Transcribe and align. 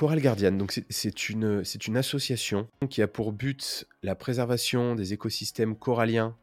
Coral 0.00 0.22
Guardian, 0.22 0.56
c'est 0.88 1.28
une, 1.28 1.62
une 1.86 1.96
association 1.98 2.66
qui 2.88 3.02
a 3.02 3.06
pour 3.06 3.32
but 3.32 3.86
la 4.02 4.14
préservation 4.14 4.94
des 4.94 5.12
écosystèmes 5.12 5.76
coralliens 5.76 6.38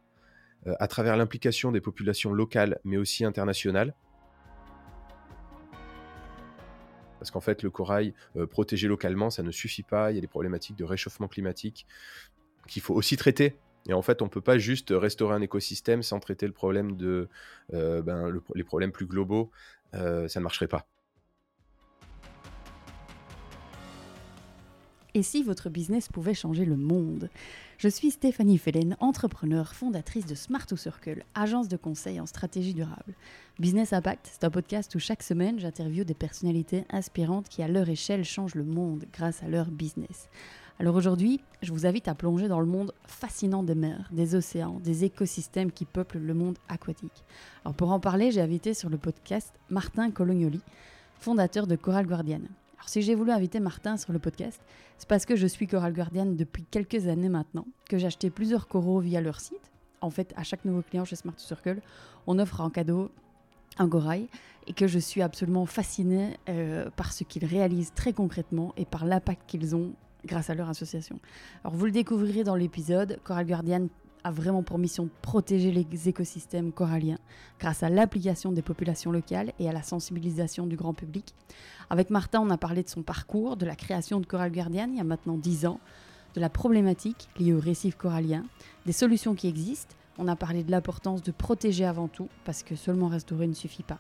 euh, 0.68 0.76
à 0.80 0.88
travers 0.88 1.18
l'implication 1.18 1.72
des 1.72 1.82
populations 1.82 2.32
locales 2.32 2.80
mais 2.84 2.98
aussi 2.98 3.26
internationales. 3.26 3.96
Parce 7.18 7.32
qu'en 7.32 7.40
fait, 7.40 7.64
le 7.64 7.72
corail 7.72 8.14
euh, 8.36 8.46
protégé 8.46 8.88
localement, 8.88 9.32
ça 9.32 9.42
ne 9.42 9.50
suffit 9.50 9.82
pas. 9.82 10.12
Il 10.12 10.16
y 10.16 10.18
a 10.20 10.22
des 10.22 10.28
problématiques 10.28 10.76
de 10.76 10.84
réchauffement 10.84 11.28
climatique 11.28 11.88
qu'il 12.68 12.84
faut 12.84 12.94
aussi 12.94 13.18
traiter. 13.18 13.58
Et 13.90 13.94
en 13.94 14.04
fait, 14.04 14.22
on 14.22 14.26
ne 14.26 14.30
peut 14.30 14.40
pas 14.40 14.60
juste 14.60 14.94
restaurer 14.96 15.34
un 15.34 15.42
écosystème 15.42 16.04
sans 16.04 16.20
traiter 16.20 16.46
le 16.46 16.54
problème 16.54 16.96
de, 16.96 17.28
euh, 17.74 18.04
ben, 18.04 18.32
les 18.54 18.64
problèmes 18.64 18.92
plus 18.92 19.08
globaux. 19.08 19.50
ça 19.94 20.28
ne 20.36 20.42
marcherait 20.42 20.68
pas. 20.68 20.86
Et 25.18 25.24
si 25.24 25.42
votre 25.42 25.72
business 25.72 26.10
pouvait 26.10 26.36
changer 26.36 26.64
le 26.64 26.78
monde? 26.78 27.32
Je 27.80 27.88
suis 27.88 28.12
Stéphanie 28.12 28.60
Fellen, 28.60 28.96
entrepreneur, 29.00 29.74
fondatrice 29.74 30.28
de 30.28 30.36
Smart 30.36 30.68
to 30.68 30.76
Circle, 30.76 31.24
agence 31.34 31.68
de 31.68 31.76
conseil 31.76 32.20
en 32.20 32.28
stratégie 32.28 32.76
durable. 32.76 33.16
Business 33.58 33.94
Impact, 33.94 34.30
c'est 34.32 34.44
un 34.44 34.52
podcast 34.52 34.94
où 34.94 35.00
chaque 35.00 35.24
semaine 35.24 35.60
j'interviewe 35.60 36.06
des 36.06 36.14
personnalités 36.14 36.86
inspirantes 36.92 37.50
qui 37.50 37.64
à 37.64 37.68
leur 37.68 37.90
échelle 37.90 38.24
changent 38.24 38.54
le 38.54 38.64
monde 38.64 39.06
grâce 39.12 39.42
à 39.42 39.48
leur 39.48 39.72
business. 39.72 40.30
Alors 40.78 40.94
aujourd'hui, 40.94 41.42
je 41.64 41.74
vous 41.74 41.88
invite 41.88 42.08
à 42.08 42.14
plonger 42.14 42.48
dans 42.48 42.60
le 42.60 42.68
monde 42.68 42.94
fascinant 43.08 43.64
des 43.64 43.74
mers, 43.74 44.12
des 44.12 44.36
océans, 44.36 44.80
des 44.84 45.04
écosystèmes 45.04 45.72
qui 45.72 45.86
peuplent 45.86 46.20
le 46.20 46.36
monde 46.36 46.60
aquatique. 46.70 47.24
Alors 47.66 47.74
pour 47.74 47.92
en 47.92 48.00
parler, 48.00 48.30
j'ai 48.30 48.42
invité 48.42 48.76
sur 48.76 48.92
le 48.92 49.00
podcast 49.00 49.56
Martin 49.72 50.12
Colognoli, 50.12 50.62
fondateur 51.16 51.66
de 51.66 51.76
Coral 51.76 52.06
Guardian. 52.06 52.42
Alors 52.78 52.90
si 52.90 53.02
j'ai 53.02 53.16
voulu 53.16 53.32
inviter 53.32 53.60
Martin 53.60 53.98
sur 53.98 54.14
le 54.14 54.20
podcast, 54.20 54.62
c'est 54.98 55.08
parce 55.08 55.26
que 55.26 55.36
je 55.36 55.48
suis 55.48 55.68
Coral 55.68 55.94
Guardian 55.94 56.28
depuis 56.28 56.64
quelques 56.64 57.08
années 57.08 57.30
maintenant, 57.30 57.66
que 57.90 57.98
j'ai 57.98 58.08
acheté 58.08 58.30
plusieurs 58.30 58.68
coraux 58.68 59.00
via 59.00 59.20
leur 59.22 59.40
site. 59.40 59.72
En 60.02 60.12
fait, 60.12 60.34
à 60.38 60.44
chaque 60.44 60.64
nouveau 60.64 60.84
client 60.84 61.04
chez 61.04 61.16
Smart 61.16 61.34
Circle, 61.38 61.82
on 62.28 62.38
offre 62.38 62.62
en 62.62 62.70
cadeau 62.70 63.12
un 63.80 63.90
corail 63.90 64.28
et 64.68 64.74
que 64.74 64.88
je 64.88 65.00
suis 65.00 65.22
absolument 65.22 65.66
fascinée 65.66 66.38
euh, 66.50 66.90
par 66.96 67.14
ce 67.14 67.24
qu'ils 67.24 67.46
réalisent 67.46 67.94
très 67.94 68.14
concrètement 68.14 68.74
et 68.78 68.86
par 68.86 69.06
l'impact 69.06 69.44
qu'ils 69.48 69.76
ont 69.76 69.94
grâce 70.26 70.50
à 70.50 70.56
leur 70.56 70.70
association. 70.70 71.20
Alors 71.64 71.76
vous 71.76 71.86
le 71.86 71.92
découvrirez 71.92 72.44
dans 72.44 72.56
l'épisode, 72.56 73.20
Coral 73.24 73.46
Guardian 73.46 73.88
a 74.28 74.32
vraiment 74.32 74.62
pour 74.62 74.78
mission 74.78 75.06
de 75.06 75.12
protéger 75.22 75.72
les 75.72 76.10
écosystèmes 76.10 76.74
coralliens 76.74 77.18
grâce 77.60 77.82
à 77.82 77.90
l'application 77.90 78.52
des 78.52 78.62
populations 78.62 79.12
locales 79.12 79.54
et 79.58 79.70
à 79.70 79.72
la 79.72 79.82
sensibilisation 79.82 80.68
du 80.68 80.76
grand 80.76 80.94
public. 80.94 81.34
Avec 81.90 82.10
Martin, 82.10 82.42
on 82.42 82.50
a 82.50 82.58
parlé 82.58 82.84
de 82.84 82.90
son 82.90 83.04
parcours, 83.04 83.56
de 83.56 83.66
la 83.66 83.78
création 83.78 84.20
de 84.20 84.26
Coral 84.26 84.52
Guardian 84.52 84.90
il 84.90 84.98
y 84.98 85.00
a 85.00 85.06
maintenant 85.06 85.38
10 85.38 85.66
ans, 85.66 85.80
de 86.36 86.42
la 86.42 86.50
problématique 86.50 87.30
liée 87.40 87.54
au 87.54 87.60
récif 87.60 87.96
corallien, 87.96 88.44
des 88.86 88.92
solutions 88.92 89.34
qui 89.34 89.48
existent. 89.48 89.96
On 90.18 90.28
a 90.28 90.36
parlé 90.36 90.64
de 90.64 90.72
l'importance 90.72 91.24
de 91.24 91.32
protéger 91.32 91.86
avant 91.86 92.10
tout, 92.10 92.28
parce 92.44 92.64
que 92.64 92.76
seulement 92.76 93.08
restaurer 93.08 93.48
ne 93.48 93.54
suffit 93.54 93.84
pas. 93.84 94.00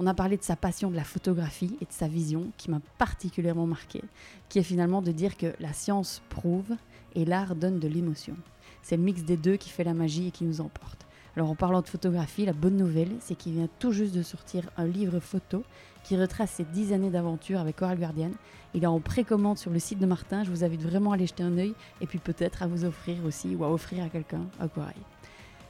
On 0.00 0.06
a 0.06 0.14
parlé 0.14 0.38
de 0.38 0.44
sa 0.44 0.56
passion 0.56 0.90
de 0.90 0.96
la 0.96 1.04
photographie 1.04 1.76
et 1.80 1.84
de 1.84 1.92
sa 1.92 2.08
vision 2.08 2.52
qui 2.56 2.70
m'a 2.70 2.80
particulièrement 2.96 3.66
marqué, 3.66 4.02
qui 4.48 4.60
est 4.60 4.62
finalement 4.62 5.02
de 5.02 5.12
dire 5.12 5.36
que 5.36 5.52
la 5.60 5.74
science 5.74 6.22
prouve 6.30 6.74
et 7.14 7.24
l'art 7.24 7.54
donne 7.54 7.80
de 7.80 7.88
l'émotion. 7.88 8.36
C'est 8.82 8.96
le 8.96 9.02
mix 9.02 9.22
des 9.22 9.36
deux 9.36 9.56
qui 9.56 9.70
fait 9.70 9.84
la 9.84 9.94
magie 9.94 10.28
et 10.28 10.30
qui 10.30 10.44
nous 10.44 10.60
emporte. 10.60 11.06
Alors 11.36 11.50
en 11.50 11.54
parlant 11.54 11.82
de 11.82 11.86
photographie, 11.86 12.46
la 12.46 12.52
bonne 12.52 12.76
nouvelle, 12.76 13.12
c'est 13.20 13.36
qu'il 13.36 13.52
vient 13.52 13.68
tout 13.78 13.92
juste 13.92 14.12
de 14.12 14.22
sortir 14.22 14.70
un 14.76 14.86
livre 14.86 15.20
photo 15.20 15.62
qui 16.02 16.16
retrace 16.16 16.50
ses 16.50 16.64
10 16.64 16.92
années 16.92 17.10
d'aventure 17.10 17.60
avec 17.60 17.76
Coral 17.76 17.98
Guardian. 17.98 18.32
Il 18.74 18.82
est 18.82 18.88
en 18.88 18.98
précommande 18.98 19.56
sur 19.56 19.70
le 19.70 19.78
site 19.78 20.00
de 20.00 20.06
Martin, 20.06 20.42
je 20.42 20.50
vous 20.50 20.64
invite 20.64 20.82
vraiment 20.82 21.12
à 21.12 21.14
aller 21.14 21.26
jeter 21.26 21.44
un 21.44 21.56
œil 21.56 21.74
et 22.00 22.06
puis 22.06 22.18
peut-être 22.18 22.62
à 22.62 22.66
vous 22.66 22.84
offrir 22.84 23.24
aussi 23.24 23.54
ou 23.54 23.64
à 23.64 23.70
offrir 23.70 24.02
à 24.02 24.08
quelqu'un 24.08 24.46
un 24.58 24.66
corail. 24.66 24.96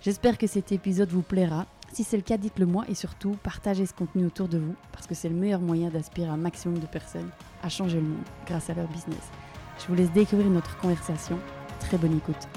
J'espère 0.00 0.38
que 0.38 0.46
cet 0.46 0.72
épisode 0.72 1.10
vous 1.10 1.22
plaira. 1.22 1.66
Si 1.92 2.02
c'est 2.04 2.16
le 2.16 2.22
cas, 2.22 2.38
dites-le 2.38 2.64
moi 2.64 2.84
et 2.88 2.94
surtout 2.94 3.36
partagez 3.42 3.84
ce 3.84 3.92
contenu 3.92 4.24
autour 4.24 4.48
de 4.48 4.58
vous 4.58 4.74
parce 4.92 5.06
que 5.06 5.14
c'est 5.14 5.28
le 5.28 5.34
meilleur 5.34 5.60
moyen 5.60 5.90
d'aspirer 5.90 6.28
un 6.28 6.36
maximum 6.36 6.78
de 6.78 6.86
personnes 6.86 7.28
à 7.62 7.68
changer 7.68 7.96
le 8.00 8.06
monde 8.06 8.24
grâce 8.46 8.70
à 8.70 8.74
leur 8.74 8.88
business. 8.88 9.30
Je 9.78 9.86
vous 9.86 9.94
laisse 9.94 10.12
découvrir 10.12 10.48
notre 10.48 10.78
conversation. 10.78 11.38
Très 11.80 11.98
bonne 11.98 12.16
écoute. 12.16 12.48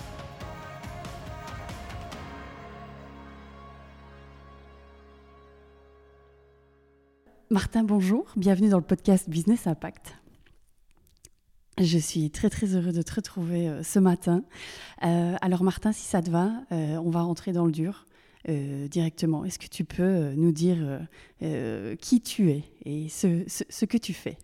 Martin, 7.52 7.84
bonjour. 7.84 8.32
Bienvenue 8.38 8.70
dans 8.70 8.78
le 8.78 8.84
podcast 8.86 9.30
Business 9.30 9.68
Impact. 9.68 10.16
Je 11.78 11.98
suis 11.98 12.32
très 12.32 12.50
très 12.50 12.78
heureux 12.78 12.94
de 12.94 13.02
te 13.02 13.14
retrouver 13.14 13.68
euh, 13.68 13.84
ce 13.84 14.00
matin. 14.00 14.46
Euh, 15.04 15.36
alors 15.42 15.62
Martin, 15.62 15.92
si 15.92 16.04
ça 16.04 16.22
te 16.22 16.30
va, 16.30 16.50
euh, 16.72 16.96
on 16.96 17.10
va 17.10 17.24
rentrer 17.24 17.52
dans 17.52 17.66
le 17.66 17.74
dur 17.74 18.06
directement. 18.46 19.44
Est-ce 19.44 19.60
que 19.60 19.68
tu 19.68 19.84
peux 19.84 20.32
nous 20.32 20.52
dire 20.52 21.02
qui 22.00 22.22
tu 22.22 22.50
es 22.50 22.64
et 22.86 23.08
ce, 23.08 23.86
que 23.86 23.98
tu 23.98 24.14
fais? 24.14 24.38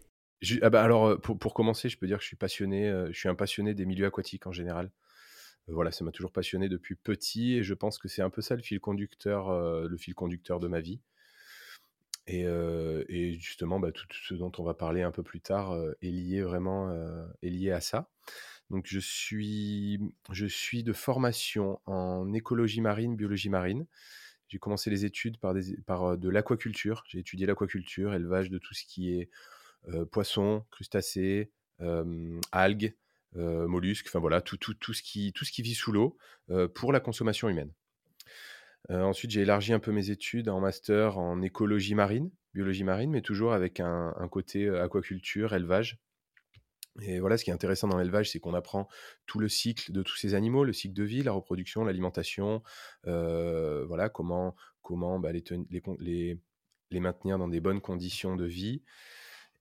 Ah 0.62 0.70
bah 0.70 0.84
alors 0.84 1.20
pour, 1.20 1.40
pour, 1.40 1.56
commencer, 1.56 1.90
je 1.90 1.98
peux 1.98 2.06
dire 2.06 2.18
que 2.18 2.24
je 2.24 2.28
suis 2.28 2.36
passionné, 2.36 2.94
je 3.10 3.18
suis 3.18 3.28
un 3.28 3.34
passionné 3.34 3.74
des 3.74 3.86
milieux 3.86 4.06
aquatiques 4.06 4.46
en 4.46 4.52
général. 4.52 4.92
voilà, 5.68 5.92
ça 5.92 6.04
m'a 6.04 6.12
toujours 6.12 6.32
passionné 6.32 6.70
depuis 6.70 6.94
petit 6.94 7.56
et 7.56 7.64
je 7.64 7.74
pense 7.74 7.98
que 7.98 8.08
c'est 8.08 8.22
un 8.22 8.30
peu 8.30 8.42
ça 8.44 8.56
le 8.56 8.62
fil 8.62 8.80
conducteur, 8.80 9.52
le 9.52 9.98
fil 9.98 10.14
conducteur 10.14 10.60
de 10.60 10.68
ma 10.68 10.80
vie. 10.80 11.00
Et, 12.28 13.38
justement, 13.40 13.80
bah, 13.80 13.92
tout 13.92 14.06
ce 14.12 14.34
dont 14.34 14.52
on 14.58 14.64
va 14.64 14.74
parler 14.74 15.02
un 15.02 15.12
peu 15.12 15.24
plus 15.24 15.42
tard 15.42 15.78
est 16.02 16.10
lié 16.10 16.42
vraiment 16.42 16.92
lié 17.42 17.72
à 17.72 17.82
ça. 17.82 18.10
Donc, 18.70 18.86
je 18.88 19.00
suis, 19.00 20.00
je 20.32 20.46
suis 20.46 20.84
de 20.84 20.92
formation 20.92 21.80
en 21.86 22.34
écologie 22.34 22.82
marine, 22.82 23.16
biologie 23.16 23.50
marine. 23.50 23.86
J'ai 24.50 24.60
commencé 24.60 24.90
les 24.90 25.06
études 25.06 25.38
par, 25.38 25.54
des, 25.54 25.78
par 25.86 26.18
de 26.18 26.30
l'aquaculture. 26.30 27.04
J'ai 27.08 27.20
étudié 27.20 27.46
l'aquaculture, 27.46 28.14
élevage 28.14 28.50
de 28.50 28.58
tout 28.58 28.74
ce 28.74 28.84
qui 28.86 29.14
est 29.14 29.30
poissons, 30.12 30.66
crustacés, 30.70 31.52
algues, 32.52 32.96
mollusques, 33.34 34.08
enfin 34.08 34.20
voilà, 34.20 34.42
tout, 34.42 34.58
tout, 34.58 34.74
tout, 34.74 34.94
ce 34.94 35.02
qui, 35.02 35.32
tout 35.32 35.46
ce 35.46 35.52
qui 35.52 35.62
vit 35.62 35.76
sous 35.76 35.92
l'eau 35.92 36.18
pour 36.76 36.92
la 36.92 37.00
consommation 37.00 37.48
humaine. 37.48 37.72
Euh, 38.90 39.02
ensuite, 39.02 39.32
j'ai 39.32 39.42
élargi 39.42 39.74
un 39.74 39.80
peu 39.80 39.92
mes 39.92 40.10
études 40.12 40.50
en 40.50 40.60
master 40.60 41.18
en 41.18 41.42
écologie 41.42 41.96
marine, 41.96 42.32
biologie 42.54 42.84
marine, 42.84 43.12
mais 43.12 43.22
toujours 43.22 43.54
avec 43.54 43.80
un, 43.80 44.14
côté 44.32 44.66
euh, 44.66 44.84
aquaculture, 44.84 45.54
élevage. 45.54 46.00
Et 47.02 47.20
voilà, 47.20 47.38
ce 47.38 47.44
qui 47.44 47.52
est 47.52 47.54
intéressant 47.54 47.88
dans 47.88 47.98
l'élevage, 47.98 48.32
c'est 48.32 48.40
qu'on 48.40 48.56
apprend 48.56 48.88
tout 49.28 49.40
le 49.40 49.50
cycle 49.50 49.92
de 49.92 50.02
tous 50.02 50.16
ces 50.16 50.34
animaux, 50.34 50.64
le 50.64 50.74
cycle 50.74 50.96
de 50.96 51.04
vie, 51.04 51.22
la 51.22 51.32
reproduction, 51.32 51.84
l'alimentation, 51.84 52.64
euh, 53.06 53.86
voilà, 53.86 54.10
comment, 54.10 54.56
comment 54.82 55.20
bah, 55.20 55.32
les, 55.32 56.40
maintenir 56.92 57.38
dans 57.38 57.48
des 57.48 57.60
bonnes 57.60 57.82
conditions 57.82 58.36
de 58.36 58.46
vie. 58.46 58.82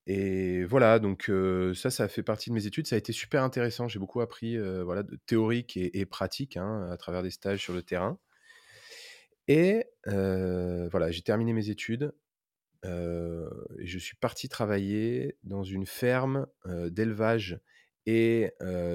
Et 0.07 0.65
voilà, 0.65 0.99
donc 0.99 1.31
ça, 1.75 1.91
ça 1.91 2.09
fait 2.09 2.23
partie 2.23 2.49
de 2.49 2.55
mes 2.55 2.67
études. 2.67 2.87
Ça 2.87 2.95
a 2.95 2.99
été 2.99 3.13
super 3.13 3.43
intéressant. 3.43 3.87
J'ai 3.87 3.99
beaucoup 3.99 4.21
appris, 4.23 4.57
voilà, 4.83 5.03
de 5.03 5.17
théorique 5.27 5.77
et, 5.77 6.07
pratique 6.07 6.57
hein, 6.57 6.89
à 6.91 6.97
travers 6.97 7.23
des 7.23 7.31
stages 7.31 7.61
sur 7.61 7.75
le 7.75 7.83
terrain. 7.83 8.19
Et 9.49 9.87
voilà, 10.05 11.11
j'ai 11.11 11.23
terminé 11.23 11.53
mes 11.53 11.71
études. 11.71 12.13
et 12.85 13.87
je 13.87 13.99
suis 13.99 14.17
parti 14.17 14.49
travailler 14.49 15.37
dans 15.45 15.65
une 15.65 15.87
ferme 15.87 16.47
d'élevage 16.65 17.61
et 18.07 18.53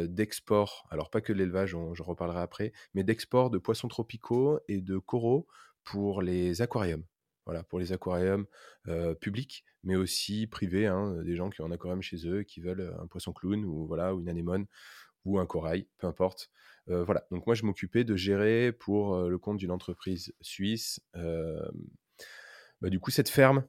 d'export. 0.08 0.88
Alors 0.90 1.10
pas 1.10 1.22
que 1.22 1.34
l'élevage, 1.34 1.76
je 1.94 2.04
reparlerai 2.04 2.42
après, 2.42 2.74
mais 2.94 3.04
d'export 3.04 3.50
de 3.50 3.58
poissons 3.58 3.88
tropicaux 3.88 4.60
et 4.68 4.82
de 4.82 4.98
coraux 4.98 5.48
pour 5.84 6.22
les 6.22 6.62
aquariums. 6.62 7.04
Voilà, 7.46 7.64
pour 7.64 7.80
les 7.80 7.92
aquariums 7.92 8.46
publics, 9.20 9.66
mais 9.84 9.96
aussi 9.96 10.48
privés, 10.48 10.86
hein, 10.86 11.24
des 11.24 11.36
gens 11.36 11.50
qui 11.50 11.62
ont 11.62 11.66
un 11.66 11.72
aquarium 11.72 12.02
chez 12.02 12.28
eux, 12.28 12.44
qui 12.44 12.62
veulent 12.62 12.96
un 13.02 13.08
poisson 13.08 13.34
clown 13.34 13.66
ou 13.66 13.88
voilà, 13.88 14.14
ou 14.14 14.22
une 14.22 14.30
anémone 14.30 14.68
ou 15.26 15.40
un 15.40 15.46
corail, 15.46 15.88
peu 15.98 16.08
importe. 16.08 16.50
Voilà, 16.88 17.26
donc 17.32 17.46
moi 17.46 17.56
je 17.56 17.64
m'occupais 17.64 18.04
de 18.04 18.18
gérer 18.18 18.74
pour 18.74 19.18
le 19.18 19.38
compte 19.38 19.58
d'une 19.58 19.72
entreprise 19.72 20.34
suisse, 20.42 21.00
bah, 21.14 22.90
du 22.90 23.00
coup 23.00 23.12
cette 23.12 23.30
ferme. 23.30 23.64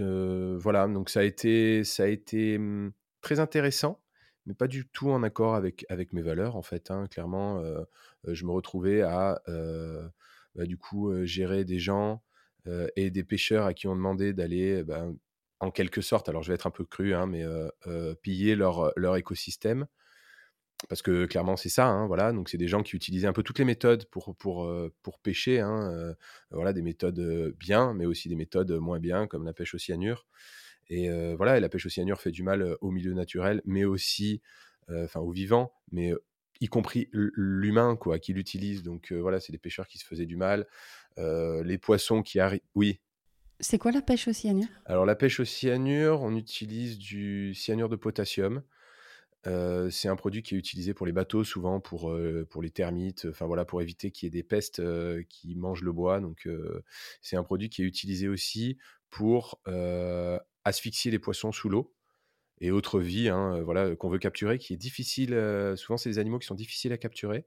voilà, 0.00 0.88
donc 0.88 1.08
ça 1.10 1.20
a 1.20 1.22
été, 1.22 1.84
ça 1.84 2.04
a 2.04 2.06
été 2.06 2.58
mmh, 2.58 2.92
très 3.20 3.38
intéressant, 3.38 4.00
mais 4.46 4.54
pas 4.54 4.66
du 4.66 4.88
tout 4.88 5.10
en 5.10 5.22
accord 5.22 5.54
avec, 5.54 5.84
avec 5.88 6.12
mes 6.12 6.22
valeurs 6.22 6.56
en 6.56 6.62
fait. 6.62 6.90
Hein. 6.90 7.06
Clairement, 7.08 7.62
je 8.26 8.44
me 8.44 8.50
retrouvais 8.50 9.02
à 9.02 9.40
bah, 10.54 10.66
du 10.66 10.78
coup 10.78 11.24
gérer 11.24 11.64
des 11.64 11.78
gens 11.78 12.22
et 12.96 13.10
des 13.10 13.24
pêcheurs 13.24 13.66
à 13.66 13.74
qui 13.74 13.86
on 13.86 13.94
demandait 13.94 14.32
d'aller 14.32 14.82
bah, 14.82 15.06
en 15.60 15.70
quelque 15.70 16.00
sorte, 16.00 16.28
alors 16.28 16.42
je 16.42 16.48
vais 16.48 16.54
être 16.54 16.66
un 16.66 16.72
peu 16.72 16.84
cru, 16.84 17.14
hein, 17.14 17.26
mais 17.26 17.44
piller 18.22 18.56
leur, 18.56 18.92
leur 18.96 19.16
écosystème 19.16 19.86
parce 20.88 21.02
que 21.02 21.26
clairement 21.26 21.56
c'est 21.56 21.68
ça, 21.68 21.86
hein, 21.86 22.06
voilà. 22.06 22.32
Donc 22.32 22.48
c'est 22.48 22.58
des 22.58 22.68
gens 22.68 22.82
qui 22.82 22.94
utilisaient 22.94 23.26
un 23.26 23.32
peu 23.32 23.42
toutes 23.42 23.58
les 23.58 23.64
méthodes 23.64 24.04
pour 24.06 24.36
pour 24.36 24.64
euh, 24.64 24.94
pour 25.02 25.18
pêcher, 25.18 25.60
hein, 25.60 25.90
euh, 25.92 26.14
voilà, 26.50 26.72
des 26.72 26.82
méthodes 26.82 27.54
bien, 27.58 27.94
mais 27.94 28.06
aussi 28.06 28.28
des 28.28 28.36
méthodes 28.36 28.70
moins 28.72 29.00
bien, 29.00 29.26
comme 29.26 29.44
la 29.44 29.52
pêche 29.52 29.74
au 29.74 29.78
cyanure. 29.78 30.26
Et 30.90 31.10
voilà, 31.34 31.58
et 31.58 31.60
la 31.60 31.68
pêche 31.68 31.84
au 31.84 31.90
cyanure 31.90 32.20
fait 32.20 32.30
du 32.30 32.42
mal 32.42 32.76
au 32.80 32.90
milieu 32.90 33.12
naturel, 33.12 33.60
mais 33.66 33.84
aussi, 33.84 34.40
enfin, 34.88 35.20
aux 35.20 35.32
vivants, 35.32 35.70
mais 35.92 36.14
y 36.62 36.66
compris 36.68 37.10
l'humain 37.12 37.94
quoi, 37.94 38.18
qui 38.18 38.32
l'utilise. 38.32 38.82
Donc 38.82 39.12
voilà, 39.12 39.38
c'est 39.38 39.52
des 39.52 39.58
pêcheurs 39.58 39.86
qui 39.86 39.98
se 39.98 40.06
faisaient 40.06 40.24
du 40.24 40.36
mal. 40.36 40.66
les 41.18 41.76
poissons 41.76 42.22
qui 42.22 42.40
arrivent. 42.40 42.62
Oui? 42.74 43.00
C'est 43.60 43.76
quoi 43.76 43.92
la 43.92 44.00
pêche 44.00 44.28
au 44.28 44.32
cyanure? 44.32 44.68
Alors 44.86 45.04
la 45.04 45.14
pêche 45.14 45.40
au 45.40 45.44
cyanure, 45.44 46.22
on 46.22 46.34
utilise 46.34 46.96
du 46.96 47.52
cyanure 47.52 47.90
de 47.90 47.96
potassium. 47.96 48.62
C'est 49.90 50.08
un 50.08 50.16
produit 50.16 50.42
qui 50.42 50.54
est 50.54 50.58
utilisé 50.58 50.94
pour 50.94 51.06
les 51.06 51.12
bateaux, 51.12 51.44
souvent 51.44 51.80
pour, 51.80 52.14
pour 52.50 52.62
les 52.62 52.70
termites, 52.70 53.26
enfin 53.30 53.46
voilà, 53.46 53.64
pour 53.64 53.82
éviter 53.82 54.10
qu'il 54.10 54.26
y 54.26 54.28
ait 54.28 54.30
des 54.30 54.42
pestes 54.42 54.82
qui 55.28 55.54
mangent 55.54 55.82
le 55.82 55.92
bois. 55.92 56.20
Donc 56.20 56.48
c'est 57.22 57.36
un 57.36 57.42
produit 57.42 57.68
qui 57.68 57.82
est 57.82 57.84
utilisé 57.84 58.28
aussi 58.28 58.78
pour 59.10 59.60
asphyxier 60.64 61.10
les 61.10 61.18
poissons 61.18 61.52
sous 61.52 61.68
l'eau 61.68 61.94
et 62.60 62.70
autres 62.70 63.00
vies 63.00 63.28
hein, 63.28 63.62
voilà, 63.62 63.94
qu'on 63.96 64.08
veut 64.08 64.18
capturer, 64.18 64.58
qui 64.58 64.74
est 64.74 64.76
difficile. 64.76 65.30
souvent, 65.76 65.96
c'est 65.96 66.10
des 66.10 66.18
animaux 66.18 66.38
qui 66.38 66.46
sont 66.46 66.54
difficiles 66.54 66.92
à 66.92 66.98
capturer. 66.98 67.46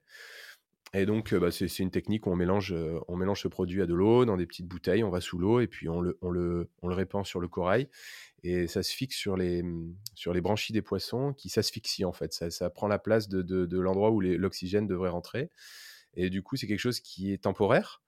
Et 0.93 1.05
donc, 1.05 1.33
bah, 1.33 1.51
c'est 1.51 1.79
une 1.79 1.89
technique 1.89 2.27
où 2.27 2.31
on 2.31 2.35
mélange, 2.35 2.75
on 3.07 3.15
mélange 3.15 3.41
ce 3.41 3.47
produit 3.47 3.81
à 3.81 3.85
de 3.85 3.93
l'eau 3.93 4.25
dans 4.25 4.35
des 4.35 4.45
petites 4.45 4.67
bouteilles, 4.67 5.03
on 5.03 5.09
va 5.09 5.21
sous 5.21 5.37
l'eau 5.37 5.61
et 5.61 5.67
puis 5.67 5.87
on 5.87 6.01
le, 6.01 6.17
on, 6.21 6.29
le, 6.29 6.69
on 6.81 6.89
le 6.89 6.95
répand 6.95 7.25
sur 7.25 7.39
le 7.39 7.47
corail. 7.47 7.87
Et 8.43 8.67
ça 8.67 8.83
se 8.83 8.93
fixe 8.93 9.15
sur 9.15 9.37
les, 9.37 9.63
mmh, 9.63 9.95
sur 10.15 10.33
les 10.33 10.41
branchies 10.41 10.73
des 10.73 10.81
poissons 10.81 11.33
qui 11.33 11.47
s'asphyxient 11.47 12.03
en 12.03 12.11
fait. 12.11 12.33
Ça, 12.33 12.49
ça, 12.49 12.69
prend 12.69 12.89
la 12.89 12.99
place 12.99 13.29
de, 13.29 13.41
de, 13.41 13.79
l'endroit 13.79 14.11
où 14.11 14.19
l'oxygène 14.19 14.85
devrait 14.85 15.09
rentrer. 15.09 15.49
Et 16.13 16.29
du 16.29 16.43
coup, 16.43 16.57
c'est 16.57 16.67
quelque 16.67 16.79
chose 16.79 16.99
qui 16.99 17.31
est 17.31 17.43
temporaire. 17.43 18.01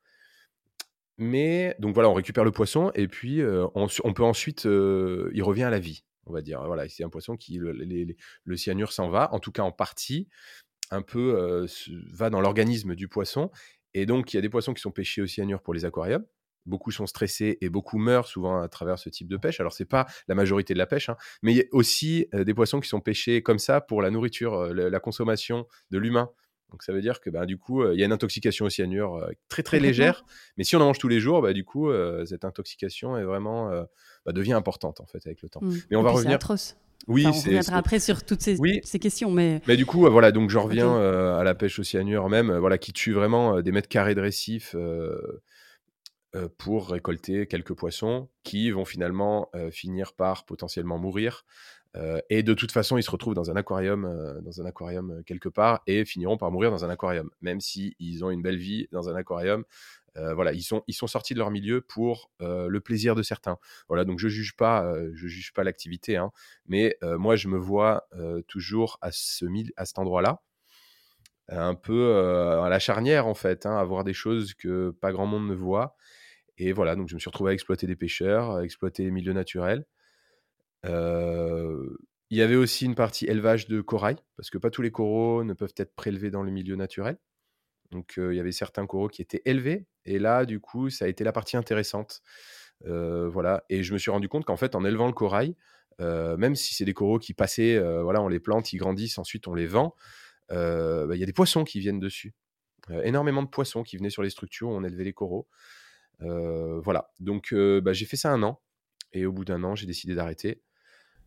Mais 1.18 1.76
donc 1.80 1.94
voilà, 1.94 2.10
on 2.10 2.14
récupère 2.14 2.44
le 2.44 2.52
poisson 2.52 2.92
et 2.96 3.08
puis 3.08 3.42
on, 3.76 3.88
on, 4.04 4.14
peut 4.14 4.24
ensuite, 4.24 4.66
il 4.66 5.44
revient 5.44 5.64
à 5.64 5.70
la 5.70 5.80
vie 5.80 6.04
on 6.26 6.34
va 6.34 6.42
dire. 6.42 6.64
Voilà, 6.66 6.88
c'est 6.90 7.04
un 7.04 7.10
poisson 7.10 7.36
qui, 7.36 7.60
le, 7.60 8.56
cyanure 8.56 8.92
s'en 8.92 9.10
va, 9.10 9.34
en 9.34 9.40
tout 9.40 9.52
cas 9.52 9.64
en 9.64 9.72
partie, 9.72 10.28
un 10.94 11.02
peu 11.02 11.66
va 12.12 12.30
dans 12.30 12.42
l'organisme 12.42 12.96
du 12.96 13.08
poisson. 13.08 13.52
Et 13.94 14.06
donc, 14.06 14.34
il 14.34 14.38
y 14.38 14.40
a 14.40 14.42
des 14.42 14.50
poissons 14.50 14.74
qui 14.74 14.82
sont 14.82 14.92
pêchés 14.92 15.22
au 15.22 15.28
cyanure 15.28 15.62
pour 15.62 15.74
les 15.74 15.86
aquariums. 15.86 16.26
Beaucoup 16.66 16.92
sont 16.92 17.06
stressés 17.06 17.58
et 17.60 17.70
beaucoup 17.70 17.98
meurent 17.98 18.28
souvent 18.28 18.62
à 18.62 18.70
travers 18.70 18.98
ce 18.98 19.10
type 19.10 19.28
de 19.28 19.38
pêche. 19.38 19.60
Alors, 19.60 19.74
c'est 19.74 19.86
pas 19.86 20.08
la 20.28 20.36
majorité 20.36 20.74
de 20.74 20.80
la 20.80 20.86
pêche, 20.86 21.10
hein, 21.10 21.18
mais 21.42 21.52
il 21.52 21.58
y 21.58 21.62
a 21.62 21.66
aussi 21.72 22.28
des 22.34 22.54
poissons 22.54 22.80
qui 22.80 22.88
sont 22.88 23.02
pêchés 23.02 23.44
comme 23.44 23.60
ça 23.60 23.82
pour 23.82 24.02
la 24.02 24.10
nourriture, 24.10 24.74
la 24.74 25.00
consommation 25.00 25.68
de 25.92 25.98
l'humain. 25.98 26.30
Donc 26.70 26.82
ça 26.82 26.92
veut 26.92 27.02
dire 27.02 27.22
que 27.22 27.30
bah, 27.30 27.46
du 27.46 27.60
coup, 27.60 27.86
il 27.92 28.00
y 28.00 28.02
a 28.02 28.06
une 28.06 28.14
intoxication 28.14 28.66
au 28.66 28.70
cyanure 28.70 29.30
très 29.48 29.62
très 29.62 29.80
légère, 29.80 30.26
mais 30.58 30.64
si 30.64 30.76
on 30.76 30.82
en 30.82 30.86
mange 30.86 30.98
tous 30.98 31.08
les 31.08 31.20
jours, 31.20 31.42
bah, 31.42 31.54
du 31.54 31.66
coup, 31.66 31.92
cette 32.26 32.46
intoxication 32.46 33.16
est 33.18 33.24
vraiment 33.26 33.70
bah, 34.26 34.32
devient 34.32 34.54
importante 34.54 35.02
en 35.02 35.06
fait 35.06 35.22
avec 35.28 35.42
le 35.44 35.50
temps. 35.50 35.60
Mmh. 35.62 35.76
Mais 35.92 35.98
on 35.98 36.02
va 36.02 36.12
revenir. 36.12 36.36
Atroce. 36.36 36.78
Oui, 37.08 37.26
on 37.26 37.32
reviendra 37.32 37.78
après 37.78 38.00
sur 38.00 38.24
toutes 38.24 38.42
ces, 38.42 38.58
ces, 38.84 39.00
questions, 39.00 39.32
mais. 39.32 39.62
Mais 39.68 39.76
du 39.76 39.86
coup, 39.86 40.10
voilà, 40.10 40.32
donc 40.32 40.50
je 40.50 40.58
reviens 40.58 40.96
à 40.96 41.44
la 41.44 41.56
pêche 41.56 41.80
au 41.80 41.84
cyanure 41.84 42.30
même, 42.30 42.56
voilà, 42.58 42.78
qui 42.78 42.94
tue 42.94 43.14
vraiment 43.14 43.62
des 43.62 43.72
mètres 43.72 43.90
carrés 43.90 44.16
de 44.16 44.22
récifs. 44.22 44.76
pour 46.58 46.90
récolter 46.90 47.46
quelques 47.46 47.74
poissons 47.74 48.30
qui 48.44 48.72
vont 48.72 48.86
finalement 48.86 49.50
finir 49.72 50.14
par 50.14 50.46
potentiellement 50.46 50.98
mourir 50.98 51.46
et 52.30 52.42
de 52.42 52.54
toute 52.54 52.72
façon, 52.72 52.98
ils 52.98 53.04
se 53.04 53.12
retrouvent 53.12 53.36
dans 53.36 53.52
un 53.52 53.56
aquarium, 53.56 54.42
dans 54.42 54.62
un 54.62 54.66
aquarium 54.66 55.22
quelque 55.26 55.50
part, 55.50 55.82
et 55.86 56.06
finiront 56.06 56.38
par 56.38 56.52
mourir 56.52 56.72
dans 56.72 56.84
un 56.84 56.90
aquarium, 56.90 57.30
même 57.42 57.62
si 57.62 57.96
ils 58.00 58.26
ont 58.26 58.32
une 58.32 58.42
belle 58.42 58.58
vie 58.58 58.88
dans 58.92 59.10
un 59.10 59.16
aquarium. 59.16 59.64
Voilà, 60.16 60.54
ils 60.54 60.64
sont, 60.64 60.84
ils 60.88 60.94
sont 60.94 61.08
sortis 61.08 61.34
de 61.34 61.40
leur 61.40 61.52
milieu 61.52 61.82
pour 61.82 62.32
le 62.40 62.80
plaisir 62.80 63.16
de 63.16 63.24
certains. 63.24 63.58
Voilà, 63.88 64.06
donc 64.06 64.20
je 64.20 64.28
juge 64.28 64.56
pas, 64.56 64.94
je 65.14 65.28
juge 65.28 65.54
pas 65.54 65.64
l'activité, 65.64 66.18
hein, 66.18 66.32
mais 66.66 66.98
moi 67.02 67.36
je 67.36 67.48
me 67.48 67.58
vois 67.58 68.08
toujours 68.48 68.98
à 69.02 69.12
ce 69.12 69.46
à 69.76 69.86
cet 69.86 70.00
endroit-là, 70.00 70.42
un 71.50 71.76
peu 71.76 72.16
à 72.64 72.70
la 72.70 72.80
charnière 72.80 73.28
en 73.28 73.34
fait, 73.34 73.66
hein, 73.66 73.78
à 73.78 73.84
voir 73.84 74.04
des 74.04 74.14
choses 74.14 74.54
que 74.54 74.92
pas 74.92 75.12
grand 75.12 75.26
monde 75.26 75.48
ne 75.48 75.56
voit. 75.56 75.96
Et 76.58 76.72
voilà, 76.72 76.96
donc 76.96 77.10
je 77.10 77.16
me 77.16 77.20
suis 77.20 77.30
retrouvé 77.30 77.52
à 77.52 77.54
exploiter 77.54 77.88
des 77.88 77.96
pêcheurs, 77.96 78.52
à 78.52 78.64
exploiter 78.64 79.04
les 79.04 79.12
milieux 79.12 79.34
naturels. 79.34 79.86
Il 80.86 82.38
y 82.38 82.42
avait 82.42 82.56
aussi 82.56 82.86
une 82.86 82.96
partie 82.96 83.26
élevage 83.26 83.68
de 83.68 83.82
corail, 83.82 84.18
parce 84.38 84.50
que 84.50 84.58
pas 84.58 84.70
tous 84.70 84.82
les 84.82 84.92
coraux 84.92 85.44
ne 85.44 85.54
peuvent 85.54 85.74
être 85.78 85.96
prélevés 85.96 86.32
dans 86.32 86.44
le 86.44 86.52
milieu 86.52 86.76
naturel. 86.76 87.18
Donc 87.94 88.16
il 88.18 88.34
y 88.34 88.40
avait 88.40 88.52
certains 88.52 88.86
coraux 88.86 89.08
qui 89.08 89.22
étaient 89.22 89.42
élevés, 89.46 89.86
et 90.06 90.20
là, 90.20 90.46
du 90.46 90.60
coup, 90.60 90.90
ça 90.90 91.06
a 91.06 91.08
été 91.08 91.24
la 91.24 91.32
partie 91.32 91.56
intéressante. 91.58 92.22
voilà, 92.82 93.64
et 93.70 93.84
je 93.84 93.94
me 93.94 93.98
suis 93.98 94.12
rendu 94.12 94.28
compte 94.28 94.46
qu'en 94.46 94.58
fait, 94.58 94.76
en 94.76 94.84
élevant 94.84 95.08
le 95.08 95.14
corail, 95.14 95.56
même 96.00 96.56
si 96.56 96.74
c'est 96.74 96.86
des 96.86 96.94
coraux 96.94 97.20
qui 97.20 97.34
passaient, 97.34 97.80
voilà, 98.02 98.22
on 98.22 98.28
les 98.28 98.40
plante, 98.40 98.74
ils 98.74 98.78
grandissent, 98.78 99.18
ensuite 99.18 99.48
on 99.48 99.54
les 99.54 99.68
vend, 99.68 99.96
bah, 100.50 101.08
il 101.14 101.20
y 101.20 101.24
a 101.24 101.26
des 101.26 101.34
poissons 101.34 101.64
qui 101.64 101.80
viennent 101.80 102.00
dessus. 102.00 102.34
énormément 103.04 103.44
de 103.44 103.48
poissons 103.48 103.84
qui 103.84 103.98
venaient 103.98 104.10
sur 104.10 104.24
les 104.24 104.30
structures 104.30 104.70
où 104.70 104.74
on 104.74 104.84
élevait 104.84 105.06
les 105.06 105.14
coraux. 105.14 105.48
voilà, 106.20 107.12
donc 107.20 107.54
bah, 107.54 107.94
j'ai 107.94 108.06
fait 108.06 108.18
ça 108.18 108.32
un 108.32 108.44
an, 108.44 108.60
et 109.14 109.26
au 109.26 109.32
bout 109.32 109.46
d'un 109.46 109.64
an, 109.64 109.76
j'ai 109.76 109.86
décidé 109.86 110.16
d'arrêter. 110.16 110.64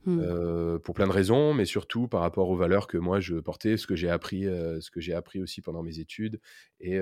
Mmh. 0.07 0.79
pour 0.85 0.95
plein 0.95 1.09
de 1.09 1.13
raisons, 1.13 1.53
mais 1.53 1.65
surtout 1.65 2.07
par 2.07 2.21
rapport 2.21 2.49
aux 2.49 2.57
valeurs 2.57 2.87
que 2.87 2.97
moi 2.97 3.19
je 3.19 3.35
portais, 3.37 3.77
ce 3.77 3.89
que 3.89 3.97
j'ai 3.97 4.09
appris, 4.09 4.45
ce 4.45 4.89
que 4.89 5.01
j'ai 5.01 5.13
appris 5.13 5.43
aussi 5.43 5.63
pendant 5.63 5.83
mes 5.83 5.99
études 5.99 6.41
et, 6.79 7.01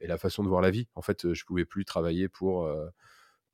la 0.00 0.16
façon 0.16 0.42
de 0.42 0.48
voir 0.48 0.62
la 0.62 0.70
vie. 0.70 0.88
En 0.94 1.02
fait, 1.02 1.34
je 1.34 1.44
pouvais 1.44 1.66
plus 1.66 1.84
travailler 1.84 2.28
pour, 2.28 2.66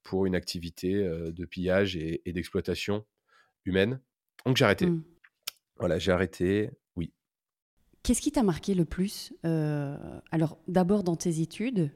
pour 0.04 0.26
une 0.26 0.36
activité 0.36 0.94
de 1.02 1.44
pillage 1.44 1.96
et, 1.96 2.22
d'exploitation 2.24 3.04
humaine. 3.64 4.00
Donc 4.46 4.56
j'ai 4.56 4.64
arrêté. 4.64 4.86
Mmh. 4.86 5.02
Voilà, 5.78 5.98
j'ai 5.98 6.12
arrêté, 6.12 6.70
oui. 6.94 7.12
Qu'est-ce 8.04 8.20
qui 8.20 8.30
t'a 8.30 8.44
marqué 8.44 8.74
le 8.74 8.84
plus 8.84 9.32
Alors 9.42 10.58
d'abord 10.68 11.02
dans 11.02 11.16
tes 11.16 11.40
études, 11.40 11.90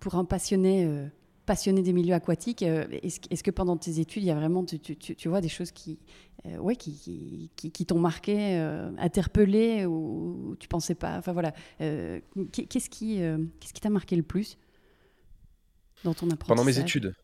pour 0.00 0.16
un 0.16 0.24
passionné 0.24 1.08
passionné 1.46 1.82
des 1.82 1.92
milieux 1.92 2.14
aquatiques, 2.14 2.62
euh, 2.62 2.86
est-ce 3.02 3.42
que 3.42 3.50
pendant 3.50 3.76
tes 3.76 4.00
études, 4.00 4.22
il 4.22 4.26
y 4.26 4.30
a 4.30 4.34
vraiment, 4.34 4.64
tu, 4.64 4.78
tu, 4.78 5.28
vois, 5.28 5.40
des 5.40 5.48
choses 5.48 5.72
qui, 5.72 5.98
euh, 6.46 6.56
ouais, 6.58 6.76
qui, 6.76 7.50
qui, 7.56 7.70
qui 7.70 7.86
t'ont 7.86 7.98
marqué, 7.98 8.58
euh, 8.58 8.90
interpellé, 8.98 9.86
ou 9.86 10.56
tu 10.58 10.68
pensais 10.68 10.94
pas 10.94 11.18
Enfin 11.18 11.32
voilà, 11.32 11.52
qu'est-ce 11.78 12.90
qui 12.90 13.16
qu'est-ce 13.60 13.72
qui 13.72 13.80
t'a 13.80 13.90
marqué 13.90 14.16
le 14.16 14.22
plus 14.22 14.58
dans 16.04 16.14
ton 16.14 16.26
apprentissage 16.30 16.48
Pendant 16.48 16.64
mes 16.64 16.78
études. 16.78 17.14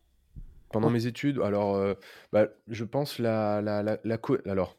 Pendant 0.71 0.89
mes 0.89 1.05
études, 1.05 1.39
alors, 1.39 1.95
bah, 2.31 2.47
je 2.67 2.85
pense 2.85 3.19
la, 3.19 3.61
la, 3.61 3.83
la, 3.83 3.99
la 4.05 4.19
alors, 4.45 4.77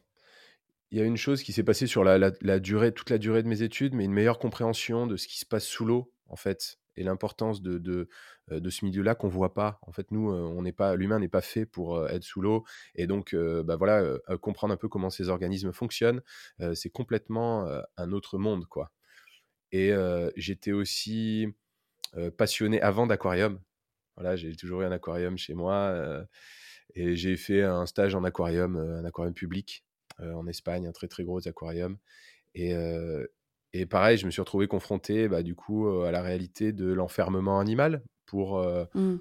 il 0.89 0.99
y 0.99 1.01
a 1.01 1.05
une 1.05 1.17
chose 1.17 1.43
qui 1.43 1.53
s'est 1.53 1.63
passée 1.63 1.87
sur 1.87 2.03
la, 2.03 2.17
la, 2.17 2.59
durée, 2.59 2.91
toute 2.91 3.09
la 3.09 3.17
durée 3.17 3.43
de 3.43 3.47
mes 3.47 3.61
études, 3.61 3.93
mais 3.93 4.05
une 4.05 4.13
meilleure 4.13 4.39
compréhension 4.39 5.07
de 5.07 5.17
ce 5.17 5.27
qui 5.27 5.39
se 5.39 5.45
passe 5.45 5.65
sous 5.65 5.85
l'eau, 5.85 6.11
en 6.27 6.35
fait, 6.35 6.79
et 6.95 7.03
l'importance 7.03 7.61
de, 7.61 7.77
de, 7.77 8.69
ce 8.69 8.85
milieu-là 8.85 9.15
qu'on 9.15 9.27
voit 9.27 9.53
pas. 9.53 9.79
En 9.81 9.91
fait, 9.91 10.11
nous, 10.11 10.31
on 10.31 10.61
n'est 10.61 10.73
pas, 10.73 10.95
l'humain 10.95 11.19
n'est 11.19 11.27
pas 11.27 11.41
fait 11.41 11.65
pour 11.65 12.07
être 12.09 12.23
sous 12.23 12.41
l'eau, 12.41 12.63
et 12.95 13.07
donc, 13.07 13.35
bah 13.35 13.75
voilà, 13.75 14.17
comprendre 14.41 14.73
un 14.73 14.77
peu 14.77 14.87
comment 14.87 15.09
ces 15.09 15.29
organismes 15.29 15.71
fonctionnent, 15.71 16.21
c'est 16.73 16.89
complètement 16.89 17.67
un 17.97 18.11
autre 18.11 18.37
monde, 18.37 18.65
quoi. 18.65 18.91
Et 19.71 19.91
j'étais 20.35 20.71
aussi 20.71 21.47
passionné 22.37 22.81
avant 22.81 23.07
d'aquarium. 23.07 23.59
Voilà, 24.15 24.35
j'ai 24.35 24.55
toujours 24.55 24.81
eu 24.81 24.85
un 24.85 24.91
aquarium 24.91 25.37
chez 25.37 25.55
moi, 25.55 26.25
et 26.95 27.15
j'ai 27.15 27.37
fait 27.37 27.63
un 27.63 27.85
stage 27.85 28.13
en 28.15 28.23
aquarium, 28.23 28.77
un 28.77 29.05
aquarium 29.05 29.33
public 29.33 29.83
en 30.19 30.45
Espagne, 30.47 30.87
un 30.87 30.91
très 30.91 31.07
très 31.07 31.23
gros 31.23 31.47
aquarium. 31.47 31.97
Et, 32.55 32.75
et 33.73 33.85
pareil, 33.85 34.17
je 34.17 34.25
me 34.25 34.31
suis 34.31 34.41
retrouvé 34.41 34.67
confronté 34.67 35.27
bah, 35.27 35.41
du 35.41 35.55
coup 35.55 35.87
à 35.87 36.11
la 36.11 36.21
réalité 36.21 36.71
de 36.71 36.91
l'enfermement 36.93 37.59
animal 37.59 38.03
pour, 38.25 38.63
mmh. 38.93 39.17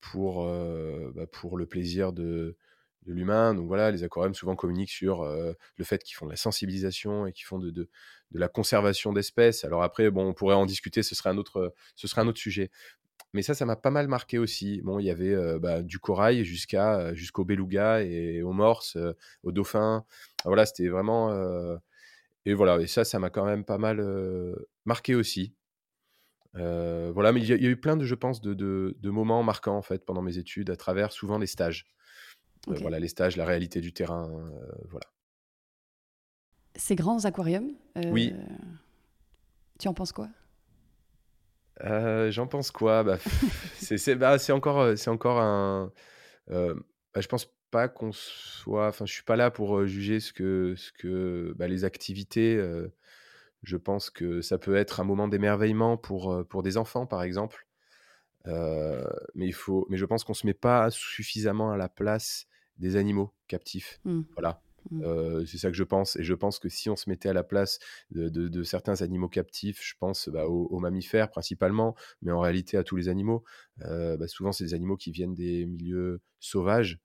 pour, 0.00 0.46
bah, 0.46 1.26
pour 1.26 1.58
le 1.58 1.66
plaisir 1.66 2.12
de, 2.12 2.56
de 3.06 3.12
l'humain. 3.12 3.52
Donc 3.52 3.66
voilà, 3.66 3.90
les 3.90 4.04
aquariums 4.04 4.34
souvent 4.34 4.54
communiquent 4.54 4.90
sur 4.90 5.24
le 5.24 5.84
fait 5.84 6.04
qu'ils 6.04 6.14
font 6.14 6.26
de 6.26 6.30
la 6.30 6.36
sensibilisation 6.36 7.26
et 7.26 7.32
qu'ils 7.32 7.46
font 7.46 7.58
de, 7.58 7.70
de, 7.70 7.88
de, 8.30 8.38
la 8.38 8.48
conservation 8.48 9.12
d'espèces. 9.12 9.64
Alors 9.64 9.82
après, 9.82 10.08
bon, 10.10 10.28
on 10.28 10.34
pourrait 10.34 10.54
en 10.54 10.66
discuter, 10.66 11.02
ce 11.02 11.16
serait 11.16 11.30
un 11.30 11.36
autre, 11.36 11.74
ce 11.96 12.06
serait 12.06 12.20
un 12.20 12.28
autre 12.28 12.40
sujet. 12.40 12.70
Mais 13.32 13.42
ça, 13.42 13.54
ça 13.54 13.64
m'a 13.64 13.76
pas 13.76 13.90
mal 13.90 14.06
marqué 14.06 14.38
aussi. 14.38 14.80
Bon, 14.82 15.00
il 15.00 15.04
y 15.04 15.10
avait 15.10 15.36
bah, 15.58 15.82
du 15.82 15.98
corail 15.98 16.44
jusqu'à 16.44 17.12
jusqu'au 17.14 17.44
beluga 17.44 18.02
et 18.02 18.42
aux 18.42 18.52
morses, 18.52 18.96
aux 19.42 19.52
dauphins. 19.52 20.04
Voilà, 20.44 20.64
c'était 20.64 20.88
vraiment 20.88 21.30
et 22.46 22.54
voilà, 22.54 22.80
et 22.80 22.86
ça, 22.86 23.04
ça 23.04 23.18
m'a 23.18 23.30
quand 23.30 23.44
même 23.44 23.64
pas 23.64 23.78
mal 23.78 24.04
marqué 24.84 25.14
aussi. 25.14 25.54
voilà, 26.54 27.32
mais 27.32 27.40
il 27.40 27.46
y, 27.46 27.66
a 27.66 27.70
eu 27.70 27.76
plein 27.76 27.96
de, 27.96 28.04
je 28.04 28.14
pense, 28.14 28.40
de, 28.40 28.54
de, 28.54 29.10
moments 29.10 29.42
marquants 29.42 29.76
en 29.76 29.82
fait 29.82 30.04
pendant 30.04 30.22
mes 30.22 30.38
études 30.38 30.70
à 30.70 30.76
travers 30.76 31.12
souvent 31.12 31.38
les 31.38 31.46
stages. 31.46 31.86
voilà, 32.66 32.98
les 32.98 33.08
stages, 33.08 33.36
la 33.36 33.44
réalité 33.44 33.80
du 33.80 33.92
terrain, 33.92 34.28
voilà. 34.88 35.06
Ces 36.76 36.94
grands 36.94 37.24
aquariums. 37.24 37.72
oui. 37.96 38.34
Tu 39.78 39.88
en 39.88 39.94
penses 39.94 40.12
quoi? 40.12 40.28
J'en 41.82 42.46
pense 42.46 42.70
quoi? 42.70 43.02
Bah, 43.02 43.18
C'est 43.78 44.14
bah, 44.14 44.36
encore, 44.50 44.98
c'est 44.98 45.10
encore 45.10 45.40
un. 45.40 45.92
Bah, 46.48 47.20
je 47.20 47.26
pense 47.26 47.48
pas 47.70 47.88
qu'on 47.88 48.12
soit 48.12 48.88
enfin, 48.88 49.06
je 49.06 49.12
suis 49.12 49.22
pas 49.22 49.36
là 49.36 49.50
pour, 49.50 49.86
juger 49.86 50.20
ce 50.20 50.32
que 50.32 50.74
ce 50.76 50.92
que, 50.92 51.54
bah, 51.56 51.68
les 51.68 51.84
activités, 51.84 52.62
je 53.62 53.76
pense 53.76 54.10
que 54.10 54.40
ça 54.40 54.58
peut 54.58 54.76
être 54.76 55.00
un 55.00 55.04
moment 55.04 55.28
d'émerveillement 55.28 55.96
pour, 55.96 56.44
pour 56.48 56.62
des 56.62 56.76
enfants, 56.76 57.06
par 57.06 57.22
exemple. 57.22 57.66
Mais 58.46 59.46
il 59.46 59.54
faut 59.54 59.86
mais 59.90 59.96
je 59.96 60.04
pense 60.04 60.24
qu'on 60.24 60.34
se 60.34 60.46
met 60.46 60.54
pas 60.54 60.90
suffisamment 60.90 61.70
à 61.72 61.76
la 61.76 61.88
place 61.88 62.46
des 62.78 62.96
animaux 62.96 63.32
captifs. 63.48 64.00
Mmh. 64.04 64.22
Voilà. 64.32 64.62
Mmh. 64.90 65.44
C'est 65.44 65.58
ça 65.58 65.68
que 65.68 65.76
je 65.76 65.84
pense 65.84 66.16
et 66.16 66.24
je 66.24 66.32
pense 66.32 66.58
que 66.58 66.70
si 66.70 66.88
on 66.88 66.96
se 66.96 67.10
mettait 67.10 67.28
à 67.28 67.34
la 67.34 67.44
place 67.44 67.78
de 68.10 68.30
de 68.30 68.48
de 68.48 68.62
certains 68.62 69.02
animaux 69.02 69.28
captifs, 69.28 69.80
je 69.82 69.94
pense, 69.98 70.28
bah, 70.30 70.46
aux 70.46 70.66
aux 70.68 70.78
mammifères 70.78 71.30
principalement, 71.30 71.94
mais 72.22 72.32
en 72.32 72.40
réalité 72.40 72.78
à 72.78 72.84
tous 72.84 72.96
les 72.96 73.08
animaux. 73.08 73.44
Bah, 73.76 74.26
souvent, 74.26 74.52
c'est 74.52 74.64
des 74.64 74.74
animaux 74.74 74.96
qui 74.96 75.12
viennent 75.12 75.34
des 75.34 75.66
milieux 75.66 76.20
sauvages. 76.40 76.98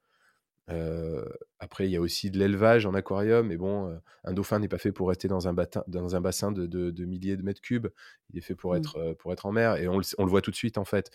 Après, 1.59 1.85
il 1.87 1.91
y 1.91 1.95
a 1.95 2.01
aussi 2.01 2.31
de 2.31 2.39
l'élevage 2.39 2.85
en 2.85 2.93
aquarium, 2.93 3.47
mais 3.47 3.57
bon, 3.57 3.99
un 4.23 4.33
dauphin 4.33 4.59
n'est 4.59 4.67
pas 4.67 4.77
fait 4.77 4.91
pour 4.91 5.09
rester 5.09 5.27
dans 5.27 5.47
un 5.47 5.53
batin 5.53 5.83
dans 5.87 6.15
un 6.15 6.21
bassin 6.21 6.51
de 6.51 6.65
de 6.67 6.91
de 6.91 7.05
milliers 7.05 7.37
de 7.37 7.43
mètres 7.43 7.61
cubes. 7.61 7.87
Il 8.31 8.37
est 8.37 8.41
fait 8.41 8.55
pour 8.55 8.75
Mmh. 8.75 8.75
être, 8.75 9.13
pour 9.19 9.31
être 9.33 9.45
en 9.45 9.51
mer 9.51 9.75
et 9.77 9.87
on 9.87 9.95
le 9.97 10.01
s 10.03 10.15
on 10.17 10.25
le 10.25 10.29
voit 10.31 10.41
tout 10.41 10.51
de 10.51 10.55
suite, 10.55 10.77
en 10.77 10.85
fait. 10.85 11.11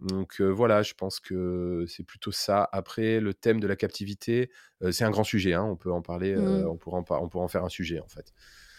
Donc 0.00 0.40
voilà, 0.40 0.82
je 0.82 0.94
pense 0.94 1.20
que 1.20 1.84
c'est 1.88 2.04
plutôt 2.04 2.32
ça. 2.32 2.68
Après, 2.72 3.20
le 3.20 3.34
thème 3.34 3.60
de 3.60 3.66
la 3.68 3.76
captivité, 3.76 4.50
c'est 4.90 5.04
un 5.04 5.10
grand 5.10 5.24
sujet, 5.24 5.54
hein, 5.54 5.64
on 5.64 5.76
peut 5.76 5.92
en 5.92 6.02
parler, 6.02 6.36
Mmh. 6.36 6.66
on 6.66 6.76
pourra 6.76 6.98
en 6.98 7.04
par 7.04 7.22
on 7.22 7.28
pourra 7.28 7.44
en 7.44 7.48
faire 7.48 7.64
un 7.64 7.68
sujet, 7.68 8.00
en 8.00 8.08
fait. 8.08 8.32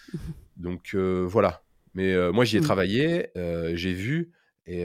Donc 0.55 0.95
voilà. 0.95 1.63
Mais 1.93 2.15
moi, 2.31 2.45
j'y 2.45 2.57
ai 2.57 2.61
Mmh. 2.61 2.61
travaillé, 2.61 3.29
j'ai 3.35 3.93
vu 3.93 4.31
et 4.65 4.83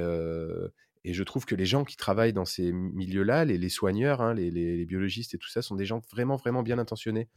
et 1.08 1.14
je 1.14 1.24
trouve 1.24 1.46
que 1.46 1.56
les 1.56 1.66
gens 1.66 1.84
qui 1.84 1.96
travaillent 1.96 2.34
dans 2.34 2.44
ces 2.46 2.72
milieux-là, 2.72 3.44
les 3.46 3.58
les 3.58 3.70
soigneurs, 3.70 4.20
hein, 4.22 4.34
les 4.34 4.50
les 4.52 4.76
les 4.76 4.86
biologistes 4.86 5.34
et 5.34 5.38
tout 5.38 5.48
ça, 5.50 5.62
sont 5.62 5.76
des 5.76 5.86
gens 5.86 6.00
vraiment, 6.12 6.36
vraiment 6.36 6.62
bien 6.64 6.78
intentionnés. 6.78 7.28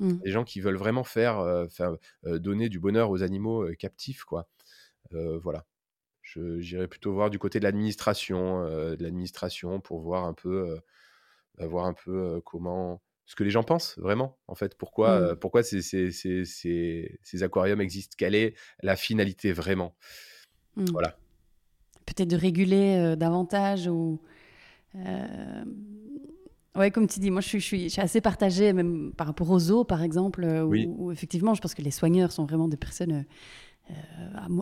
Mmh. 0.00 0.16
Des 0.24 0.30
gens 0.32 0.44
qui 0.44 0.60
veulent 0.60 0.76
vraiment 0.78 1.04
faire, 1.04 1.66
faire, 1.70 1.96
heu, 2.26 2.40
donner 2.40 2.68
du 2.70 2.80
bonheur 2.80 3.10
aux 3.10 3.22
animaux, 3.22 3.64
heu, 3.68 3.74
captifs, 3.74 4.24
quoi. 4.24 4.48
Voilà. 5.12 5.66
J'irais 6.24 6.88
plutôt 6.88 7.12
voir 7.14 7.30
du 7.30 7.38
côté 7.40 7.60
de 7.60 7.64
l'administration, 7.64 8.64
de 8.96 9.02
l'administration 9.02 9.80
pour 9.80 10.00
voir 10.02 10.24
un 10.26 10.34
peu, 10.34 10.78
bah, 11.58 11.66
voir 11.68 11.86
un 11.86 11.94
peu, 11.94 12.40
comment 12.44 13.02
ce 13.26 13.36
que 13.36 13.44
les 13.44 13.50
gens 13.50 13.64
pensent 13.64 13.98
vraiment, 13.98 14.38
en 14.48 14.54
fait. 14.56 14.76
Pourquoi, 14.78 15.34
Mmh. 15.34 15.36
pourquoi 15.36 15.62
ces 15.64 15.82
ces 15.82 16.12
ces 16.12 16.44
ces 16.46 17.18
ces 17.24 17.42
aquariums 17.44 17.80
existent? 17.82 18.16
Quelle 18.18 18.34
est 18.36 18.56
la 18.82 18.96
finalité 18.96 19.52
vraiment? 19.52 19.96
Mmh. 20.76 20.84
Voilà. 20.92 21.18
Peut-être 22.14 22.28
de 22.30 22.36
réguler, 22.36 22.96
heu, 23.12 23.16
davantage 23.16 23.86
ou, 23.86 24.18
hem, 24.96 25.64
ouais, 26.76 26.90
comme 26.90 27.06
tu 27.06 27.20
dis, 27.20 27.30
moi 27.30 27.40
je 27.40 27.48
suis 27.48 27.60
je 27.60 27.64
suis 27.66 27.82
je 27.84 27.88
suis 27.88 28.00
assez 28.02 28.20
partagée 28.20 28.72
même 28.72 29.12
par 29.16 29.26
rapport 29.28 29.48
aux 29.50 29.58
zoos, 29.60 29.84
par 29.84 30.02
exemple, 30.02 30.44
Oui. 30.66 30.86
où 30.98 31.12
effectivement 31.12 31.54
je 31.54 31.60
pense 31.60 31.74
que 31.74 31.82
les 31.82 31.92
soigneurs 31.92 32.32
sont 32.32 32.44
vraiment 32.46 32.68
des 32.68 32.76
personnes, 32.76 33.24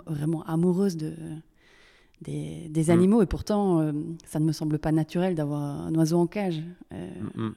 vraiment 0.07 0.43
amoureuses 0.45 0.97
de 0.97 1.14
des 2.21 2.69
des 2.69 2.90
Mmh. 2.90 2.93
animaux 2.93 3.23
et 3.23 3.26
pourtant, 3.26 3.93
ça 4.26 4.40
ne 4.40 4.45
me 4.45 4.52
semble 4.52 4.78
pas 4.78 4.93
naturel 4.93 5.35
d'avoir 5.35 5.62
un 5.62 5.95
oiseau 5.95 6.19
en 6.19 6.26
cage. 6.26 6.62
Mmh 6.90 7.49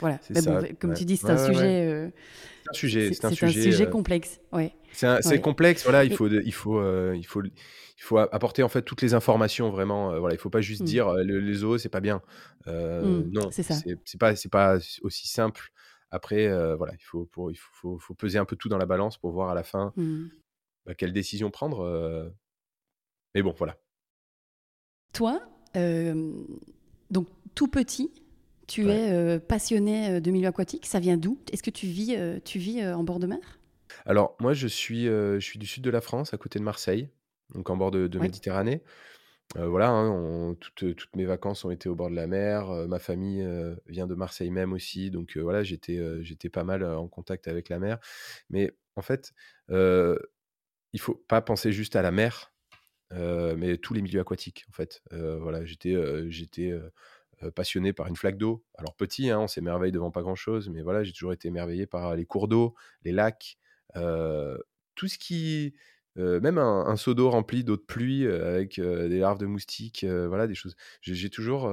voilà, 0.00 0.18
C'est 0.22 0.34
mais 0.34 0.40
bon, 0.40 0.52
ça, 0.54 0.60
v 0.60 0.74
comme 0.80 0.90
ouais. 0.90 0.96
tu 0.96 1.04
dis, 1.04 1.16
c'est 1.18 1.26
Ouais, 1.26 1.32
un 1.32 1.36
ouais, 1.36 1.44
sujet, 1.46 2.12
C'est 3.12 3.24
un 3.26 3.30
sujet 3.52 3.84
c'est 3.84 3.86
un 3.86 3.90
complexe. 3.90 4.40
Ouais, 4.52 4.72
c'est 4.92 5.22
ouais 5.24 5.40
complexe, 5.40 5.84
voilà, 5.84 6.04
il 6.04 6.10
et 6.10 6.14
faut 6.14 6.28
il 6.28 6.52
faut, 6.52 6.82
il 7.14 7.24
faut 7.26 7.42
il 7.44 8.02
faut 8.02 8.18
apporter, 8.18 8.62
en 8.62 8.68
fait, 8.68 8.82
toutes 8.82 9.02
les 9.02 9.14
informations 9.14 9.70
vraiment, 9.70 10.12
heu, 10.14 10.18
voilà. 10.18 10.34
Il 10.34 10.38
faut 10.38 10.50
pas 10.50 10.60
juste 10.60 10.82
mmh, 10.82 10.86
dire, 10.86 11.08
heu: 11.10 11.22
«Le 11.24 11.38
les 11.40 11.54
zoos, 11.54 11.78
c'est 11.78 11.88
pas 11.88 12.00
bien». 12.00 12.22
mmh, 13.00 13.22
Heu, 13.22 13.28
non, 13.32 13.52
c'est 13.52 14.18
pas 14.18 14.36
c'est 14.36 14.48
pas 14.50 14.78
aussi 15.02 15.28
simple. 15.28 15.70
Après, 16.10 16.46
heu, 16.48 16.74
voilà, 16.74 16.94
il 16.94 17.02
faut 17.04 17.26
pour 17.26 17.50
il 17.50 17.56
faut 17.58 17.98
faut 17.98 18.14
peser 18.14 18.38
un 18.38 18.44
peu 18.44 18.56
tout 18.56 18.68
dans 18.68 18.78
la 18.78 18.86
balance 18.86 19.18
pour 19.18 19.30
voir 19.32 19.50
à 19.50 19.54
la 19.54 19.62
fin, 19.64 19.94
Mmh. 19.96 20.30
bah, 20.86 20.94
quelle 20.94 21.12
décision 21.14 21.50
prendre, 21.50 22.32
mais 23.34 23.42
bon, 23.42 23.54
voilà. 23.56 23.76
Toi, 25.12 25.40
donc 27.10 27.26
tout 27.54 27.68
petit, 27.68 28.10
tu 28.66 28.88
Ouais. 28.88 28.90
es, 28.90 29.38
passionné, 29.40 30.20
de 30.20 30.30
milieux 30.30 30.48
aquatiques. 30.48 30.86
Ça 30.86 31.00
vient 31.00 31.16
d'où? 31.16 31.38
Est-ce 31.52 31.62
que 31.62 31.70
tu 31.70 31.86
vis, 31.86 32.16
tu 32.44 32.58
vis, 32.58 32.84
en 32.86 33.02
bord 33.04 33.18
de 33.18 33.26
mer? 33.26 33.59
Alors 34.06 34.36
moi, 34.40 34.52
je 34.54 34.66
suis, 34.66 35.06
heu, 35.06 35.34
je 35.40 35.44
suis 35.44 35.58
du 35.58 35.66
sud 35.66 35.82
de 35.84 35.90
la 35.90 36.00
France, 36.00 36.32
à 36.34 36.38
côté 36.38 36.58
de 36.58 36.64
Marseille, 36.64 37.10
donc 37.54 37.68
en 37.70 37.76
bord 37.76 37.90
de 37.90 38.06
de 38.06 38.18
Oui. 38.18 38.30
Méditerranée. 38.30 38.82
Heu, 39.58 39.66
voilà, 39.66 39.90
hein, 39.90 40.10
on 40.10 40.54
toutes, 40.56 40.96
toutes 40.96 41.16
mes 41.16 41.26
vacances 41.26 41.64
ont 41.64 41.70
été 41.72 41.88
au 41.88 41.96
bord 41.96 42.10
de 42.10 42.16
la 42.16 42.26
mer, 42.28 42.70
heu, 42.72 42.86
ma 42.88 42.98
famille, 43.00 43.46
vient 43.86 44.06
de 44.08 44.14
Marseille 44.16 44.50
même 44.50 44.72
aussi, 44.72 45.10
donc 45.10 45.36
voilà, 45.38 45.62
j'étais, 45.64 45.98
pas 46.52 46.64
mal, 46.64 46.84
en 46.84 47.08
contact 47.08 47.48
avec 47.48 47.68
la 47.70 47.78
mer. 47.80 47.98
Mais 48.50 48.72
en 48.96 49.02
fait, 49.02 49.32
heu, 49.70 50.18
il 50.92 51.00
faut 51.00 51.14
pas 51.16 51.42
penser 51.42 51.72
juste 51.72 51.96
à 51.96 52.02
la 52.02 52.12
mer, 52.12 52.52
mais 53.12 53.78
tous 53.78 53.94
les 53.94 54.02
milieux 54.02 54.20
aquatiques, 54.20 54.64
en 54.70 54.72
fait. 54.72 55.02
Voilà, 55.12 55.64
j'étais, 55.64 55.96
passionné 57.56 57.92
par 57.94 58.06
une 58.08 58.16
flaque 58.16 58.38
d'eau. 58.38 58.64
Alors 58.78 58.96
petit, 58.96 59.30
hein, 59.30 59.40
on 59.40 59.48
s'émerveille 59.48 59.92
devant 59.92 60.10
pas 60.12 60.22
grand-chose, 60.22 60.70
mais 60.70 60.82
voilà, 60.82 61.04
j'ai 61.04 61.12
toujours 61.12 61.32
été 61.34 61.48
émerveillé 61.48 61.86
par 61.86 62.16
les 62.16 62.26
cours 62.26 62.48
d'eau, 62.48 62.74
les 63.04 63.12
lacs, 63.12 63.58
tout 63.94 65.08
ce 65.08 65.18
qui 65.18 65.74
même 66.16 66.58
un 66.58 66.86
un 66.86 66.96
seau 66.96 67.14
d'eau 67.14 67.30
rempli 67.30 67.64
d'eau 67.64 67.76
de 67.76 67.82
pluie, 67.82 68.26
avec, 68.26 68.80
des 68.80 69.18
larves 69.18 69.38
de 69.38 69.46
moustiques, 69.46 70.04
voilà 70.04 70.46
des 70.46 70.54
choses 70.54 70.76
j'ai 71.00 71.30
toujours, 71.30 71.72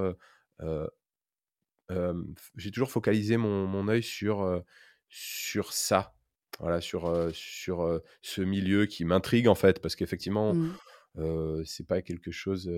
j'ai 2.56 2.72
toujours 2.72 2.92
focalisé 2.92 3.38
mon 3.38 3.68
mon 3.68 3.88
œil 3.88 4.04
sur, 4.04 4.64
sur 5.10 5.74
ça. 5.74 6.14
Voilà, 6.60 6.82
sur, 6.82 7.30
sur, 7.34 8.02
ce 8.24 8.42
milieu 8.42 8.88
qui 8.88 9.06
m'intrigue, 9.06 9.48
en 9.48 9.54
fait, 9.54 9.80
parce 9.80 9.96
qu'effectivement, 9.96 10.56
Mmh. 11.18 11.64
c'est 11.66 11.88
pas 11.88 12.02
quelque 12.02 12.32
chose, 12.32 12.72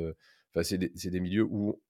enfin, 0.51 0.63
c'est 0.63 0.77
des 0.77 0.91
c'est 0.95 1.09
des 1.09 1.19
milieux 1.19 1.43
où 1.43 1.81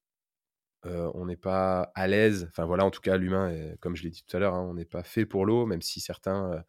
on 0.84 1.26
n'est 1.26 1.36
pas 1.36 1.92
à 1.94 2.08
l'aise, 2.08 2.48
enfin 2.50 2.64
voilà, 2.64 2.84
en 2.84 2.90
tout 2.90 3.00
cas 3.00 3.16
l'humain 3.16 3.54
comme 3.80 3.96
je 3.96 4.02
l'ai 4.02 4.10
dit 4.10 4.24
tout 4.24 4.36
à 4.36 4.40
l'heure, 4.40 4.54
hein, 4.54 4.66
on 4.68 4.74
n'est 4.74 4.84
pas 4.84 5.04
fait 5.04 5.26
pour 5.26 5.46
l'eau, 5.46 5.66
même 5.66 5.82
si 5.82 6.00
certains, 6.00 6.64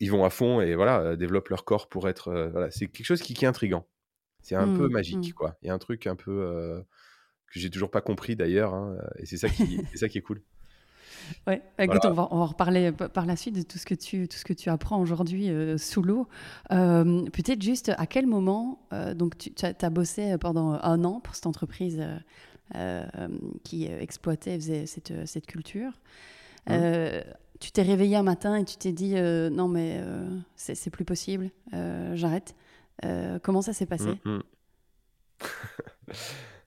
y 0.00 0.08
vont 0.08 0.24
à 0.24 0.30
fond 0.30 0.60
et 0.60 0.74
voilà, 0.74 1.02
heu, 1.12 1.16
développent 1.16 1.48
leur 1.50 1.64
corps 1.64 1.88
pour 1.88 2.08
être, 2.08 2.30
heu, 2.30 2.48
voilà, 2.50 2.70
c'est 2.70 2.86
quelque 2.88 3.06
chose 3.06 3.22
qui 3.22 3.34
qui 3.34 3.44
est 3.44 3.48
intriguant. 3.48 3.88
C'est 4.42 4.56
un 4.56 4.68
peu 4.70 4.88
Mmh. 4.88 4.90
magique, 4.90 5.32
Mmh. 5.32 5.34
quoi. 5.36 5.56
Il 5.62 5.68
y 5.68 5.70
a 5.70 5.74
un 5.74 5.78
truc 5.78 6.06
un 6.08 6.16
peu, 6.16 6.32
heu, 6.32 6.84
que 7.52 7.60
j'ai 7.60 7.70
toujours 7.70 7.90
pas 7.92 8.02
compris 8.02 8.36
d'ailleurs, 8.36 8.74
hein, 8.74 8.98
et 9.18 9.26
c'est 9.26 9.38
ça 9.38 9.50
qui 9.50 9.84
c'est 9.92 9.98
ça 9.98 10.08
qui 10.10 10.18
est 10.18 10.22
cool. 10.22 10.42
Ouais, 11.46 11.62
bah, 11.78 11.84
écoute, 11.84 12.04
on 12.04 12.12
va 12.12 12.28
on 12.32 12.36
va 12.38 12.42
en 12.42 12.46
reparler 12.46 12.92
p 12.92 13.08
par 13.08 13.24
la 13.26 13.36
suite 13.36 13.54
de 13.56 13.62
tout 13.62 13.78
ce 13.78 13.86
que 13.86 13.94
tu 13.94 14.26
tout 14.28 14.36
ce 14.36 14.44
que 14.44 14.52
tu 14.52 14.68
apprends 14.68 15.00
aujourd'hui, 15.00 15.48
sous 15.78 16.02
l'eau. 16.02 16.28
Peut-être 16.68 17.62
juste 17.62 17.90
à 17.96 18.06
quel 18.06 18.26
moment, 18.26 18.80
donc 19.14 19.36
tu 19.38 19.52
as 19.64 19.90
bossé 19.90 20.36
pendant 20.38 20.72
un 20.82 21.04
an 21.04 21.20
pour 21.20 21.34
cette 21.34 21.46
entreprise, 21.46 22.02
qui, 23.64 23.84
exploitait 23.86 24.56
faisait 24.56 24.86
cette, 24.86 25.12
cette 25.26 25.46
culture. 25.46 25.92
Mmh. 26.66 26.86
Tu 27.60 27.70
t'es 27.72 27.82
réveillé 27.82 28.16
un 28.16 28.22
matin 28.22 28.56
et 28.56 28.64
tu 28.64 28.76
t'es 28.76 28.92
dit, 28.92 29.14
heu: 29.16 29.48
«Non 29.48 29.68
mais, 29.68 30.00
heu, 30.02 30.26
c'est 30.56 30.90
plus 30.90 31.04
possible, 31.04 31.50
heu, 31.74 32.14
j'arrête». 32.14 32.54
Comment 33.42 33.62
ça 33.62 33.72
s'est 33.72 33.86
passé? 33.86 34.18
mh. 34.24 34.38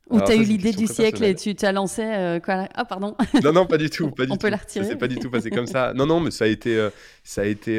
Ou 0.10 0.16
Alors 0.16 0.26
tu 0.28 0.32
as 0.32 0.36
ça, 0.36 0.42
eu 0.42 0.46
l'idée 0.46 0.72
du 0.74 0.88
siècle 0.88 1.24
et 1.24 1.36
personnelle. 1.36 1.36
tu 1.36 1.56
tu 1.56 1.66
as 1.66 1.72
lancé, 1.72 2.40
quoi 2.44 2.68
ah 2.74 2.86
pardon, 2.86 3.16
Non, 3.44 3.54
non, 3.54 3.66
pas 3.68 3.78
du 3.78 3.90
tout, 3.90 4.10
pas 4.12 4.26
on 4.26 4.34
du 4.34 4.40
peut 4.40 4.50
la 4.50 4.58
tout. 4.58 4.64
Ça 4.70 4.84
s'est 4.84 4.84
retirer? 4.84 4.98
pas 4.98 5.08
du 5.08 5.20
tout 5.20 5.30
passé 5.30 5.52
comme 5.52 5.68
ça. 5.68 5.94
Non, 5.94 6.06
non, 6.08 6.20
mais 6.20 6.32
ça 6.32 6.46
a 6.46 6.48
été, 6.48 6.90
ça 7.24 7.42
a 7.42 7.46
été, 7.46 7.78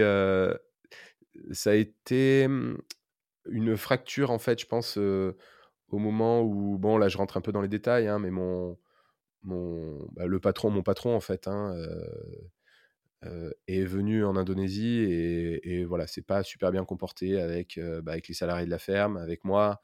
ça 1.53 1.71
a 1.71 1.75
été, 1.75 2.47
mmh, 2.49 2.79
une 3.51 3.77
fracture 3.77 4.31
en 4.31 4.39
fait, 4.39 4.61
je 4.61 4.67
pense, 4.67 4.97
au 4.97 5.99
moment 5.99 6.43
où 6.43 6.79
bon 6.79 6.99
là, 6.99 7.09
je 7.09 7.19
rentre 7.19 7.37
un 7.37 7.41
peu 7.41 7.53
dans 7.53 7.63
les 7.63 7.69
détails, 7.69 8.07
hein, 8.09 8.19
mais 8.19 8.31
mon 8.31 8.79
mon 9.43 10.07
bah, 10.13 10.27
le 10.27 10.39
patron 10.39 10.71
mon 10.71 10.83
patron 10.83 11.17
en 11.17 11.21
fait, 11.21 11.49
hein, 11.49 11.75
heu, 13.25 13.55
est 13.69 13.85
venu 13.85 14.25
en 14.25 14.37
Indonésie 14.37 15.01
et 15.11 15.81
et 15.81 15.85
voilà, 15.85 16.07
s'est 16.07 16.23
pas 16.23 16.43
super 16.43 16.73
bien 16.73 16.85
comporté 16.85 17.41
avec, 17.41 17.79
heu, 17.79 18.01
bah, 18.03 18.13
avec 18.13 18.29
les 18.29 18.35
salariés 18.35 18.67
de 18.67 18.71
la 18.71 18.79
ferme, 18.79 19.17
avec 19.19 19.45
moi, 19.45 19.81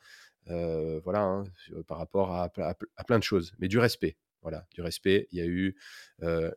heu, 0.50 1.00
voilà, 1.04 1.22
hein, 1.22 1.44
par 1.88 1.98
rapport 1.98 2.34
à 2.34 2.48
ple 2.50 2.62
à 2.62 2.74
ple 2.74 2.86
à 2.96 3.04
plein 3.04 3.18
de 3.18 3.24
choses, 3.24 3.52
mais 3.58 3.68
du 3.68 3.78
respect, 3.78 4.18
voilà, 4.42 4.66
du 4.74 4.82
respect. 4.82 5.28
Il 5.32 5.38
y 5.38 5.42
a 5.42 5.46
eu, 5.46 5.76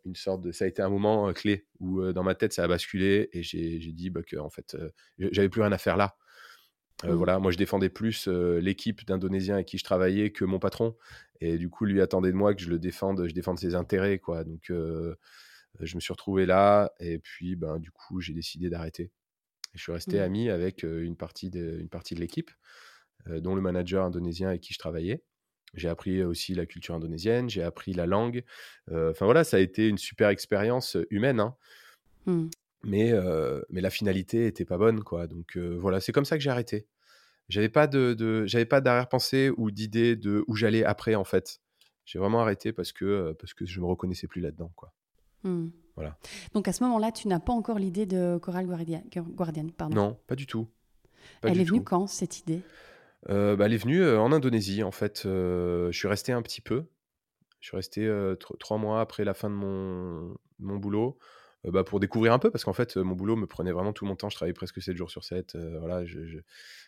une 0.06 0.16
sorte 0.16 0.42
de 0.42 0.52
ça 0.52 0.66
a 0.66 0.68
été 0.68 0.82
un 0.82 0.90
moment, 0.90 1.32
clé 1.34 1.68
où, 1.80 2.12
dans 2.14 2.24
ma 2.24 2.36
tête, 2.36 2.54
ça 2.54 2.64
a 2.64 2.68
basculé 2.68 3.30
et 3.34 3.44
j'ai 3.44 3.80
dit, 3.94 4.10
bah, 4.10 4.22
qu'en 4.30 4.50
fait, 4.50 4.76
heu, 4.76 4.92
j'avais 5.20 5.50
plus 5.50 5.62
rien 5.62 5.72
à 5.72 5.78
faire 5.78 5.98
là. 5.98 6.18
Mmh. 7.04 7.14
voilà, 7.14 7.40
moi 7.40 7.52
je 7.52 7.58
défendais 7.58 7.90
plus, 7.90 8.28
l'équipe 8.28 9.06
d'Indonésiens 9.06 9.56
avec 9.56 9.68
qui 9.68 9.78
je 9.78 9.84
travaillais 9.86 10.32
que 10.32 10.44
mon 10.46 10.60
patron 10.60 10.98
et 11.42 11.58
du 11.58 11.70
coup, 11.70 11.86
lui 11.86 12.02
attendait 12.02 12.32
de 12.32 12.36
moi 12.38 12.54
que 12.54 12.62
je 12.62 12.70
le 12.70 12.80
défende, 12.80 13.26
je 13.28 13.34
défende 13.34 13.58
ses 13.60 13.76
intérêts, 13.76 14.20
quoi. 14.20 14.44
Donc 14.44 14.72
je 15.80 15.96
me 15.96 16.00
suis 16.00 16.14
retrouvé 16.14 16.46
là 16.46 16.92
et 17.00 17.20
puis, 17.20 17.56
ben, 17.56 17.80
du 17.80 17.92
coup, 17.92 18.22
j'ai 18.22 18.34
décidé 18.34 18.70
d'arrêter 18.70 19.04
et 19.04 19.78
je 19.78 19.82
suis 19.82 19.92
resté 19.92 20.18
Mmh. 20.20 20.24
ami 20.24 20.50
avec, 20.50 20.84
une 20.84 21.16
partie 21.16 21.50
de 21.50 21.78
une 21.80 21.90
partie 21.90 22.16
de 22.16 22.20
l'équipe, 22.20 22.52
dont 23.28 23.56
le 23.56 23.62
manager 23.62 24.04
indonésien 24.04 24.50
avec 24.50 24.62
qui 24.62 24.74
je 24.74 24.80
travaillais 24.80 25.24
J'ai 25.76 25.90
appris 25.90 26.24
aussi 26.24 26.56
la 26.56 26.66
culture 26.66 26.96
indonésienne, 26.96 27.50
j'ai 27.50 27.62
appris 27.64 27.94
la 27.94 28.06
langue. 28.08 28.44
Enfin 28.92 29.26
voilà, 29.26 29.44
ça 29.44 29.58
a 29.58 29.60
été 29.60 29.88
une 29.88 29.98
super 29.98 30.30
expérience 30.30 30.98
humaine, 31.10 31.40
hein. 31.40 31.56
Mmh. 32.26 32.48
Mais, 32.84 33.14
mais 33.70 33.82
la 33.82 33.90
finalité 33.90 34.48
était 34.48 34.66
pas 34.66 34.78
bonne, 34.78 35.04
quoi. 35.04 35.28
Donc 35.28 35.58
voilà, 35.58 36.00
c'est 36.00 36.12
comme 36.12 36.26
ça 36.26 36.38
que 36.38 36.44
j'ai 36.44 36.50
arrêté. 36.50 36.88
J'avais 37.50 37.70
pas 37.70 37.88
de, 37.88 38.14
de 38.14 38.46
j'avais 38.46 38.66
pas 38.66 38.80
d'arrière-pensée 38.82 39.52
ou 39.58 39.72
d'idée 39.72 40.16
de 40.16 40.44
où 40.48 40.56
j'allais 40.56 40.84
après, 40.84 41.16
en 41.16 41.24
fait. 41.24 41.62
J'ai 42.06 42.20
vraiment 42.20 42.42
arrêté 42.42 42.74
parce 42.74 42.92
que, 42.92 43.34
parce 43.40 43.54
que 43.54 43.66
je 43.66 43.80
me 43.80 43.86
reconnaissais 43.86 44.28
plus 44.28 44.42
là-dedans, 44.42 44.72
quoi. 44.76 44.94
Mmh. 45.44 45.68
Voilà. 45.96 46.18
Donc 46.54 46.68
à 46.68 46.74
ce 46.74 46.84
moment-là, 46.86 47.12
tu 47.12 47.28
n'as 47.28 47.40
pas 47.40 47.54
encore 47.54 47.78
l'idée 47.80 48.06
de 48.06 48.38
chorale 48.42 48.66
guardiane, 48.68 49.72
pardon. 49.72 49.96
Non, 49.96 50.18
pas 50.28 50.36
du 50.36 50.48
tout. 50.48 50.68
Pas 51.42 51.50
Elle 51.50 51.56
du 51.56 51.62
est 51.62 51.64
venue 51.66 51.80
tout. 51.80 51.86
quand 51.86 52.08
cette 52.08 52.40
idée? 52.40 52.62
Euh, 53.30 53.58
bah, 53.58 53.66
elle 53.66 53.74
est 53.74 53.78
venue 53.78 54.02
euh, 54.02 54.20
en 54.20 54.32
Indonésie, 54.32 54.82
en 54.84 54.92
fait. 54.92 55.24
Euh, 55.26 55.92
je 55.92 55.98
suis 55.98 56.08
resté 56.08 56.32
un 56.32 56.42
petit 56.42 56.62
peu. 56.62 56.86
Je 57.60 57.68
suis 57.68 57.76
resté 57.76 58.06
euh, 58.06 58.36
tro- 58.36 58.56
trois 58.56 58.78
mois 58.78 59.02
après 59.02 59.26
la 59.26 59.34
fin 59.34 59.50
de 59.50 59.56
mon, 59.56 60.34
mon 60.60 60.78
boulot 60.78 61.18
euh, 61.66 61.72
bah, 61.72 61.84
pour 61.84 62.00
découvrir 62.00 62.32
un 62.32 62.40
peu, 62.40 62.50
parce 62.50 62.64
qu'en 62.64 62.72
fait, 62.72 62.96
mon 62.96 63.16
boulot 63.16 63.36
me 63.36 63.46
prenait 63.46 63.74
vraiment 63.74 63.92
tout 63.92 64.06
mon 64.06 64.16
temps. 64.16 64.30
Je 64.30 64.36
travaillais 64.38 64.54
presque 64.54 64.82
7 64.82 64.96
jours 64.96 65.12
sur 65.12 65.26
7. 65.26 65.56
euh, 65.56 65.78
voilà, 65.80 66.06
je, 66.06 66.20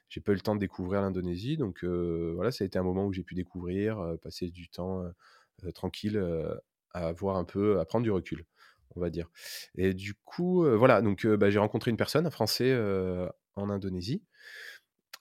j'ai 0.08 0.22
pas 0.22 0.32
eu 0.32 0.36
le 0.36 0.42
temps 0.42 0.56
de 0.56 0.62
découvrir 0.62 1.02
l'Indonésie. 1.02 1.58
Donc 1.58 1.84
voilà, 1.84 2.52
ça 2.52 2.64
a 2.64 2.68
été 2.68 2.80
un 2.80 2.84
moment 2.84 3.06
où 3.06 3.12
j'ai 3.12 3.24
pu 3.24 3.36
découvrir, 3.36 4.02
passer 4.22 4.50
du 4.50 4.70
temps 4.70 5.04
tranquille, 5.74 6.18
à 6.94 7.12
voir 7.12 7.38
un 7.38 7.44
peu, 7.44 7.80
à 7.80 7.86
prendre 7.86 8.04
du 8.04 8.12
recul, 8.12 8.46
on 8.96 9.02
va 9.02 9.10
dire. 9.10 9.30
Et 9.76 9.94
du 9.94 10.14
coup, 10.14 10.66
euh, 10.66 10.76
voilà, 10.76 11.02
donc 11.02 11.26
euh, 11.26 11.38
bah, 11.38 11.50
j'ai 11.50 11.60
rencontré 11.60 11.92
une 11.92 11.98
personne, 11.98 12.26
un 12.26 12.32
Français 12.32 12.70
euh, 12.70 13.28
en 13.56 13.70
Indonésie. 13.70 14.24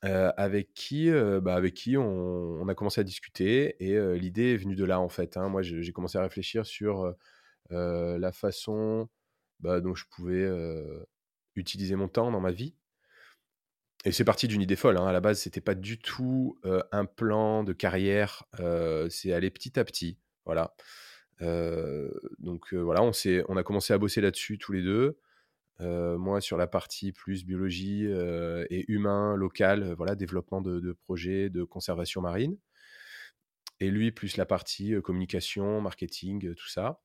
Avec 0.02 0.72
qui, 0.72 1.10
bah, 1.42 1.54
avec 1.54 1.74
qui 1.74 1.98
on 1.98 2.66
a 2.66 2.74
commencé 2.74 3.02
à 3.02 3.04
discuter 3.04 3.76
et 3.84 4.18
l'idée 4.18 4.54
est 4.54 4.56
venue 4.56 4.74
de 4.74 4.86
là, 4.86 4.98
en 4.98 5.10
fait, 5.10 5.36
hein. 5.36 5.50
Moi, 5.50 5.60
j'ai 5.60 5.92
commencé 5.92 6.16
à 6.16 6.22
réfléchir 6.22 6.64
sur, 6.64 7.14
la 7.68 8.32
façon, 8.32 9.10
bah, 9.58 9.82
dont 9.82 9.94
je 9.94 10.06
pouvais, 10.10 10.48
utiliser 11.54 11.96
mon 11.96 12.08
temps 12.08 12.30
dans 12.30 12.40
ma 12.40 12.50
vie 12.50 12.74
et 14.06 14.12
c'est 14.12 14.24
parti 14.24 14.48
d'une 14.48 14.62
idée 14.62 14.76
folle, 14.76 14.96
hein. 14.96 15.06
À 15.06 15.12
la 15.12 15.20
base, 15.20 15.40
c'était 15.40 15.60
pas 15.60 15.74
du 15.74 15.98
tout, 15.98 16.58
un 16.92 17.04
plan 17.04 17.62
de 17.62 17.74
carrière, 17.74 18.44
c'est 19.10 19.34
allé 19.34 19.50
petit 19.50 19.78
à 19.78 19.84
petit, 19.84 20.18
voilà. 20.46 20.74
Heu, 21.42 22.12
donc 22.38 22.72
heu, 22.74 22.80
voilà, 22.80 23.02
on 23.02 23.12
on 23.48 23.56
a 23.56 23.62
commencé 23.62 23.92
à 23.92 23.98
bosser 23.98 24.20
là-dessus 24.20 24.58
tous 24.58 24.72
les 24.72 24.82
2. 24.82 25.18
Heu, 25.80 26.16
moi 26.18 26.40
sur 26.42 26.56
la 26.58 26.66
partie 26.68 27.12
plus 27.12 27.44
biologie, 27.46 28.06
et 28.70 28.84
humain, 28.92 29.36
local, 29.36 29.94
voilà, 29.96 30.14
développement 30.16 30.60
de 30.62 30.92
projets 30.92 31.50
de 31.50 31.64
conservation 31.64 32.22
marine 32.22 32.58
et 33.80 33.90
lui 33.90 34.10
plus 34.10 34.36
la 34.38 34.46
partie, 34.46 34.94
communication, 35.02 35.80
marketing, 35.82 36.54
tout 36.54 36.68
ça 36.68 37.00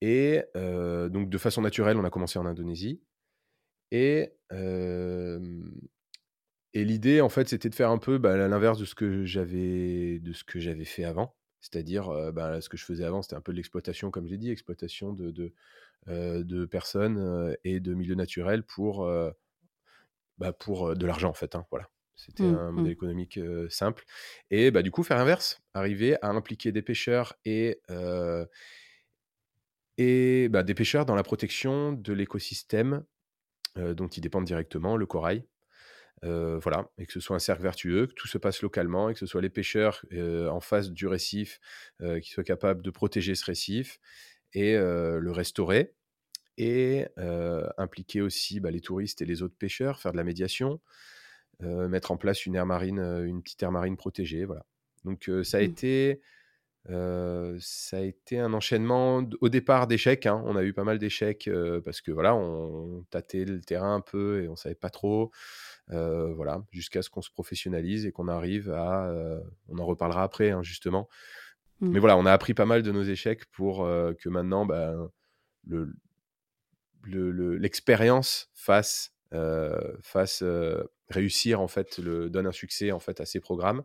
et 0.00 0.42
donc 0.54 1.28
de 1.28 1.38
façon 1.38 1.62
naturelle, 1.62 1.96
on 1.96 2.04
a 2.04 2.10
commencé 2.10 2.38
en 2.38 2.46
Indonésie 2.46 3.00
et 3.90 4.32
l'idée, 6.84 7.20
en 7.20 7.28
fait, 7.28 7.48
c'était 7.48 7.68
de 7.68 7.74
faire 7.74 7.90
un 7.90 7.98
peu, 7.98 8.18
bah, 8.18 8.36
l'inverse 8.48 8.78
de 8.78 8.84
ce 8.84 8.94
que 8.94 9.24
j'avais 9.26 10.20
fait 10.84 11.04
avant. 11.04 11.34
C'est-à-dire, 11.60 12.32
bah, 12.32 12.60
ce 12.60 12.68
que 12.68 12.76
je 12.76 12.84
faisais 12.84 13.04
avant, 13.04 13.22
c'était 13.22 13.36
un 13.36 13.40
peu 13.40 13.52
de 13.52 13.56
l'exploitation, 13.56 14.10
comme 14.10 14.26
j'ai 14.28 14.38
dit, 14.38 14.50
exploitation 14.50 15.12
de 15.12 15.30
de, 15.30 15.54
heu, 16.08 16.44
de 16.44 16.66
personnes, 16.66 17.56
et 17.64 17.80
de 17.80 17.94
milieux 17.94 18.16
naturels 18.16 18.64
pour, 18.64 19.06
Bah, 20.38 20.52
pour, 20.52 20.94
de 20.96 21.06
l'argent 21.06 21.30
en 21.30 21.34
fait, 21.34 21.54
hein, 21.56 21.66
voilà. 21.70 21.88
C'était 22.14 22.48
Mmh, 22.48 22.48
un 22.48 22.72
mmh, 22.76 22.90
modèle 22.90 22.92
économique, 22.92 23.38
heu, 23.38 23.68
simple 23.70 24.04
et 24.50 24.70
bah, 24.72 24.82
du 24.82 24.90
coup 24.90 25.02
faire 25.04 25.16
l'inverse, 25.18 25.60
arriver 25.74 26.16
à 26.22 26.28
impliquer 26.30 26.72
des 26.72 26.82
pêcheurs 26.82 27.34
et 27.44 27.80
et 29.96 30.48
des 30.48 30.74
pêcheurs 30.74 31.04
dans 31.06 31.14
la 31.14 31.22
protection 31.22 31.92
de 31.92 32.12
l'écosystème, 32.12 33.04
dont 33.76 34.08
ils 34.08 34.20
dépendent 34.22 34.44
directement, 34.46 34.96
le 34.96 35.06
corail. 35.06 35.46
Heu, 36.24 36.58
voilà 36.62 36.90
et 36.98 37.06
que 37.06 37.12
ce 37.12 37.20
soit 37.20 37.36
un 37.36 37.40
cercle 37.40 37.62
vertueux, 37.62 38.06
que 38.08 38.14
tout 38.14 38.28
se 38.28 38.38
passe 38.38 38.62
localement 38.62 39.08
et 39.10 39.14
que 39.14 39.20
ce 39.20 39.26
soit 39.26 39.42
les 39.42 39.50
pêcheurs, 39.50 40.04
heu, 40.12 40.48
en 40.50 40.60
face 40.60 40.90
du 40.90 41.06
récif, 41.06 41.60
heu, 42.02 42.20
qui 42.20 42.30
soient 42.30 42.44
capables 42.44 42.82
de 42.82 42.90
protéger 42.90 43.34
ce 43.34 43.44
récif 43.44 43.98
et 44.54 44.74
le 44.76 45.30
restaurer 45.32 45.94
et 46.58 47.06
impliquer 47.78 48.20
aussi, 48.22 48.60
bah, 48.60 48.70
les 48.70 48.80
touristes 48.82 49.22
et 49.22 49.26
les 49.26 49.42
autres 49.42 49.56
pêcheurs, 49.58 50.00
faire 50.00 50.12
de 50.12 50.16
la 50.18 50.24
médiation. 50.24 50.80
Mettre 51.60 52.12
en 52.12 52.16
place 52.18 52.46
une 52.46 52.56
aire 52.56 52.66
marine, 52.66 53.00
une 53.00 53.42
petite 53.42 53.62
aire 53.64 53.72
marine 53.72 53.96
protégée, 53.96 54.44
voilà. 54.44 54.64
Donc 55.04 55.30
ça 55.44 55.58
a 55.58 55.60
mmh. 55.60 55.62
été, 55.62 56.20
ça 56.88 57.96
a 57.98 58.00
été 58.00 58.38
un 58.38 58.52
enchaînement 58.54 59.24
au 59.40 59.48
départ 59.48 59.86
d'échecs, 59.88 60.26
hein. 60.26 60.42
On 60.46 60.56
a 60.56 60.64
eu 60.64 60.72
pas 60.72 60.84
mal 60.84 60.98
d'échecs, 60.98 61.50
parce 61.84 62.00
que 62.00 62.12
voilà, 62.12 62.34
on 62.36 63.04
tâtait 63.10 63.44
le 63.44 63.60
terrain 63.60 63.94
un 63.96 64.00
peu 64.00 64.42
et 64.44 64.48
on 64.48 64.56
savait 64.56 64.74
pas 64.76 64.90
trop, 64.90 65.32
heu, 65.92 66.32
voilà, 66.34 66.62
jusqu'à 66.70 67.02
ce 67.02 67.10
qu'on 67.10 67.22
se 67.22 67.30
professionnalise 67.30 68.06
et 68.06 68.12
qu'on 68.12 68.28
arrive 68.28 68.70
à, 68.70 69.10
heu 69.10 69.42
on 69.68 69.78
en 69.78 69.86
reparlera 69.86 70.22
après, 70.22 70.50
hein, 70.50 70.62
justement. 70.62 71.08
Mmh. 71.80 71.90
Mais 71.90 71.98
voilà, 71.98 72.16
on 72.16 72.26
a 72.26 72.32
appris 72.32 72.54
pas 72.54 72.66
mal 72.66 72.82
de 72.82 72.92
nos 72.92 73.02
échecs 73.02 73.46
pour, 73.52 73.84
heu, 73.84 74.16
que 74.18 74.28
maintenant, 74.28 74.66
ben, 74.66 75.10
le 75.66 75.92
le 77.02 77.30
le 77.30 77.56
l'expérience 77.56 78.50
fasse, 78.54 79.14
fasse, 80.02 80.42
réussir 81.08 81.60
en 81.60 81.68
fait 81.68 81.98
le 81.98 82.28
donne 82.28 82.46
un 82.46 82.52
succès 82.52 82.92
en 82.92 82.98
fait 82.98 83.20
à 83.20 83.24
ces 83.24 83.40
programmes 83.40 83.84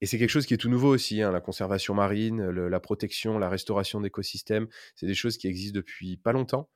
et 0.00 0.06
c'est 0.06 0.18
quelque 0.18 0.30
chose 0.30 0.46
qui 0.46 0.54
est 0.54 0.58
tout 0.58 0.68
nouveau 0.68 0.88
aussi, 0.94 1.22
hein, 1.22 1.32
la 1.32 1.40
conservation 1.40 1.94
marine, 1.94 2.48
le 2.48 2.68
la 2.68 2.80
protection, 2.80 3.38
la 3.38 3.48
restauration 3.48 4.00
d'écosystèmes. 4.00 4.68
C'est 4.94 5.06
des 5.06 5.14
choses 5.14 5.36
qui 5.38 5.48
existent 5.48 5.76
depuis 5.76 6.16
pas 6.16 6.32
longtemps. 6.32 6.70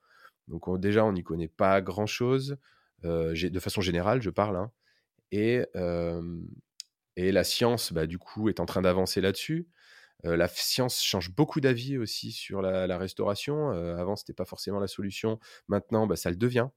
Donc 0.47 0.67
on 0.67 0.77
déjà, 0.77 1.05
on 1.05 1.13
n'y 1.13 1.23
connaît 1.23 1.47
pas 1.47 1.81
grand 1.81 2.05
chose, 2.05 2.51
heu, 2.51 2.57
gé 2.57 2.57
de 3.03 3.59
façon 3.59 3.81
générale, 3.81 4.21
je 4.21 4.29
parle, 4.29 4.57
hein 4.57 4.71
et 5.31 5.65
et 7.15 7.31
la 7.31 7.43
science, 7.43 7.93
bah, 7.93 8.07
du 8.07 8.17
coup, 8.17 8.49
est 8.49 8.59
en 8.59 8.65
train 8.65 8.81
d'avancer 8.81 9.21
là-dessus. 9.21 9.67
Heu, 10.25 10.35
la 10.35 10.47
science 10.49 11.03
change 11.03 11.31
beaucoup 11.35 11.61
d'avis 11.61 11.97
aussi 11.97 12.31
sur 12.31 12.61
la 12.61 12.87
la 12.87 12.97
restauration. 12.97 13.73
Heu, 13.73 13.95
avant, 13.97 14.15
c'était 14.15 14.33
pas 14.33 14.45
forcément 14.45 14.79
la 14.79 14.87
solution. 14.87 15.39
Maintenant, 15.67 16.07
bah, 16.07 16.15
ça 16.17 16.29
le 16.31 16.37
devient. 16.37 16.69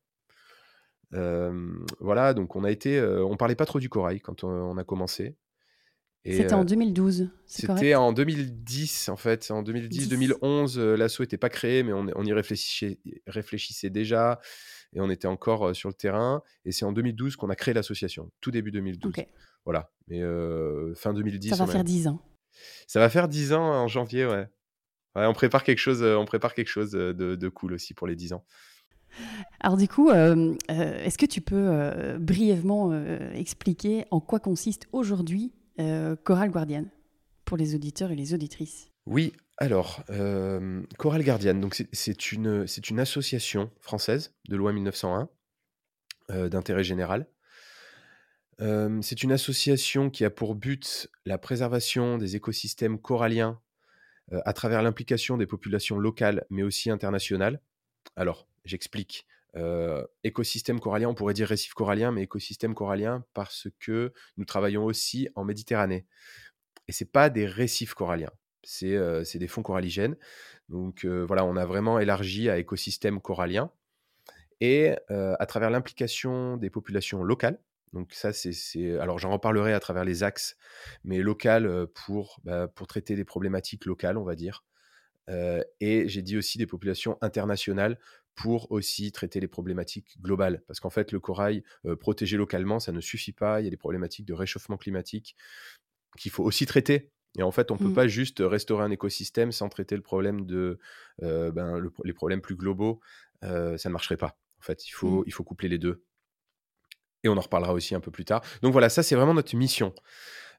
Voilà, 2.01 2.35
donc 2.35 2.57
on 2.57 2.65
a 2.65 2.71
été, 2.71 3.01
on 3.03 3.37
parlait 3.37 3.55
pas 3.57 3.67
trop 3.67 3.81
du 3.81 3.89
corail 3.89 4.21
quand 4.21 4.45
on 4.45 4.49
on 4.51 4.77
a 4.79 4.85
commencé 4.85 5.37
C'était 6.29 6.55
en 6.55 6.63
heu, 6.63 6.65
2012, 6.65 7.31
c'est 7.47 7.69
c'était 7.69 7.95
en 7.97 8.13
2010, 8.13 9.09
en 9.11 9.17
fait. 9.17 9.51
En 9.51 9.63
10. 9.91 10.13
2010-2011, 10.13 10.79
heu, 10.79 10.97
l'asso 10.97 11.21
était 11.23 11.39
pas 11.39 11.51
créé, 11.51 11.83
mais 11.85 11.93
on 11.95 12.07
on 12.17 12.25
y 12.27 12.33
réfléchissait 12.35 13.01
réfléchissait 13.27 13.91
déjà 13.91 14.41
et 14.93 15.01
on 15.01 15.11
était 15.11 15.29
encore, 15.29 15.75
sur 15.75 15.89
le 15.89 15.95
terrain 15.95 16.43
et 16.65 16.73
c'est 16.73 16.85
en 16.85 16.93
2012 16.93 17.37
qu'on 17.37 17.51
a 17.51 17.57
créé 17.57 17.75
l'association, 17.75 18.31
tout 18.41 18.51
début 18.51 18.71
2012. 18.71 19.13
OK. 19.17 19.27
Voilà, 19.65 19.91
mais 20.09 20.21
fin 20.95 21.11
Ça 21.11 21.13
2010, 21.15 21.51
va 21.51 21.65
on 21.65 21.69
a 21.69 21.73
faire 21.73 21.85
10 21.85 22.09
ans. 22.09 22.21
ça 22.87 23.01
va 23.01 23.09
faire 23.11 23.29
10 23.29 23.53
ans 23.53 23.65
en 23.65 23.89
janvier, 23.89 24.27
ouais. 24.27 24.49
Ouais, 25.17 25.27
on 25.27 25.33
prépare 25.33 25.65
quelque 25.65 25.79
chose, 25.79 26.03
on 26.03 26.25
prépare 26.27 26.55
quelque 26.55 26.69
chose, 26.69 26.91
de 26.93 27.13
de 27.13 27.49
cool 27.49 27.73
aussi 27.73 27.95
pour 27.95 28.07
les 28.07 28.17
10 28.17 28.33
ans. 28.35 28.45
Alors 29.61 29.77
du 29.77 29.89
coup, 29.89 30.11
est-ce 30.11 31.19
que 31.19 31.27
tu 31.27 31.41
peux, 31.41 32.17
brièvement, 32.19 32.93
expliquer 33.33 34.05
en 34.11 34.21
quoi 34.21 34.41
consiste 34.41 34.87
aujourd'hui, 34.93 35.53
heu, 35.81 36.17
Chorale 36.25 36.51
Guardiane? 36.51 36.91
Pour 37.45 37.57
les 37.57 37.75
auditeurs 37.75 38.11
et 38.11 38.17
les 38.17 38.35
auditrices? 38.35 38.91
Oui, 39.07 39.33
alors, 39.59 40.05
hem, 40.11 40.87
Chorale 40.99 41.25
donc 41.61 41.83
c'est 41.93 42.33
une, 42.33 42.67
association 42.99 43.71
française 43.81 44.35
de 44.49 44.57
loi 44.57 44.73
1901, 44.73 45.31
heu, 46.31 46.51
d'intérêt 46.51 46.85
général. 46.85 47.27
Hem, 48.59 49.03
c'est 49.03 49.23
une 49.23 49.33
association 49.33 50.11
qui 50.11 50.27
a 50.27 50.31
pour 50.31 50.57
but 50.57 51.09
la 51.25 51.39
préservation 51.39 52.19
des 52.19 52.37
écosystèmes 52.37 52.99
coralliens, 52.99 53.59
heu, 54.33 54.41
à 54.45 54.53
travers 54.53 54.83
l'implication 54.83 55.39
des 55.39 55.47
populations 55.47 55.99
locales, 55.99 56.45
mais 56.51 56.63
aussi 56.63 56.91
internationales. 56.91 57.61
Alors, 58.17 58.47
j'explique. 58.65 59.27
Écosystème 60.23 60.81
corallien, 60.81 61.09
on 61.09 61.15
pourrait 61.15 61.33
dire 61.33 61.49
récif 61.49 61.73
corallien, 61.73 62.13
mais 62.13 62.25
écosystème 62.25 62.75
corallien 62.75 63.25
parce 63.33 63.69
que 63.81 64.13
nous 64.37 64.45
travaillons 64.45 64.85
aussi 64.85 65.31
en 65.35 65.45
Méditerranée. 65.45 66.05
Et 66.89 66.93
c'est 66.93 67.11
pas 67.11 67.31
des 67.31 67.47
récifs 67.47 67.95
coralliens, 67.95 68.33
c'est, 68.67 69.39
des 69.39 69.49
fonds 69.49 69.63
coralligènes. 69.63 70.17
Donc, 70.69 71.07
voilà, 71.07 71.45
on 71.45 71.57
a 71.57 71.65
vraiment 71.65 71.99
élargi 71.99 72.51
à 72.51 72.59
écosystème 72.59 73.21
corallien 73.21 73.71
et 74.61 74.95
à 75.09 75.47
travers 75.47 75.71
l'implication 75.71 76.57
des 76.57 76.71
populations 76.71 77.23
locales. 77.23 77.59
Donc 77.93 78.13
ça, 78.13 78.33
c'est 78.33 78.99
alors 78.99 79.19
j'en 79.19 79.31
reparlerai 79.31 79.73
à 79.73 79.81
travers 79.81 80.05
les 80.05 80.23
axes, 80.23 80.57
mais 81.05 81.19
local, 81.21 81.67
heu, 81.67 81.87
pour, 81.87 82.41
bah, 82.45 82.69
pour 82.69 82.87
traiter 82.87 83.15
des 83.17 83.25
problématiques 83.25 83.87
locales, 83.87 84.19
on 84.19 84.25
va 84.25 84.35
dire. 84.35 84.65
Et 85.81 86.09
j'ai 86.09 86.23
dit 86.23 86.37
aussi 86.37 86.59
des 86.59 86.67
populations 86.67 87.19
internationales 87.21 87.99
pour 88.35 88.71
aussi 88.71 89.13
traiter 89.13 89.41
les 89.41 89.49
problématiques 89.49 90.21
globales. 90.21 90.63
Parce 90.67 90.79
qu'en 90.79 90.91
fait, 90.91 91.11
le 91.11 91.21
corail, 91.21 91.65
protégé 92.01 92.37
localement, 92.37 92.81
ça 92.81 92.93
ne 92.93 93.01
suffit 93.01 93.33
pas. 93.33 93.61
Il 93.61 93.65
y 93.65 93.67
a 93.67 93.71
des 93.71 93.77
problématiques 93.77 94.27
de 94.27 94.35
réchauffement 94.35 94.77
climatique 94.77 95.37
qu'il 96.19 96.31
faut 96.31 96.45
aussi 96.45 96.67
traiter. 96.67 97.11
Et 97.39 97.43
en 97.43 97.51
fait, 97.51 97.71
on 97.71 97.75
ne 97.75 97.79
peut 97.79 97.89
Mmh. 97.89 97.95
pas 97.95 98.09
juste 98.09 98.39
restaurer 98.41 98.85
un 98.85 98.91
écosystème 98.91 99.53
sans 99.53 99.69
traiter 99.69 99.95
le 99.97 100.03
problème 100.03 100.47
de, 100.47 100.79
euh, 101.23 101.51
ben, 101.53 101.79
le- 101.79 101.93
les 102.05 102.13
problèmes 102.15 102.41
plus 102.41 102.57
globaux. 102.57 103.01
Euh, 103.45 103.77
ça 103.77 103.89
ne 103.89 103.93
marcherait 103.93 104.17
pas. 104.17 104.39
En 104.59 104.63
fait, 104.63 104.87
il 104.89 104.91
faut, 104.93 105.21
Mmh. 105.21 105.25
il 105.27 105.33
faut 105.33 105.45
coupler 105.45 105.69
les 105.69 105.79
deux. 105.79 106.03
Et 107.25 107.29
on 107.29 107.37
en 107.37 107.41
reparlera 107.41 107.73
aussi 107.75 107.95
un 107.95 108.01
peu 108.01 108.11
plus 108.11 108.25
tard. 108.25 108.43
Donc 108.63 108.73
voilà, 108.73 108.89
ça, 108.89 109.03
c'est 109.03 109.17
vraiment 109.17 109.35
notre 109.35 109.55
mission. 109.57 109.95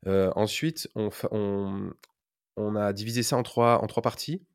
Euh, 0.06 0.32
ensuite, 0.36 0.88
on, 0.96 1.10
on, 1.32 1.92
on 2.58 2.76
a 2.76 2.94
divisé 2.94 3.24
ça 3.24 3.38
en 3.38 3.44
trois, 3.44 3.82
en 3.84 3.88
trois 3.88 4.04
parties. 4.04 4.46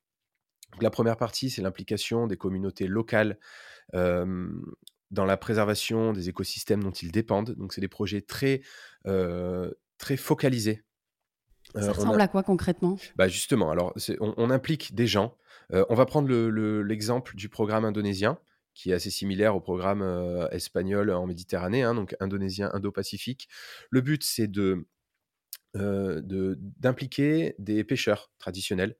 Donc, 0.73 0.83
la 0.83 0.91
première 0.91 1.17
partie, 1.17 1.51
c'est 1.51 1.63
l'implication 1.63 2.27
des 2.27 2.37
communautés 2.37 2.87
locales 2.87 3.39
dans 3.93 5.25
la 5.27 5.37
préservation 5.37 6.13
des 6.13 6.29
écosystèmes 6.31 6.83
dont 6.83 6.91
ils 6.93 7.13
dépendent. 7.13 7.51
Donc, 7.57 7.73
c'est 7.75 7.81
des 7.83 7.89
projets 7.89 8.23
très, 8.23 8.63
très 9.99 10.17
focalisés. 10.17 10.83
Ça 11.75 11.81
Euh, 11.83 11.93
ressemble 11.93 12.21
a- 12.21 12.25
à 12.25 12.29
quoi 12.29 12.43
concrètement? 12.43 12.97
Bah 13.17 13.29
justement, 13.29 13.71
alors 13.71 13.95
on, 14.21 14.35
on 14.37 14.51
implique 14.51 14.95
des 14.95 15.07
gens. 15.07 15.37
Euh, 15.73 15.85
on 15.89 15.95
va 15.95 16.07
prendre 16.07 16.29
le- 16.29 16.51
le- 16.51 16.83
l'exemple 16.83 17.35
du 17.37 17.49
programme 17.49 17.85
indonésien, 17.85 18.39
qui 18.75 18.91
est 18.91 18.95
assez 18.95 19.11
similaire 19.11 19.55
au 19.57 19.61
programme 19.61 20.03
euh, 20.03 20.49
espagnol 20.51 21.11
en 21.11 21.27
Méditerranée, 21.27 21.83
hein, 21.83 21.95
donc 21.95 22.15
indonésien, 22.21 22.71
indo-pacifique. 22.75 23.49
Le 23.91 24.01
but, 24.01 24.23
c'est 24.25 24.49
de 24.49 24.87
euh, 25.77 26.21
de- 26.23 26.59
d'impliquer 26.61 27.55
des 27.59 27.83
pêcheurs 27.85 28.31
traditionnels 28.39 28.97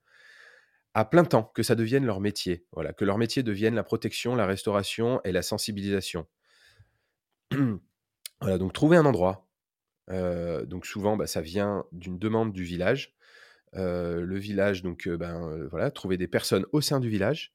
à 0.95 1.05
plein 1.05 1.25
temps, 1.25 1.51
que 1.55 1.63
ça 1.63 1.75
devienne 1.75 2.05
leur 2.07 2.21
métier. 2.21 2.67
Voilà, 2.73 2.93
que 2.95 3.05
leur 3.05 3.19
métier 3.19 3.43
devienne 3.43 3.75
la 3.75 3.83
protection, 3.85 4.35
la 4.35 4.47
restauration 4.47 5.21
et 5.25 5.33
la 5.33 5.43
sensibilisation. 5.43 6.27
voilà, 8.41 8.59
donc 8.59 8.73
trouver 8.73 8.97
un 8.97 9.05
endroit. 9.07 9.49
Donc 10.09 10.87
souvent, 10.87 11.17
bah, 11.17 11.27
ça 11.27 11.41
vient 11.41 11.85
d'une 11.93 12.19
demande 12.19 12.53
du 12.53 12.65
village. 12.65 13.15
Le 13.75 14.37
village, 14.37 14.83
donc 14.83 15.09
ben, 15.09 15.67
voilà, 15.71 15.91
trouver 15.91 16.17
des 16.17 16.29
personnes 16.29 16.67
au 16.73 16.81
sein 16.81 17.01
du 17.01 17.09
village. 17.09 17.55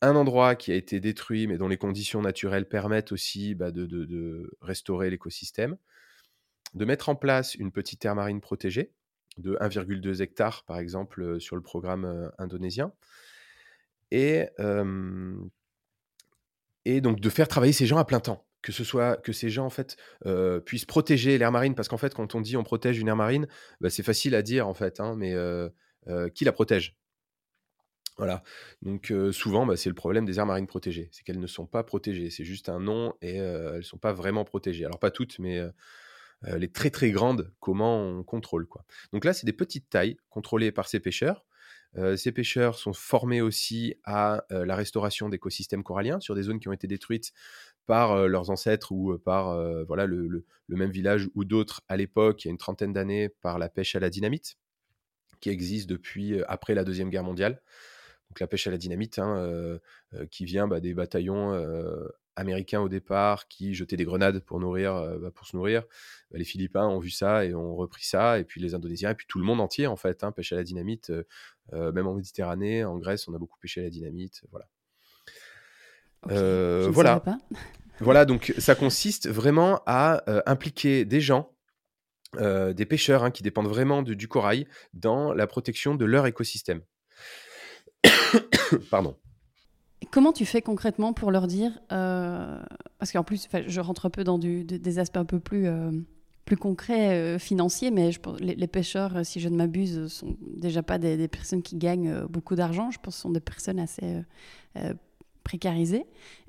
Un 0.00 0.16
endroit 0.16 0.56
qui 0.56 0.72
a 0.72 0.74
été 0.74 0.98
détruit, 0.98 1.46
mais 1.46 1.58
dont 1.58 1.68
les 1.68 1.76
conditions 1.76 2.22
naturelles 2.22 2.68
permettent 2.68 3.12
aussi 3.12 3.54
bah, 3.54 3.70
de, 3.70 4.50
restaurer 4.60 5.10
l'écosystème. 5.10 5.76
De 6.74 6.84
mettre 6.84 7.08
en 7.08 7.14
place 7.14 7.54
une 7.54 7.70
petite 7.70 8.04
aire 8.04 8.14
marine 8.14 8.40
protégée 8.40 8.92
de 9.38 9.56
1,2 9.60 10.22
hectares, 10.22 10.64
par 10.64 10.78
exemple, 10.78 11.40
sur 11.40 11.56
le 11.56 11.62
programme 11.62 12.30
indonésien. 12.38 12.92
Et 14.10 14.48
donc 17.00 17.20
de 17.20 17.30
faire 17.30 17.48
travailler 17.48 17.72
ces 17.72 17.86
gens 17.86 17.98
à 17.98 18.04
plein 18.04 18.20
temps. 18.20 18.44
Que 18.62 18.70
ce 18.70 18.84
soit 18.84 19.16
que 19.16 19.32
ces 19.32 19.50
gens 19.50 19.66
en 19.66 19.70
fait 19.70 19.96
puissent 20.64 20.84
protéger 20.84 21.36
l'air 21.36 21.50
marine, 21.50 21.74
parce 21.74 21.88
qu'en 21.88 21.96
fait, 21.96 22.14
quand 22.14 22.36
on 22.36 22.40
dit 22.40 22.56
on 22.56 22.62
protège 22.62 22.98
une 22.98 23.08
aire 23.08 23.16
marine, 23.16 23.48
bah, 23.80 23.90
c'est 23.90 24.04
facile 24.04 24.36
à 24.36 24.42
dire 24.42 24.68
en 24.68 24.74
fait, 24.74 25.00
hein, 25.00 25.16
mais 25.16 25.34
qui 26.34 26.44
la 26.44 26.52
protège? 26.52 26.96
Voilà. 28.18 28.44
Donc 28.82 29.12
souvent, 29.32 29.66
bah, 29.66 29.76
c'est 29.76 29.88
le 29.88 29.96
problème 29.96 30.24
des 30.24 30.38
aires 30.38 30.46
marines 30.46 30.68
protégées, 30.68 31.08
c'est 31.10 31.24
qu'elles 31.24 31.40
ne 31.40 31.46
sont 31.48 31.66
pas 31.66 31.82
protégées. 31.82 32.30
C'est 32.30 32.44
juste 32.44 32.68
un 32.68 32.78
nom 32.78 33.14
et 33.20 33.38
elles 33.38 33.78
ne 33.78 33.82
sont 33.82 33.98
pas 33.98 34.12
vraiment 34.12 34.44
protégées. 34.44 34.84
Alors 34.84 35.00
pas 35.00 35.10
toutes, 35.10 35.40
mais 35.40 35.60
les 36.44 36.70
très 36.70 36.90
très 36.90 37.10
grandes, 37.10 37.52
comment 37.58 38.00
on 38.00 38.22
contrôle 38.22 38.66
quoi? 38.66 38.84
Donc 39.12 39.24
là, 39.24 39.32
c'est 39.32 39.46
des 39.46 39.52
petites 39.52 39.90
tailles 39.90 40.18
contrôlées 40.28 40.70
par 40.70 40.86
ces 40.86 41.00
pêcheurs. 41.00 41.44
Ces 42.16 42.32
pêcheurs 42.32 42.78
sont 42.78 42.94
formés 42.94 43.42
aussi 43.42 43.96
à 44.04 44.44
la 44.50 44.76
restauration 44.76 45.28
d'écosystèmes 45.28 45.82
coralliens 45.82 46.20
sur 46.20 46.34
des 46.34 46.42
zones 46.42 46.58
qui 46.58 46.68
ont 46.68 46.72
été 46.72 46.86
détruites 46.86 47.32
par 47.86 48.28
leurs 48.28 48.50
ancêtres 48.50 48.92
ou 48.92 49.18
par 49.18 49.56
voilà, 49.86 50.06
le, 50.06 50.44
même 50.68 50.90
village 50.90 51.28
ou 51.34 51.44
d'autres 51.44 51.82
à 51.88 51.96
l'époque, 51.96 52.44
il 52.44 52.48
y 52.48 52.50
a 52.50 52.52
une 52.52 52.58
trentaine 52.58 52.92
d'années, 52.92 53.28
par 53.28 53.58
la 53.58 53.68
pêche 53.68 53.94
à 53.94 54.00
la 54.00 54.10
dynamite, 54.10 54.56
qui 55.40 55.50
existe 55.50 55.88
depuis 55.88 56.42
après 56.44 56.74
la 56.74 56.84
Deuxième 56.84 57.10
Guerre 57.10 57.24
mondiale. 57.24 57.60
Donc 58.30 58.40
la 58.40 58.46
pêche 58.46 58.66
à 58.66 58.70
la 58.70 58.78
dynamite, 58.78 59.18
hein, 59.18 59.78
qui 60.30 60.44
vient 60.44 60.66
bah, 60.66 60.80
des 60.80 60.94
bataillons 60.94 61.52
américains 62.36 62.80
au 62.80 62.88
départ, 62.88 63.46
qui 63.48 63.74
jetaient 63.74 63.98
des 63.98 64.06
grenades 64.06 64.40
pour, 64.40 64.58
nourrir, 64.58 64.94
bah, 65.20 65.30
pour 65.30 65.46
se 65.46 65.56
nourrir. 65.56 65.82
Bah, 66.30 66.38
les 66.38 66.44
Philippins 66.44 66.86
ont 66.86 66.98
vu 66.98 67.10
ça 67.10 67.44
et 67.44 67.54
ont 67.54 67.76
repris 67.76 68.04
ça, 68.04 68.38
et 68.38 68.44
puis 68.44 68.60
les 68.60 68.74
Indonésiens, 68.74 69.10
et 69.10 69.14
puis 69.14 69.26
tout 69.28 69.38
le 69.38 69.44
monde 69.44 69.60
entier 69.60 69.86
en 69.86 69.96
fait, 69.96 70.24
hein, 70.24 70.32
pêche 70.32 70.52
à 70.52 70.56
la 70.56 70.64
dynamite. 70.64 71.12
même 71.72 72.06
en 72.06 72.14
Méditerranée, 72.14 72.84
en 72.84 72.98
Grèce, 72.98 73.28
on 73.28 73.34
a 73.34 73.38
beaucoup 73.38 73.58
pêché 73.58 73.80
à 73.80 73.84
la 73.84 73.90
dynamite. 73.90 74.44
Voilà. 74.50 74.66
Euh, 76.30 76.84
je 76.84 76.88
voilà. 76.90 77.20
pas. 77.20 77.38
Voilà, 78.00 78.24
donc 78.24 78.52
ça 78.58 78.74
consiste 78.74 79.28
vraiment 79.28 79.80
à 79.86 80.28
euh, 80.28 80.42
impliquer 80.44 81.04
des 81.04 81.20
gens, 81.20 81.50
euh, 82.36 82.72
des 82.72 82.84
pêcheurs 82.84 83.22
hein, 83.22 83.30
qui 83.30 83.44
dépendent 83.44 83.68
vraiment 83.68 84.02
de- 84.02 84.14
du 84.14 84.26
corail, 84.26 84.66
dans 84.92 85.32
la 85.32 85.46
protection 85.46 85.94
de 85.94 86.04
leur 86.04 86.26
écosystème. 86.26 86.80
Pardon. 88.90 89.16
Comment 90.10 90.32
tu 90.32 90.44
fais 90.46 90.62
concrètement 90.62 91.12
pour 91.12 91.30
leur 91.30 91.46
dire 91.46 91.70
Parce 91.88 93.12
qu'en 93.12 93.22
plus, 93.22 93.48
je 93.66 93.80
rentre 93.80 94.06
un 94.06 94.10
peu 94.10 94.24
dans 94.24 94.38
du- 94.38 94.64
des 94.64 94.98
aspects 94.98 95.18
un 95.18 95.24
peu 95.24 95.38
plus, 95.38 95.68
plus 96.44 96.56
concrets, 96.56 97.14
euh, 97.14 97.38
financiers, 97.38 97.92
mais 97.92 98.10
je 98.10 98.18
pense, 98.18 98.40
les, 98.40 98.56
les 98.56 98.66
pêcheurs, 98.66 99.18
euh, 99.18 99.22
si 99.24 99.38
je 99.38 99.48
ne 99.48 99.54
m'abuse, 99.56 100.08
sont 100.08 100.36
déjà 100.40 100.82
pas 100.82 100.98
des, 100.98 101.16
des 101.16 101.28
personnes 101.28 101.62
qui 101.62 101.76
gagnent 101.76 102.08
euh, 102.10 102.26
beaucoup 102.26 102.56
d'argent. 102.56 102.90
Je 102.90 102.98
pense 102.98 103.14
que 103.14 103.16
ce 103.18 103.22
sont 103.22 103.30
des 103.30 103.38
personnes 103.40 103.78
assez 103.78 104.22
euh, 105.54 105.98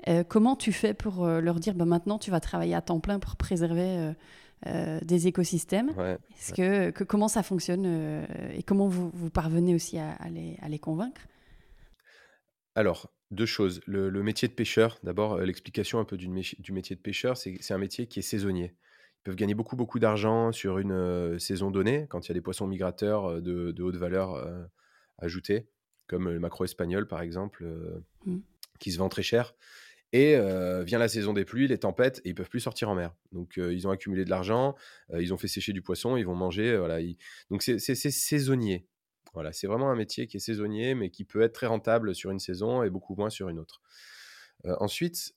euh, 0.08 0.24
comment 0.24 0.56
tu 0.56 0.72
fais 0.72 0.94
pour 0.94 1.24
euh, 1.24 1.40
leur 1.40 1.60
dire 1.60 1.74
bah, 1.74 1.84
maintenant 1.84 2.18
tu 2.18 2.30
vas 2.30 2.40
travailler 2.40 2.74
à 2.74 2.82
temps 2.82 3.00
plein 3.00 3.18
pour 3.18 3.36
préserver 3.36 4.12
euh, 4.66 5.00
des 5.02 5.26
écosystèmes? 5.26 5.90
Ouais. 5.96 6.18
Est-ce 6.30 6.52
que, 6.54 6.90
que- 6.90 7.04
comment 7.04 7.28
ça 7.28 7.42
fonctionne 7.42 7.86
et 8.54 8.62
comment 8.62 8.88
vous, 8.88 9.10
vous 9.12 9.30
parvenez 9.30 9.74
aussi 9.74 9.98
à, 9.98 10.12
à 10.12 10.28
les, 10.28 10.56
à 10.62 10.68
les 10.68 10.78
convaincre? 10.78 11.20
Alors, 12.74 13.12
deux 13.30 13.46
choses. 13.46 13.80
Le, 13.86 14.10
le 14.10 14.22
métier 14.22 14.48
de 14.48 14.54
pêcheur, 14.54 14.98
d'abord, 15.02 15.38
l'explication 15.38 15.98
un 16.00 16.04
peu 16.04 16.16
du, 16.16 16.28
métier 16.28 16.96
de 16.96 17.00
pêcheur, 17.00 17.36
c'est 17.36 17.70
un 17.70 17.78
métier 17.78 18.06
qui 18.06 18.18
est 18.18 18.22
saisonnier. 18.22 18.74
Ils 19.20 19.24
peuvent 19.24 19.36
gagner 19.36 19.54
beaucoup, 19.54 19.76
beaucoup 19.76 19.98
d'argent 19.98 20.52
sur 20.52 20.78
une 20.78 21.38
saison 21.38 21.70
donnée, 21.70 22.06
quand 22.08 22.26
il 22.26 22.28
y 22.28 22.32
a 22.32 22.34
des 22.34 22.40
poissons 22.40 22.66
migrateurs 22.66 23.40
de, 23.40 23.70
de 23.70 23.82
haute 23.82 23.96
valeur 23.96 24.36
ajoutée, 25.18 25.68
comme 26.06 26.28
le 26.28 26.40
macro 26.40 26.64
espagnol, 26.64 27.06
par 27.06 27.22
exemple, 27.22 27.64
euh, 27.64 28.04
Mm. 28.26 28.38
Qui 28.84 28.92
se 28.92 28.98
vend 28.98 29.08
très 29.08 29.22
cher. 29.22 29.54
Et 30.12 30.36
vient 30.84 30.98
la 30.98 31.08
saison 31.08 31.32
des 31.32 31.44
pluies, 31.44 31.66
les 31.66 31.78
tempêtes, 31.78 32.20
et 32.24 32.28
ils 32.28 32.34
peuvent 32.36 32.50
plus 32.50 32.60
sortir 32.60 32.88
en 32.88 32.94
mer. 32.94 33.16
Donc, 33.32 33.56
ils 33.56 33.88
ont 33.88 33.90
accumulé 33.90 34.24
de 34.24 34.30
l'argent, 34.30 34.76
ils 35.18 35.34
ont 35.34 35.36
fait 35.36 35.48
sécher 35.48 35.72
du 35.72 35.82
poisson, 35.82 36.16
ils 36.16 36.24
vont 36.24 36.36
manger. 36.36 36.76
voilà, 36.76 37.00
Donc, 37.50 37.62
c'est 37.62 37.78
saisonnier. 37.94 38.86
Voilà, 39.32 39.52
c'est 39.52 39.66
vraiment 39.66 39.90
un 39.90 39.96
métier 39.96 40.28
qui 40.28 40.36
est 40.36 40.40
saisonnier, 40.40 40.94
mais 40.94 41.10
qui 41.10 41.24
peut 41.24 41.42
être 41.42 41.54
très 41.54 41.66
rentable 41.66 42.14
sur 42.14 42.30
une 42.30 42.38
saison 42.38 42.84
et 42.84 42.90
beaucoup 42.90 43.16
moins 43.16 43.30
sur 43.30 43.48
une 43.48 43.58
autre. 43.58 43.82
Ensuite, 44.64 45.34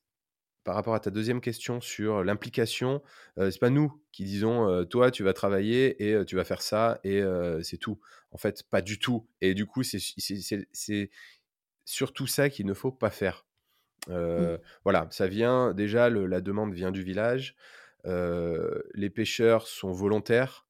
par 0.64 0.76
rapport 0.76 0.94
à 0.94 1.00
ta 1.00 1.12
deuxième 1.12 1.42
question 1.42 1.82
sur 1.82 2.24
l'implication, 2.24 3.02
c'est 3.38 3.60
pas 3.60 3.70
nous 3.72 4.04
qui 4.12 4.26
disons 4.26 4.86
toi 4.86 5.10
tu 5.10 5.24
vas 5.24 5.34
travailler 5.34 6.08
et 6.08 6.26
tu 6.26 6.36
vas 6.36 6.44
faire 6.44 6.62
ça 6.62 7.00
et 7.04 7.24
c'est 7.64 7.78
tout. 7.78 8.00
En 8.32 8.38
fait, 8.38 8.64
pas 8.70 8.82
du 8.82 9.00
tout. 9.00 9.26
Et 9.42 9.54
du 9.54 9.66
coup, 9.66 9.82
c'est 9.84 11.10
surtout 11.88 12.28
ça 12.28 12.50
qu'il 12.50 12.66
ne 12.66 12.74
faut 12.74 12.92
pas 12.92 13.10
faire. 13.10 13.46
Euh, 14.10 14.58
Voilà, 14.84 15.08
ça 15.10 15.28
vient 15.28 15.74
déjà, 15.74 16.10
le- 16.10 16.28
la 16.28 16.42
demande 16.42 16.74
vient 16.74 16.92
du 16.92 17.02
village. 17.02 17.56
Euh, 18.06 18.82
les 18.94 19.10
pêcheurs 19.10 19.68
sont 19.68 19.92
volontaires. 19.92 20.68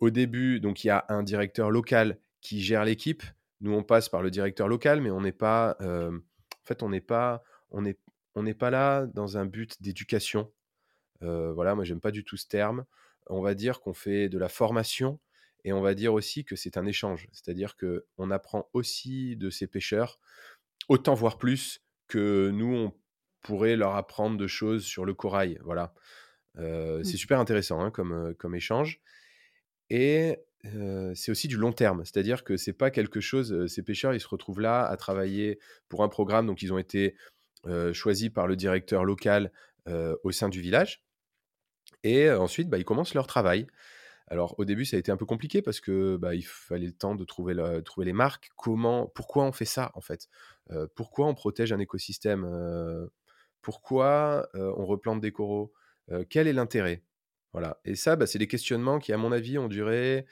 Au 0.00 0.10
début, 0.10 0.58
donc 0.60 0.82
il 0.82 0.88
y 0.88 0.90
a 0.90 1.04
un 1.10 1.22
directeur 1.22 1.70
local 1.70 2.18
qui 2.40 2.62
gère 2.62 2.84
l'équipe. 2.84 3.22
Nous, 3.60 3.72
on 3.72 3.82
passe 3.82 4.08
par 4.08 4.22
le 4.22 4.30
directeur 4.30 4.66
local, 4.68 5.00
mais 5.00 5.10
on 5.10 5.20
n'est 5.20 5.32
pas, 5.32 5.76
euh, 5.82 6.10
en 6.10 6.64
fait, 6.64 6.82
on 6.82 6.88
n'est 6.88 7.00
pas, 7.02 7.42
on 7.70 7.82
n'est, 7.82 7.98
on 8.34 8.42
n'est 8.42 8.54
pas 8.54 8.70
là 8.70 9.06
dans 9.06 9.36
un 9.36 9.44
but 9.46 9.80
d'éducation. 9.82 10.50
Voilà, 11.20 11.74
moi, 11.74 11.84
j'aime 11.84 12.00
pas 12.00 12.12
du 12.12 12.24
tout 12.24 12.36
ce 12.36 12.46
terme. 12.46 12.84
On 13.28 13.40
va 13.42 13.54
dire 13.54 13.80
qu'on 13.80 13.94
fait 13.94 14.28
de 14.28 14.38
la 14.38 14.48
formation 14.48 15.18
et 15.66 15.72
on 15.72 15.82
va 15.82 15.94
dire 15.94 16.14
aussi 16.14 16.44
que 16.44 16.54
c'est 16.54 16.78
un 16.78 16.86
échange. 16.86 17.28
C'est-à-dire 17.32 17.76
que 17.76 18.06
on 18.18 18.30
apprend 18.30 18.70
aussi 18.72 19.36
de 19.36 19.50
ces 19.50 19.66
pêcheurs, 19.66 20.20
autant 20.88 21.14
voire 21.14 21.38
plus 21.38 21.82
que 22.06 22.50
nous, 22.54 22.72
on 22.72 22.94
pourrait 23.42 23.74
leur 23.74 23.96
apprendre 23.96 24.38
de 24.38 24.46
choses 24.46 24.84
sur 24.84 25.04
le 25.04 25.12
corail. 25.12 25.58
Voilà. 25.64 25.92
Euh, 26.58 27.02
C'est 27.02 27.16
super 27.16 27.40
intéressant 27.40 27.80
hein, 27.80 27.90
comme, 27.90 28.32
comme 28.38 28.54
échange. 28.54 29.00
Et 29.90 30.38
euh, 30.66 31.12
c'est 31.16 31.32
aussi 31.32 31.48
du 31.48 31.56
long 31.56 31.72
terme, 31.72 32.04
c'est-à-dire 32.04 32.44
que 32.44 32.56
c'est 32.56 32.72
pas 32.72 32.92
quelque 32.92 33.20
chose. 33.20 33.66
Ces 33.66 33.82
pêcheurs, 33.82 34.14
ils 34.14 34.20
se 34.20 34.28
retrouvent 34.28 34.60
là 34.60 34.86
à 34.86 34.96
travailler 34.96 35.58
pour 35.88 36.04
un 36.04 36.08
programme, 36.08 36.46
donc 36.46 36.62
ils 36.62 36.72
ont 36.72 36.78
été 36.78 37.16
euh, 37.66 37.92
choisis 37.92 38.30
par 38.30 38.46
le 38.46 38.54
directeur 38.54 39.04
local 39.04 39.50
au 40.24 40.32
sein 40.32 40.48
du 40.48 40.60
village. 40.60 41.04
Et 42.02 42.28
ensuite, 42.28 42.68
bah, 42.68 42.78
ils 42.78 42.84
commencent 42.84 43.14
leur 43.14 43.28
travail. 43.28 43.68
Alors 44.28 44.58
au 44.58 44.64
début, 44.64 44.84
ça 44.84 44.96
a 44.96 45.00
été 45.00 45.12
un 45.12 45.16
peu 45.16 45.26
compliqué 45.26 45.62
parce 45.62 45.80
que 45.80 46.16
bah, 46.16 46.34
il 46.34 46.44
fallait 46.44 46.86
le 46.86 46.92
temps 46.92 47.14
de 47.14 47.24
trouver, 47.24 47.54
le- 47.54 47.82
trouver 47.82 48.06
les 48.06 48.12
marques. 48.12 48.50
Comment, 48.56 49.06
pourquoi 49.08 49.44
on 49.44 49.52
fait 49.52 49.64
ça 49.64 49.92
en 49.94 50.00
fait? 50.00 50.28
Euh, 50.70 50.86
Pourquoi 50.94 51.26
on 51.26 51.34
protège 51.34 51.72
un 51.72 51.78
écosystème? 51.78 52.44
Euh, 52.44 53.06
Pourquoi 53.62 54.48
euh, 54.54 54.72
on 54.76 54.86
replante 54.86 55.20
des 55.20 55.32
coraux? 55.32 55.72
Quel 56.30 56.46
est 56.46 56.52
l'intérêt? 56.52 57.02
Voilà. 57.52 57.80
Et 57.84 57.96
ça, 57.96 58.14
bah, 58.16 58.26
c'est 58.28 58.38
des 58.38 58.46
questionnements 58.46 59.00
qui, 59.00 59.12
à 59.12 59.16
mon 59.18 59.32
avis, 59.32 59.58
ont 59.58 59.66
duré 59.68 60.26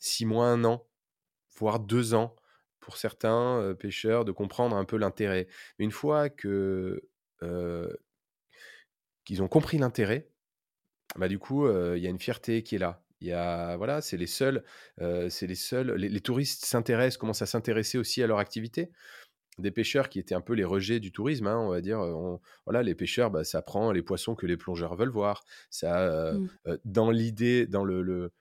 six 0.00 0.26
mois, 0.26 0.48
un 0.48 0.64
an, 0.64 0.88
voire 1.58 1.80
deux 1.80 2.14
ans 2.14 2.36
pour 2.80 2.96
certains 2.96 3.74
pêcheurs 3.78 4.24
de 4.24 4.32
comprendre 4.32 4.76
un 4.76 4.84
peu 4.84 4.96
l'intérêt. 4.96 5.48
Mais 5.78 5.84
une 5.84 5.92
fois 5.92 6.28
que 6.30 7.08
qu'ils 9.24 9.42
ont 9.42 9.48
compris 9.48 9.78
l'intérêt, 9.78 10.28
bah, 11.16 11.28
du 11.28 11.38
coup, 11.38 11.68
il 11.68 11.98
y 12.02 12.06
a 12.06 12.10
une 12.10 12.18
fierté 12.18 12.62
qui 12.62 12.76
est 12.76 12.78
là. 12.78 13.04
Il 13.22 13.28
y 13.28 13.32
a, 13.32 13.76
voilà, 13.76 14.00
c'est 14.00 14.16
les 14.16 14.26
seuls, 14.26 14.64
c'est 14.98 15.46
les 15.46 15.54
seuls, 15.54 15.92
les, 15.94 16.20
touristes 16.20 16.64
s'intéressent, 16.64 17.18
commencent 17.18 17.42
à 17.42 17.46
s'intéresser 17.46 17.96
aussi 17.96 18.20
à 18.20 18.26
leur 18.26 18.38
activité. 18.38 18.90
Des 19.58 19.70
pêcheurs 19.70 20.08
qui 20.08 20.18
étaient 20.18 20.34
un 20.34 20.40
peu 20.40 20.54
les 20.54 20.64
rejets 20.64 20.98
du 20.98 21.12
tourisme, 21.12 21.46
hein, 21.46 21.56
on 21.56 21.68
va 21.68 21.80
dire. 21.80 22.00
voilà, 22.66 22.82
les 22.82 22.96
pêcheurs, 22.96 23.30
bah, 23.30 23.44
ça 23.44 23.62
prend 23.62 23.92
les 23.92 24.02
poissons 24.02 24.34
que 24.34 24.44
les 24.44 24.56
plongeurs 24.56 24.96
veulent 24.96 25.08
voir. 25.08 25.44
Ça, 25.70 26.32
mmh. 26.32 26.76
dans 26.84 27.12
l'idée, 27.12 27.68
dans 27.68 27.84
le, 27.84 28.32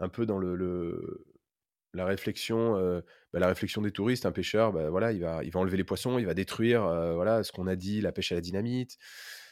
un 0.00 0.08
peu 0.08 0.24
dans 0.24 0.38
le, 0.38 1.26
la 1.92 2.06
réflexion, 2.06 2.76
bah, 3.34 3.40
la 3.40 3.48
réflexion 3.48 3.82
des 3.82 3.90
touristes, 3.90 4.24
un 4.24 4.32
pêcheur, 4.32 4.72
bah, 4.72 4.88
voilà, 4.88 5.12
il 5.12 5.20
va, 5.20 5.44
il 5.44 5.50
va 5.50 5.60
enlever 5.60 5.76
les 5.76 5.84
poissons, 5.84 6.18
il 6.18 6.24
va 6.24 6.32
détruire, 6.32 6.82
voilà, 7.14 7.42
ce 7.42 7.52
qu'on 7.52 7.66
a 7.66 7.76
dit, 7.76 8.00
la 8.00 8.12
pêche 8.12 8.32
à 8.32 8.36
la 8.36 8.40
dynamite. 8.40 8.96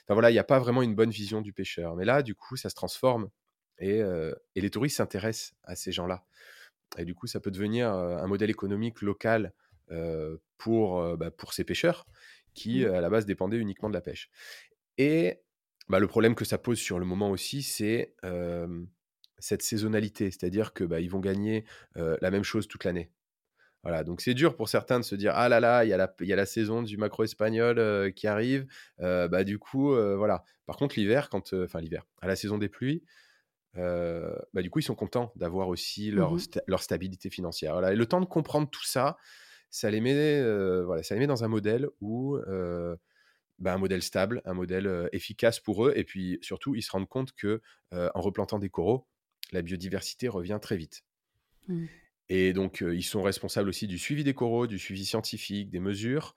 Enfin 0.07 0.15
voilà, 0.15 0.31
il 0.31 0.33
n'y 0.33 0.39
a 0.39 0.45
pas 0.45 0.59
vraiment 0.59 0.81
une 0.81 0.95
bonne 0.95 1.11
vision 1.11 1.43
du 1.43 1.53
pêcheur. 1.53 1.95
Mais 1.95 2.07
là, 2.07 2.23
du 2.23 2.35
coup, 2.35 2.57
ça 2.57 2.71
se 2.71 2.75
transforme 2.75 3.29
et, 3.79 4.01
et 4.55 4.61
les 4.61 4.71
touristes 4.71 4.97
s'intéressent 4.97 5.55
à 5.65 5.75
ces 5.75 5.93
gens-là. 5.93 6.25
Et 6.99 7.05
du 7.05 7.15
coup, 7.15 7.27
ça 7.27 7.41
peut 7.41 7.51
devenir 7.51 7.91
un 7.91 8.27
modèle 8.27 8.51
économique 8.51 9.03
local 9.03 9.53
pour, 10.59 11.17
bah, 11.17 11.31
pour 11.31 11.53
ces 11.53 11.65
pêcheurs 11.65 12.07
qui, 12.55 12.85
mmh. 12.85 12.95
à 12.95 13.01
la 13.01 13.11
base, 13.11 13.27
dépendaient 13.27 13.57
uniquement 13.59 13.89
de 13.89 13.95
la 13.95 14.01
pêche. 14.01 14.31
Et 14.99 15.41
bah, 15.89 15.99
le 15.99 16.07
problème 16.07 16.35
que 16.35 16.45
ça 16.45 16.59
pose 16.59 16.79
sur 16.79 16.99
le 16.99 17.07
moment 17.07 17.31
aussi, 17.31 17.63
c'est 17.63 18.15
cette 19.39 19.63
saisonnalité, 19.63 20.31
c'est-à-dire 20.31 20.73
que 20.73 20.85
bah, 20.85 21.01
ils 21.01 21.11
vont 21.11 21.21
gagner 21.21 21.65
la 21.97 22.31
même 22.31 22.45
chose 22.45 22.69
toute 22.69 22.85
l'année. 22.85 23.11
Voilà, 23.83 24.05
donc 24.05 24.21
c'est 24.21 24.35
dur 24.35 24.55
pour 24.55 24.69
certains 24.69 25.01
de 25.01 25.05
se 25.05 25.17
dire 25.17 25.33
ah 25.35 25.49
là 25.49 25.59
là, 25.59 25.85
il 25.85 25.89
y 25.89 25.93
a 25.93 25.97
la, 25.97 26.15
y 26.21 26.33
a 26.33 26.37
la 26.37 26.47
saison 26.47 26.83
du 26.85 26.97
macro 26.97 27.25
espagnol 27.25 28.13
qui 28.15 28.29
arrive, 28.29 28.67
bah 28.99 29.43
du 29.45 29.59
coup 29.59 29.95
voilà. 29.95 30.45
Par 30.67 30.77
contre 30.77 30.99
l'hiver, 30.99 31.29
quand 31.31 31.53
enfin 31.53 31.81
l'hiver, 31.81 32.07
à 32.21 32.29
la 32.29 32.37
saison 32.37 32.59
des 32.59 32.69
pluies, 32.69 33.03
bah 33.75 34.63
du 34.63 34.71
coup 34.71 34.81
ils 34.81 34.85
sont 34.85 34.95
contents 34.95 35.33
d'avoir 35.37 35.69
aussi 35.69 36.11
leur, 36.11 36.35
mmh 36.35 36.39
leur 36.67 36.83
stabilité 36.83 37.31
financière. 37.31 37.73
Voilà. 37.73 37.93
Et 37.93 37.97
le 37.97 38.07
temps 38.07 38.21
de 38.21 38.27
comprendre 38.27 38.69
tout 38.69 38.85
ça, 38.85 39.17
ça 39.71 39.91
les 39.91 40.01
met 40.01 40.43
voilà, 40.83 41.03
ça 41.03 41.15
les 41.15 41.21
met 41.21 41.27
dans 41.27 41.45
un 41.45 41.49
modèle 41.49 41.89
où 42.01 42.39
bah, 43.59 43.75
un 43.75 43.79
modèle 43.79 44.03
stable, 44.03 44.43
un 44.45 44.55
modèle 44.55 45.09
efficace 45.13 45.61
pour 45.61 45.87
eux, 45.87 45.93
et 45.97 46.05
puis 46.05 46.39
surtout 46.43 46.75
ils 46.75 46.83
se 46.83 46.91
rendent 46.91 47.09
compte 47.09 47.33
que 47.33 47.63
en 47.93 48.21
replantant 48.21 48.59
des 48.59 48.71
coraux, 48.71 49.07
la 49.53 49.63
biodiversité 49.63 50.29
revient 50.29 50.59
très 50.61 50.77
vite. 50.77 51.05
Mmh. 51.69 51.87
Et 52.29 52.53
donc, 52.53 52.81
ils 52.81 53.03
sont 53.03 53.23
responsables 53.23 53.69
aussi 53.69 53.87
du 53.87 53.99
suivi 53.99 54.25
des 54.25 54.33
coraux, 54.33 54.67
du 54.67 54.79
suivi 54.79 55.05
scientifique, 55.05 55.71
des 55.71 55.81
mesures. 55.81 56.35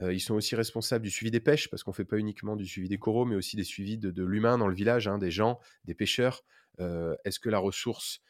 Ils 0.00 0.20
sont 0.20 0.34
aussi 0.34 0.54
responsables 0.54 1.04
du 1.04 1.10
suivi 1.10 1.30
des 1.30 1.40
pêches, 1.40 1.68
parce 1.70 1.82
qu'on 1.82 1.90
ne 1.90 1.96
fait 1.96 2.04
pas 2.04 2.18
uniquement 2.18 2.56
du 2.56 2.66
suivi 2.66 2.88
des 2.88 2.98
coraux, 2.98 3.24
mais 3.24 3.34
aussi 3.34 3.56
des 3.56 3.64
suivis 3.64 3.98
de, 3.98 4.24
l'humain 4.24 4.58
dans 4.58 4.68
le 4.68 4.74
village, 4.74 5.08
hein, 5.08 5.18
des 5.18 5.30
gens, 5.30 5.58
des 5.84 5.94
pêcheurs. 5.94 6.44
Est-ce 6.78 7.40
que 7.40 7.48
la 7.48 7.58
ressource 7.58 8.20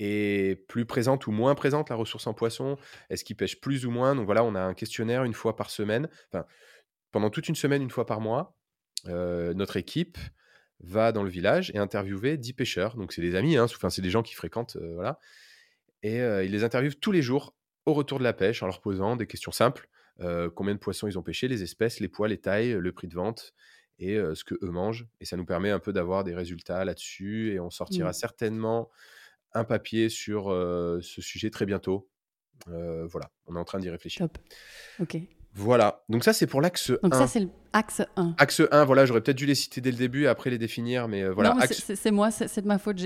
est 0.00 0.66
plus 0.66 0.84
présente 0.84 1.28
ou 1.28 1.30
moins 1.30 1.54
présente, 1.54 1.90
la 1.90 1.96
ressource 1.96 2.26
en 2.26 2.34
poisson? 2.34 2.76
Est-ce 3.08 3.24
qu'ils 3.24 3.36
pêchent 3.36 3.60
plus 3.60 3.86
ou 3.86 3.92
moins? 3.92 4.16
Donc 4.16 4.26
voilà, 4.26 4.42
on 4.42 4.56
a 4.56 4.60
un 4.60 4.74
questionnaire 4.74 5.22
une 5.22 5.34
fois 5.34 5.54
par 5.54 5.70
semaine, 5.70 6.08
pendant 7.12 7.30
toute 7.30 7.48
une 7.48 7.54
semaine, 7.54 7.80
une 7.80 7.90
fois 7.90 8.04
par 8.06 8.20
mois. 8.20 8.56
notre 9.06 9.76
équipe 9.76 10.18
va 10.80 11.12
dans 11.12 11.22
le 11.22 11.30
village 11.30 11.70
et 11.74 11.78
interviewer 11.78 12.36
10 12.36 12.52
pêcheurs. 12.52 12.96
Donc, 12.96 13.12
c'est 13.12 13.22
des 13.22 13.34
amis, 13.34 13.56
hein, 13.56 13.66
c'est 13.68 14.02
des 14.02 14.10
gens 14.10 14.22
qui 14.22 14.34
fréquentent. 14.34 14.76
Euh, 14.76 14.94
voilà. 14.94 15.18
Et 16.02 16.20
euh, 16.20 16.44
il 16.44 16.52
les 16.52 16.64
interviewe 16.64 16.94
tous 16.94 17.12
les 17.12 17.22
jours 17.22 17.54
au 17.86 17.92
retour 17.92 18.18
de 18.18 18.24
la 18.24 18.32
pêche 18.32 18.62
en 18.62 18.66
leur 18.66 18.80
posant 18.80 19.16
des 19.16 19.26
questions 19.26 19.52
simples. 19.52 19.88
Euh, 20.20 20.48
combien 20.48 20.74
de 20.74 20.78
poissons 20.78 21.08
ils 21.08 21.18
ont 21.18 21.22
pêché, 21.22 21.48
les 21.48 21.62
espèces, 21.62 22.00
les 22.00 22.08
poids, 22.08 22.28
les 22.28 22.38
tailles, 22.38 22.72
le 22.72 22.92
prix 22.92 23.08
de 23.08 23.14
vente 23.14 23.54
et 23.98 24.16
ce 24.16 24.42
que 24.42 24.54
eux 24.62 24.70
mangent. 24.70 25.06
Et 25.20 25.24
ça 25.24 25.36
nous 25.36 25.44
permet 25.44 25.70
un 25.70 25.78
peu 25.78 25.92
d'avoir 25.92 26.24
des 26.24 26.34
résultats 26.34 26.84
là-dessus. 26.84 27.52
Et 27.52 27.60
on 27.60 27.70
sortira 27.70 28.10
mmh. 28.10 28.14
certainement 28.14 28.90
un 29.52 29.62
papier 29.62 30.08
sur 30.08 30.46
ce 30.46 31.22
sujet 31.22 31.50
très 31.50 31.64
bientôt. 31.64 32.08
voilà, 32.66 33.30
on 33.46 33.54
est 33.54 33.58
en 33.58 33.64
train 33.64 33.78
d'y 33.78 33.90
réfléchir. 33.90 34.28
Top. 34.28 34.38
Ok. 35.00 35.16
Voilà, 35.56 36.02
donc 36.08 36.24
ça 36.24 36.32
c'est 36.32 36.48
pour 36.48 36.60
l'axe 36.60 36.90
1. 36.90 36.98
Donc 37.04 37.14
ça 37.14 37.28
c'est 37.28 37.46
l'axe 37.72 38.02
1. 38.16 38.34
Axe 38.38 38.62
1, 38.72 38.84
voilà, 38.84 39.06
j'aurais 39.06 39.20
peut-être 39.20 39.36
dû 39.36 39.46
les 39.46 39.54
citer 39.54 39.80
dès 39.80 39.92
le 39.92 39.96
début 39.96 40.24
et 40.24 40.26
après 40.26 40.50
les 40.50 40.58
définir, 40.58 41.06
mais 41.06 41.22
euh, 41.22 41.32
voilà. 41.32 41.56
C'est 41.70 42.10
moi, 42.10 42.32
c'est 42.32 42.60
de 42.60 42.66
ma 42.66 42.78
faute. 42.78 43.00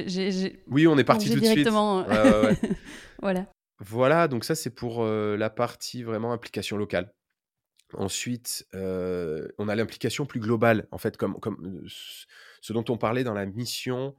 Oui, 0.66 0.86
on 0.86 0.96
est 0.96 1.04
parti 1.04 1.30
tout 1.30 1.40
de 1.40 1.44
suite. 1.44 1.68
voilà. 3.22 3.46
Voilà, 3.80 4.26
donc 4.28 4.44
ça 4.44 4.54
c'est 4.54 4.70
pour 4.70 5.04
euh, 5.04 5.36
la 5.36 5.50
partie 5.50 6.02
vraiment 6.02 6.32
implication 6.32 6.76
locale. 6.76 7.12
Ensuite, 7.94 8.66
euh, 8.74 9.48
on 9.58 9.68
a 9.68 9.74
l'implication 9.74 10.26
plus 10.26 10.40
globale, 10.40 10.88
en 10.90 10.98
fait, 10.98 11.16
comme, 11.16 11.40
comme 11.40 11.84
ce 11.86 12.72
dont 12.72 12.84
on 12.88 12.98
parlait 12.98 13.24
dans 13.24 13.34
la 13.34 13.46
mission. 13.46 14.14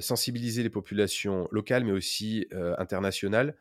sensibiliser 0.00 0.62
les 0.62 0.70
populations 0.70 1.48
locales 1.50 1.84
mais 1.84 1.92
aussi 1.92 2.46
internationales 2.78 3.56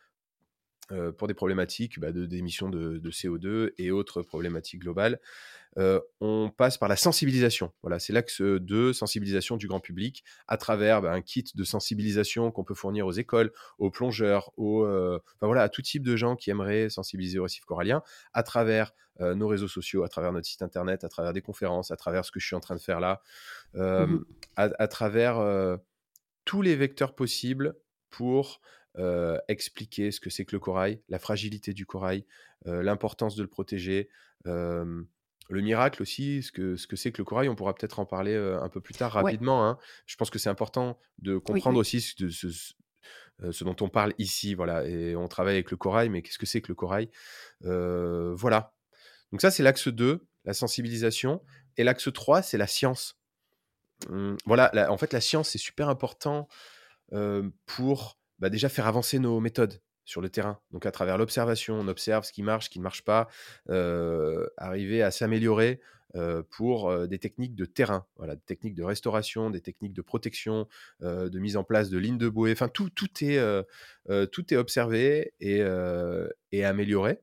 euh, 0.91 1.11
pour 1.11 1.27
des 1.27 1.33
problématiques 1.33 1.99
bah, 1.99 2.11
d'émissions 2.11 2.69
de, 2.69 2.99
CO2 3.11 3.71
et 3.77 3.91
autres 3.91 4.21
problématiques 4.21 4.81
globales. 4.81 5.19
Euh, 5.77 6.01
on 6.19 6.49
passe 6.49 6.77
par 6.77 6.89
la 6.89 6.97
sensibilisation. 6.97 7.71
Voilà, 7.81 7.97
c'est 7.97 8.11
l'axe 8.11 8.41
2, 8.41 8.91
sensibilisation 8.91 9.55
du 9.55 9.67
grand 9.67 9.79
public, 9.79 10.25
à 10.47 10.57
travers 10.57 11.01
bah, 11.01 11.13
un 11.13 11.21
kit 11.21 11.45
de 11.55 11.63
sensibilisation 11.63 12.51
qu'on 12.51 12.65
peut 12.65 12.73
fournir 12.73 13.07
aux 13.07 13.13
écoles, 13.13 13.53
aux 13.77 13.89
plongeurs, 13.89 14.51
aux, 14.57 14.83
euh, 14.83 15.19
voilà, 15.39 15.61
à 15.61 15.69
tout 15.69 15.81
type 15.81 16.03
de 16.03 16.17
gens 16.17 16.35
qui 16.35 16.49
aimeraient 16.49 16.89
sensibiliser 16.89 17.39
au 17.39 17.43
récif 17.43 17.63
corallien, 17.63 18.03
à 18.33 18.43
travers 18.43 18.93
nos 19.19 19.47
réseaux 19.47 19.67
sociaux, 19.67 20.03
à 20.03 20.09
travers 20.09 20.31
notre 20.31 20.47
site 20.47 20.63
internet, 20.63 21.03
à 21.03 21.09
travers 21.09 21.31
des 21.31 21.41
conférences, 21.41 21.91
à 21.91 21.95
travers 21.95 22.25
ce 22.25 22.31
que 22.31 22.39
je 22.39 22.47
suis 22.47 22.55
en 22.55 22.59
train 22.59 22.75
de 22.75 22.81
faire 22.81 22.99
là, 22.99 23.21
mmh 23.75 24.17
à, 24.55 24.87
travers 24.87 25.77
tous 26.43 26.63
les 26.63 26.75
vecteurs 26.75 27.13
possibles 27.13 27.75
pour 28.09 28.61
euh, 28.97 29.37
expliquer 29.47 30.11
ce 30.11 30.19
que 30.19 30.29
c'est 30.29 30.43
que 30.43 30.53
le 30.53 30.59
corail, 30.59 31.01
la 31.07 31.17
fragilité 31.17 31.73
du 31.73 31.85
corail, 31.85 32.25
euh, 32.67 32.83
l'importance 32.83 33.37
de 33.37 33.41
le 33.41 33.47
protéger, 33.47 34.09
le 34.45 35.61
miracle 35.61 36.01
aussi, 36.01 36.43
ce 36.43 36.51
que 36.51 36.75
ce 36.75 36.87
que 36.87 36.95
c'est 36.95 37.11
que 37.11 37.19
le 37.19 37.25
corail. 37.25 37.49
On 37.49 37.55
pourra 37.55 37.73
peut-être 37.73 37.99
en 37.99 38.05
parler 38.05 38.35
un 38.35 38.69
peu 38.69 38.81
plus 38.81 38.93
tard 38.93 39.11
rapidement. 39.11 39.67
Hein. 39.67 39.77
Je 40.05 40.15
pense 40.15 40.29
que 40.29 40.39
c'est 40.39 40.49
important 40.49 40.99
de 41.19 41.37
comprendre 41.37 41.77
aussi 41.77 42.01
ce, 42.01 42.29
ce, 42.29 43.63
dont 43.63 43.75
on 43.81 43.89
parle 43.89 44.13
ici. 44.17 44.55
Voilà, 44.55 44.85
et 44.85 45.15
on 45.15 45.27
travaille 45.27 45.55
avec 45.55 45.71
le 45.71 45.77
corail, 45.77 46.09
mais 46.09 46.21
qu'est-ce 46.21 46.37
que 46.37 46.45
c'est 46.45 46.61
que 46.61 46.69
le 46.69 46.75
corail 46.75 47.09
Voilà. 47.61 48.73
Donc 49.31 49.41
ça, 49.41 49.51
c'est 49.51 49.63
l'axe 49.63 49.87
2, 49.87 50.25
la 50.45 50.53
sensibilisation. 50.53 51.41
Et 51.77 51.83
l'axe 51.83 52.11
3, 52.11 52.41
c'est 52.41 52.57
la 52.57 52.67
science. 52.67 53.17
Mmh, 54.09 54.35
voilà, 54.45 54.91
en 54.91 54.97
fait, 54.97 55.13
la 55.13 55.21
science, 55.21 55.49
c'est 55.49 55.59
super 55.59 55.87
important 55.87 56.47
pour 57.65 58.20
bah, 58.41 58.49
déjà 58.49 58.67
faire 58.67 58.87
avancer 58.87 59.19
nos 59.19 59.39
méthodes 59.39 59.79
sur 60.03 60.19
le 60.19 60.29
terrain. 60.29 60.59
Donc 60.71 60.85
à 60.85 60.91
travers 60.91 61.17
l'observation, 61.17 61.75
on 61.75 61.87
observe 61.87 62.25
ce 62.25 62.33
qui 62.33 62.43
marche, 62.43 62.65
ce 62.65 62.69
qui 62.71 62.79
ne 62.79 62.83
marche 62.83 63.03
pas, 63.03 63.27
arriver 64.57 65.03
à 65.03 65.11
s'améliorer 65.11 65.79
pour 66.49 67.07
des 67.07 67.19
techniques 67.19 67.55
de 67.55 67.65
terrain, 67.65 68.05
voilà, 68.17 68.35
des 68.35 68.41
techniques 68.41 68.75
de 68.75 68.83
restauration, 68.83 69.49
des 69.49 69.61
techniques 69.61 69.93
de 69.93 70.01
protection, 70.01 70.67
de 71.01 71.39
mise 71.39 71.55
en 71.55 71.63
place 71.63 71.89
de 71.89 71.97
lignes 71.97 72.17
de 72.17 72.27
bouée. 72.27 72.51
Enfin, 72.51 72.67
tout, 72.67 72.89
tout, 72.89 73.09
est, 73.23 73.39
tout 74.31 74.53
est 74.53 74.57
observé 74.57 75.33
et, 75.39 75.61
amélioré. 76.63 77.21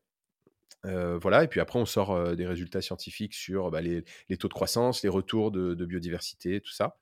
voilà, 0.85 1.44
et 1.44 1.48
puis 1.48 1.61
après, 1.61 1.81
on 1.81 1.87
sort 1.87 2.37
des 2.37 2.46
résultats 2.46 2.81
scientifiques 2.81 3.35
sur 3.35 3.70
bah, 3.70 3.83
les, 3.83 4.04
taux 4.38 4.48
de 4.48 4.54
croissance, 4.54 5.02
les 5.02 5.11
retours 5.11 5.50
de 5.50 5.85
biodiversité, 5.85 6.61
tout 6.61 6.72
ça. 6.72 6.96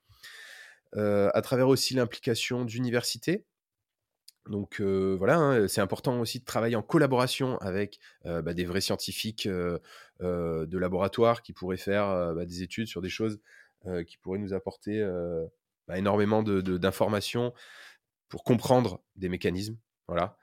à 0.97 1.43
travers 1.43 1.69
aussi 1.69 1.95
l'implication 1.95 2.65
d'universités, 2.65 3.45
donc 4.49 4.81
voilà, 4.81 5.37
hein, 5.39 5.69
c'est 5.69 5.81
important 5.81 6.21
aussi 6.21 6.41
de 6.41 6.45
travailler 6.45 6.77
en 6.77 6.83
collaboration 6.83 7.59
avec 7.59 7.99
bah, 8.25 8.55
des 8.55 8.65
vrais 8.65 8.81
scientifiques 8.81 9.49
de 9.49 10.79
laboratoire 10.79 11.43
qui 11.43 11.53
pourraient 11.53 11.77
faire 11.77 12.35
bah, 12.35 12.45
des 12.45 12.63
études 12.63 12.89
sur 12.89 13.03
des 13.03 13.09
choses 13.09 13.41
qui 14.07 14.17
pourraient 14.19 14.39
nous 14.39 14.55
apporter 14.55 15.05
bah, 15.89 15.99
énormément 15.99 16.43
d'informations 16.43 17.53
pour 18.29 18.45
comprendre 18.45 19.03
des 19.17 19.29
mécanismes. 19.29 19.77
Voilà. 20.09 20.37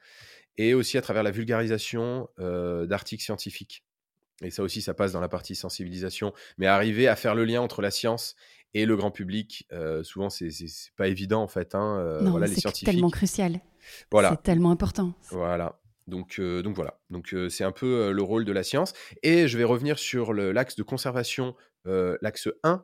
Et 0.57 0.73
aussi 0.73 0.97
à 0.97 1.01
travers 1.01 1.23
la 1.23 1.31
vulgarisation 1.31 2.29
d'articles 2.37 3.23
scientifiques. 3.23 3.85
Et 4.41 4.49
ça 4.49 4.63
aussi, 4.63 4.81
ça 4.81 4.93
passe 4.93 5.13
dans 5.13 5.21
la 5.21 5.29
partie 5.29 5.55
sensibilisation. 5.55 6.33
Mais 6.57 6.67
arriver 6.67 7.07
à 7.07 7.15
faire 7.15 7.35
le 7.35 7.45
lien 7.45 7.61
entre 7.61 7.81
la 7.81 7.91
science 7.91 8.35
et 8.73 8.85
le 8.85 8.97
grand 8.97 9.11
public, 9.11 9.67
souvent, 10.03 10.29
c'est 10.29 10.49
pas 10.97 11.07
évident 11.07 11.41
en 11.41 11.47
fait. 11.47 11.75
Hein, 11.75 12.19
non, 12.21 12.31
voilà, 12.31 12.47
c'est 12.47 12.83
tellement 12.83 13.09
crucial. 13.09 13.61
Voilà. 14.11 14.31
C'est 14.31 14.43
tellement 14.43 14.71
important. 14.71 15.13
Voilà. 15.29 15.79
Donc, 16.07 16.39
donc 16.39 16.75
voilà. 16.75 16.99
Donc 17.09 17.35
c'est 17.49 17.63
un 17.63 17.71
peu 17.71 18.11
le 18.11 18.21
rôle 18.21 18.45
de 18.45 18.51
la 18.51 18.63
science. 18.63 18.93
Et 19.23 19.47
je 19.47 19.57
vais 19.57 19.63
revenir 19.63 19.97
sur 19.99 20.33
l'axe 20.33 20.75
de 20.75 20.83
conservation, 20.83 21.55
l'axe 21.85 22.49
1. 22.63 22.83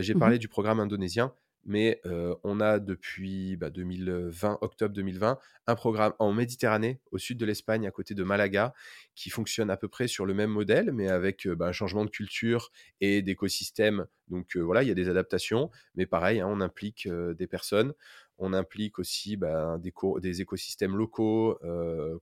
j'ai 0.00 0.14
Mmh 0.14 0.18
parlé 0.18 0.38
du 0.38 0.48
programme 0.48 0.78
indonésien, 0.80 1.32
mais 1.64 2.02
on 2.44 2.60
a 2.60 2.78
depuis 2.78 3.56
2020, 3.56 4.48
bah, 4.50 4.58
octobre 4.60 4.94
2020, 4.94 5.38
un 5.66 5.74
programme 5.74 6.12
en 6.18 6.32
Méditerranée, 6.32 7.00
au 7.12 7.18
sud 7.18 7.38
de 7.38 7.46
l'Espagne, 7.46 7.86
à 7.86 7.90
côté 7.90 8.14
de 8.14 8.24
Malaga, 8.24 8.74
qui 9.14 9.30
fonctionne 9.30 9.70
à 9.70 9.78
peu 9.78 9.88
près 9.88 10.06
sur 10.06 10.26
le 10.26 10.34
même 10.34 10.50
modèle, 10.50 10.92
mais 10.92 11.08
avec 11.08 11.48
bah, 11.48 11.66
un 11.66 11.72
changement 11.72 12.04
de 12.04 12.10
culture 12.10 12.70
et 13.00 13.22
d'écosystème. 13.22 14.06
Donc 14.28 14.56
voilà, 14.56 14.82
il 14.82 14.88
y 14.88 14.92
a 14.92 14.94
des 14.94 15.08
adaptations, 15.08 15.70
mais 15.94 16.04
pareil, 16.04 16.40
hein, 16.40 16.46
on 16.50 16.60
implique 16.60 17.08
des 17.08 17.46
personnes, 17.46 17.94
on 18.40 18.52
implique 18.52 18.98
aussi 18.98 19.36
bah, 19.36 19.78
des, 19.78 20.40
écosystèmes 20.40 20.96
locaux 20.96 21.58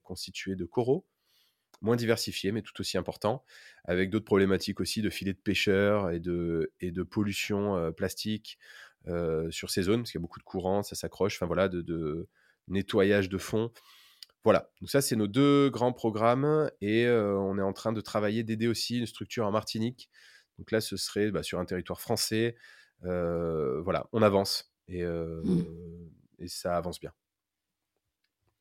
constitués 0.03 0.57
de 0.57 0.65
coraux 0.65 1.07
moins 1.81 1.95
diversifiés, 1.95 2.51
mais 2.51 2.63
tout 2.63 2.81
aussi 2.81 2.99
importants, 2.99 3.45
avec 3.85 4.11
d'autres 4.11 4.25
problématiques 4.25 4.81
aussi 4.81 5.01
de 5.01 5.11
filets 5.11 5.33
de 5.33 5.39
pêcheurs 5.39 6.11
et 6.11 6.19
de, 6.19 7.03
pollution 7.09 7.93
plastique, 7.93 8.59
euh, 9.07 9.51
sur 9.51 9.71
ces 9.71 9.83
zones, 9.83 10.01
parce 10.03 10.11
qu'il 10.11 10.19
y 10.19 10.23
a 10.23 10.27
beaucoup 10.27 10.41
de 10.41 10.45
courants, 10.45 10.83
ça 10.83 10.95
s'accroche, 10.95 11.41
enfin 11.41 11.69
de, 11.69 12.29
nettoyage 12.67 13.29
de 13.29 13.39
fond. 13.39 13.73
Voilà, 14.45 14.71
donc 14.81 14.91
ça 14.91 15.01
c'est 15.01 15.17
nos 15.17 15.27
deux 15.27 15.71
grands 15.71 15.93
programmes 15.93 16.71
et 16.81 17.07
euh, 17.07 17.37
on 17.39 17.59
est 17.59 17.63
en 17.63 17.73
train 17.73 17.93
de 17.93 18.01
travailler, 18.01 18.45
d'aider 18.45 18.69
aussi 18.69 18.99
une 18.99 19.07
structure 19.07 19.47
en 19.47 19.51
Martinique. 19.51 20.11
Donc 20.59 20.71
là 20.73 20.81
ce 20.81 20.97
serait 20.97 21.31
bah, 21.31 21.43
sur 21.43 21.59
un 21.59 21.65
territoire 21.65 22.01
français. 22.01 22.57
Euh, 23.05 23.81
voilà, 23.83 24.09
on 24.13 24.21
avance 24.23 24.73
et, 24.89 25.05
mmh. 25.05 25.65
et, 26.39 26.49
ça 26.49 26.77
avance 26.77 26.99
bien. 27.01 27.13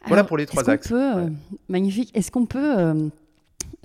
voilà 0.06 0.24
pour 0.24 0.38
les 0.38 0.46
trois 0.46 0.70
axes. 0.70 0.94
Magnifique. 1.68 2.16
Est-ce 2.16 2.32
qu'on 2.32 2.46
peut 2.46 3.10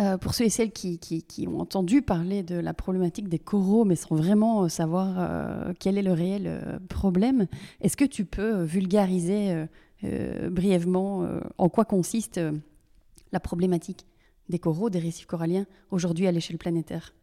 euh, 0.00 0.16
pour 0.16 0.35
ceux 0.35 0.44
et 0.46 0.50
celles 0.50 0.72
qui, 0.72 1.46
ont 1.48 1.61
entendu 1.61 2.02
parler 2.02 2.42
de 2.42 2.57
la 2.57 2.72
problématique 2.72 3.28
des 3.28 3.38
coraux, 3.38 3.85
mais 3.85 3.94
sans 3.94 4.16
vraiment 4.16 4.64
euh, 4.64 4.68
savoir 4.68 5.14
euh, 5.18 5.72
quel 5.78 5.98
est 5.98 6.02
le 6.02 6.12
réel 6.12 6.81
problème, 6.88 7.46
est-ce 7.81 7.96
que 7.96 8.05
tu 8.05 8.24
peux 8.24 8.62
vulgariser 8.62 9.66
brièvement 10.50 11.28
en 11.59 11.68
quoi 11.68 11.85
consiste 11.85 12.40
la 13.31 13.38
problématique 13.38 14.05
des 14.48 14.59
coraux, 14.59 14.90
des 14.90 14.98
récifs 14.98 15.26
coralliens 15.26 15.66
aujourd'hui 15.90 16.26
à 16.26 16.33
l'échelle 16.33 16.59
planétaire? 16.59 17.14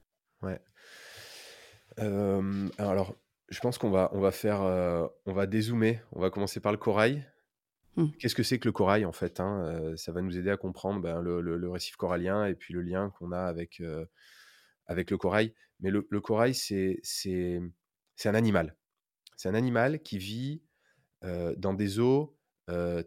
Ouais. 0.41 0.59
alors, 2.77 3.15
je 3.49 3.59
pense 3.59 3.77
qu'on 3.77 3.89
va, 3.89 4.09
on 4.13 4.19
va 4.19 4.31
faire, 4.31 4.61
on 5.25 5.33
va 5.33 5.45
dézoomer. 5.45 6.01
On 6.11 6.21
va 6.21 6.29
commencer 6.29 6.59
par 6.59 6.71
le 6.71 6.77
corail. 6.77 7.25
Mmh. 7.95 8.07
Qu'est-ce 8.19 8.35
que 8.35 8.43
c'est 8.43 8.59
que 8.59 8.67
le 8.67 8.71
corail 8.71 9.05
en 9.05 9.11
fait 9.11 9.39
hein, 9.39 9.93
Ça 9.97 10.11
va 10.11 10.21
nous 10.21 10.37
aider 10.37 10.49
à 10.49 10.57
comprendre 10.57 11.01
ben, 11.01 11.21
le, 11.21 11.69
récif 11.69 11.95
corallien 11.95 12.45
et 12.45 12.55
puis 12.55 12.73
le 12.73 12.81
lien 12.81 13.11
qu'on 13.17 13.31
a 13.31 13.41
avec, 13.41 13.81
avec 14.85 15.11
le 15.11 15.17
corail. 15.17 15.53
Mais 15.79 15.89
le, 15.89 16.21
corail, 16.21 16.53
c'est 16.53 17.01
un 18.25 18.35
animal. 18.35 18.75
C'est 19.37 19.49
un 19.49 19.55
animal 19.55 20.01
qui 20.01 20.17
vit 20.17 20.61
dans 21.23 21.73
des 21.73 21.99
eaux 21.99 22.37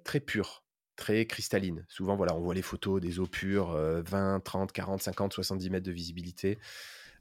très 0.05 0.21
pures, 0.21 0.65
très 0.97 1.27
cristallines. 1.27 1.85
Souvent, 1.89 2.17
voilà, 2.17 2.35
on 2.35 2.41
voit 2.41 2.55
les 2.55 2.63
photos 2.63 3.01
des 3.01 3.21
eaux 3.21 3.27
pures, 3.27 3.73
20, 3.73 4.41
30, 4.41 4.73
40, 4.73 5.03
50, 5.03 5.33
70 5.33 5.71
mètres 5.71 5.87
de 5.87 5.93
visibilité. 5.93 6.59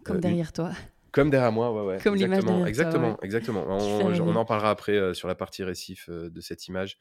Comme 0.04 0.20
derrière 0.20 0.52
toi. 0.52 0.72
Comme 1.12 1.30
derrière 1.30 1.52
moi, 1.52 1.74
ouais, 1.74 1.82
ouais. 1.96 2.02
Comme 2.02 2.16
l'image 2.16 2.40
Exactement, 2.40 2.66
exactement, 2.66 3.20
exactement. 3.22 3.66
On, 3.68 4.12
on, 4.22 4.36
en 4.36 4.46
parlera 4.46 4.70
après 4.70 5.14
sur 5.14 5.28
la 5.28 5.36
partie 5.36 5.64
récif 5.64 6.10
de 6.10 6.42
cette 6.42 6.68
image. 6.68 6.98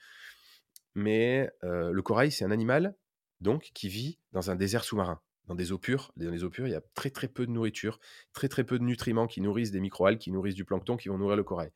Mais 0.94 1.50
le 1.62 2.00
corail, 2.00 2.32
c'est 2.32 2.44
un 2.44 2.50
animal 2.50 2.94
donc 3.40 3.70
qui 3.74 3.88
vit 3.88 4.18
dans 4.32 4.50
un 4.50 4.56
désert 4.56 4.84
sous-marin, 4.84 5.20
dans 5.46 5.54
des 5.54 5.72
eaux 5.72 5.78
pures. 5.78 6.12
Dans 6.16 6.30
les 6.30 6.44
eaux 6.44 6.50
pures, 6.50 6.66
il 6.66 6.72
y 6.72 6.76
a 6.76 6.82
très 6.94 7.10
très 7.10 7.28
peu 7.28 7.46
de 7.46 7.50
nourriture, 7.50 7.98
très 8.32 8.48
très 8.48 8.64
peu 8.64 8.78
de 8.78 8.84
nutriments 8.84 9.26
qui 9.26 9.40
nourrissent 9.40 9.70
des 9.70 9.80
microalgues, 9.80 10.18
qui 10.18 10.30
nourrissent 10.30 10.54
du 10.54 10.64
plancton, 10.64 10.96
qui 10.96 11.08
vont 11.08 11.18
nourrir 11.18 11.36
le 11.36 11.44
corail. 11.44 11.70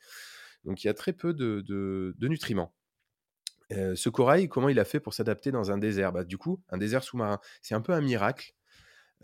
Donc 0.64 0.84
il 0.84 0.86
y 0.86 0.90
a 0.90 0.94
très 0.94 1.12
peu 1.12 1.32
de, 1.34 2.14
nutriments. 2.20 2.74
ce 3.70 4.08
corail, 4.08 4.48
comment 4.48 4.68
il 4.68 4.78
a 4.78 4.84
fait 4.84 5.00
pour 5.00 5.14
s'adapter 5.14 5.50
dans 5.50 5.70
un 5.70 5.78
désert? 5.78 6.12
Bah, 6.12 6.24
Du 6.24 6.38
coup, 6.38 6.62
un 6.68 6.78
désert 6.78 7.02
sous-marin, 7.02 7.40
c'est 7.62 7.74
un 7.74 7.80
peu 7.80 7.92
un 7.92 8.00
miracle. 8.00 8.54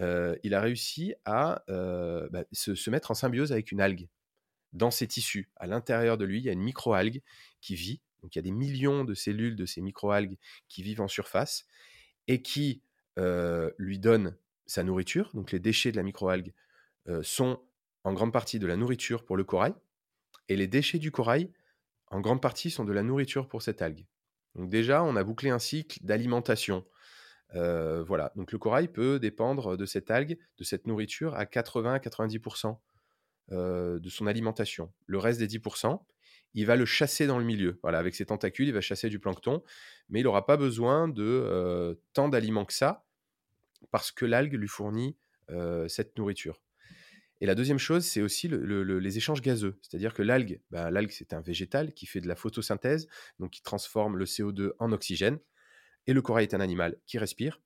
Il 0.00 0.54
a 0.54 0.60
réussi 0.60 1.14
à 1.24 1.62
bah, 1.68 2.44
se, 2.52 2.90
mettre 2.90 3.10
en 3.10 3.14
symbiose 3.14 3.52
avec 3.52 3.72
une 3.72 3.80
algue 3.80 4.08
dans 4.72 4.90
ses 4.90 5.06
tissus. 5.06 5.50
À 5.56 5.66
l'intérieur 5.66 6.16
de 6.16 6.24
lui, 6.24 6.38
il 6.38 6.44
y 6.44 6.48
a 6.48 6.52
une 6.52 6.62
microalgue 6.62 7.22
qui 7.60 7.74
vit 7.74 8.00
il 8.22 8.36
y 8.36 8.38
a 8.38 8.42
des 8.42 8.50
millions 8.50 9.04
de 9.04 9.14
cellules 9.14 9.56
de 9.56 9.64
ces 9.64 9.80
microalgues 9.80 10.36
qui 10.68 10.82
vivent 10.82 11.00
en 11.00 11.08
surface 11.08 11.66
et 12.28 12.42
qui 12.42 12.82
lui 13.78 13.98
donnent 13.98 14.36
sa 14.66 14.82
nourriture. 14.82 15.30
Donc 15.34 15.52
les 15.52 15.58
déchets 15.58 15.92
de 15.92 15.96
la 15.96 16.02
microalgue 16.02 16.52
sont 17.22 17.60
en 18.04 18.12
grande 18.12 18.32
partie 18.32 18.58
de 18.58 18.66
la 18.66 18.76
nourriture 18.76 19.24
pour 19.24 19.36
le 19.36 19.44
corail 19.44 19.74
et 20.48 20.56
les 20.56 20.66
déchets 20.66 20.98
du 20.98 21.10
corail 21.10 21.50
en 22.08 22.20
grande 22.20 22.42
partie 22.42 22.70
sont 22.70 22.84
de 22.84 22.92
la 22.92 23.02
nourriture 23.02 23.48
pour 23.48 23.62
cette 23.62 23.82
algue. 23.82 24.04
Déjà, 24.56 25.04
on 25.04 25.14
a 25.14 25.22
bouclé 25.22 25.50
un 25.50 25.60
cycle 25.60 25.98
d'alimentation. 26.02 26.84
Voilà, 27.52 28.32
donc 28.36 28.52
le 28.52 28.58
corail 28.58 28.88
peut 28.88 29.18
dépendre 29.18 29.76
de 29.76 29.86
cette 29.86 30.10
algue, 30.10 30.38
de 30.58 30.64
cette 30.64 30.86
nourriture 30.86 31.34
à 31.34 31.44
80-90% 31.44 32.76
de 33.50 34.08
son 34.08 34.26
alimentation. 34.26 34.92
Le 35.06 35.18
reste 35.18 35.40
des 35.40 35.48
10%, 35.48 36.00
il 36.54 36.66
va 36.66 36.76
le 36.76 36.84
chasser 36.84 37.26
dans 37.26 37.38
le 37.38 37.44
milieu. 37.44 37.78
Voilà, 37.82 37.98
avec 37.98 38.14
ses 38.14 38.26
tentacules, 38.26 38.68
il 38.68 38.74
va 38.74 38.80
chasser 38.80 39.08
du 39.08 39.18
plancton, 39.18 39.62
mais 40.08 40.20
il 40.20 40.24
n'aura 40.24 40.46
pas 40.46 40.56
besoin 40.56 41.08
de 41.08 41.22
euh, 41.22 41.94
tant 42.12 42.28
d'aliments 42.28 42.64
que 42.64 42.72
ça, 42.72 43.04
parce 43.90 44.10
que 44.12 44.24
l'algue 44.24 44.54
lui 44.54 44.68
fournit 44.68 45.16
euh, 45.50 45.88
cette 45.88 46.16
nourriture. 46.18 46.60
Et 47.40 47.46
la 47.46 47.54
deuxième 47.54 47.78
chose, 47.78 48.04
c'est 48.04 48.20
aussi 48.20 48.48
les 48.48 49.16
échanges 49.16 49.40
gazeux. 49.40 49.78
C'est-à-dire 49.80 50.12
que 50.12 50.22
l'algue, 50.22 50.60
bah, 50.70 50.90
l'algue, 50.90 51.10
c'est 51.10 51.32
un 51.32 51.40
végétal 51.40 51.94
qui 51.94 52.04
fait 52.04 52.20
de 52.20 52.28
la 52.28 52.36
photosynthèse, 52.36 53.08
donc 53.38 53.50
qui 53.50 53.62
transforme 53.62 54.18
le 54.18 54.26
CO2 54.26 54.72
en 54.78 54.92
oxygène. 54.92 55.38
Et 56.06 56.12
le 56.12 56.22
corail 56.22 56.44
est 56.44 56.54
un 56.54 56.60
animal 56.60 56.96
qui 57.06 57.18
respire. 57.18 57.60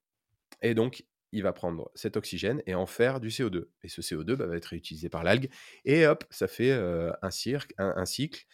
Et 0.63 0.75
donc, 0.75 1.05
il 1.33 1.43
va 1.43 1.53
prendre 1.53 1.91
cet 1.95 2.17
oxygène 2.17 2.63
et 2.67 2.75
en 2.75 2.87
faire 2.87 3.21
du 3.21 3.29
CO2. 3.29 3.67
Et 3.83 3.89
ce 3.89 4.01
CO2 4.01 4.37
bah, 4.37 4.47
va 4.47 4.57
être 4.57 4.67
réutilisé 4.67 5.09
par 5.09 5.25
l'algue. 5.25 5.51
Et 5.85 6.07
hop, 6.07 6.25
ça 6.31 6.47
fait 6.47 6.71
euh, 6.71 7.11
un, 7.23 7.31
un, 7.79 8.07
cycle 8.07 8.47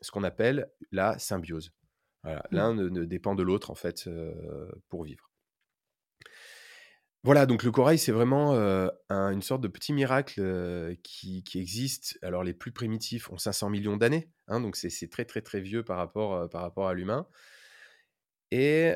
ce 0.00 0.10
qu'on 0.10 0.24
appelle 0.24 0.68
la 0.90 1.18
symbiose. 1.18 1.72
Mmh. 2.24 2.30
L'un 2.50 2.74
ne, 2.74 3.04
dépend 3.04 3.34
de 3.34 3.42
l'autre, 3.42 3.70
en 3.70 3.74
fait, 3.74 4.08
pour 4.88 5.04
vivre. 5.04 5.30
Voilà, 7.22 7.46
donc 7.46 7.62
le 7.62 7.70
corail, 7.70 7.98
c'est 7.98 8.12
vraiment 8.12 8.52
une 9.10 9.42
sorte 9.42 9.62
de 9.62 9.68
petit 9.68 9.92
miracle 9.92 10.96
qui, 11.02 11.44
existe. 11.54 12.18
Alors, 12.22 12.44
les 12.44 12.52
plus 12.52 12.72
primitifs 12.72 13.30
ont 13.30 13.38
500 13.38 13.70
millions 13.70 13.96
d'années, 13.96 14.30
hein, 14.48 14.60
donc 14.60 14.76
c'est 14.76 15.08
très, 15.08 15.24
très, 15.24 15.40
très 15.40 15.60
vieux 15.60 15.84
par 15.84 15.96
rapport, 15.96 16.48
par 16.50 16.62
rapport 16.62 16.88
à 16.88 16.94
l'humain. 16.94 17.26
Et, 18.54 18.94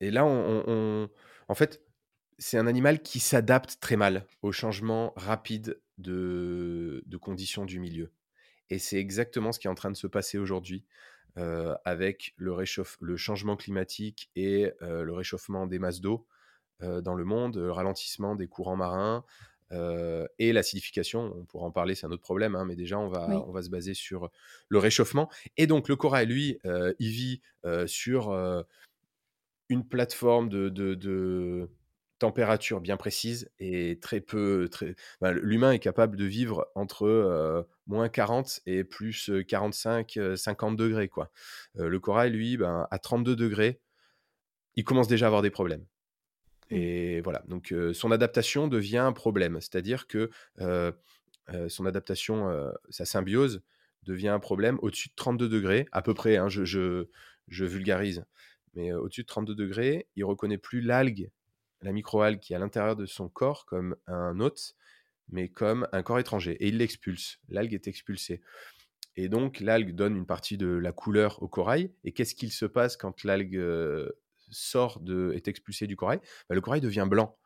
là, 0.00 0.24
en 0.24 1.54
fait, 1.54 1.82
c'est 2.38 2.56
un 2.56 2.68
animal 2.68 3.02
qui 3.02 3.18
s'adapte 3.18 3.78
très 3.80 3.96
mal 3.96 4.26
au 4.42 4.52
changement 4.52 5.12
rapide 5.16 5.82
de, 5.98 7.04
conditions 7.20 7.64
du 7.64 7.80
milieu. 7.80 8.12
Et 8.70 8.78
c'est 8.78 8.98
exactement 8.98 9.50
ce 9.50 9.58
qui 9.58 9.66
est 9.66 9.70
en 9.70 9.74
train 9.74 9.90
de 9.90 9.96
se 9.96 10.06
passer 10.06 10.38
aujourd'hui 10.38 10.86
avec 11.84 12.32
le, 12.36 13.16
changement 13.16 13.56
climatique 13.56 14.30
et 14.36 14.70
le 14.80 15.12
réchauffement 15.12 15.66
des 15.66 15.80
masses 15.80 16.00
d'eau 16.00 16.28
dans 16.80 17.14
le 17.14 17.24
monde, 17.24 17.56
le 17.56 17.72
ralentissement 17.72 18.36
des 18.36 18.46
courants 18.46 18.76
marins 18.76 19.24
et 19.70 20.52
l'acidification. 20.52 21.32
On 21.36 21.44
pourra 21.44 21.66
en 21.66 21.70
parler, 21.70 21.94
c'est 21.94 22.06
un 22.06 22.10
autre 22.10 22.22
problème, 22.22 22.54
hein, 22.54 22.64
mais 22.64 22.76
déjà 22.76 22.98
on 22.98 23.08
va, 23.08 23.44
on 23.46 23.52
va 23.52 23.62
se 23.62 23.70
baser 23.70 23.94
sur 23.94 24.30
le 24.68 24.78
réchauffement. 24.78 25.30
Et 25.56 25.66
donc 25.66 25.88
le 25.88 25.96
corail, 25.96 26.26
lui, 26.26 26.58
il 26.98 27.10
vit 27.10 27.40
sur 27.86 28.32
une 29.68 29.86
plateforme 29.86 30.48
de, 30.48 30.68
de 30.68 31.68
température 32.18 32.80
bien 32.80 32.96
précise 32.96 33.50
et 33.58 33.98
très 34.00 34.20
peu. 34.20 34.68
Très... 34.70 34.94
Bah, 35.20 35.32
l'humain 35.32 35.72
est 35.72 35.78
capable 35.78 36.16
de 36.16 36.24
vivre 36.24 36.68
entre 36.74 37.66
moins 37.86 38.08
40 38.08 38.60
et 38.66 38.84
plus 38.84 39.30
45, 39.48 40.18
50 40.36 40.76
degrés. 40.76 41.08
Quoi. 41.08 41.30
le 41.74 41.98
corail, 41.98 42.30
lui, 42.30 42.56
ben, 42.56 42.86
à 42.90 42.98
32 42.98 43.34
degrés, 43.34 43.80
il 44.76 44.84
commence 44.84 45.08
déjà 45.08 45.26
à 45.26 45.28
avoir 45.28 45.42
des 45.42 45.50
problèmes. 45.50 45.84
Mmh. 46.70 46.74
Et 46.74 47.20
voilà, 47.20 47.42
donc 47.48 47.74
son 47.92 48.10
adaptation 48.10 48.68
devient 48.68 48.98
un 48.98 49.12
problème. 49.12 49.58
C'est-à-dire 49.60 50.06
que 50.06 50.30
son 51.68 51.86
adaptation, 51.86 52.48
sa 52.90 53.04
symbiose, 53.04 53.62
devient 54.04 54.28
un 54.28 54.38
problème 54.38 54.78
au-dessus 54.82 55.08
de 55.08 55.14
32 55.16 55.48
degrés, 55.48 55.86
à 55.92 56.02
peu 56.02 56.14
près, 56.14 56.36
hein, 56.36 56.48
je, 56.48 57.06
vulgarise, 57.48 58.24
mais 58.74 58.92
au-dessus 58.92 59.22
de 59.22 59.26
32 59.26 59.54
degrés, 59.54 60.06
il 60.16 60.24
reconnaît 60.24 60.58
plus 60.58 60.80
l'algue 60.80 61.30
la 61.82 61.92
microalgue 61.92 62.40
qui 62.40 62.52
est 62.52 62.56
à 62.56 62.58
l'intérieur 62.58 62.96
de 62.96 63.06
son 63.06 63.28
corps 63.28 63.64
comme 63.66 63.96
un 64.06 64.38
hôte, 64.40 64.74
mais 65.28 65.48
comme 65.48 65.88
un 65.92 66.02
corps 66.02 66.18
étranger. 66.18 66.52
Et 66.60 66.68
il 66.68 66.78
l'expulse. 66.78 67.38
L'algue 67.48 67.74
est 67.74 67.88
expulsée. 67.88 68.42
Et 69.16 69.28
donc, 69.28 69.60
l'algue 69.60 69.94
donne 69.94 70.16
une 70.16 70.26
partie 70.26 70.56
de 70.56 70.68
la 70.68 70.92
couleur 70.92 71.42
au 71.42 71.48
corail. 71.48 71.92
Et 72.04 72.12
qu'est-ce 72.12 72.34
qu'il 72.34 72.52
se 72.52 72.66
passe 72.66 72.96
quand 72.96 73.24
l'algue 73.24 73.58
sort 74.50 75.00
de, 75.00 75.32
est 75.34 75.48
expulsée 75.48 75.86
du 75.86 75.96
corail 75.96 76.20
bah, 76.48 76.54
Le 76.54 76.60
corail 76.60 76.80
devient 76.80 77.06
blanc. 77.08 77.36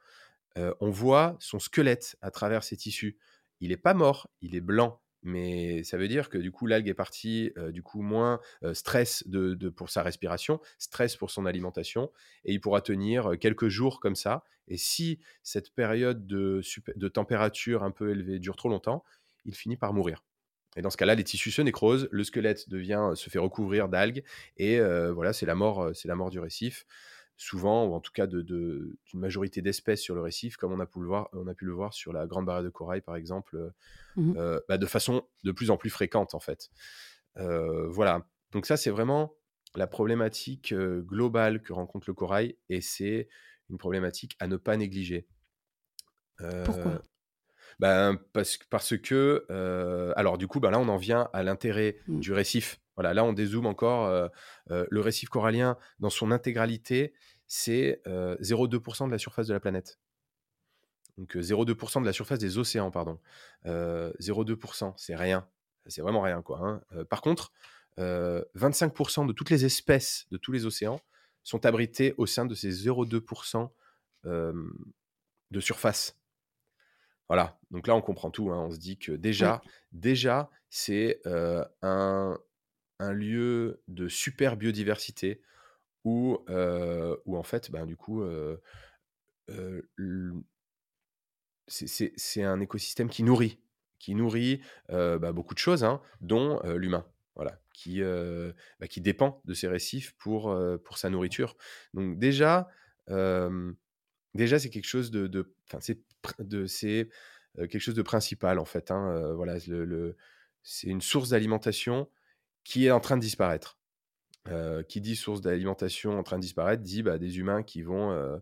On 0.80 0.90
voit 0.90 1.36
son 1.40 1.58
squelette 1.58 2.16
à 2.20 2.30
travers 2.30 2.62
ses 2.62 2.76
tissus. 2.76 3.18
il 3.60 3.70
n'est 3.70 3.76
pas 3.76 3.92
mort, 3.92 4.30
il 4.40 4.54
est 4.54 4.60
blanc. 4.60 5.00
Mais 5.22 5.82
ça 5.82 5.96
veut 5.96 6.06
dire 6.06 6.28
que 6.28 6.38
du 6.38 6.52
coup, 6.52 6.66
l'algue 6.66 6.86
est 6.86 6.94
partie, 6.94 7.52
du 7.70 7.82
coup, 7.82 8.02
moins 8.02 8.38
stress 8.72 9.26
de, 9.26 9.68
pour 9.70 9.90
sa 9.90 10.04
respiration, 10.04 10.60
stress 10.78 11.16
pour 11.16 11.32
son 11.32 11.44
alimentation, 11.44 12.12
et 12.44 12.52
il 12.52 12.60
pourra 12.60 12.82
tenir 12.82 13.32
quelques 13.40 13.68
jours 13.68 13.98
comme 13.98 14.14
ça. 14.14 14.44
Et 14.68 14.76
si 14.76 15.18
cette 15.42 15.74
période 15.74 16.26
de, 16.26 16.60
de 16.94 17.08
température 17.08 17.82
un 17.82 17.90
peu 17.90 18.10
élevée 18.10 18.38
dure 18.38 18.54
trop 18.54 18.68
longtemps, 18.68 19.02
il 19.44 19.54
finit 19.54 19.76
par 19.76 19.92
mourir. 19.92 20.22
Et 20.76 20.82
dans 20.82 20.90
ce 20.90 20.96
cas-là, 20.96 21.14
les 21.14 21.24
tissus 21.24 21.50
se 21.50 21.62
nécrosent, 21.62 22.08
le 22.10 22.24
squelette 22.24 22.68
devient, 22.68 23.12
se 23.14 23.30
fait 23.30 23.38
recouvrir 23.38 23.88
d'algues, 23.88 24.24
et 24.56 24.80
voilà, 25.10 25.32
c'est 25.32 25.46
la 25.46 25.54
mort, 25.54 25.90
c'est 25.94 26.08
la 26.08 26.16
mort 26.16 26.30
du 26.30 26.40
récif 26.40 26.84
souvent, 27.36 27.86
ou 27.86 27.94
en 27.94 28.00
tout 28.00 28.12
cas 28.12 28.26
d'une 28.26 28.42
de, 28.42 28.98
majorité 29.12 29.62
d'espèces 29.62 30.00
sur 30.00 30.14
le 30.14 30.20
récif, 30.20 30.56
comme 30.56 30.72
on 30.72 30.80
a, 30.80 30.86
pu 30.86 31.00
le 31.00 31.06
voir, 31.06 31.28
on 31.32 31.46
a 31.46 31.54
pu 31.54 31.64
le 31.64 31.72
voir 31.72 31.92
sur 31.92 32.12
la 32.12 32.26
Grande 32.26 32.46
Barrière 32.46 32.64
de 32.64 32.70
Corail, 32.70 33.00
par 33.00 33.16
exemple, 33.16 33.56
euh, 33.56 33.70
mmh 34.16 34.34
euh, 34.36 34.60
bah, 34.68 34.78
de 34.78 34.86
façon 34.86 35.26
de 35.42 35.52
plus 35.52 35.70
en 35.70 35.76
plus 35.76 35.90
fréquente, 35.90 36.34
en 36.34 36.40
fait. 36.40 36.70
Euh, 37.38 37.88
voilà. 37.88 38.26
Donc 38.52 38.66
ça, 38.66 38.76
c'est 38.76 38.90
vraiment 38.90 39.34
la 39.74 39.88
problématique 39.88 40.72
globale 40.72 41.60
que 41.60 41.72
rencontre 41.72 42.08
le 42.08 42.14
corail, 42.14 42.56
et 42.68 42.80
c'est 42.80 43.28
une 43.70 43.78
problématique 43.78 44.36
à 44.38 44.46
ne 44.46 44.56
pas 44.56 44.76
négliger. 44.76 45.26
Pourquoi? 46.64 47.02
Ben, 47.80 48.18
parce, 48.32 48.58
parce 48.70 48.96
que, 48.96 49.44
alors 50.16 50.38
du 50.38 50.46
coup, 50.46 50.60
ben 50.60 50.70
là, 50.70 50.78
on 50.78 50.88
en 50.88 50.96
vient 50.96 51.28
à 51.32 51.42
l'intérêt 51.42 51.96
mmh. 52.08 52.20
du 52.20 52.32
récif 52.32 52.80
voilà, 52.96 53.12
là, 53.12 53.24
on 53.24 53.32
dézoome 53.32 53.66
encore. 53.66 54.30
le 54.68 55.00
récif 55.00 55.28
corallien, 55.28 55.76
dans 55.98 56.10
son 56.10 56.30
intégralité, 56.30 57.12
c'est 57.46 58.00
0,2% 58.06 59.06
de 59.06 59.10
la 59.10 59.18
surface 59.18 59.46
de 59.46 59.52
la 59.52 59.60
planète. 59.60 59.98
Donc 61.18 61.36
0,2% 61.36 62.00
de 62.00 62.06
la 62.06 62.12
surface 62.12 62.38
des 62.38 62.58
océans, 62.58 62.90
pardon. 62.90 63.18
0,2%, 63.64 64.94
c'est 64.96 65.16
rien. 65.16 65.46
C'est 65.86 66.02
vraiment 66.02 66.22
rien, 66.22 66.40
quoi. 66.42 66.60
Hein. 66.60 67.04
par 67.10 67.20
contre, 67.20 67.52
25% 67.98 69.26
de 69.26 69.32
toutes 69.32 69.50
les 69.50 69.64
espèces 69.64 70.26
de 70.30 70.36
tous 70.36 70.52
les 70.52 70.66
océans 70.66 71.00
sont 71.42 71.66
abritées 71.66 72.14
au 72.16 72.26
sein 72.26 72.46
de 72.46 72.54
ces 72.54 72.70
0,2% 72.70 73.70
de 74.24 75.60
surface. 75.60 76.16
Voilà, 77.28 77.58
donc 77.70 77.86
là 77.86 77.94
on 77.94 78.02
comprend 78.02 78.30
tout. 78.30 78.50
Hein. 78.50 78.66
On 78.66 78.70
se 78.70 78.78
dit 78.78 78.98
que 78.98 79.12
déjà, 79.12 79.62
déjà 79.92 80.50
c'est 80.68 81.20
un, 81.82 82.38
un 82.98 83.12
lieu 83.12 83.82
de 83.88 84.08
super 84.08 84.56
biodiversité 84.56 85.40
où, 86.04 86.38
où 87.24 87.36
en 87.36 87.42
fait, 87.42 87.70
ben, 87.70 87.86
du 87.86 87.96
coup, 87.96 88.22
c'est 91.66 92.42
un 92.42 92.60
écosystème 92.60 93.08
qui 93.08 93.22
nourrit, 93.22 93.58
qui 93.98 94.14
nourrit 94.14 94.60
bah, 94.88 95.32
beaucoup 95.32 95.54
de 95.54 95.58
choses, 95.58 95.84
hein, 95.84 96.00
dont 96.20 96.60
l'humain. 96.76 97.06
Voilà, 97.36 97.58
qui, 97.72 98.00
bah, 98.00 98.86
qui 98.88 99.00
dépend 99.00 99.40
de 99.44 99.54
ces 99.54 99.66
récifs 99.66 100.14
pour, 100.18 100.56
pour 100.84 100.98
sa 100.98 101.10
nourriture. 101.10 101.56
Donc 101.94 102.18
déjà, 102.18 102.68
déjà 103.08 104.58
c'est 104.58 104.70
quelque 104.70 104.84
chose 104.86 105.10
de, 105.10 105.26
de, 105.26 105.54
de 106.38 106.66
c'est 106.66 107.08
quelque 107.56 107.78
chose 107.78 107.94
de 107.94 108.02
principal 108.02 108.58
en 108.58 108.64
fait. 108.64 108.90
Hein, 108.90 109.32
voilà, 109.34 109.56
le, 109.66 110.16
c'est 110.62 110.88
une 110.88 111.00
source 111.00 111.28
d'alimentation 111.30 112.08
qui 112.64 112.86
est 112.86 112.90
en 112.90 113.00
train 113.00 113.16
de 113.16 113.22
disparaître. 113.22 113.78
Euh, 114.50 114.82
qui 114.82 115.00
dit 115.00 115.16
source 115.16 115.40
d'alimentation 115.40 116.18
en 116.18 116.22
train 116.22 116.36
de 116.36 116.42
disparaître 116.42 116.82
dit 116.82 117.02
bah, 117.02 117.16
des 117.16 117.38
humains 117.38 117.62
qui 117.62 117.80
vont 117.80 118.12
euh, 118.12 118.36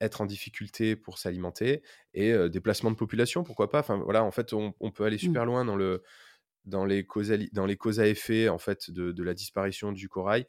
être 0.00 0.20
en 0.20 0.26
difficulté 0.26 0.96
pour 0.96 1.18
s'alimenter 1.18 1.84
et 2.14 2.32
euh, 2.32 2.48
déplacement 2.48 2.90
de 2.90 2.96
population, 2.96 3.44
pourquoi 3.44 3.70
pas? 3.70 3.78
Enfin 3.78 3.96
voilà, 3.96 4.24
en 4.24 4.32
fait, 4.32 4.52
on, 4.52 4.72
peut 4.92 5.04
aller 5.04 5.16
mmh. 5.16 5.20
super 5.20 5.44
loin 5.44 5.64
dans 5.64 5.76
le 5.76 6.02
dans 6.64 6.84
les 6.84 7.06
causes 7.06 7.32
dans 7.52 7.64
les 7.64 7.76
causes 7.76 8.00
à 8.00 8.08
effet 8.08 8.48
en 8.48 8.58
fait 8.58 8.90
de, 8.90 9.12
de, 9.12 9.22
la 9.22 9.34
disparition 9.34 9.92
du 9.92 10.08
corail, 10.08 10.46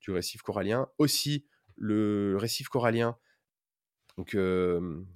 du 0.00 0.10
récif 0.10 0.42
corallien. 0.42 0.88
Aussi, 0.98 1.46
le 1.76 2.36
récif 2.36 2.68
corallien. 2.68 3.16
Donc, 4.16 4.34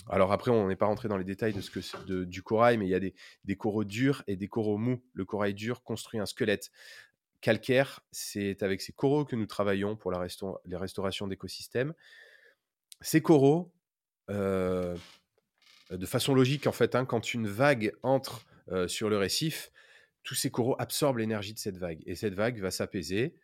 alors 0.09 0.33
après, 0.33 0.51
on 0.51 0.69
n'est 0.69 0.77
pas 0.77 0.87
rentré 0.87 1.09
dans 1.09 1.17
les 1.17 1.25
détails 1.25 1.53
de 1.53 1.61
ce 1.61 1.71
que 1.71 2.25
du 2.25 2.43
corail, 2.43 2.79
mais 2.79 2.87
il 2.87 2.91
y 2.91 2.95
a 2.95 3.01
des, 3.01 3.57
coraux 3.57 3.85
durs 3.85 4.23
et 4.27 4.37
des 4.37 4.49
coraux 4.49 4.79
mous. 4.79 5.03
Le 5.13 5.25
corail 5.25 5.55
dur 5.55 5.83
construit 5.83 6.21
un 6.21 6.27
squelette 6.27 6.71
calcaire, 7.45 8.01
c'est 8.11 8.63
avec 8.63 8.81
ces 8.81 8.95
coraux 8.95 9.27
que 9.27 9.37
nous 9.37 9.45
travaillons 9.45 9.97
pour 9.97 10.11
les 10.13 10.77
restaurations 10.77 11.27
d'écosystèmes. 11.27 11.93
Ces 13.03 13.21
coraux, 13.21 13.71
euh, 14.31 14.97
de 15.91 16.07
façon 16.07 16.35
logique 16.35 16.67
en 16.67 16.73
fait, 16.73 16.95
hein, 16.95 17.05
quand 17.05 17.35
une 17.35 17.47
vague 17.47 17.93
entre 18.03 18.47
euh, 18.73 18.89
sur 18.89 19.11
le 19.11 19.19
récif, 19.19 19.71
tous 20.23 20.35
ces 20.35 20.51
coraux 20.51 20.75
absorbent 20.79 21.19
l'énergie 21.19 21.53
de 21.53 21.59
cette 21.59 21.77
vague 21.77 22.03
et 22.07 22.15
cette 22.15 22.33
vague 22.33 22.59
va 22.61 22.71
s'apaiser, 22.71 23.37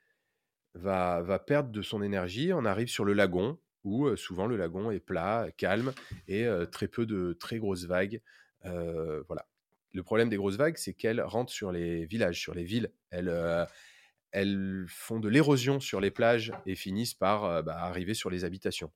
va, 0.73 1.21
va 1.21 1.39
perdre 1.39 1.71
de 1.71 1.83
son 1.83 2.03
énergie. 2.03 2.55
On 2.55 2.65
arrive 2.65 2.89
sur 2.89 3.05
le 3.05 3.13
lagon 3.13 3.59
où 3.85 4.15
souvent 4.17 4.47
le 4.47 4.57
lagon 4.57 4.91
est 4.91 5.01
plat, 5.01 5.49
calme 5.57 5.93
et 6.29 6.47
très 6.71 6.89
peu 6.89 7.07
de 7.07 7.33
très 7.39 7.59
grosses 7.59 7.85
vagues. 7.85 8.21
voilà. 8.65 9.47
Le 9.93 10.05
problème 10.05 10.29
des 10.29 10.37
grosses 10.37 10.57
vagues, 10.57 10.77
c'est 10.77 10.95
qu'elles 10.95 11.21
rentrent 11.21 11.53
sur 11.53 11.73
les 11.73 12.07
villages, 12.07 12.41
sur 12.41 12.55
les 12.55 12.65
villes. 12.65 12.93
Elles, 13.11 14.87
font 14.89 15.19
de 15.19 15.29
l'érosion 15.29 15.81
sur 15.81 16.01
les 16.01 16.11
plages 16.11 16.53
et 16.67 16.77
finissent 16.77 17.15
par 17.15 17.63
bah, 17.65 17.77
arriver 17.79 18.15
sur 18.15 18.31
les 18.31 18.45
habitations. 18.45 18.93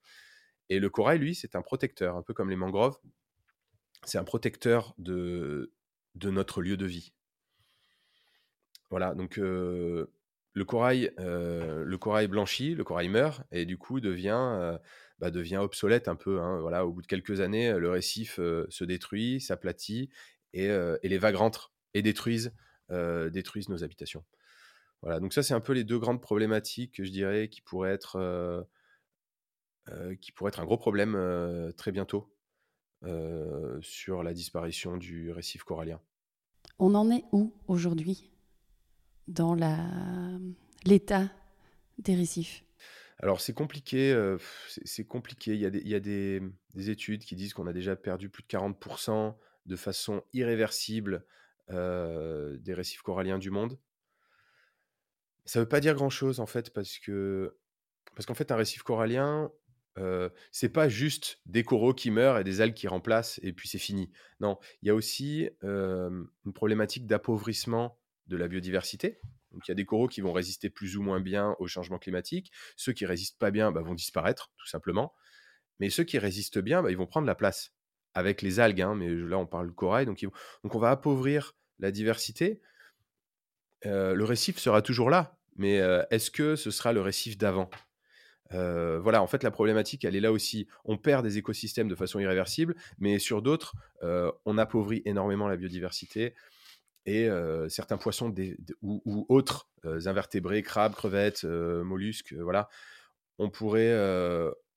Et 0.68 0.78
le 0.78 0.89
corail, 0.89 1.18
lui, 1.18 1.35
c'est 1.35 1.57
un 1.57 1.62
protecteur, 1.62 2.16
un 2.16 2.22
peu 2.22 2.32
comme 2.32 2.51
les 2.51 2.57
mangroves. 2.57 2.99
C'est 4.05 4.18
un 4.18 4.24
protecteur 4.24 4.95
de, 4.99 5.72
de 6.14 6.30
notre 6.30 6.62
lieu 6.62 6.76
de 6.76 6.87
vie. 6.87 7.12
Voilà, 8.91 9.14
donc 9.14 9.41
le, 10.55 10.64
corail, 10.64 11.12
euh, 11.20 11.84
le 11.84 11.98
corail 11.98 12.26
blanchit, 12.26 12.74
le 12.74 12.84
corail 12.84 13.09
meurt, 13.09 13.42
et 13.52 13.66
du 13.66 13.76
coup 13.76 14.00
devient, 14.00 14.78
bah, 15.18 15.30
devient 15.30 15.59
obsolète 15.59 16.09
un 16.09 16.16
peu. 16.16 16.40
Hein. 16.40 16.61
Voilà, 16.61 16.86
au 16.86 16.92
bout 16.92 17.02
de 17.02 17.07
quelques 17.07 17.40
années, 17.40 17.72
le 17.78 17.90
récif 17.90 18.36
se 18.36 18.84
détruit, 18.84 19.40
s'aplatit, 19.40 20.11
et, 20.52 20.68
les 21.02 21.18
vagues 21.18 21.36
rentrent 21.36 21.72
et 21.92 22.02
détruisent, 22.02 22.52
détruisent 22.90 23.68
nos 23.68 23.84
habitations. 23.84 24.24
Voilà, 25.05 25.20
donc 25.20 25.34
ça, 25.34 25.42
c'est 25.42 25.52
un 25.52 25.61
peu 25.61 25.74
les 25.74 25.84
deux 25.84 25.98
grandes 25.98 26.22
problématiques 26.22 26.94
que 26.94 27.05
je 27.05 27.11
dirais 27.11 27.48
qui 27.48 27.61
pourraient 27.61 27.92
être, 27.92 28.16
euh, 28.16 28.62
euh, 29.90 30.16
qui 30.16 30.32
pourraient 30.32 30.48
être 30.48 30.61
un 30.61 30.64
gros 30.64 30.78
problème 30.78 31.14
euh, 31.14 31.72
très 31.72 31.92
bientôt 31.92 32.30
sur 33.82 34.22
la 34.22 34.32
disparition 34.32 34.96
du 34.96 35.30
récif 35.30 35.62
corallien. 35.62 36.00
On 36.78 36.94
en 36.94 37.11
est 37.11 37.24
où 37.32 37.52
aujourd'hui? 37.68 38.34
Dans 39.29 39.57
l'état 40.85 41.29
des 41.99 42.14
récifs 42.14 42.64
alors 43.20 43.41
c'est 43.41 43.55
compliqué, 43.55 44.12
c'est 44.66 45.07
compliqué. 45.07 45.55
Il 45.55 45.61
y 45.61 45.64
a, 45.66 45.70
des, 45.70 45.79
il 45.79 45.89
y 45.89 45.95
a 45.95 46.01
des, 46.01 46.43
des, 46.75 46.91
études 46.91 47.25
qui 47.25 47.37
disent 47.37 47.55
qu'on 47.55 47.66
a 47.66 47.72
déjà 47.72 47.95
perdu 47.95 48.29
plus 48.29 48.43
de 48.43 48.49
40% 48.49 49.37
de 49.66 49.77
façon 49.77 50.22
irréversible 50.33 51.25
des 51.70 52.75
récifs 52.75 53.03
coralliens 53.03 53.39
du 53.39 53.51
monde. 53.51 53.79
Ça 55.47 55.61
veut 55.61 55.68
pas 55.68 55.81
dire 55.81 55.95
grand-chose 55.95 56.41
en 56.41 56.47
fait 56.47 56.70
parce 56.70 56.99
que 56.99 57.57
parce 58.14 58.27
qu'en 58.27 58.35
fait 58.35 58.51
un 58.51 58.57
récif 58.57 58.83
corallien 58.83 59.51
euh, 59.97 60.29
c'est 60.51 60.70
pas 60.70 60.89
juste 60.89 61.41
des 61.47 61.62
coraux 61.62 61.95
qui 61.95 62.11
meurent 62.11 62.39
et 62.39 62.45
des 62.45 62.61
algues 62.61 62.75
qui 62.75 62.89
remplacent 62.89 63.39
et 63.43 63.53
puis 63.53 63.68
c'est 63.68 63.79
fini. 63.79 64.11
Non, 64.41 64.59
il 64.83 64.89
y 64.89 64.91
a 64.91 64.95
aussi 64.95 65.49
une 65.62 66.53
problématique 66.53 67.07
d'appauvrissement 67.07 67.99
de 68.27 68.37
la 68.37 68.49
biodiversité. 68.49 69.20
Donc 69.53 69.66
il 69.68 69.70
y 69.70 69.72
a 69.72 69.77
des 69.77 69.85
coraux 69.85 70.09
qui 70.09 70.20
vont 70.20 70.33
résister 70.33 70.70
plus 70.70 70.97
ou 70.97 71.03
moins 71.03 71.20
bien 71.20 71.55
au 71.59 71.66
changement 71.66 71.99
climatique. 71.99 72.51
Ceux 72.77 72.93
qui 72.93 73.07
résistent 73.07 73.39
pas 73.39 73.51
bien 73.51 73.72
bah, 73.72 73.83
vont 73.83 73.95
disparaître 73.95 74.51
tout 74.57 74.66
simplement. 74.66 75.14
Mais 75.81 75.91
ceux 75.91 76.05
qui 76.05 76.18
résistent 76.18 76.59
bien, 76.59 76.83
bah, 76.83 76.91
ils 76.91 76.97
vont 76.97 77.07
prendre 77.07 77.27
la 77.27 77.35
place 77.35 77.72
avec 78.14 78.43
les 78.43 78.61
algues. 78.61 78.81
Hein, 78.81 78.95
mais 78.95 79.09
là 79.09 79.39
on 79.39 79.47
parle 79.47 79.68
de 79.68 79.72
corail, 79.72 80.07
donc, 80.07 80.20
donc 80.20 80.75
on 80.75 80.79
va 80.79 80.91
appauvrir 80.91 81.53
la 81.79 81.91
diversité. 81.91 82.61
Euh, 83.87 84.14
le 84.14 84.25
récif 84.25 84.59
sera 84.59 84.83
toujours 84.83 85.11
là, 85.11 85.39
mais 85.57 85.81
euh, 85.81 86.03
est-ce 86.11 86.31
que 86.31 86.57
ce 86.57 86.70
sera 86.70 86.93
le 86.93 87.01
récif 87.01 87.37
d'avant? 87.37 87.70
Euh, 88.53 89.01
voilà, 89.01 89.22
en 89.22 89.27
fait, 89.27 89.43
la 89.43 89.51
problématique, 89.51 90.05
elle 90.05 90.16
est 90.16 90.20
là 90.20 90.33
aussi. 90.33 90.68
On 90.85 90.97
perd 90.97 91.25
des 91.25 91.39
écosystèmes 91.39 91.89
de 91.89 91.95
façon 91.95 92.20
irréversible, 92.20 92.77
mais 92.99 93.18
sur 93.18 93.43
d'autres, 93.43 93.75
on 94.45 94.59
appauvrit 94.59 95.03
énormément 95.07 95.49
la 95.49 95.57
biodiversité 95.57 96.35
et 97.07 97.28
certains 97.68 97.98
poissons 97.98 98.34
ou, 98.82 99.26
autres 99.28 99.68
invertébrés, 99.84 100.62
crabes, 100.62 100.94
crevettes, 100.94 101.44
mollusques, 101.44 102.34
voilà, 102.34 102.68
on 103.38 103.50
pourrait, 103.50 103.94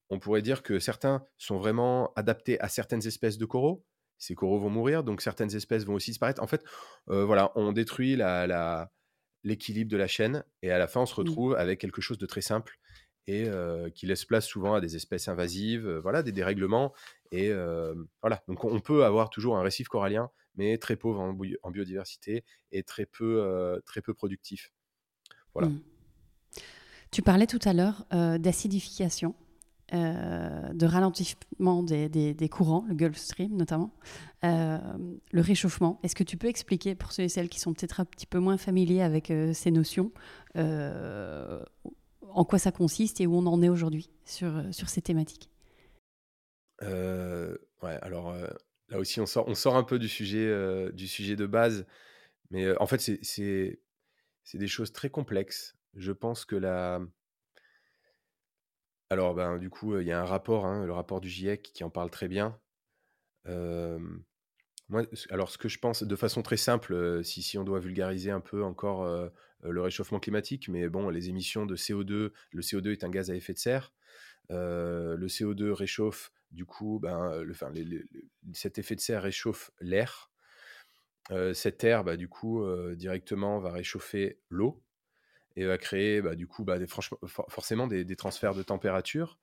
on 0.09 0.19
pourrait 0.19 0.41
dire 0.41 0.63
que 0.63 0.79
certains 0.79 1.25
sont 1.37 1.57
vraiment 1.57 2.13
adaptés 2.15 2.59
à 2.59 2.69
certaines 2.69 3.05
espèces 3.05 3.37
de 3.37 3.45
coraux. 3.45 3.85
Ces 4.17 4.33
coraux 4.35 4.59
vont 4.59 4.69
mourir, 4.69 5.03
donc 5.03 5.21
certaines 5.21 5.55
espèces 5.55 5.85
vont 5.85 5.93
aussi 5.93 6.11
disparaître. 6.11 6.41
En 6.41 6.47
fait, 6.47 6.63
voilà, 7.05 7.51
on 7.55 7.71
détruit 7.71 8.15
la 8.15 8.91
l'équilibre 9.43 9.89
de 9.89 9.97
la 9.97 10.07
chaîne 10.07 10.43
et 10.61 10.71
à 10.71 10.77
la 10.77 10.87
fin 10.87 11.01
on 11.01 11.05
se 11.05 11.15
retrouve 11.15 11.55
avec 11.55 11.79
quelque 11.79 12.01
chose 12.01 12.17
de 12.17 12.25
très 12.25 12.41
simple 12.41 12.77
et 13.27 13.49
qui 13.93 14.05
laisse 14.05 14.25
place 14.25 14.45
souvent 14.45 14.73
à 14.73 14.81
des 14.81 14.95
espèces 14.95 15.27
invasives, 15.27 15.87
voilà, 15.97 16.23
des 16.23 16.31
dérèglements. 16.31 16.93
Et 17.31 17.51
voilà, 18.21 18.43
donc 18.47 18.63
on 18.63 18.79
peut 18.79 19.05
avoir 19.05 19.29
toujours 19.29 19.57
un 19.57 19.61
récif 19.61 19.87
corallien, 19.87 20.29
mais 20.55 20.77
très 20.77 20.95
pauvre 20.95 21.19
en, 21.19 21.71
biodiversité 21.71 22.43
et 22.71 22.83
très 22.83 23.05
peu, 23.05 23.81
très 23.85 24.01
peu 24.01 24.13
productif. 24.13 24.71
Voilà. 25.53 25.69
Mmh. 25.69 25.81
Tu 27.11 27.21
parlais 27.21 27.47
tout 27.47 27.59
à 27.63 27.73
l'heure 27.73 28.05
d'acidification. 28.39 29.35
de 29.91 30.85
ralentissement 30.85 31.83
des, 31.83 32.49
courants, 32.49 32.85
le 32.87 32.95
Gulf 32.95 33.17
Stream 33.17 33.55
notamment, 33.55 33.93
le 34.43 35.41
réchauffement. 35.41 35.99
Est-ce 36.03 36.15
que 36.15 36.23
tu 36.23 36.37
peux 36.37 36.47
expliquer 36.47 36.95
pour 36.95 37.11
ceux 37.11 37.23
et 37.23 37.29
celles 37.29 37.49
qui 37.49 37.59
sont 37.59 37.73
peut-être 37.73 37.99
un 37.99 38.05
petit 38.05 38.25
peu 38.25 38.39
moins 38.39 38.57
familiers 38.57 39.01
avec 39.01 39.31
ces 39.53 39.71
notions 39.71 40.11
en 40.55 42.45
quoi 42.45 42.59
ça 42.59 42.71
consiste 42.71 43.19
et 43.21 43.27
où 43.27 43.35
on 43.35 43.45
en 43.47 43.61
est 43.63 43.69
aujourd'hui 43.69 44.09
sur, 44.25 44.63
sur 44.71 44.89
ces 44.89 45.01
thématiques? 45.01 45.49
Ouais, 46.81 47.97
alors 48.01 48.35
là 48.89 48.99
aussi, 48.99 49.19
on 49.19 49.25
sort, 49.25 49.47
on 49.47 49.55
sort 49.55 49.75
un 49.75 49.83
peu 49.83 49.99
du 49.99 50.07
sujet, 50.07 50.91
du 50.93 51.07
sujet 51.07 51.35
de 51.35 51.45
base, 51.45 51.85
mais 52.51 52.75
en 52.77 52.87
fait, 52.87 52.99
c'est 53.21 53.79
des 54.53 54.67
choses 54.67 54.91
très 54.91 55.09
complexes. 55.09 55.75
Je 55.95 56.11
pense 56.11 56.45
que 56.45 56.55
la. 56.55 57.01
Alors, 59.09 59.33
ben, 59.35 59.57
du 59.57 59.69
coup, 59.69 59.97
il 59.97 60.05
y 60.05 60.11
a 60.11 60.21
un 60.21 60.25
rapport, 60.25 60.65
hein, 60.65 60.85
le 60.85 60.91
rapport 60.91 61.21
du 61.21 61.29
GIEC, 61.29 61.71
qui 61.73 61.83
en 61.83 61.89
parle 61.89 62.09
très 62.09 62.27
bien. 62.27 62.59
moi, 63.45 65.03
alors, 65.29 65.49
ce 65.49 65.57
que 65.57 65.69
je 65.69 65.79
pense, 65.79 66.03
de 66.03 66.15
façon 66.15 66.41
très 66.41 66.57
simple, 66.57 67.23
si, 67.23 67.41
si 67.41 67.57
on 67.57 67.63
doit 67.63 67.79
vulgariser 67.79 68.31
un 68.31 68.41
peu 68.41 68.63
encore 68.63 69.05
le 69.63 69.81
réchauffement 69.81 70.19
climatique, 70.19 70.69
mais 70.69 70.87
bon, 70.89 71.09
les 71.09 71.29
émissions 71.29 71.65
de 71.65 71.75
CO2, 71.75 72.31
le 72.51 72.61
CO2 72.61 72.91
est 72.91 73.03
un 73.03 73.09
gaz 73.09 73.31
à 73.31 73.35
effet 73.35 73.53
de 73.53 73.59
serre. 73.59 73.93
Le 74.49 75.27
CO2 75.27 75.71
réchauffe, 75.71 76.31
du 76.57 76.65
coup, 76.65 76.99
ben, 76.99 77.43
le, 77.43 77.51
enfin, 77.51 77.71
cet 78.53 78.79
effet 78.79 78.95
de 78.95 78.99
serre 78.99 79.21
réchauffe 79.21 79.69
l'air. 79.79 80.31
Euh, 81.29 81.53
cet 81.53 81.83
air, 81.83 82.03
bah, 82.03 82.17
du 82.17 82.27
coup, 82.27 82.65
directement 82.95 83.59
va 83.59 83.71
réchauffer 83.71 84.39
l'eau 84.49 84.83
et 85.55 85.65
va 85.65 85.77
créer, 85.77 86.19
bah, 86.21 86.35
du 86.35 86.47
coup, 86.47 86.65
bah, 86.65 86.79
des, 86.79 86.87
franchement, 86.87 87.19
forcément 87.47 87.85
des, 87.85 88.15
transferts 88.15 88.55
de 88.55 88.63
température. 88.63 89.39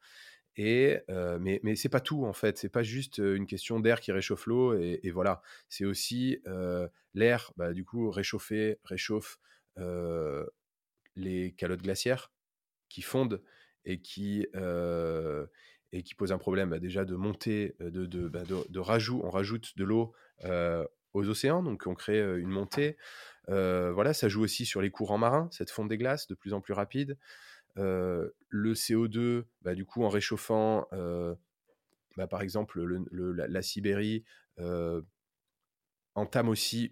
Et, 0.57 0.99
mais 1.09 1.61
mais 1.63 1.77
c'est 1.77 1.89
pas 1.89 2.01
tout 2.01 2.25
en 2.27 2.33
fait, 2.33 2.59
c'est 2.59 2.69
pas 2.69 2.85
juste 2.85 3.19
une 3.19 3.47
question 3.47 3.81
d'air 3.81 4.01
qui 4.01 4.13
réchauffe 4.13 4.47
l'eau 4.47 4.77
et, 4.77 5.11
voilà, 5.13 5.41
c'est 5.69 5.85
aussi 5.85 6.43
l'air, 7.15 7.53
bah, 7.57 7.73
du 7.73 7.85
coup, 7.85 8.11
réchauffé, 8.11 8.81
réchauffe 8.85 9.39
les 11.15 11.53
calottes 11.53 11.83
glaciaires 11.83 12.33
qui 12.89 13.03
fondent 13.03 13.41
et 13.85 14.01
qui, 14.01 14.47
et 15.95 16.03
qui 16.03 16.15
posent 16.15 16.33
un 16.33 16.39
problème 16.39 16.71
bah, 16.71 16.81
déjà 16.81 17.05
de 17.05 17.15
montée, 17.15 17.77
bah, 17.79 17.91
de, 17.91 18.79
rajout, 18.79 19.21
on 19.25 19.31
rajoute 19.31 19.79
de 19.79 19.85
l'eau 19.85 20.13
aux 21.13 21.29
océans, 21.29 21.63
donc 21.63 21.85
on 21.87 21.95
crée 21.95 22.21
une 22.41 22.51
montée. 22.51 22.97
voilà, 23.47 24.13
ça 24.13 24.29
joue 24.29 24.43
aussi 24.43 24.67
sur 24.67 24.83
les 24.83 24.91
courants 24.91 25.19
marins, 25.19 25.49
cette 25.53 25.71
fonte 25.71 25.89
des 25.89 25.97
glaces 25.97 26.27
de 26.27 26.35
plus 26.35 26.53
en 26.53 26.61
plus 26.61 26.75
rapide. 26.75 27.17
le 27.77 28.33
CO2, 28.75 29.45
bah, 29.63 29.75
du 29.75 29.85
coup, 29.85 30.03
en 30.05 30.09
réchauffant, 30.09 30.89
par 32.29 32.43
exemple, 32.43 32.83
la, 33.13 33.63
Sibérie 33.63 34.25
entame 36.17 36.49
aussi 36.49 36.91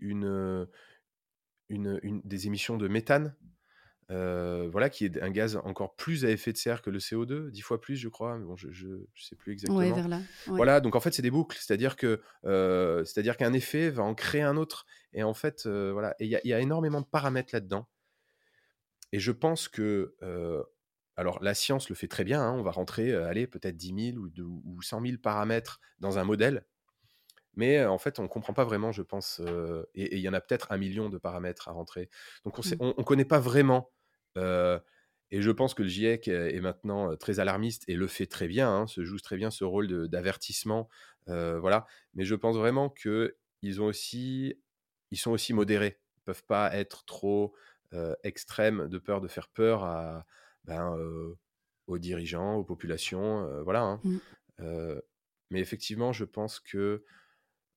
des 1.69 2.47
émissions 2.47 2.77
de 2.77 2.87
méthane, 2.87 3.35
euh, 4.13 4.69
voilà, 4.71 4.91
qui 4.91 5.07
est 5.07 5.23
un 5.23 5.31
gaz 5.31 5.57
encore 5.65 5.97
plus 5.97 6.25
à 6.25 6.31
effet 6.31 6.53
de 6.53 6.59
serre 6.59 6.83
que 6.83 6.91
le 6.91 6.99
CO2, 6.99 7.51
dix 7.51 7.63
fois 7.63 7.81
plus, 7.81 7.97
je 7.97 8.09
crois. 8.09 8.37
Mais 8.37 8.45
bon, 8.45 8.57
je 8.57 8.69
ne 8.69 9.07
sais 9.17 9.37
plus 9.37 9.53
exactement. 9.53 9.79
Ouais, 9.79 9.91
vers 9.91 10.09
là. 10.09 10.21
Voilà, 10.47 10.81
donc 10.81 10.97
en 10.97 11.01
fait, 11.01 11.13
c'est 11.13 11.23
des 11.23 11.31
boucles, 11.31 11.57
c'est-à-dire 11.59 11.97
que, 11.97 12.21
euh, 12.45 13.05
c'est-à-dire 13.05 13.37
qu'un 13.37 13.53
effet 13.55 13.91
va 13.91 14.03
en 14.03 14.15
créer 14.15 14.43
un 14.43 14.57
autre, 14.57 14.85
et 15.15 15.23
en 15.23 15.35
fait, 15.35 15.65
euh, 15.67 15.93
voilà, 15.93 16.15
il 16.21 16.29
y, 16.29 16.53
a 16.53 16.61
énormément 16.61 17.01
de 17.01 17.07
paramètres 17.07 17.51
là-dedans. 17.55 17.89
Et 19.13 19.19
je 19.19 19.33
pense 19.33 19.69
que, 19.69 20.15
alors 21.17 21.43
la 21.43 21.55
science 21.55 21.89
le 21.89 21.95
fait 21.95 22.09
très 22.09 22.25
bien. 22.25 22.43
Hein, 22.43 22.53
on 22.53 22.63
va 22.63 22.71
rentrer, 22.71 23.15
aller 23.15 23.47
peut-être 23.47 23.77
10 23.77 24.13
000 24.15 24.19
ou, 24.19 24.63
ou 24.65 24.83
100 24.83 25.03
000 25.03 25.19
paramètres 25.23 25.81
dans 26.01 26.19
un 26.19 26.25
modèle 26.25 26.65
mais 27.55 27.85
en 27.85 27.99
fait, 27.99 28.19
on 28.19 28.23
ne 28.23 28.29
comprend 28.29 28.55
pas 28.55 28.65
vraiment, 28.65 28.93
je 28.93 29.03
pense, 29.03 29.43
et 29.95 30.17
il 30.17 30.23
y 30.23 30.29
en 30.31 30.33
a 30.33 30.41
peut-être 30.41 30.73
un 30.73 30.79
million 30.79 31.11
de 31.11 31.19
paramètres 31.19 31.69
à 31.69 31.73
rentrer. 31.73 32.09
Donc 32.47 32.59
on 32.81 32.95
ne 32.97 33.03
connaît 33.03 33.27
pas 33.27 33.41
vraiment. 33.41 33.91
Et 34.37 35.41
je 35.41 35.51
pense 35.51 35.73
que 35.73 35.83
le 35.83 35.89
GIEC 35.89 36.29
est 36.29 36.61
maintenant 36.61 37.17
très 37.17 37.41
alarmiste 37.41 37.85
et 37.89 37.95
le 37.95 38.07
fait 38.07 38.27
très 38.27 38.49
bien, 38.49 38.69
hein, 38.69 38.87
se 38.87 39.03
joue 39.03 39.19
très 39.19 39.37
bien 39.37 39.51
ce 39.51 39.65
rôle 39.65 40.09
d'avertissement. 40.09 40.89
voilà. 41.27 41.87
Mais 42.15 42.25
je 42.25 42.35
pense 42.35 42.57
vraiment 42.57 42.91
qu'ils 42.91 43.81
ont 43.81 43.87
aussi, 43.87 44.55
ils 45.11 45.19
sont 45.19 45.31
aussi 45.31 45.55
modérés. 45.55 45.99
Ils 46.17 46.21
ne 46.21 46.25
peuvent 46.27 46.45
pas 46.45 46.75
être 46.77 47.05
trop 47.05 47.55
extrêmes 48.23 48.89
de 48.89 48.99
peur 48.99 49.21
de 49.21 49.29
faire 49.29 49.49
peur 49.49 49.85
à, 49.85 50.27
ben, 50.65 50.95
aux 51.87 51.99
dirigeants, 51.99 52.57
aux 52.57 52.65
populations. 52.65 53.63
voilà. 53.63 53.81
Hein. 53.81 54.01
Mmh. 54.05 55.01
mais 55.51 55.61
effectivement, 55.61 56.13
je 56.13 56.25
pense 56.25 56.61
que 56.61 57.05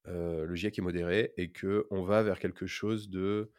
le 0.05 0.55
GIEC 0.55 0.79
est 0.79 0.81
modéré 0.81 1.33
et 1.37 1.51
que 1.51 1.87
on 1.89 2.03
va 2.03 2.21
vers 2.21 2.39
quelque 2.39 2.67
chose 2.67 3.09
de 3.09 3.49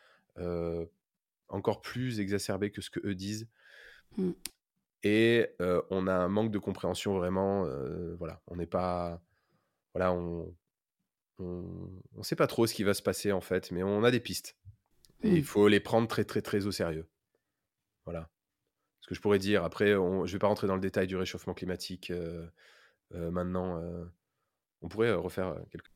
encore 1.49 1.81
plus 1.81 2.21
exacerbé 2.21 2.71
que 2.71 2.81
ce 2.81 2.91
que 2.91 3.01
eux 3.07 3.15
disent. 3.15 3.49
Mmh. 4.17 4.31
Et 5.03 5.49
on 5.91 6.07
a 6.07 6.15
un 6.15 6.29
manque 6.29 6.51
de 6.51 6.59
compréhension 6.59 7.15
vraiment. 7.15 7.67
voilà, 8.19 8.41
on 8.49 8.57
n'est 8.57 8.67
pas. 8.67 9.21
Voilà, 9.95 10.13
on 10.13 10.55
on 11.39 12.23
sait 12.23 12.37
pas 12.37 12.47
trop 12.47 12.67
ce 12.67 12.75
qui 12.75 12.83
va 12.83 12.95
se 12.95 13.03
passer 13.03 13.31
en 13.31 13.41
fait, 13.41 13.71
mais 13.71 13.83
on 13.83 14.05
a 14.05 14.11
des 14.11 14.21
pistes. 14.21 14.57
Et 15.23 15.31
il 15.31 15.41
mmh. 15.41 15.45
faut 15.45 15.69
les 15.69 15.81
prendre 15.81 16.09
très 16.09 16.25
très 16.25 16.43
très 16.43 16.67
au 16.67 16.73
sérieux. 16.73 17.09
Voilà. 18.05 18.31
Ce 19.01 19.09
que 19.09 19.15
je 19.15 19.21
pourrais 19.21 19.39
dire. 19.39 19.63
Après, 19.65 19.93
je 19.93 20.33
vais 20.33 20.39
pas 20.39 20.49
rentrer 20.49 20.67
dans 20.67 20.75
le 20.75 20.81
détail 20.81 21.07
du 21.07 21.17
réchauffement 21.17 21.55
climatique 21.55 22.13
maintenant. 23.13 23.81
on 24.83 24.89
pourrait 24.89 25.13
refaire 25.13 25.57
quelques 25.71 25.91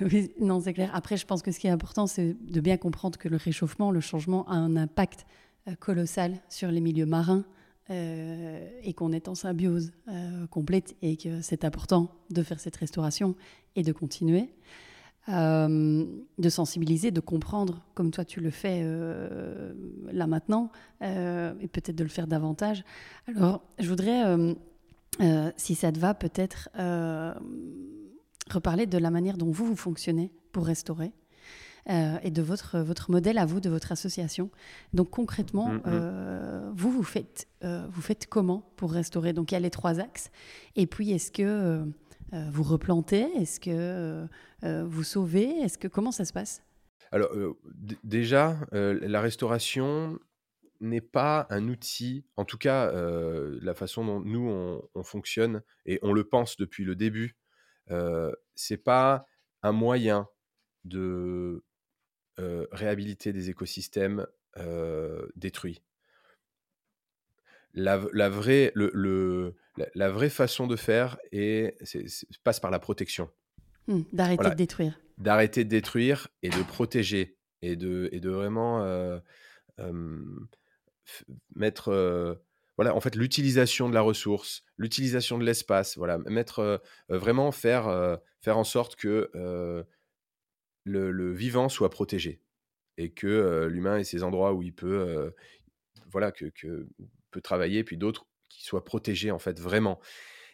oui, 0.12 0.32
non, 0.40 0.60
c'est 0.60 0.72
clair. 0.72 0.90
Après, 0.94 1.16
je 1.16 1.26
pense 1.26 1.42
que 1.42 1.52
ce 1.52 1.58
qui 1.58 1.66
est 1.66 1.70
important, 1.70 2.06
c'est 2.06 2.36
de 2.40 2.60
bien 2.60 2.76
comprendre 2.76 3.18
que 3.18 3.28
le 3.28 3.36
réchauffement, 3.36 3.90
le 3.90 4.00
changement 4.00 4.48
a 4.48 4.54
un 4.54 4.76
impact 4.76 5.26
euh, 5.68 5.74
colossal 5.78 6.38
sur 6.48 6.70
les 6.70 6.80
milieux 6.80 7.06
marins 7.06 7.44
euh, 7.90 8.68
et 8.82 8.94
qu'on 8.94 9.12
est 9.12 9.28
en 9.28 9.34
symbiose 9.34 9.92
euh, 10.08 10.46
complète 10.46 10.96
et 11.02 11.16
que 11.16 11.42
c'est 11.42 11.64
important 11.64 12.10
de 12.30 12.42
faire 12.42 12.60
cette 12.60 12.76
restauration 12.76 13.34
et 13.76 13.82
de 13.82 13.92
continuer. 13.92 14.48
de 15.28 16.48
sensibiliser, 16.48 17.10
de 17.12 17.20
comprendre, 17.20 17.84
comme 17.94 18.10
toi 18.10 18.24
tu 18.24 18.40
le 18.40 18.50
fais 18.50 18.82
là 20.12 20.26
maintenant, 20.26 20.72
et 21.02 21.68
peut-être 21.68 21.94
de 21.94 22.02
le 22.02 22.08
faire 22.08 22.26
davantage. 22.26 22.82
Alors, 23.28 23.62
je 23.78 23.88
voudrais, 23.88 24.24
si 25.56 25.76
ça 25.76 25.92
te 25.92 26.00
va, 26.00 26.14
peut-être 26.14 26.68
reparler 28.48 28.86
de 28.86 28.98
la 28.98 29.10
manière 29.10 29.36
dont 29.36 29.50
vous, 29.50 29.66
vous 29.66 29.76
fonctionnez 29.76 30.32
pour 30.52 30.66
restaurer. 30.66 31.12
Euh, 31.88 32.18
et 32.22 32.30
de 32.30 32.42
votre, 32.42 32.78
votre 32.78 33.10
modèle 33.10 33.38
à 33.38 33.46
vous, 33.46 33.58
de 33.58 33.70
votre 33.70 33.90
association. 33.90 34.50
Donc 34.92 35.10
concrètement, 35.10 35.68
mm, 35.68 35.76
mm. 35.76 35.82
Euh, 35.86 36.70
vous, 36.74 36.90
vous 36.90 37.02
faites, 37.02 37.48
euh, 37.64 37.86
vous 37.90 38.02
faites 38.02 38.26
comment 38.26 38.70
pour 38.76 38.92
restaurer? 38.92 39.32
Donc 39.32 39.50
il 39.50 39.54
y 39.54 39.56
a 39.56 39.60
les 39.60 39.70
trois 39.70 39.98
axes. 39.98 40.30
Et 40.76 40.86
puis, 40.86 41.10
est-ce 41.12 41.32
que 41.32 41.84
vous 42.32 42.62
replantez? 42.62 43.26
Est-ce 43.36 43.58
que 43.58 44.28
vous 44.62 45.02
sauvez? 45.02 45.48
Est-ce 45.62 45.78
que 45.78 45.88
Comment 45.88 46.12
ça 46.12 46.24
se 46.24 46.32
passe? 46.32 46.62
Alors 47.12 47.30
déjà, 48.04 48.56
la 48.72 49.20
restauration 49.20 50.18
n'est 50.80 51.00
pas 51.00 51.46
un 51.50 51.66
outil, 51.68 52.24
en 52.36 52.44
tout 52.44 52.58
cas 52.58 52.92
la 52.92 53.74
façon 53.74 54.04
dont 54.04 54.20
nous, 54.20 54.48
on, 54.48 54.82
on 54.94 55.02
fonctionne, 55.02 55.62
et 55.86 55.98
on 56.02 56.12
le 56.12 56.24
pense 56.24 56.56
depuis 56.56 56.84
le 56.84 56.94
début, 56.94 57.36
euh, 57.90 58.32
c'est 58.54 58.76
pas 58.76 59.26
un 59.62 59.72
moyen 59.72 60.28
de 60.84 61.62
réhabiliter 62.72 63.34
des 63.34 63.50
écosystèmes 63.50 64.26
détruits. 65.36 65.82
La, 67.74 67.98
vraie, 67.98 68.72
le, 68.74 69.54
la, 69.94 70.10
vraie 70.10 70.30
façon 70.30 70.66
de 70.66 70.74
faire 70.74 71.18
est, 71.32 71.76
passe 72.42 72.58
par 72.58 72.70
la 72.70 72.78
protection. 72.78 73.30
Mmh, 73.88 74.00
d'arrêter 74.14 74.48
de 74.48 74.54
détruire. 74.54 74.98
D'arrêter 75.18 75.64
de 75.64 75.68
détruire 75.68 76.28
et 76.42 76.48
de 76.48 76.62
protéger 76.62 77.36
et 77.60 77.76
de, 77.76 78.08
et 78.10 78.20
de 78.20 78.30
vraiment 78.30 78.82
mettre 81.54 82.40
voilà, 82.80 82.96
en 82.96 83.00
fait, 83.00 83.14
l'utilisation 83.14 83.90
de 83.90 83.94
la 83.94 84.00
ressource, 84.00 84.64
l'utilisation 84.78 85.36
de 85.36 85.44
l'espace, 85.44 85.98
voilà, 85.98 86.16
mettre 86.16 86.80
vraiment 87.10 87.52
faire, 87.52 88.18
faire 88.40 88.56
en 88.56 88.64
sorte 88.64 88.96
que 88.96 89.30
le, 90.84 91.32
vivant 91.34 91.68
soit 91.68 91.90
protégé 91.90 92.40
et 92.96 93.10
que 93.10 93.66
l'humain 93.70 93.98
ait 93.98 94.04
ses 94.04 94.22
endroits 94.22 94.54
où 94.54 94.62
il 94.62 94.74
peut, 94.74 95.30
voilà, 96.10 96.32
que, 96.32 96.50
peut 97.30 97.42
travailler, 97.42 97.84
puis 97.84 97.98
d'autres 97.98 98.26
qui 98.48 98.64
soit 98.64 98.82
protégé 98.82 99.30
en 99.30 99.38
fait 99.38 99.60
vraiment. 99.60 100.00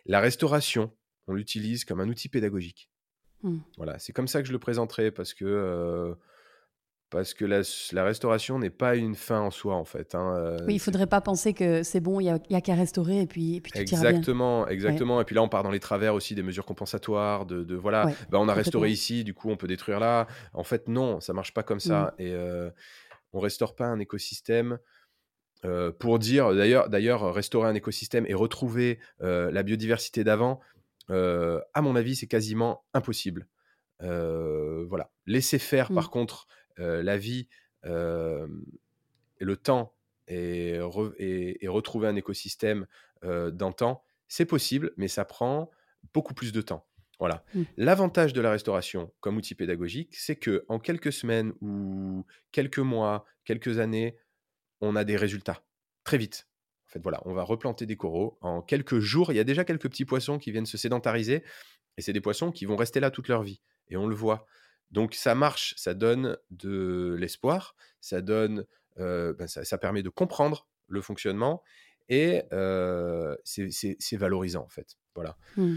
La 0.05 0.18
restauration, 0.18 0.91
on 1.29 1.35
l'utilise 1.35 1.85
comme 1.85 2.01
un 2.01 2.09
outil 2.09 2.29
pédagogique. 2.29 2.91
Mmh. 3.45 3.59
Voilà, 3.77 4.01
c'est 4.01 4.12
comme 4.12 4.27
ça 4.27 4.43
que 4.43 4.49
je 4.49 4.53
le 4.53 4.59
présenterai 4.59 5.12
parce 5.12 5.33
que 5.33 6.16
parce 7.16 7.32
que 7.32 7.46
la, 7.46 8.04
restauration 8.04 8.58
n'est 8.58 8.68
pas 8.68 8.94
une 8.94 9.14
fin 9.14 9.40
en 9.40 9.50
soi 9.50 9.74
en 9.74 9.86
fait. 9.86 10.14
Hein, 10.14 10.58
oui, 10.66 10.74
il 10.74 10.78
faudrait 10.78 11.06
pas 11.06 11.22
penser 11.22 11.54
que 11.54 11.82
c'est 11.82 12.00
bon, 12.00 12.20
il 12.20 12.24
y 12.26 12.54
a, 12.54 12.60
qu'à 12.60 12.74
restaurer 12.74 13.22
et 13.22 13.26
puis, 13.26 13.56
et 13.56 13.60
puis 13.62 13.72
tout 13.72 13.78
exactement, 13.78 14.64
bien. 14.64 14.72
exactement. 14.74 15.20
Et 15.22 15.24
puis 15.24 15.34
là, 15.34 15.42
on 15.42 15.48
part 15.48 15.62
dans 15.62 15.70
les 15.70 15.80
travers 15.80 16.12
aussi 16.12 16.34
des 16.34 16.42
mesures 16.42 16.66
compensatoires, 16.66 17.46
de, 17.46 17.74
voilà, 17.74 18.12
bah, 18.28 18.38
on 18.38 18.48
a 18.48 18.52
restauré 18.52 18.90
ici, 18.90 19.24
du 19.24 19.32
coup, 19.32 19.48
on 19.48 19.56
peut 19.56 19.66
détruire 19.66 19.98
là. 19.98 20.26
En 20.52 20.62
fait, 20.62 20.88
non, 20.88 21.20
ça 21.20 21.32
marche 21.32 21.54
pas 21.54 21.62
comme 21.62 21.80
ça. 21.80 22.14
Mmh. 22.18 22.22
Et 22.22 22.36
on 23.32 23.40
restaure 23.40 23.74
pas 23.74 23.86
un 23.86 23.98
écosystème. 23.98 24.78
pour 25.98 26.18
dire, 26.18 26.54
d'ailleurs, 26.54 26.90
d'ailleurs, 26.90 27.32
restaurer 27.32 27.70
un 27.70 27.74
écosystème 27.74 28.26
et 28.28 28.34
retrouver 28.34 28.98
la 29.20 29.62
biodiversité 29.62 30.22
d'avant, 30.22 30.60
à 31.08 31.80
mon 31.80 31.96
avis, 31.96 32.14
c'est 32.14 32.26
quasiment 32.26 32.84
impossible. 32.92 33.48
voilà. 34.00 35.10
Laisser 35.24 35.58
faire, 35.58 35.88
par 35.88 36.08
mmh. 36.08 36.10
contre, 36.10 36.46
la 36.79 37.18
vie 37.18 37.49
et 37.85 37.89
le 39.45 39.57
temps 39.57 39.95
et, 40.29 40.79
retrouver 40.81 42.09
un 42.09 42.16
écosystème 42.16 42.87
d'antan, 43.22 44.03
c'est 44.29 44.45
possible, 44.45 44.93
mais 44.97 45.09
ça 45.09 45.24
prend 45.24 45.70
beaucoup 46.12 46.35
plus 46.35 46.53
de 46.53 46.61
temps. 46.61 46.87
Voilà. 47.18 47.45
Mmh. 47.55 47.62
L'avantage 47.79 48.33
de 48.33 48.41
la 48.41 48.51
restauration 48.51 49.12
comme 49.20 49.37
outil 49.37 49.55
pédagogique, 49.55 50.14
c'est 50.16 50.37
que 50.37 50.64
en 50.68 50.79
quelques 50.79 51.12
semaines 51.12 51.53
ou 51.61 52.27
quelques 52.53 52.79
mois, 52.79 53.24
quelques 53.45 53.79
années, 53.79 54.16
on 54.81 54.97
a 54.97 55.05
des 55.05 55.16
résultats 55.16 55.62
très 56.05 56.18
vite. 56.18 56.47
En 56.87 56.93
fait, 56.93 57.03
voilà, 57.03 57.20
on 57.24 57.33
va 57.33 57.43
replanter 57.43 57.87
des 57.87 57.97
coraux 57.97 58.39
en 58.43 58.62
quelques 58.62 58.99
jours. 58.99 59.33
Il 59.33 59.37
y 59.37 59.41
a 59.41 59.45
déjà 59.45 59.64
quelques 59.64 59.89
petits 59.89 60.05
poissons 60.05 60.39
qui 60.39 60.53
viennent 60.53 60.66
se 60.66 60.77
sédentariser, 60.77 61.43
et 61.97 62.03
c'est 62.03 62.12
des 62.12 62.20
poissons 62.20 62.53
qui 62.53 62.66
vont 62.66 62.77
rester 62.77 63.01
là 63.01 63.11
toute 63.11 63.29
leur 63.29 63.43
vie. 63.43 63.61
Et 63.89 63.97
on 63.97 64.07
le 64.07 64.14
voit. 64.14 64.47
Donc 64.91 65.14
ça 65.14 65.34
marche, 65.34 65.74
ça 65.76 65.95
donne 65.95 66.39
de 66.51 67.16
l'espoir, 67.18 67.74
ça 68.01 68.20
donne, 68.20 68.64
ben, 68.97 69.47
ça, 69.47 69.78
permet 69.78 70.03
de 70.03 70.09
comprendre 70.09 70.68
le 70.89 71.03
fonctionnement 71.03 71.62
et 72.09 72.43
c'est 73.45 74.16
valorisant 74.16 74.62
en 74.62 74.68
fait. 74.68 74.97
Voilà. 75.14 75.37
Mmh. 75.57 75.76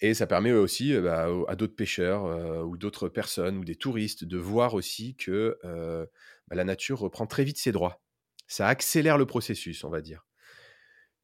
Et 0.00 0.12
ça 0.12 0.26
permet 0.26 0.52
aussi 0.52 0.98
bah, 0.98 1.28
à 1.48 1.56
d'autres 1.56 1.76
pêcheurs 1.76 2.66
ou 2.66 2.76
d'autres 2.76 3.08
personnes 3.08 3.58
ou 3.58 3.64
des 3.64 3.76
touristes 3.76 4.24
de 4.24 4.38
voir 4.38 4.74
aussi 4.74 5.14
que 5.16 5.58
bah, 5.62 6.56
la 6.56 6.64
nature 6.64 6.98
reprend 6.98 7.26
très 7.26 7.44
vite 7.44 7.58
ses 7.58 7.72
droits. 7.72 8.02
Ça 8.46 8.68
accélère 8.68 9.18
le 9.18 9.26
processus, 9.26 9.84
on 9.84 9.90
va 9.90 10.00
dire. 10.00 10.26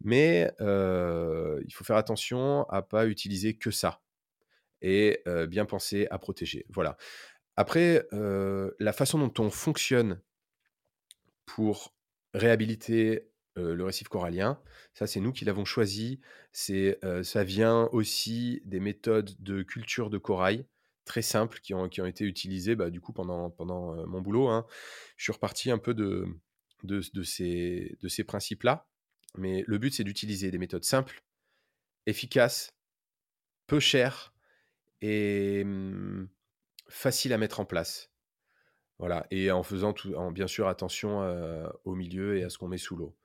Mais 0.02 0.50
il 0.60 1.72
faut 1.72 1.84
faire 1.84 1.96
attention 1.96 2.64
à 2.70 2.82
pas 2.82 3.06
utiliser 3.06 3.56
que 3.56 3.70
ça 3.70 4.00
et 4.82 5.22
bien 5.48 5.64
penser 5.64 6.06
à 6.10 6.18
protéger. 6.18 6.66
Voilà. 6.68 6.96
Après, 7.56 8.06
la 8.12 8.92
façon 8.92 9.18
dont 9.18 9.32
on 9.44 9.50
fonctionne 9.50 10.20
pour 11.46 11.94
réhabiliter 12.34 13.28
le 13.56 13.82
récif 13.82 14.08
corallien, 14.08 14.60
ça 14.94 15.06
c'est 15.06 15.20
nous 15.20 15.32
qui 15.32 15.44
l'avons 15.44 15.64
choisi. 15.64 16.20
C'est, 16.52 16.98
ça 17.22 17.44
vient 17.44 17.88
aussi 17.92 18.62
des 18.64 18.80
méthodes 18.80 19.34
de 19.40 19.62
culture 19.62 20.10
de 20.10 20.18
corail 20.18 20.64
très 21.04 21.22
simples 21.22 21.58
qui 21.60 21.74
ont, 21.74 21.88
qui 21.88 22.00
ont 22.00 22.06
été 22.06 22.24
utilisées 22.24 22.76
bah, 22.76 22.88
du 22.88 23.00
coup 23.00 23.12
pendant, 23.12 23.50
pendant 23.50 24.06
mon 24.06 24.20
boulot. 24.20 24.48
Hein. 24.48 24.66
Je 25.16 25.24
suis 25.24 25.32
reparti 25.32 25.70
un 25.70 25.78
peu 25.78 25.92
de, 25.92 26.26
de, 26.84 27.22
ces, 27.22 27.96
de 28.00 28.08
ces 28.08 28.22
principes-là, 28.22 28.86
mais 29.36 29.64
le 29.66 29.78
but 29.78 29.92
c'est 29.92 30.04
d'utiliser 30.04 30.50
des 30.50 30.58
méthodes 30.58 30.84
simples, 30.84 31.24
efficaces, 32.06 32.76
peu 33.66 33.80
chères 33.80 34.29
et 35.00 35.64
mmh, 35.64 36.28
facile 36.88 37.32
à 37.32 37.38
mettre 37.38 37.60
en 37.60 37.64
place. 37.64 38.10
Voilà, 38.98 39.26
et 39.30 39.50
en 39.50 39.62
faisant 39.62 39.94
bien 40.30 40.46
sûr 40.46 40.68
attention 40.68 41.20
au 41.84 41.94
milieu 41.94 42.36
et 42.36 42.44
à 42.44 42.50
ce 42.50 42.58
qu'on 42.58 42.68
met 42.68 42.76
sous 42.76 42.96
l'eau. 42.96 43.16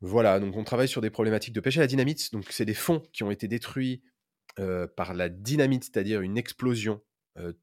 Voilà, 0.00 0.38
donc 0.38 0.56
on 0.56 0.62
travaille 0.62 0.86
sur 0.86 1.00
des 1.00 1.10
problématiques 1.10 1.52
de 1.54 1.58
pêche 1.58 1.78
à 1.78 1.80
la 1.80 1.88
dynamite. 1.88 2.32
Donc 2.32 2.44
c'est 2.50 2.64
des 2.64 2.72
fonds 2.72 3.02
qui 3.12 3.24
ont 3.24 3.32
été 3.32 3.48
détruits 3.48 4.04
par 4.94 5.14
la 5.14 5.28
dynamite, 5.28 5.82
c'est-à-dire 5.84 6.20
une 6.20 6.38
explosion. 6.38 7.02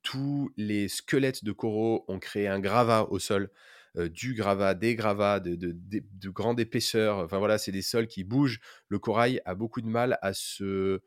tous 0.01 0.51
les 0.57 0.87
squelettes 0.87 1.43
de 1.43 1.51
coraux 1.51 2.05
ont 2.07 2.19
créé 2.19 2.47
un 2.47 2.59
gravat 2.59 3.07
au 3.09 3.19
sol, 3.19 3.49
du 3.95 4.33
gravat, 4.33 4.73
des 4.73 4.95
gravats 4.95 5.39
de, 5.39 5.55
de, 5.55 5.73
de 5.73 6.29
grande 6.29 6.59
épaisseur. 6.59 7.19
Enfin 7.19 7.37
voilà, 7.37 7.57
c'est 7.57 7.71
des 7.71 7.81
sols 7.81 8.07
qui 8.07 8.23
bougent. 8.23 8.59
Le 8.89 8.99
corail 8.99 9.41
a 9.45 9.55
beaucoup 9.55 9.81
de 9.81 9.87
mal 9.87 10.17
à 10.21 10.33
se 10.33 11.01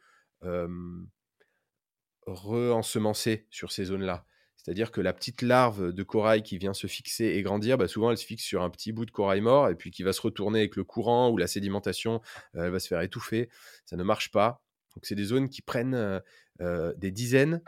re-ensemencer 2.27 3.47
sur 3.51 3.73
ces 3.73 3.87
zones-là. 3.87 4.25
C'est-à-dire 4.67 4.91
que 4.91 5.01
la 5.01 5.13
petite 5.13 5.43
larve 5.43 5.93
de 5.93 6.03
corail 6.03 6.43
qui 6.43 6.59
vient 6.59 6.75
se 6.75 6.89
fixer 6.89 7.27
et 7.27 7.43
grandir, 7.43 7.79
bah, 7.79 7.87
souvent 7.87 8.11
elle 8.11 8.19
se 8.19 8.27
fixe 8.27 8.43
sur 8.43 8.63
un 8.63 8.71
petit 8.71 8.91
bout 8.91 9.07
de 9.07 9.13
corail 9.13 9.41
mort 9.41 9.69
et 9.69 9.77
puis 9.77 9.93
qui 9.93 10.03
va 10.03 10.13
se 10.13 10.21
retourner 10.21 10.59
avec 10.59 10.75
le 10.75 10.83
courant 10.83 11.31
ou 11.31 11.37
la 11.37 11.47
sédimentation, 11.47 12.21
euh, 12.57 12.65
elle 12.65 12.73
va 12.73 12.81
se 12.81 12.89
faire 12.89 13.01
étouffer. 13.01 13.49
Ça 13.85 13.97
ne 13.97 14.03
marche 14.03 14.33
pas. 14.33 14.61
Donc 14.97 15.07
c'est 15.07 15.15
des 15.15 15.25
zones 15.25 15.49
qui 15.49 15.63
prennent 15.63 15.95
euh, 15.95 16.19
euh, 16.63 16.93
des 16.97 17.13
dizaines 17.13 17.63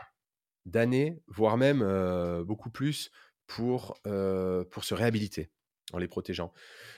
d'années, 0.65 1.21
voire 1.27 1.55
même 1.55 1.79
beaucoup 2.43 2.69
plus, 2.69 3.11
pour, 3.47 3.97
pour 4.03 4.83
se 4.83 4.93
réhabiliter 4.93 5.49
en 5.93 5.97
les 5.97 6.07
protégeant. 6.07 6.53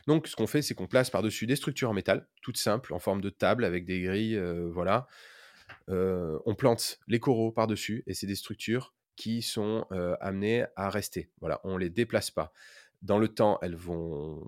Donc 0.08 0.28
ce 0.28 0.36
qu'on 0.36 0.48
fait, 0.48 0.62
c'est 0.62 0.74
qu'on 0.74 0.88
place 0.88 1.10
par-dessus 1.10 1.46
des 1.46 1.56
structures 1.56 1.90
en 1.90 1.94
métal, 1.94 2.28
toutes 2.42 2.58
simples, 2.58 2.94
en 2.94 3.00
forme 3.00 3.22
de 3.22 3.30
table 3.30 3.64
avec 3.64 3.86
des 3.86 4.02
grilles, 4.02 4.38
voilà 4.74 5.08
on 5.88 6.56
plante 6.56 7.00
les 7.08 7.20
coraux 7.20 7.52
par-dessus 7.52 8.04
et 8.08 8.14
c'est 8.14 8.28
des 8.28 8.36
structures 8.36 8.94
qui 9.16 9.42
sont 9.42 9.86
amenées 10.20 10.66
à 10.76 10.90
rester. 10.90 11.30
Voilà, 11.40 11.62
on 11.64 11.78
les 11.78 11.90
déplace 11.90 12.32
pas. 12.32 12.54
Dans 13.02 13.18
le 13.18 13.28
temps, 13.28 13.60
elles 13.62 13.76
vont, 13.76 14.48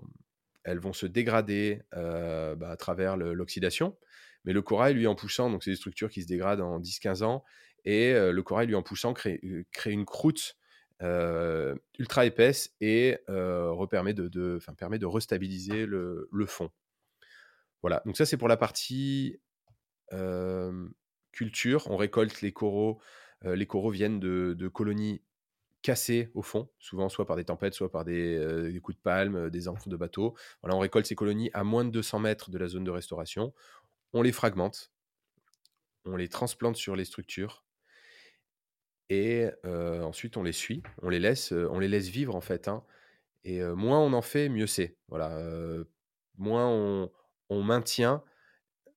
elles 0.64 0.78
vont 0.78 0.92
se 0.92 1.06
dégrader 1.06 1.82
bah, 1.92 2.70
à 2.70 2.76
travers 2.76 3.16
l'oxydation. 3.16 3.96
Mais 4.44 4.52
le 4.52 4.62
corail, 4.62 4.94
lui, 4.94 5.06
en 5.06 5.14
poussant, 5.14 5.50
donc 5.50 5.64
c'est 5.64 5.70
des 5.70 5.76
structures 5.76 6.10
qui 6.10 6.22
se 6.22 6.26
dégradent 6.26 6.60
en 6.60 6.80
10-15 6.80 7.24
ans, 7.24 7.44
et 7.84 8.12
le 8.12 8.42
corail, 8.42 8.66
lui, 8.66 8.74
en 8.74 8.82
poussant, 8.82 9.12
crée, 9.12 9.40
une 9.42 10.04
croûte 10.04 10.56
ultra 11.00 12.26
épaisse 12.26 12.74
et 12.80 13.18
permet 13.90 14.14
de, 14.14 14.58
permet 14.78 14.98
de 14.98 15.06
restabiliser 15.06 15.86
le, 15.86 16.28
le, 16.32 16.46
fond. 16.46 16.70
Voilà, 17.82 18.02
donc 18.06 18.16
ça 18.16 18.24
c'est 18.24 18.38
pour 18.38 18.48
la 18.48 18.56
partie 18.56 19.38
On 21.88 21.96
récolte 21.96 22.40
les 22.40 22.52
coraux. 22.52 23.00
Les 23.42 23.66
coraux 23.66 23.90
viennent 23.90 24.20
de, 24.20 24.68
colonies 24.68 25.22
cassées 25.82 26.30
au 26.34 26.40
fond, 26.40 26.70
souvent 26.78 27.10
soit 27.10 27.26
par 27.26 27.36
des 27.36 27.44
tempêtes, 27.44 27.74
soit 27.74 27.90
par 27.90 28.04
des, 28.04 28.80
coups 28.82 28.96
de 28.96 29.02
palme, 29.02 29.50
des 29.50 29.68
encres 29.68 29.88
de 29.88 29.96
bateaux. 29.96 30.34
Voilà, 30.62 30.76
on 30.76 30.80
récolte 30.80 31.06
ces 31.06 31.14
colonies 31.14 31.50
à 31.52 31.62
moins 31.62 31.84
de 31.84 31.90
200 31.90 32.20
mètres 32.20 32.50
de 32.50 32.58
la 32.58 32.68
zone 32.68 32.84
de 32.84 32.90
restauration. 32.90 33.52
On 34.14 34.22
les 34.22 34.32
fragmente, 34.32 34.92
on 36.06 36.16
les 36.16 36.28
transplante 36.28 36.76
sur 36.76 36.96
les 36.96 37.04
structures 37.04 37.64
et 39.10 39.48
ensuite 39.64 40.36
on 40.36 40.42
les 40.42 40.52
suit, 40.52 40.82
on 41.02 41.10
les 41.10 41.20
laisse, 41.20 41.52
on 41.52 41.78
les 41.78 41.88
laisse 41.88 42.08
vivre 42.08 42.34
en 42.34 42.40
fait. 42.40 42.68
Hein. 42.68 42.82
Et 43.44 43.62
moins 43.62 44.00
on 44.00 44.14
en 44.14 44.22
fait, 44.22 44.48
mieux 44.48 44.66
c'est. 44.66 44.96
Voilà, 45.08 45.38
moins 46.38 46.66
on, 46.66 47.10
on 47.50 47.62
maintient, 47.62 48.22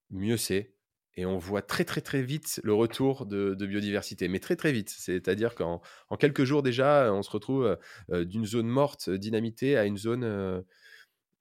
mieux 0.10 0.38
c'est 0.38 0.77
et 1.18 1.26
on 1.26 1.39
voit 1.39 1.63
très 1.63 1.84
très 1.84 2.01
très 2.01 2.22
vite 2.22 2.61
le 2.63 2.74
retour 2.74 3.26
de, 3.26 3.55
biodiversité, 3.55 4.28
mais 4.28 4.39
très 4.39 4.55
très 4.55 4.72
vite. 4.72 4.89
C'est-à-dire 4.89 5.55
qu'en 5.55 5.82
en 6.09 6.15
quelques 6.15 6.43
jours 6.43 6.61
déjà, 6.61 7.11
on 7.11 7.24
se 7.24 7.32
retrouve 7.32 7.65
euh, 7.65 7.76
euh, 8.11 8.24
d'une 8.24 8.45
zone 8.45 8.68
morte, 8.68 9.09
euh, 9.09 9.18
dynamitée, 9.18 9.76
à 9.78 9.86
une 9.86 9.97
zone, 9.97 10.24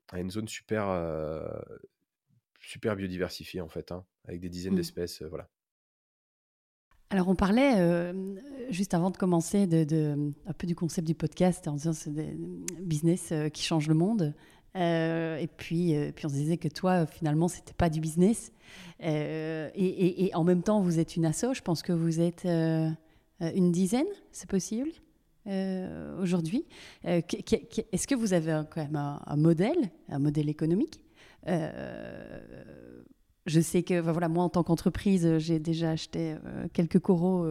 à 0.09 0.19
une 0.19 0.31
zone 0.31 0.49
super, 0.49 0.87
super 2.59 2.97
biodiversifiée 2.97 3.61
en 3.61 3.69
fait, 3.69 3.93
hein, 3.93 4.05
avec 4.27 4.41
des 4.41 4.49
dizaines 4.49 4.73
mmh. 4.73 4.77
d'espèces, 4.77 5.23
voilà. 5.23 5.49
Alors 7.11 7.29
on 7.29 7.37
parlait 7.37 8.13
juste 8.71 8.93
avant 8.93 9.11
de 9.11 9.17
commencer 9.17 9.69
de, 9.69 10.33
un 10.45 10.53
peu 10.55 10.67
du 10.67 10.75
concept 10.75 11.07
du 11.07 11.15
podcast 11.15 11.69
en 11.69 11.75
disant 11.75 11.93
c'est 11.93 12.13
des 12.13 12.37
business 12.81 13.33
qui 13.53 13.63
changent 13.63 13.87
le 13.87 13.95
monde. 13.95 14.35
Euh, 14.77 15.39
et 15.39 15.47
puis, 15.47 15.95
euh, 15.95 16.13
puis 16.15 16.27
on 16.27 16.29
se 16.29 16.35
disait 16.35 16.59
que 16.59 16.69
toi, 16.69 17.07
finalement, 17.07 17.49
c'était 17.49 17.73
pas 17.73 17.89
du 17.89 18.01
business. 18.01 18.53
Euh, 19.03 19.71
et, 19.75 20.31
en 20.35 20.45
même 20.45 20.63
temps, 20.63 20.81
vous 20.81 20.99
êtes 20.99 21.17
une 21.17 21.25
asso. 21.25 21.55
Je 21.55 21.63
pense 21.63 21.83
que 21.83 21.93
vous 21.93 22.21
êtes 22.21 22.45
une 22.45 23.73
dizaine, 23.73 24.07
c'est 24.33 24.49
possible 24.49 24.91
aujourd'hui. 26.21 26.67
Est-ce 27.05 28.07
que 28.07 28.15
vous 28.15 28.33
avez 28.33 28.63
quand 28.71 28.83
même 28.83 28.97
un, 28.97 29.37
modèle, 29.37 29.91
un 30.09 30.19
modèle 30.19 30.49
économique? 30.49 31.01
Je 33.47 33.61
sais 33.61 33.85
que 33.85 34.01
voilà, 34.01 34.29
moi, 34.29 34.43
en 34.43 34.49
tant 34.49 34.65
qu'entreprise, 34.65 35.39
j'ai 35.39 35.61
déjà 35.61 35.93
acheté 35.93 36.35
quelques 36.73 36.99
coraux 36.99 37.47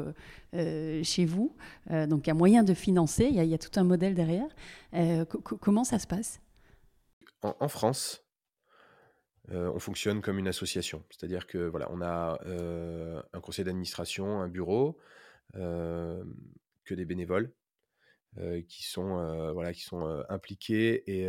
chez 0.54 1.26
vous. 1.26 1.56
donc, 1.90 2.28
il 2.28 2.28
y 2.28 2.32
a 2.32 2.36
moyen 2.36 2.64
de 2.64 2.74
financer, 2.74 3.30
il 3.32 3.42
y, 3.42 3.54
a 3.54 3.58
tout 3.58 3.80
un 3.80 3.86
modèle 3.86 4.14
derrière. 4.14 4.50
comment 5.62 5.86
ça 5.86 6.00
se 6.00 6.08
passe? 6.08 6.42
En, 7.60 7.68
France, 7.68 8.26
on 9.50 9.80
fonctionne 9.80 10.22
comme 10.22 10.40
une 10.40 10.48
association. 10.48 11.04
C'est-à-dire 11.10 11.48
que 11.48 11.58
voilà, 11.58 11.88
on 11.92 12.02
a 12.02 12.40
un 13.34 13.42
conseil 13.42 13.66
d'administration, 13.66 14.42
un 14.42 14.48
bureau, 14.48 14.98
que 15.54 16.94
des 16.94 17.06
bénévoles 17.06 17.52
qui 18.68 18.84
sont, 18.84 19.52
voilà, 19.54 19.74
qui 19.74 19.82
sont 19.82 20.24
impliqués 20.30 21.04
et, 21.08 21.28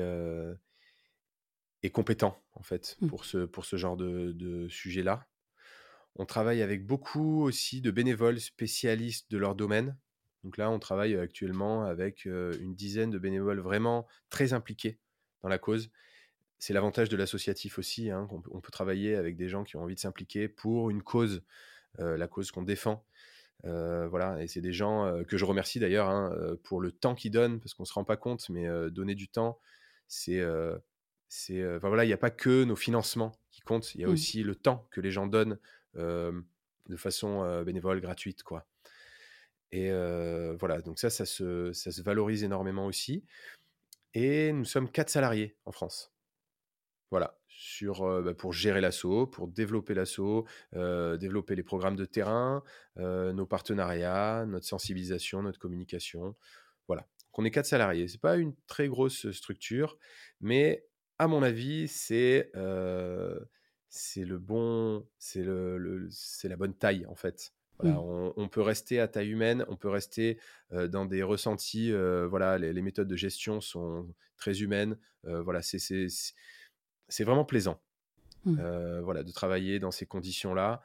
et 1.83 1.91
compétents 1.91 2.43
en 2.55 2.63
fait 2.63 2.97
mmh. 3.01 3.09
pour, 3.09 3.25
ce, 3.25 3.39
pour 3.39 3.65
ce 3.65 3.77
genre 3.77 3.97
de, 3.97 4.33
de 4.33 4.69
sujet-là. 4.69 5.27
On 6.17 6.25
travaille 6.25 6.63
avec 6.63 6.87
beaucoup 6.87 7.43
aussi 7.43 7.81
de 7.83 7.91
bénévoles 7.91 8.41
spécialistes 8.41 9.31
de 9.31 9.37
leur 9.37 9.55
domaine. 9.55 9.97
Donc 10.45 10.57
là, 10.57 10.71
on 10.71 10.79
travaille 10.79 11.15
actuellement 11.17 11.85
avec 11.85 12.25
une 12.25 12.75
dizaine 12.75 13.11
de 13.11 13.19
bénévoles 13.19 13.61
vraiment 13.61 14.07
très 14.31 14.53
impliqués 14.53 14.99
dans 15.43 15.49
la 15.49 15.59
cause. 15.59 15.91
C'est 16.59 16.73
l'avantage 16.73 17.09
de 17.09 17.17
l'associatif 17.17 17.79
aussi. 17.79 18.11
Hein, 18.11 18.29
on, 18.31 18.61
peut 18.61 18.71
travailler 18.71 19.15
avec 19.15 19.37
des 19.37 19.49
gens 19.49 19.65
qui 19.65 19.77
ont 19.77 19.83
envie 19.83 19.95
de 19.95 20.01
s'impliquer 20.01 20.49
pour 20.49 20.91
une 20.91 21.03
cause, 21.03 21.43
la 21.99 22.29
cause 22.29 22.51
qu'on 22.51 22.63
défend. 22.63 23.05
voilà, 23.63 24.43
et 24.43 24.49
c'est 24.49 24.63
des 24.63 24.73
gens 24.73 25.23
que 25.29 25.37
je 25.37 25.45
remercie 25.45 25.81
d'ailleurs 25.81 26.09
hein, 26.09 26.35
pour 26.65 26.81
le 26.81 26.93
temps 26.93 27.15
qu'ils 27.15 27.31
donnent, 27.31 27.61
parce 27.61 27.75
qu'on 27.75 27.83
ne 27.83 27.89
se 27.89 27.93
rend 27.93 28.05
pas 28.05 28.17
compte, 28.17 28.49
mais 28.49 28.67
donner 28.91 29.15
du 29.15 29.29
temps, 29.29 29.61
c'est 30.09 30.43
c'est 31.29 31.63
voilà, 31.79 32.05
il 32.05 32.09
n'y 32.09 32.15
a 32.15 32.19
pas 32.19 32.31
que 32.31 32.65
nos 32.65 32.77
financements 32.77 33.33
qui 33.51 33.61
comptent, 33.61 33.95
il 33.95 34.01
y 34.01 34.05
a 34.05 34.09
mmh. 34.09 34.13
aussi 34.13 34.43
le 34.43 34.55
temps 34.55 34.89
que 34.91 35.01
les 35.01 35.11
gens 35.11 35.27
donnent 35.27 35.59
de 35.95 36.97
façon 36.97 37.63
bénévole, 37.65 38.01
gratuite, 38.01 38.43
quoi. 38.43 38.67
Et 39.73 39.91
voilà, 40.59 40.81
donc 40.81 40.99
ça, 40.99 41.11
ça 41.11 41.27
se, 41.27 41.73
ça 41.73 41.91
se 41.91 42.03
valorise 42.03 42.45
énormément 42.45 42.87
aussi. 42.87 43.25
Et 44.15 44.53
nous 44.53 44.65
sommes 44.65 44.91
quatre 44.91 45.11
salariés 45.11 45.57
en 45.67 45.73
France. 45.73 46.16
Voilà, 47.11 47.39
sur, 47.49 48.23
bah, 48.23 48.35
pour 48.35 48.53
gérer 48.53 48.81
l'assaut, 48.81 49.27
pour 49.27 49.49
développer 49.49 49.95
l'assaut, 49.95 50.47
développer 50.73 51.55
les 51.55 51.63
programmes 51.63 51.97
de 51.97 52.05
terrain, 52.05 52.63
nos 52.97 53.47
partenariats, 53.47 54.45
notre 54.47 54.67
sensibilisation, 54.67 55.43
notre 55.43 55.59
communication. 55.59 56.35
Voilà. 56.89 57.03
Donc 57.03 57.39
on 57.39 57.45
est 57.45 57.51
quatre 57.51 57.67
salariés. 57.67 58.09
C'est 58.09 58.21
pas 58.21 58.37
une 58.37 58.55
très 58.67 58.89
grosse 58.89 59.31
structure, 59.31 59.99
mais 60.41 60.87
à 61.19 61.29
mon 61.29 61.43
avis, 61.43 61.89
c'est 61.89 62.51
c'est 63.89 64.25
le 64.25 64.39
bon, 64.39 65.07
c'est 65.19 65.43
le, 65.43 66.09
c'est 66.11 66.49
la 66.49 66.57
bonne 66.57 66.75
taille 66.75 67.07
en 67.07 67.15
fait. 67.15 67.53
Voilà, 67.79 67.97
mmh. 67.97 68.33
on, 68.37 68.49
peut 68.49 68.63
rester 68.63 69.01
à 69.01 69.09
taille 69.09 69.29
humaine, 69.29 69.67
on 69.69 69.77
peut 69.77 69.91
rester 69.91 70.39
dans 70.71 71.05
des 71.05 71.23
ressentis. 71.23 71.93
voilà, 71.93 72.59
les, 72.59 72.83
méthodes 72.83 73.09
de 73.09 73.17
gestion 73.17 73.61
sont 73.61 74.09
très 74.37 74.63
humaines. 74.63 74.99
voilà, 75.25 75.63
c'est, 75.63 75.79
c'est, 77.09 77.25
vraiment 77.25 77.45
plaisant. 77.45 77.81
Mmh. 78.45 79.01
voilà, 79.01 79.25
de 79.25 79.33
travailler 79.33 79.81
dans 79.81 79.91
ces 79.91 80.07
conditions-là. 80.07 80.83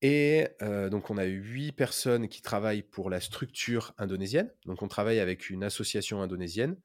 Et 0.00 0.46
donc, 0.60 1.10
on 1.10 1.18
a 1.18 1.24
huit 1.24 1.72
personnes 1.72 2.28
qui 2.28 2.42
travaillent 2.42 2.82
pour 2.82 3.10
la 3.10 3.20
structure 3.20 3.94
indonésienne. 3.98 4.52
Donc, 4.66 4.82
on 4.82 4.88
travaille 4.88 5.18
avec 5.18 5.50
une 5.50 5.64
association 5.64 6.22
indonésienne. 6.22 6.76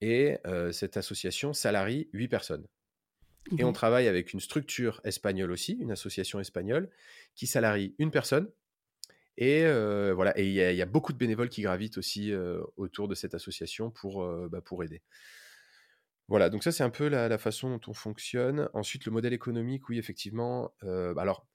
Et 0.00 0.36
cette 0.72 0.96
association 0.96 1.52
salarie 1.52 2.08
huit 2.12 2.28
personnes. 2.28 2.66
Et 3.58 3.64
on 3.64 3.72
travaille 3.72 4.06
avec 4.06 4.32
une 4.32 4.40
structure 4.40 5.00
espagnole 5.04 5.50
aussi, 5.50 5.72
une 5.80 5.90
association 5.90 6.40
espagnole, 6.40 6.90
qui 7.34 7.46
salarie 7.46 7.94
une 7.98 8.10
personne. 8.10 8.48
Et 9.38 9.64
voilà, 10.12 10.38
et 10.38 10.46
il 10.46 10.52
y, 10.52 10.82
a 10.82 10.86
beaucoup 10.86 11.12
de 11.12 11.18
bénévoles 11.18 11.48
qui 11.48 11.62
gravitent 11.62 11.98
aussi 11.98 12.32
autour 12.76 13.08
de 13.08 13.14
cette 13.14 13.34
association 13.34 13.90
pour, 13.90 14.24
bah, 14.48 14.60
pour 14.60 14.84
aider. 14.84 15.02
Voilà, 16.30 16.48
donc 16.48 16.62
ça 16.62 16.70
c'est 16.72 16.84
un 16.84 16.90
peu 16.90 17.08
la, 17.08 17.38
façon 17.38 17.70
dont 17.70 17.80
on 17.88 17.92
fonctionne. 17.92 18.70
Ensuite, 18.72 19.04
le 19.04 19.12
modèle 19.12 19.32
économique, 19.32 19.88
oui, 19.88 19.98
effectivement. 19.98 20.72
Bah, 20.82 21.14
alors, 21.18 21.46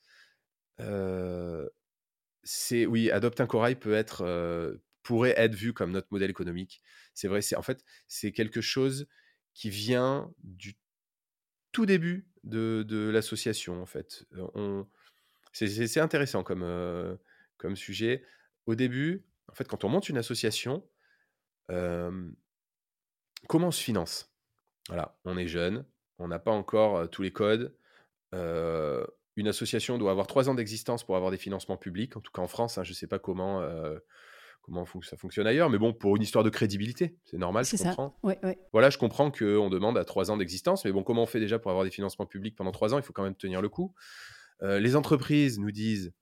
c'est 2.43 2.85
oui, 2.85 3.09
Adopte 3.09 3.39
un 3.41 3.47
corail 3.47 3.75
peut 3.75 3.93
être, 3.93 4.79
pourrait 5.01 5.33
être 5.37 5.55
vu 5.55 5.73
comme 5.73 5.91
notre 5.91 6.09
modèle 6.11 6.29
économique. 6.29 6.81
C'est 7.13 7.29
vrai, 7.29 7.41
c'est 7.41 7.55
en 7.55 7.61
fait 7.61 7.83
c'est 8.09 8.33
quelque 8.33 8.61
chose 8.61 9.07
qui 9.53 9.69
vient 9.69 10.29
du 10.43 10.77
tout 11.71 11.85
début 11.85 12.27
de, 12.43 13.09
l'association, 13.13 13.81
en 13.81 13.85
fait. 13.85 14.25
C'est, 15.53 15.99
intéressant 15.99 16.43
comme, 16.43 17.17
comme 17.57 17.77
sujet. 17.77 18.25
Au 18.65 18.75
début, 18.75 19.25
en 19.47 19.53
fait, 19.55 19.67
quand 19.67 19.85
on 19.85 19.89
monte 19.89 20.09
une 20.09 20.17
association, 20.17 20.85
comment 21.69 23.67
on 23.67 23.71
se 23.71 23.81
finance? 23.81 24.34
Voilà, 24.87 25.17
on 25.25 25.37
est 25.37 25.47
jeune, 25.47 25.85
on 26.19 26.27
n'a 26.27 26.39
pas 26.39 26.51
encore 26.51 27.09
tous 27.09 27.21
les 27.21 27.31
codes. 27.31 27.75
une 28.33 29.47
association 29.47 29.97
doit 29.97 30.11
avoir 30.11 30.27
trois 30.27 30.49
ans 30.49 30.55
d'existence 30.55 31.03
pour 31.03 31.15
avoir 31.15 31.31
des 31.31 31.37
financements 31.37 31.77
publics, 31.77 32.15
en 32.17 32.21
tout 32.21 32.31
cas 32.31 32.41
en 32.41 32.47
France. 32.47 32.77
Hein, 32.77 32.83
je 32.83 32.91
ne 32.91 32.95
sais 32.95 33.07
pas 33.07 33.19
comment 33.19 33.61
comment 34.65 34.85
ça 35.03 35.15
fonctionne 35.15 35.45
ailleurs, 35.45 35.69
mais 35.69 35.77
bon, 35.77 35.93
pour 35.93 36.15
une 36.15 36.23
histoire 36.23 36.43
de 36.43 36.49
crédibilité, 36.49 37.15
c'est 37.23 37.37
normal, 37.37 37.65
je 37.65 37.77
comprends. 37.77 38.17
Voilà, 38.73 38.89
je 38.89 38.97
comprends 38.97 39.29
qu'on 39.29 39.69
demande 39.69 39.95
à 39.97 40.05
trois 40.05 40.31
ans 40.31 40.37
d'existence, 40.37 40.85
mais 40.85 40.91
bon, 40.91 41.03
comment 41.03 41.23
on 41.23 41.27
fait 41.27 41.39
déjà 41.39 41.59
pour 41.59 41.69
avoir 41.69 41.85
des 41.85 41.91
financements 41.91 42.25
publics 42.25 42.55
pendant 42.55 42.71
trois 42.71 42.93
ans? 42.93 42.97
Il 42.97 43.03
faut 43.03 43.13
quand 43.13 43.23
même 43.23 43.35
tenir 43.35 43.61
le 43.61 43.69
coup. 43.69 43.93
Euh, 44.63 44.79
les 44.79 44.95
entreprises 44.95 45.59
nous 45.59 45.71
disent 45.71 46.13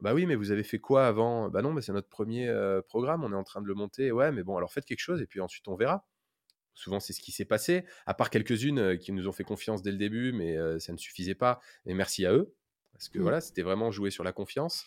Bah 0.00 0.14
oui, 0.14 0.24
mais 0.24 0.34
vous 0.34 0.50
avez 0.50 0.62
fait 0.62 0.78
quoi 0.78 1.06
avant 1.06 1.50
Bah 1.50 1.60
non, 1.60 1.78
c'est 1.82 1.92
notre 1.92 2.08
premier 2.08 2.48
euh, 2.48 2.80
programme, 2.80 3.22
on 3.22 3.32
est 3.32 3.36
en 3.36 3.44
train 3.44 3.60
de 3.60 3.66
le 3.66 3.74
monter. 3.74 4.12
Ouais, 4.12 4.32
mais 4.32 4.44
bon, 4.44 4.56
alors 4.56 4.72
faites 4.72 4.86
quelque 4.86 5.00
chose 5.00 5.20
et 5.20 5.26
puis 5.26 5.40
ensuite 5.40 5.68
on 5.68 5.74
verra. 5.74 6.06
Souvent, 6.74 7.00
c'est 7.00 7.12
ce 7.12 7.20
qui 7.20 7.32
s'est 7.32 7.44
passé, 7.44 7.84
à 8.06 8.14
part 8.14 8.30
quelques-unes 8.30 8.78
euh, 8.78 8.96
qui 8.96 9.12
nous 9.12 9.28
ont 9.28 9.32
fait 9.32 9.44
confiance 9.44 9.82
dès 9.82 9.92
le 9.92 9.96
début, 9.96 10.32
mais 10.32 10.56
ça 10.80 10.92
ne 10.92 10.98
suffisait 10.98 11.34
pas. 11.34 11.60
Et 11.86 11.94
merci 11.94 12.26
à 12.26 12.32
eux, 12.32 12.54
parce 12.92 13.08
que 13.08 13.18
mmh. 13.18 13.22
voilà, 13.22 13.40
c'était 13.40 13.62
vraiment 13.62 13.90
jouer 13.90 14.10
sur 14.10 14.24
la 14.24 14.32
confiance 14.32 14.84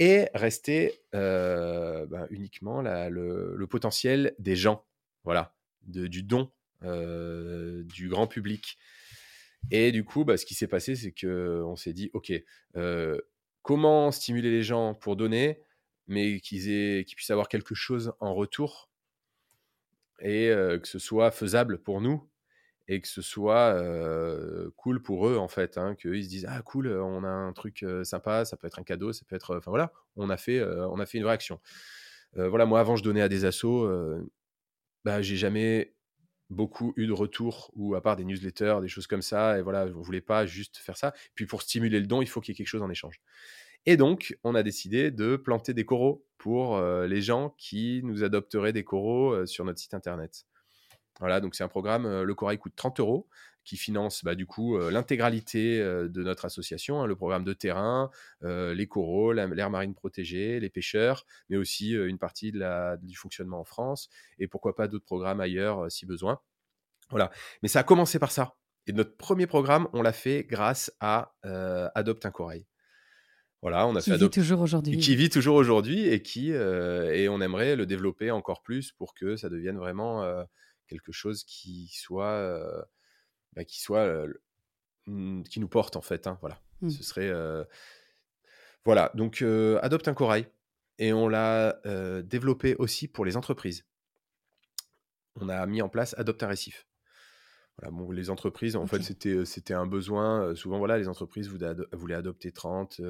et 0.00 0.28
rester 0.34 1.00
bah, 1.12 2.26
uniquement 2.30 2.82
le, 2.82 3.66
potentiel 3.66 4.34
des 4.38 4.56
gens, 4.56 4.84
voilà, 5.24 5.54
du 5.82 6.22
don 6.22 6.50
du 6.82 8.08
grand 8.08 8.26
public. 8.26 8.78
Et 9.70 9.92
du 9.92 10.04
coup, 10.04 10.24
bah, 10.24 10.36
ce 10.36 10.44
qui 10.44 10.54
s'est 10.54 10.66
passé, 10.66 10.96
c'est 10.96 11.12
qu'on 11.12 11.76
s'est 11.76 11.92
dit, 11.92 12.10
OK, 12.12 12.32
comment 13.64 14.12
stimuler 14.12 14.50
les 14.50 14.62
gens 14.62 14.94
pour 14.94 15.16
donner, 15.16 15.60
mais 16.06 16.38
qu'ils 16.40 17.04
puissent 17.16 17.30
avoir 17.30 17.48
quelque 17.48 17.74
chose 17.74 18.12
en 18.20 18.34
retour 18.34 18.90
et 20.20 20.48
que 20.50 20.88
ce 20.88 20.98
soit 20.98 21.30
faisable 21.30 21.78
pour 21.78 22.00
nous 22.00 22.28
et 22.88 23.00
que 23.00 23.08
ce 23.08 23.22
soit 23.22 23.82
cool 24.76 25.02
pour 25.02 25.28
eux 25.28 25.36
en 25.38 25.48
fait, 25.48 25.78
hein, 25.78 25.94
qu'ils 25.94 26.24
se 26.24 26.28
disent 26.28 26.46
ah 26.48 26.60
cool, 26.62 26.88
on 26.88 27.24
a 27.24 27.28
un 27.28 27.52
truc 27.52 27.84
sympa, 28.02 28.44
ça 28.44 28.56
peut 28.56 28.66
être 28.66 28.78
un 28.78 28.84
cadeau, 28.84 29.12
ça 29.12 29.24
peut 29.26 29.36
être, 29.36 29.56
enfin 29.56 29.70
voilà, 29.70 29.92
on 30.16 30.30
a 30.30 30.36
fait, 30.36 30.62
on 30.62 31.00
a 31.00 31.06
fait 31.06 31.18
une 31.18 31.24
vraie 31.24 31.34
action. 31.34 31.60
voilà, 32.34 32.66
moi 32.66 32.80
avant 32.80 32.96
je 32.96 33.02
donnais 33.02 33.22
à 33.22 33.28
des 33.28 33.44
assos, 33.44 33.88
bah 35.04 35.22
j'ai 35.22 35.36
jamais 35.36 35.94
beaucoup 36.50 36.92
eu 36.96 37.06
de 37.06 37.12
retour 37.12 37.70
ou 37.74 37.94
à 37.94 38.02
part 38.02 38.16
des 38.16 38.24
newsletters, 38.24 38.76
des 38.80 38.88
choses 38.88 39.06
comme 39.06 39.22
ça, 39.22 39.58
et 39.58 39.62
voilà, 39.62 39.86
on 39.86 40.02
voulait 40.02 40.20
pas 40.20 40.46
juste 40.46 40.76
faire 40.76 40.96
ça. 40.96 41.14
Puis 41.34 41.46
pour 41.46 41.62
stimuler 41.62 42.00
le 42.00 42.06
don, 42.06 42.22
il 42.22 42.28
faut 42.28 42.40
qu'il 42.40 42.52
y 42.52 42.54
ait 42.54 42.58
quelque 42.58 42.68
chose 42.68 42.82
en 42.82 42.90
échange. 42.90 43.20
Et 43.86 43.96
donc, 43.96 44.36
on 44.44 44.54
a 44.54 44.62
décidé 44.62 45.10
de 45.10 45.36
planter 45.36 45.74
des 45.74 45.84
coraux 45.84 46.26
pour 46.38 46.80
les 46.80 47.22
gens 47.22 47.54
qui 47.58 48.00
nous 48.04 48.24
adopteraient 48.24 48.72
des 48.72 48.84
coraux 48.84 49.46
sur 49.46 49.64
notre 49.64 49.78
site 49.78 49.94
internet. 49.94 50.46
Voilà, 51.20 51.40
donc 51.40 51.54
c'est 51.54 51.64
un 51.64 51.68
programme, 51.68 52.22
le 52.22 52.34
Corail 52.34 52.58
coûte 52.58 52.74
30 52.74 52.98
euros, 53.00 53.28
qui 53.62 53.76
finance 53.76 54.24
bah, 54.24 54.34
du 54.34 54.46
coup 54.46 54.76
l'intégralité 54.78 55.78
de 55.78 56.22
notre 56.22 56.44
association, 56.44 57.02
hein, 57.02 57.06
le 57.06 57.14
programme 57.14 57.44
de 57.44 57.52
terrain, 57.52 58.10
les 58.42 58.86
coraux, 58.88 59.32
l'air 59.32 59.70
marine 59.70 59.94
protégée, 59.94 60.60
les 60.60 60.70
pêcheurs, 60.70 61.24
mais 61.48 61.56
aussi 61.56 61.92
une 61.92 62.18
partie 62.18 62.52
du 62.52 63.16
fonctionnement 63.16 63.60
en 63.60 63.64
France, 63.64 64.08
et 64.38 64.48
pourquoi 64.48 64.74
pas 64.74 64.88
d'autres 64.88 65.04
programmes 65.04 65.40
ailleurs 65.40 65.90
si 65.90 66.04
besoin. 66.04 66.40
Voilà, 67.10 67.30
mais 67.62 67.68
ça 67.68 67.80
a 67.80 67.84
commencé 67.84 68.18
par 68.18 68.32
ça. 68.32 68.56
Et 68.86 68.92
notre 68.92 69.16
premier 69.16 69.46
programme, 69.46 69.88
on 69.92 70.02
l'a 70.02 70.12
fait 70.12 70.44
grâce 70.44 70.92
à 71.00 71.34
Adopte 71.94 72.26
un 72.26 72.30
corail. 72.30 72.66
Voilà, 73.64 73.86
on 73.86 73.96
a 73.96 74.02
qui 74.02 74.14
vit 74.14 74.28
toujours 74.28 74.60
aujourd'hui. 74.60 74.98
Qui 74.98 75.16
vit 75.16 75.30
toujours 75.30 75.56
aujourd'hui 75.56 76.06
et 76.06 76.20
qui 76.20 76.50
et 76.50 77.28
on 77.30 77.40
aimerait 77.40 77.76
le 77.76 77.86
développer 77.86 78.30
encore 78.30 78.62
plus 78.62 78.92
pour 78.92 79.14
que 79.14 79.36
ça 79.36 79.48
devienne 79.48 79.78
vraiment 79.78 80.22
quelque 80.86 81.12
chose 81.12 81.44
qui 81.44 81.88
soit, 81.94 82.86
bah, 83.54 83.64
qui 83.64 83.80
soit, 83.80 84.26
mmh, 85.06 85.44
qui 85.44 85.60
nous 85.60 85.68
porte 85.68 85.96
en 85.96 86.02
fait. 86.02 86.26
Hein, 86.26 86.36
voilà, 86.42 86.60
mmh. 86.82 86.90
ce 86.90 87.02
serait, 87.02 87.32
voilà. 88.84 89.10
Donc 89.14 89.42
adopte 89.80 90.08
un 90.08 90.14
corail 90.14 90.46
et 90.98 91.14
on 91.14 91.26
l'a 91.26 91.80
développé 92.22 92.76
aussi 92.76 93.08
pour 93.08 93.24
les 93.24 93.34
entreprises. 93.34 93.86
On 95.36 95.48
a 95.48 95.64
mis 95.64 95.80
en 95.80 95.88
place 95.88 96.14
adopte 96.18 96.42
un 96.42 96.48
récif. 96.48 96.86
Voilà, 97.78 97.90
bon, 97.90 98.10
les 98.10 98.30
entreprises, 98.30 98.76
en 98.76 98.86
fait, 98.86 99.02
c'était, 99.02 99.44
c'était 99.44 99.74
un 99.74 99.86
besoin. 99.86 100.54
souvent, 100.54 100.78
voilà, 100.78 100.98
les 100.98 101.08
entreprises 101.08 101.48
voulaient, 101.48 102.14
adopter 102.14 102.52
30, 102.52 103.00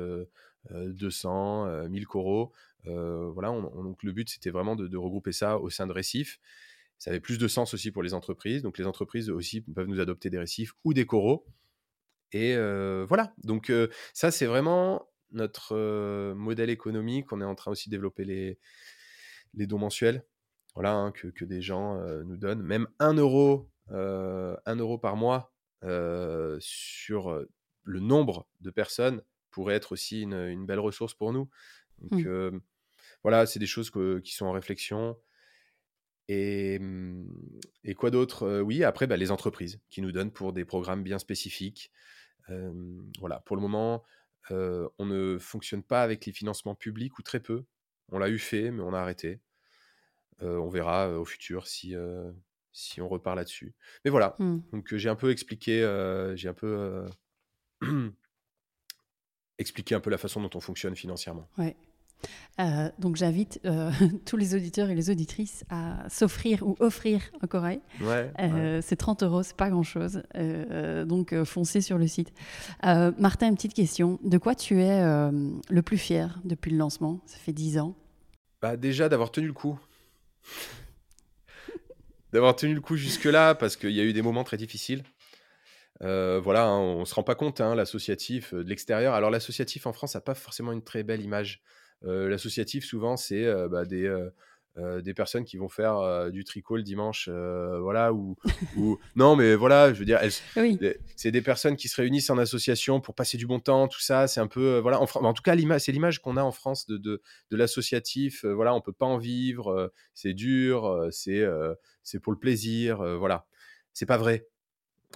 200, 0.70 1.88
1000 1.88 2.06
coraux. 2.06 2.52
voilà, 2.84 3.50
donc 3.50 4.02
le 4.02 4.12
but, 4.12 4.30
c'était 4.30 4.50
vraiment 4.50 4.76
de, 4.76 4.86
de, 4.86 4.96
regrouper 4.96 5.32
ça 5.32 5.58
au 5.58 5.70
sein 5.70 5.86
de 5.86 5.92
Récif 5.92 6.40
ça 6.98 7.10
avait 7.10 7.20
plus 7.20 7.38
de 7.38 7.48
sens 7.48 7.74
aussi 7.74 7.90
pour 7.90 8.02
les 8.02 8.14
entreprises. 8.14 8.62
Donc 8.62 8.78
les 8.78 8.86
entreprises 8.86 9.30
aussi 9.30 9.60
peuvent 9.60 9.88
nous 9.88 10.00
adopter 10.00 10.30
des 10.30 10.38
récifs 10.38 10.72
ou 10.84 10.94
des 10.94 11.06
coraux. 11.06 11.46
Et 12.32 12.56
voilà, 13.06 13.34
donc 13.44 13.72
ça 14.12 14.30
c'est 14.30 14.46
vraiment 14.46 15.08
notre 15.30 16.32
modèle 16.32 16.70
économique. 16.70 17.32
On 17.32 17.40
est 17.40 17.44
en 17.44 17.54
train 17.54 17.70
aussi 17.70 17.88
de 17.88 17.94
développer 17.94 18.24
les, 18.24 18.58
les 19.54 19.66
dons 19.66 19.78
mensuels, 19.78 20.24
voilà, 20.74 20.94
hein, 20.94 21.12
que, 21.12 21.28
que, 21.28 21.44
des 21.44 21.62
gens 21.62 21.96
nous 22.24 22.36
donnent. 22.36 22.62
Même 22.62 22.88
1 22.98 23.14
euro, 23.14 23.70
1 23.91 24.76
euro 24.76 24.99
par 24.99 25.16
mois 25.16 25.53
sur 26.61 27.45
le 27.85 28.01
nombre 28.01 28.49
de 28.61 28.70
personnes 28.70 29.22
pourrait 29.51 29.74
être 29.74 29.93
aussi 29.93 30.22
une, 30.22 30.35
une 30.35 30.66
belle 30.66 30.80
ressource 30.80 31.14
pour 31.14 31.32
nous. 31.32 31.49
Donc 31.99 32.24
mmh. 32.24 32.61
voilà, 33.22 33.47
c'est 33.47 33.59
des 33.59 33.66
choses 33.66 33.91
qui 34.22 34.35
sont 34.35 34.47
en 34.47 34.53
réflexion. 34.53 35.16
Et, 36.28 36.78
mmh, 36.78 37.28
et 37.85 37.95
quoi 37.95 38.11
d'autre 38.11 38.61
Oui, 38.62 38.82
après, 38.82 39.07
bah, 39.07 39.16
les 39.16 39.30
entreprises 39.30 39.80
qui 39.91 40.03
nous 40.03 40.12
donnent 40.12 40.32
pour 40.32 40.53
des 40.53 40.64
programmes 40.64 41.03
bien 41.03 41.18
spécifiques. 41.18 41.93
voilà, 43.20 43.41
pour 43.41 43.57
le 43.57 43.62
moment, 43.62 44.03
on 44.51 45.07
ne 45.07 45.39
fonctionne 45.39 45.82
pas 45.82 46.03
avec 46.03 46.26
les 46.26 46.32
financements 46.32 46.74
publics 46.74 47.18
ou 47.18 47.22
très 47.22 47.41
peu. 47.41 47.64
On 48.11 48.18
l'a 48.18 48.28
eu 48.28 48.39
fait, 48.39 48.70
mais 48.70 48.82
on 48.82 48.93
a 48.93 49.01
arrêté. 49.01 49.41
on 50.41 50.68
verra 50.68 51.18
au 51.18 51.24
futur 51.24 51.66
si, 51.66 51.95
si 52.75 53.01
on 53.01 53.09
repart 53.09 53.37
là-dessus. 53.37 53.75
Mais 54.05 54.11
voilà, 54.11 54.37
mmh. 54.39 54.59
donc 54.72 54.95
j'ai 54.95 55.09
un 55.09 55.16
peu 55.16 55.31
expliqué, 55.31 55.81
j'ai 56.35 56.49
un 56.49 56.55
peu 56.55 57.07
expliqué 59.59 59.95
un 59.95 60.01
peu 60.01 60.11
la 60.11 60.18
façon 60.18 60.43
dont 60.43 60.51
on 60.55 60.61
fonctionne 60.61 60.97
financièrement. 60.97 61.49
Ouais. 61.59 61.77
Euh, 62.61 62.89
donc 62.99 63.16
j'invite 63.16 63.61
euh, 63.64 63.91
tous 64.25 64.37
les 64.37 64.55
auditeurs 64.55 64.89
et 64.89 64.95
les 64.95 65.11
auditrices 65.11 65.64
à 65.68 66.09
s'offrir 66.09 66.66
ou 66.66 66.77
offrir 66.81 67.20
un 67.43 67.47
corail. 67.47 67.81
Euh, 68.03 68.81
c'est 68.83 68.97
30 68.97 69.22
euros, 69.25 69.43
c'est 69.43 69.57
pas 69.57 69.70
grand-chose. 69.70 70.22
donc 71.07 71.35
foncez 71.45 71.81
sur 71.81 71.99
le 71.99 72.07
site. 72.07 72.33
Martin, 72.83 73.49
une 73.49 73.57
petite 73.57 73.75
question. 73.75 74.18
De 74.22 74.39
quoi 74.39 74.55
tu 74.55 74.81
es 74.81 75.01
le 75.01 75.83
plus 75.83 75.99
fier 75.99 76.41
depuis 76.45 76.70
le 76.70 76.79
lancement? 76.79 77.20
Ça 77.27 77.39
fait 77.39 77.53
10 77.53 77.79
ans. 77.79 77.95
Bah, 78.62 78.77
déjà 78.77 79.09
d'avoir 79.09 79.31
tenu 79.31 79.47
le 79.47 79.53
coup. 79.53 79.79
D'avoir 82.35 82.55
tenu 82.55 82.74
le 82.74 82.82
coup 82.82 82.97
jusque-là 82.97 83.55
parce 83.55 83.76
qu'il 83.76 83.93
y 83.93 84.01
a 84.01 84.05
eu 84.05 84.12
des 84.12 84.22
moments 84.22 84.45
très 84.45 84.59
difficiles. 84.59 85.03
voilà, 86.01 86.66
hein, 86.66 86.78
on 86.78 87.07
se 87.07 87.14
rend 87.14 87.22
pas 87.22 87.35
compte, 87.35 87.62
hein, 87.62 87.74
l'associatif 87.74 88.53
de 88.53 88.68
l'extérieur. 88.68 89.14
Alors 89.14 89.30
l'associatif 89.30 89.87
en 89.87 89.95
France 89.95 90.14
n'a 90.14 90.20
pas 90.20 90.35
forcément 90.35 90.72
une 90.72 90.85
très 90.85 91.03
belle 91.03 91.22
image. 91.22 91.62
Euh, 92.07 92.28
l'associatif, 92.28 92.85
souvent, 92.85 93.16
c'est 93.16 93.45
euh, 93.45 93.68
bah, 93.68 93.85
des, 93.85 94.12
euh, 94.77 95.01
des 95.01 95.14
personnes 95.14 95.45
qui 95.45 95.57
vont 95.57 95.68
faire 95.68 96.31
du 96.31 96.45
tricot 96.45 96.77
le 96.77 96.83
dimanche, 96.83 97.29
voilà, 97.29 98.12
ou, 98.12 98.37
ou, 98.77 98.99
non, 99.16 99.37
mais 99.37 99.55
voilà, 99.55 99.93
je 99.93 99.99
veux 99.99 100.05
dire, 100.05 100.20
c'est 101.16 101.31
des 101.31 101.43
personnes 101.43 101.77
qui 101.77 101.89
se 101.89 101.97
réunissent 101.97 102.31
en 102.31 102.39
association 102.39 103.01
pour 103.01 103.14
passer 103.14 103.37
du 103.37 103.47
bon 103.47 103.61
temps, 103.61 103.89
tout 103.89 104.01
ça, 104.01 104.27
c'est 104.27 104.41
un 104.41 104.49
peu, 104.49 104.79
voilà, 104.79 105.01
en, 105.01 105.05
en, 105.05 105.33
tout 105.33 105.43
cas, 105.43 105.57
c'est 105.79 105.93
l'image 105.93 106.20
qu'on 106.20 106.37
a 106.37 106.43
en 106.43 106.53
France 106.53 106.87
de, 106.87 106.97
de, 106.97 107.22
de 107.51 107.57
l'associatif, 107.57 108.45
voilà, 108.45 108.75
on 108.75 108.81
peut 108.81 108.93
pas 108.93 109.07
en 109.07 109.18
vivre, 109.18 109.93
c'est 110.12 110.35
dur, 110.35 111.09
c'est 111.11 111.45
c'est 112.03 112.20
pour 112.20 112.33
le 112.33 112.39
plaisir, 112.39 113.03
voilà, 113.18 113.47
c'est 113.93 114.07
pas 114.07 114.18
vrai. 114.18 114.47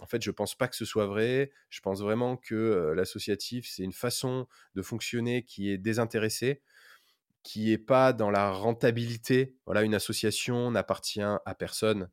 En 0.01 0.07
fait, 0.07 0.23
je 0.23 0.31
pense 0.31 0.55
pas 0.55 0.69
que 0.69 0.77
ce 0.77 0.85
soit 0.85 1.07
vrai. 1.07 1.51
Je 1.71 1.81
pense 1.81 2.01
vraiment 2.01 2.37
que 2.37 2.93
l'associatif, 2.95 3.69
c'est 3.69 3.83
une 3.83 3.93
façon 3.93 4.47
de 4.75 4.83
fonctionner 4.83 5.43
qui 5.43 5.71
est 5.71 5.79
désintéressée 5.79 6.63
qui 7.43 7.73
est 7.73 7.79
pas 7.79 8.13
dans 8.13 8.31
la 8.31 8.51
rentabilité. 8.53 9.57
Voilà, 9.67 9.83
une 9.83 9.95
association 9.95 10.71
n'appartient 10.71 11.23
à 11.23 11.55
personne. 11.59 12.09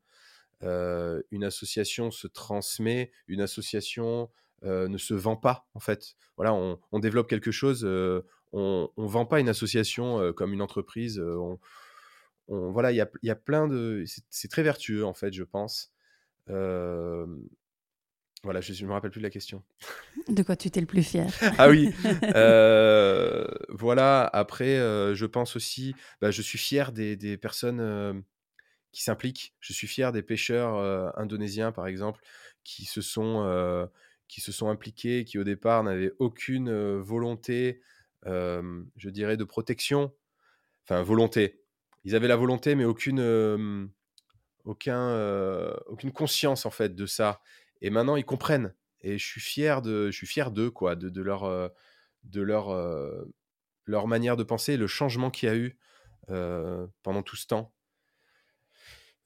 Euh, 0.63 1.21
une 1.31 1.43
association 1.43 2.11
se 2.11 2.27
transmet, 2.27 3.11
une 3.27 3.41
association 3.41 4.29
euh, 4.63 4.87
ne 4.87 4.97
se 4.97 5.13
vend 5.13 5.35
pas 5.35 5.67
en 5.73 5.79
fait. 5.79 6.15
Voilà, 6.37 6.53
on, 6.53 6.99
développe 6.99 7.27
quelque 7.27 7.51
chose, 7.51 7.83
euh, 7.85 8.25
on, 8.53 8.89
ne 8.97 9.07
vend 9.07 9.25
pas 9.25 9.39
une 9.39 9.49
association 9.49 10.33
comme 10.33 10.53
une 10.53 10.61
entreprise. 10.61 11.21
Voilà, 12.47 12.91
il 12.91 12.95
y 13.23 13.29
a, 13.29 13.35
plein 13.35 13.67
de, 13.67 14.03
c'est 14.29 14.49
très 14.49 14.63
vertueux 14.63 15.05
en 15.05 15.13
fait, 15.13 15.33
je 15.33 15.43
pense. 15.43 15.91
Voilà, 18.45 18.61
je 18.61 18.79
ne 18.79 18.87
me 18.87 18.93
rappelle 18.93 19.09
plus 19.09 19.21
de 19.21 19.25
la 19.25 19.31
question. 19.31 19.63
De 20.27 20.43
quoi 20.43 20.55
tu 20.55 20.67
étais 20.67 20.79
le 20.79 20.85
plus 20.85 21.01
fier 21.01 21.27
Ah 21.57 21.67
oui. 21.67 21.91
Euh, 22.35 23.47
voilà, 23.69 24.29
après, 24.31 24.77
euh, 24.77 25.15
je 25.15 25.25
pense 25.25 25.55
aussi, 25.55 25.95
bah, 26.21 26.29
je 26.29 26.43
suis 26.43 26.59
fier 26.59 26.91
des, 26.91 27.15
des 27.15 27.37
personnes 27.37 27.79
euh, 27.79 28.13
qui 28.91 29.01
s'impliquent. 29.01 29.55
Je 29.61 29.73
suis 29.73 29.87
fier 29.87 30.11
des 30.11 30.21
pêcheurs 30.21 30.75
indonésiens, 31.17 31.71
par 31.71 31.87
exemple, 31.87 32.21
qui 32.63 32.85
se 32.85 33.01
sont, 33.01 33.89
qui 34.27 34.41
se 34.41 34.51
sont 34.51 34.69
impliqués, 34.69 35.25
qui 35.25 35.39
au 35.39 35.43
départ 35.43 35.83
n'avaient 35.83 36.11
aucune 36.19 36.71
volonté, 36.99 37.81
je 38.25 39.09
dirais, 39.09 39.37
de 39.37 39.43
protection. 39.43 40.13
Enfin, 40.83 41.01
volonté. 41.01 41.61
Ils 42.03 42.15
avaient 42.15 42.27
la 42.27 42.35
volonté, 42.35 42.75
mais 42.75 42.85
aucune, 42.85 43.89
aucun, 44.65 45.71
aucune 45.87 46.11
conscience, 46.11 46.65
en 46.65 46.71
fait, 46.71 46.95
de 46.95 47.05
ça. 47.05 47.41
Et 47.85 47.91
maintenant, 47.91 48.15
ils 48.15 48.25
comprennent. 48.25 48.73
Et 49.01 49.19
je 49.19 49.23
suis 49.23 49.39
fier 49.39 49.83
de, 49.83 50.09
je 50.09 50.17
suis 50.17 50.25
fier 50.25 50.49
d'eux, 50.49 50.71
quoi, 50.71 50.95
de, 50.95 51.07
de 51.07 51.21
leur, 51.21 51.43
euh, 51.43 51.69
de 52.23 52.41
leur, 52.41 52.71
euh, 52.71 53.31
leur 53.85 54.07
manière 54.07 54.37
de 54.37 54.43
penser, 54.43 54.75
le 54.75 54.87
changement 54.87 55.29
qu'il 55.29 55.49
y 55.49 55.51
a 55.51 55.55
eu 55.55 55.77
euh, 56.31 56.87
pendant 57.03 57.21
tout 57.21 57.35
ce 57.35 57.45
temps. 57.45 57.75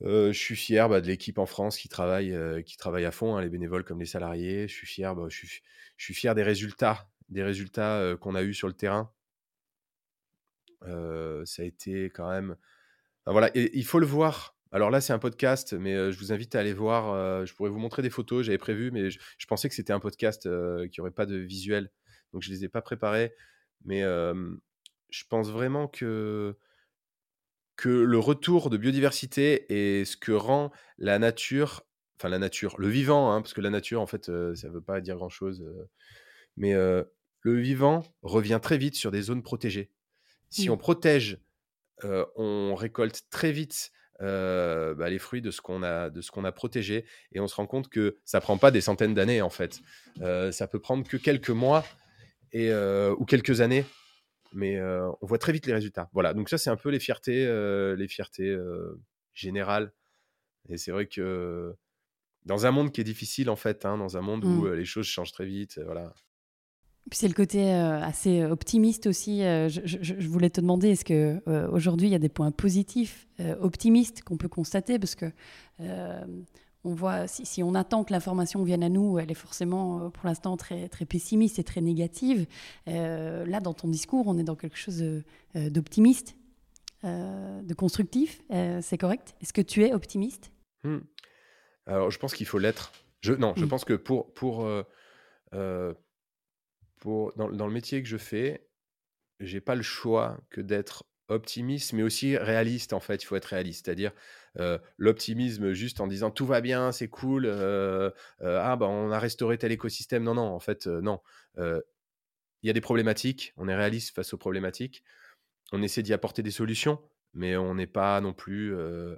je 0.02 0.34
suis 0.34 0.58
fier 0.58 0.90
bah, 0.90 1.00
de 1.00 1.08
l'équipe 1.08 1.38
en 1.38 1.46
France 1.46 1.78
qui 1.78 1.88
travaille, 1.88 2.36
qui 2.66 2.76
travaille 2.76 3.06
à 3.06 3.12
fond, 3.12 3.38
hein, 3.38 3.42
les 3.42 3.48
bénévoles 3.48 3.86
comme 3.86 4.02
les 4.02 4.06
salariés. 4.06 4.68
Je 4.68 4.74
suis 4.74 4.88
fier, 4.88 5.16
bah, 5.16 5.28
je, 5.30 5.38
suis, 5.38 5.62
je 5.96 6.04
suis 6.04 6.14
fier 6.14 6.36
des 6.36 6.44
résultats, 6.44 7.10
des 7.30 7.44
résultats 7.44 8.18
qu'on 8.20 8.36
a 8.36 8.44
eus 8.44 8.54
sur 8.54 8.68
le 8.68 8.74
terrain. 8.74 9.10
ça 10.82 11.62
a 11.62 11.66
été 11.66 12.10
quand 12.10 12.30
même. 12.30 12.58
voilà, 13.26 13.52
et, 13.56 13.72
il 13.78 13.86
faut 13.86 14.00
le 14.00 14.06
voir 14.06 14.59
alors 14.72 14.92
là, 14.92 15.02
c'est 15.02 15.14
un 15.14 15.20
podcast, 15.20 15.74
mais 15.74 16.12
je 16.12 16.20
vous 16.20 16.32
invite 16.32 16.54
à 16.56 16.60
aller 16.60 16.74
voir. 16.74 17.46
je 17.46 17.54
pourrais 17.54 17.72
vous 17.72 17.80
montrer 17.80 18.02
des 18.02 18.10
photos, 18.10 18.46
j'avais 18.46 18.58
prévu, 18.58 18.92
mais 18.92 19.10
je, 19.10 19.48
pensais 19.48 19.68
que 19.68 19.76
c'était 19.76 19.94
un 19.94 20.00
podcast 20.00 20.44
qui 20.92 21.00
n'aurait 21.00 21.12
pas 21.12 21.26
de 21.26 21.38
visuel. 21.38 21.92
Donc 22.34 22.44
je 22.44 22.50
ne 22.50 22.56
les 22.56 22.66
ai 22.66 22.70
pas 22.70 22.82
préparés. 22.82 23.34
Mais 23.86 24.02
je 24.02 25.24
pense 25.28 25.50
vraiment 25.50 25.88
que, 25.88 26.56
que 27.78 27.90
le 27.90 28.20
retour 28.20 28.70
de 28.70 28.78
biodiversité 28.78 29.66
est 30.00 30.06
ce 30.06 30.18
que 30.18 30.32
rend 30.32 30.72
la 31.00 31.18
nature, 31.18 31.84
enfin 32.20 32.30
la 32.30 32.40
nature, 32.40 32.76
le 32.80 32.90
vivant, 32.90 33.32
hein, 33.32 33.42
parce 33.42 33.54
que 33.54 33.62
la 33.62 33.72
nature, 33.72 34.02
en 34.02 34.08
fait, 34.08 34.26
ça 34.26 34.68
ne 34.68 34.72
veut 34.72 34.82
pas 34.82 35.02
dire 35.02 35.16
grand-chose. 35.16 35.66
mais 36.58 36.74
le 36.74 37.60
vivant 37.60 38.04
revient 38.22 38.60
très 38.62 38.78
vite 38.78 38.96
sur 38.96 39.10
des 39.10 39.24
zones 39.24 39.42
protégées. 39.42 39.90
Si 40.52 40.70
on 40.70 40.78
protège, 40.78 41.40
on 42.04 42.76
récolte 42.76 43.24
très 43.32 43.52
vite 43.52 43.92
euh, 44.22 44.94
bah, 44.96 45.10
les 45.10 45.20
fruits 45.20 45.42
de 45.42 45.52
ce 45.52 45.62
qu'on 45.62 45.82
a 45.82 46.10
de 46.10 46.22
ce 46.22 46.32
qu'on 46.32 46.44
a 46.44 46.52
protégé 46.52 47.06
et 47.32 47.40
on 47.40 47.48
se 47.48 47.56
rend 47.56 47.68
compte 47.68 47.88
que 47.88 48.18
ça 48.26 48.42
prend 48.42 48.58
pas 48.58 48.72
des 48.72 48.82
centaines 48.82 49.14
d'années 49.14 49.42
en 49.42 49.50
fait. 49.50 49.80
Euh, 50.22 50.52
ça 50.52 50.68
peut 50.68 50.80
prendre 50.80 51.08
que 51.08 51.16
quelques 51.18 51.50
mois 51.50 51.86
et 52.52 52.72
euh, 52.72 53.16
ou 53.18 53.26
quelques 53.26 53.62
années 53.62 53.86
mais 54.52 54.82
on 54.82 55.26
voit 55.28 55.38
très 55.38 55.52
vite 55.52 55.68
les 55.68 55.74
résultats. 55.74 56.10
Voilà. 56.12 56.34
Donc 56.34 56.50
ça 56.50 56.58
c'est 56.58 56.72
un 56.72 56.76
peu 56.76 56.90
les 56.90 57.00
fiertés 57.00 57.46
les 57.96 58.08
fiertés 58.08 58.58
générales. 59.34 59.94
Et 60.70 60.78
c'est 60.78 60.92
vrai 60.92 61.06
que 61.06 61.76
dans 62.46 62.66
un 62.66 62.72
monde 62.72 62.92
qui 62.92 63.00
est 63.00 63.06
difficile 63.06 63.50
en 63.50 63.56
fait 63.56 63.86
hein, 63.86 63.98
dans 63.98 64.18
un 64.18 64.22
monde 64.22 64.44
où 64.44 64.66
mmh. 64.66 64.74
les 64.74 64.86
choses 64.86 65.06
changent 65.06 65.32
très 65.32 65.46
vite 65.46 65.80
voilà 65.86 66.14
c'est 67.12 67.28
le 67.28 67.34
côté 67.34 67.74
euh, 67.74 68.02
assez 68.02 68.44
optimiste 68.44 69.08
aussi. 69.08 69.44
Euh, 69.44 69.70
je, 69.70 70.28
voulais 70.28 70.50
te 70.50 70.62
demander, 70.62 70.90
est-ce 70.90 71.06
que 71.06 71.42
euh, 71.48 71.70
aujourd'hui 71.72 72.08
il 72.08 72.12
y 72.12 72.16
a 72.16 72.20
des 72.20 72.30
points 72.30 72.52
positifs, 72.52 73.28
optimistes 73.62 74.22
qu'on 74.24 74.36
peut 74.36 74.50
constater, 74.50 75.00
parce 75.00 75.16
que 75.16 75.32
on 76.86 76.94
voit 76.94 77.28
si, 77.28 77.64
on 77.64 77.74
attend 77.74 78.04
que 78.04 78.12
l'information 78.12 78.64
vienne 78.64 78.84
à 78.84 78.90
nous, 78.90 79.18
elle 79.18 79.32
est 79.32 79.36
forcément 79.36 80.10
pour 80.10 80.26
l'instant 80.26 80.58
très 80.58 80.90
très 80.90 81.06
pessimiste 81.06 81.58
et 81.58 81.64
très 81.64 81.80
négative. 81.80 82.48
là, 82.86 83.60
dans 83.62 83.74
ton 83.74 83.88
discours, 83.88 84.28
on 84.28 84.38
est 84.38 84.44
dans 84.44 84.58
quelque 84.58 84.78
chose 84.78 85.02
d'optimiste, 85.56 86.36
de 87.04 87.74
constructif. 87.74 88.42
c'est 88.82 88.98
correct? 88.98 89.36
Est-ce 89.42 89.54
que 89.54 89.62
tu 89.62 89.86
es 89.86 89.94
optimiste? 89.94 90.52
Hmm. 90.84 91.00
Alors, 91.86 92.12
je 92.12 92.20
pense 92.20 92.34
qu'il 92.34 92.46
faut 92.46 92.60
l'être. 92.60 92.92
Je, 93.22 93.34
non, 93.34 93.54
je 93.56 93.64
pense 93.64 93.86
que 93.86 93.94
pour 93.94 94.34
pour 94.34 94.68
dans, 97.06 97.68
le 97.68 97.74
métier 97.74 98.02
que 98.02 98.08
je 98.10 98.18
fais, 98.18 98.68
j'ai 99.40 99.62
pas 99.62 99.76
le 99.76 99.82
choix 99.82 100.40
que 100.50 100.62
d'être 100.62 101.06
optimiste, 101.28 101.94
mais 101.94 102.04
aussi 102.04 102.38
réaliste 102.38 102.94
en 102.94 103.00
fait. 103.00 103.24
Il 103.24 103.26
faut 103.26 103.36
être 103.36 103.46
réaliste, 103.46 103.86
c'est-à-dire 103.86 104.12
euh, 104.60 104.80
l'optimisme 104.98 105.74
juste 105.74 106.02
en 106.02 106.08
disant 106.08 106.32
tout 106.32 106.46
va 106.46 106.60
bien, 106.60 106.92
c'est 106.92 107.08
cool, 107.08 107.46
euh, 107.46 108.10
euh, 108.42 108.60
ah 108.62 108.76
bah 108.76 108.88
on 108.88 109.12
a 109.12 109.20
restauré 109.20 109.58
tel 109.58 109.72
écosystème. 109.72 110.24
Non, 110.24 110.34
non, 110.34 110.48
en 110.48 110.60
fait, 110.60 110.88
non. 110.88 111.20
Il 111.58 112.68
y 112.68 112.70
a 112.70 112.74
des 112.74 112.82
problématiques, 112.82 113.54
on 113.58 113.70
est 113.70 113.76
réaliste 113.76 114.14
face 114.16 114.34
aux 114.34 114.38
problématiques, 114.38 115.04
on 115.72 115.82
essaie 115.82 116.04
d'y 116.04 116.14
apporter 116.14 116.44
des 116.44 116.52
solutions, 116.52 117.00
mais 117.34 117.56
on 117.56 117.76
n'est 117.76 117.88
pas 117.88 118.20
non 118.22 118.34
plus 118.34 118.76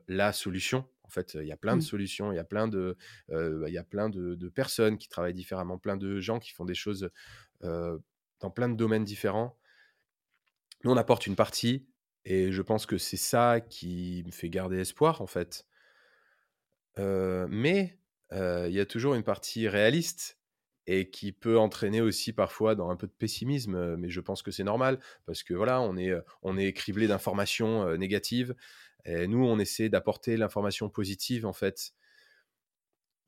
la 0.07 0.33
solution 0.33 0.85
fait, 1.11 1.37
il 1.39 1.45
y 1.45 1.51
a 1.51 1.57
plein 1.57 1.77
de 1.77 1.81
Mmh. 1.81 1.81
solutions, 1.81 2.31
il 2.31 2.35
y 2.35 2.39
a 2.39 2.43
plein 2.43 2.67
de, 2.67 2.97
heu, 3.31 3.63
il 3.67 3.73
y 3.73 3.77
a 3.77 3.83
plein 3.83 4.09
de 4.09 4.35
de 4.35 4.49
personnes 4.49 4.97
qui 4.97 5.09
travaillent 5.09 5.33
différemment, 5.35 5.77
plein 5.77 5.97
de 5.97 6.19
gens 6.19 6.39
qui 6.39 6.51
font 6.51 6.65
des 6.65 6.73
choses, 6.73 7.11
dans 7.61 8.49
plein 8.51 8.69
de 8.69 8.75
domaines 8.75 9.03
différents. 9.03 9.57
Nous, 10.83 10.91
on 10.91 10.97
apporte 10.97 11.25
une 11.27 11.35
partie 11.35 11.87
et 12.23 12.51
je 12.51 12.61
pense 12.61 12.85
que 12.85 12.97
c'est 12.99 13.17
ça 13.17 13.61
qui 13.61 14.21
me 14.27 14.31
fait 14.31 14.49
garder 14.49 14.77
espoir, 14.79 15.21
en 15.21 15.27
fait. 15.27 15.65
Heu, 16.97 17.47
mais 17.49 17.99
heu, 18.33 18.67
il 18.67 18.73
y 18.73 18.79
a 18.79 18.85
toujours 18.85 19.13
une 19.15 19.23
partie 19.23 19.67
réaliste 19.67 20.39
et 20.87 21.09
qui 21.09 21.31
peut 21.31 21.57
entraîner 21.59 22.01
aussi 22.01 22.33
parfois 22.33 22.75
dans 22.75 22.89
un 22.89 22.95
peu 22.95 23.07
de 23.07 23.11
pessimisme, 23.13 23.95
mais 23.97 24.09
je 24.09 24.19
pense 24.19 24.41
que 24.41 24.51
c'est 24.51 24.63
normal 24.63 24.99
parce 25.25 25.43
que 25.43 25.53
voilà, 25.53 25.79
on 25.81 25.95
est, 25.97 26.11
on 26.41 26.57
est 26.57 26.73
criblé 26.73 27.07
d'informations, 27.07 27.95
négatives 27.97 28.55
et 29.05 29.27
nous, 29.27 29.43
on 29.45 29.59
essaie 29.59 29.89
d'apporter 29.89 30.37
l'information 30.37 30.89
positive, 30.89 31.45
en 31.45 31.53
fait, 31.53 31.93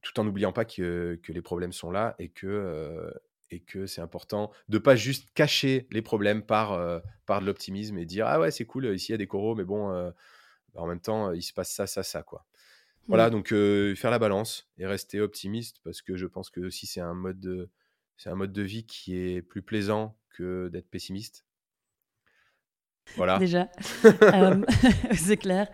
tout 0.02 0.20
en 0.20 0.24
n'oubliant 0.26 0.52
pas 0.54 0.66
que 0.66 1.20
que 1.24 1.32
les 1.32 1.42
problèmes 1.42 1.72
sont 1.74 1.92
là 1.92 2.16
et 2.20 2.30
que, 2.30 3.14
et 3.54 3.60
que 3.62 3.86
c'est 3.86 4.02
important 4.02 4.52
de 4.70 4.78
pas 4.78 4.96
juste 4.96 5.30
cacher 5.34 5.88
les 5.92 6.02
problèmes 6.02 6.44
par, 6.44 6.74
heu, 6.74 7.02
par 7.26 7.42
de 7.42 7.46
l'optimisme 7.46 7.98
et 7.98 8.06
dire: 8.06 8.28
«Ah 8.28 8.40
ouais, 8.40 8.52
c'est 8.52 8.66
cool, 8.66 8.86
ici 8.96 9.10
il 9.10 9.14
y 9.14 9.16
a 9.16 9.18
des 9.18 9.28
coraux, 9.28 9.56
mais 9.56 9.64
bon, 9.64 9.92
heu, 9.92 10.12
bah, 10.74 10.82
en 10.82 10.88
même 10.88 11.00
temps, 11.02 11.32
il 11.32 11.42
se 11.44 11.54
passe 11.54 11.72
ça, 11.72 11.88
ça, 11.88 12.04
ça, 12.04 12.24
quoi». 12.24 12.46
Mmh. 13.04 13.06
Voilà, 13.10 13.30
donc 13.30 13.52
heu, 13.54 13.96
faire 13.96 14.12
la 14.12 14.20
balance 14.20 14.70
et 14.78 14.86
rester 14.88 15.20
optimiste 15.22 15.78
parce 15.84 16.02
que 16.02 16.16
je 16.18 16.26
pense 16.26 16.50
que 16.50 16.62
aussi 16.62 16.88
c'est 16.88 17.02
un 17.02 17.14
mode 17.14 17.40
de 17.40 17.70
c'est 18.18 18.30
un 18.30 18.36
mode 18.36 18.54
de 18.54 18.62
vie 18.62 18.86
qui 18.86 19.18
est 19.18 19.42
plus 19.42 19.62
plaisant 19.62 20.18
que 20.30 20.70
d'être 20.70 20.90
pessimiste. 20.90 21.46
Voilà. 23.18 23.38
Déjà, 23.40 23.70
c'est 25.14 25.38
clair. 25.38 25.70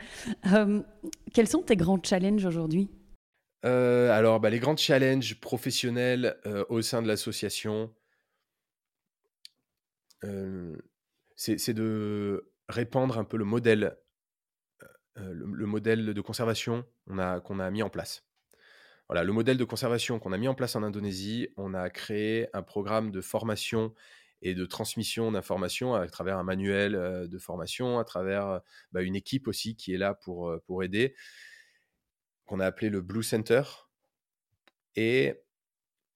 Quels 1.33 1.47
sont 1.47 1.61
tes 1.61 1.75
grands 1.75 2.01
challenges 2.03 2.45
aujourd'hui? 2.45 2.89
Heu, 3.63 4.09
alors, 4.11 4.39
bah, 4.39 4.49
les 4.49 4.59
grands 4.59 4.75
challenges 4.77 5.39
professionnels, 5.39 6.37
heu, 6.45 6.65
au 6.69 6.81
sein 6.81 7.01
de 7.01 7.07
l'association 7.07 7.93
heu, 10.23 10.77
c'est 11.35 11.73
de 11.73 12.51
répandre 12.67 13.17
un 13.17 13.23
peu 13.23 13.37
le 13.37 13.45
modèle, 13.45 13.97
le 15.15 15.33
le 15.45 15.65
modèle 15.65 16.13
de 16.13 16.21
conservation 16.21 16.85
qu'on 17.07 17.59
a 17.59 17.71
mis 17.71 17.83
en 17.83 17.89
place. 17.89 18.25
Voilà, 19.09 19.23
le 19.23 19.33
modèle 19.33 19.57
de 19.57 19.63
conservation 19.65 20.19
qu'on 20.19 20.33
a 20.33 20.37
mis 20.37 20.47
en 20.47 20.55
place 20.55 20.75
en 20.75 20.83
Indonésie, 20.83 21.49
on 21.57 21.73
a 21.73 21.89
créé 21.89 22.47
un 22.53 22.63
programme 22.63 23.11
de 23.11 23.21
formation 23.21 23.93
et 24.41 24.55
de 24.55 24.65
transmission 24.65 25.31
d'informations 25.31 25.95
à 25.95 26.07
travers 26.07 26.37
un 26.37 26.43
manuel, 26.43 26.93
de 27.29 27.39
formation, 27.39 27.99
à 27.99 28.05
travers, 28.05 28.61
bah, 28.93 29.01
une 29.03 29.15
équipe 29.15 29.47
aussi 29.47 29.75
qui 29.75 29.93
est 29.93 29.97
là 29.97 30.13
pour 30.15 30.83
aider 30.83 31.15
qu'on 32.49 32.59
a 32.59 32.65
appelé 32.65 32.89
le 32.89 33.01
Blue 33.01 33.21
Center 33.23 33.61
et 34.95 35.35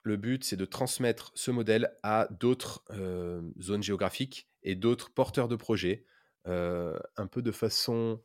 le 0.04 0.18
but, 0.18 0.44
c'est 0.44 0.58
de 0.58 0.66
transmettre 0.66 1.32
ce 1.36 1.52
modèle 1.52 1.94
à 2.04 2.28
d'autres, 2.32 2.84
heu, 2.92 3.54
zones 3.62 3.84
géographiques 3.84 4.50
et 4.64 4.76
d'autres 4.76 5.14
porteurs 5.14 5.48
de 5.48 5.56
projets, 5.56 6.06
heu, 6.48 7.00
un 7.16 7.28
peu 7.28 7.42
de 7.42 7.52
façon 7.52 8.22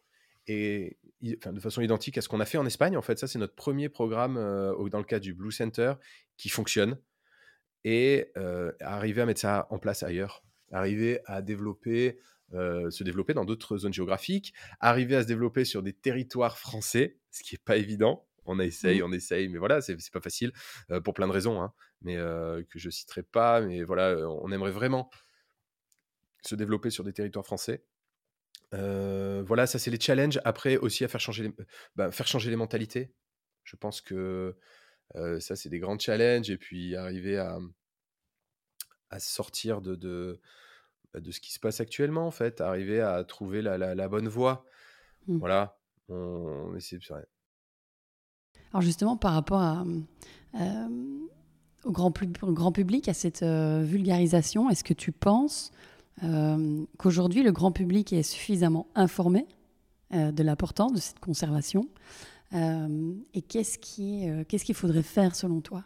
et 0.46 0.98
de 1.20 1.60
façon 1.60 1.82
identique 1.82 2.16
à 2.16 2.22
ce 2.22 2.28
qu'on 2.28 2.40
a 2.40 2.46
fait 2.46 2.58
en 2.58 2.64
Espagne. 2.66 2.96
En 2.96 3.02
fait, 3.02 3.18
ça, 3.18 3.26
c'est 3.26 3.38
notre 3.38 3.54
premier 3.54 3.90
programme, 3.90 4.38
au 4.38 4.88
dans 4.88 4.98
le 4.98 5.04
cadre 5.04 5.22
du 5.22 5.34
Blue 5.34 5.52
Center 5.52 5.94
qui 6.38 6.48
fonctionne 6.48 6.98
et 7.84 8.32
arriver 8.80 9.20
à 9.22 9.26
mettre 9.26 9.40
ça 9.40 9.66
en 9.70 9.78
place 9.78 10.02
ailleurs, 10.02 10.42
arriver 10.72 11.20
à 11.26 11.40
se 11.40 11.42
développer 11.42 13.34
dans 13.34 13.44
d'autres 13.44 13.76
zones 13.76 13.92
géographiques, 13.92 14.54
arriver 14.80 15.16
à 15.16 15.22
se 15.22 15.28
développer 15.28 15.66
sur 15.66 15.82
des 15.82 15.92
territoires 15.92 16.56
français, 16.56 17.17
ce 17.38 17.42
qui 17.44 17.54
est 17.56 17.64
pas 17.64 17.76
évident. 17.76 18.26
On 18.46 18.58
essaye, 18.60 19.02
Mmh. 19.02 19.02
on 19.02 19.12
essaye, 19.12 19.48
mais 19.48 19.58
voilà, 19.58 19.80
c'est 19.82 19.96
pas 20.12 20.20
facile, 20.22 20.52
heu, 20.90 21.02
pour 21.02 21.14
plein 21.14 21.28
de 21.28 21.32
raisons, 21.32 21.60
hein, 21.62 21.74
mais 22.02 22.16
heu, 22.16 22.66
que 22.70 22.78
je 22.78 22.88
citerai 22.90 23.22
pas, 23.22 23.60
mais 23.60 23.82
voilà, 23.84 24.12
heu, 24.14 24.26
on 24.28 24.50
aimerait 24.52 24.70
vraiment 24.72 25.10
se 26.44 26.54
développer 26.56 26.90
sur 26.90 27.04
des 27.04 27.12
territoires 27.12 27.44
français. 27.46 27.84
Voilà, 28.72 29.66
ça, 29.66 29.78
c'est 29.78 29.90
les 29.90 30.00
challenges. 30.00 30.40
Après 30.44 30.76
aussi 30.76 31.04
à 31.04 31.08
faire 31.08 31.20
changer 31.20 31.44
les 31.44 31.52
bah, 31.96 32.10
faire 32.12 32.26
changer 32.26 32.50
les 32.50 32.56
mentalités. 32.56 33.14
Je 33.64 33.76
pense 33.76 34.00
que, 34.00 34.56
ça, 35.40 35.56
c'est 35.56 35.68
des 35.70 35.78
grands 35.80 35.98
challenges 35.98 36.50
et 36.50 36.58
puis 36.58 36.96
arriver 36.96 37.38
à, 37.38 37.58
à 39.10 39.18
sortir 39.20 39.80
de 39.80 39.94
de, 39.94 40.40
bah, 41.14 41.20
de 41.20 41.30
ce 41.32 41.40
qui 41.40 41.52
se 41.52 41.60
passe 41.60 41.80
actuellement, 41.80 42.26
en 42.26 42.30
fait, 42.30 42.60
arriver 42.60 43.00
à 43.00 43.24
trouver 43.24 43.62
la 43.62 43.78
la 43.78 43.94
la 43.94 44.08
bonne 44.08 44.28
voie. 44.28 44.66
Mmh. 45.26 45.40
Voilà, 45.40 45.77
on 46.08 46.74
essaie 46.76 46.98
ouais. 47.10 47.26
Alors 48.72 48.82
justement 48.82 49.16
par 49.16 49.32
rapport 49.32 49.60
à, 49.60 49.84
hem, 50.54 51.28
au 51.84 51.92
grand 51.92 52.10
pub 52.10 52.36
au 52.42 52.52
grand 52.52 52.72
public, 52.72 53.08
à 53.08 53.14
cette, 53.14 53.42
heu, 53.42 53.82
vulgarisation, 53.82 54.70
est-ce 54.70 54.84
que 54.84 54.94
tu 54.94 55.12
penses, 55.12 55.72
hem, 56.22 56.86
qu'aujourd'hui 56.98 57.42
le 57.42 57.52
grand 57.52 57.72
public 57.72 58.12
est 58.12 58.22
suffisamment 58.22 58.88
informé, 58.94 59.46
de 60.10 60.42
l'importance 60.42 60.94
de 60.94 60.98
cette 60.98 61.20
conservation? 61.20 61.86
Et 62.52 63.42
qu'est-ce 63.42 63.78
qu'il 63.78 64.74
faudrait 64.74 65.02
faire 65.02 65.34
selon 65.34 65.60
toi? 65.60 65.84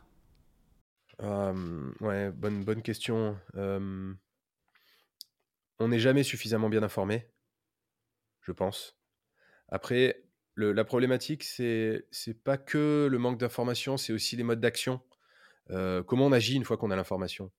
Ouais, 1.20 2.30
bonne 2.30 2.64
bonne 2.64 2.82
question. 2.82 3.36
On 3.54 4.16
n'est 5.88 5.98
jamais 5.98 6.22
suffisamment 6.22 6.68
bien 6.68 6.84
informé 6.84 7.26
je 8.42 8.52
pense. 8.52 8.96
Après, 9.72 10.24
le 10.54 10.72
la 10.74 10.84
problématique, 10.84 11.44
c'est 11.44 12.06
c'est 12.12 12.44
pas 12.44 12.58
que 12.58 13.08
le 13.10 13.18
manque 13.18 13.40
d'information, 13.40 13.98
c'est 13.98 14.14
aussi 14.14 14.36
les 14.36 14.44
modes 14.44 14.60
d'action. 14.60 15.02
Heu, 15.70 16.04
comment 16.06 16.26
on 16.26 16.32
agit 16.32 16.56
une 16.56 16.64
fois 16.64 16.78
qu'on 16.78 16.92
a 16.92 16.96
l'information? 16.96 17.52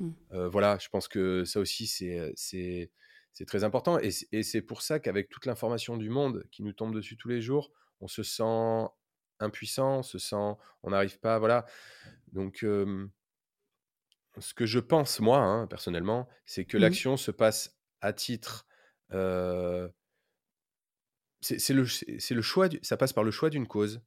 Mmh. 0.00 0.12
Heu, 0.32 0.46
voilà, 0.48 0.78
je 0.80 0.88
pense 0.88 1.08
que 1.08 1.44
ça 1.44 1.60
aussi, 1.60 1.86
c'est, 1.86 2.32
c'est 2.36 2.90
très 3.46 3.64
important 3.64 3.98
et 3.98 4.10
c'est 4.42 4.62
pour 4.62 4.82
ça 4.82 5.00
qu'avec 5.00 5.28
toute 5.30 5.46
l'information 5.46 5.96
du 5.96 6.10
monde 6.10 6.44
qui 6.52 6.62
nous 6.62 6.72
tombe 6.72 6.94
dessus 6.94 7.16
tous 7.16 7.28
les 7.28 7.40
jours, 7.42 7.72
on 8.00 8.08
se 8.08 8.22
sent 8.22 8.88
impuissant, 9.40 9.98
on 9.98 10.02
se 10.02 10.18
sent 10.18 10.36
on 10.84 10.90
n'arrive 10.90 11.18
pas 11.20 11.38
voilà, 11.38 11.66
donc 12.32 12.64
ce 14.38 14.54
que 14.54 14.66
je 14.66 14.78
pense 14.78 15.20
moi, 15.20 15.38
hein, 15.38 15.66
personnellement, 15.66 16.28
c'est 16.46 16.64
que 16.64 16.76
Mmh. 16.76 16.78
l'action 16.78 17.16
se 17.16 17.30
passe 17.30 17.78
à 18.00 18.12
titre, 18.12 18.66
c'est 21.42 21.72
le 21.74 21.82
le 21.82 22.42
choix 22.42 22.68
du 22.68 22.78
ça 22.82 22.96
passe 22.96 23.12
par 23.12 23.24
le 23.24 23.30
choix 23.30 23.50
d'une 23.50 23.66
cause 23.66 24.00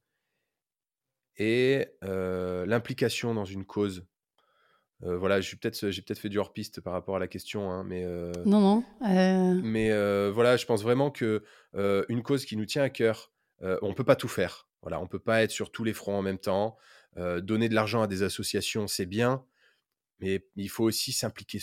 et 1.38 1.86
heu, 2.02 2.64
l'implication 2.66 3.34
dans 3.34 3.44
une 3.44 3.64
cause. 3.64 4.06
Heu, 5.04 5.14
voilà, 5.16 5.40
peut-être 5.40 5.90
j'ai 5.90 6.02
peut-être 6.02 6.18
fait 6.18 6.28
du 6.28 6.38
hors 6.38 6.52
piste 6.52 6.80
par 6.80 6.92
rapport 6.92 7.16
à 7.16 7.18
la 7.18 7.28
question, 7.28 7.70
hein, 7.70 7.84
mais 7.84 8.04
heu 8.04 8.32
Non, 8.46 8.60
non, 8.60 8.84
mais 9.62 9.90
voilà, 10.30 10.56
je 10.56 10.66
pense 10.66 10.82
vraiment 10.82 11.10
que, 11.10 11.44
une 12.08 12.22
cause 12.22 12.44
qui 12.44 12.56
nous 12.56 12.66
tient 12.66 12.82
à 12.82 12.90
cœur, 12.90 13.32
on 13.60 13.92
peut 13.94 14.04
pas 14.04 14.16
tout 14.16 14.28
faire. 14.28 14.68
Voilà, 14.82 15.00
on 15.00 15.06
peut 15.06 15.18
pas 15.18 15.42
être 15.42 15.50
sur 15.50 15.72
tous 15.72 15.84
les 15.84 15.92
fronts 15.92 16.16
en 16.18 16.22
même 16.22 16.38
temps. 16.38 16.76
Donner 17.16 17.68
de 17.68 17.74
l'argent 17.74 18.02
à 18.02 18.06
des 18.06 18.22
associations, 18.22 18.86
c'est 18.86 19.06
bien, 19.06 19.44
mais 20.20 20.46
il 20.56 20.70
faut 20.70 20.84
aussi 20.84 21.12
s'impliquer 21.12 21.58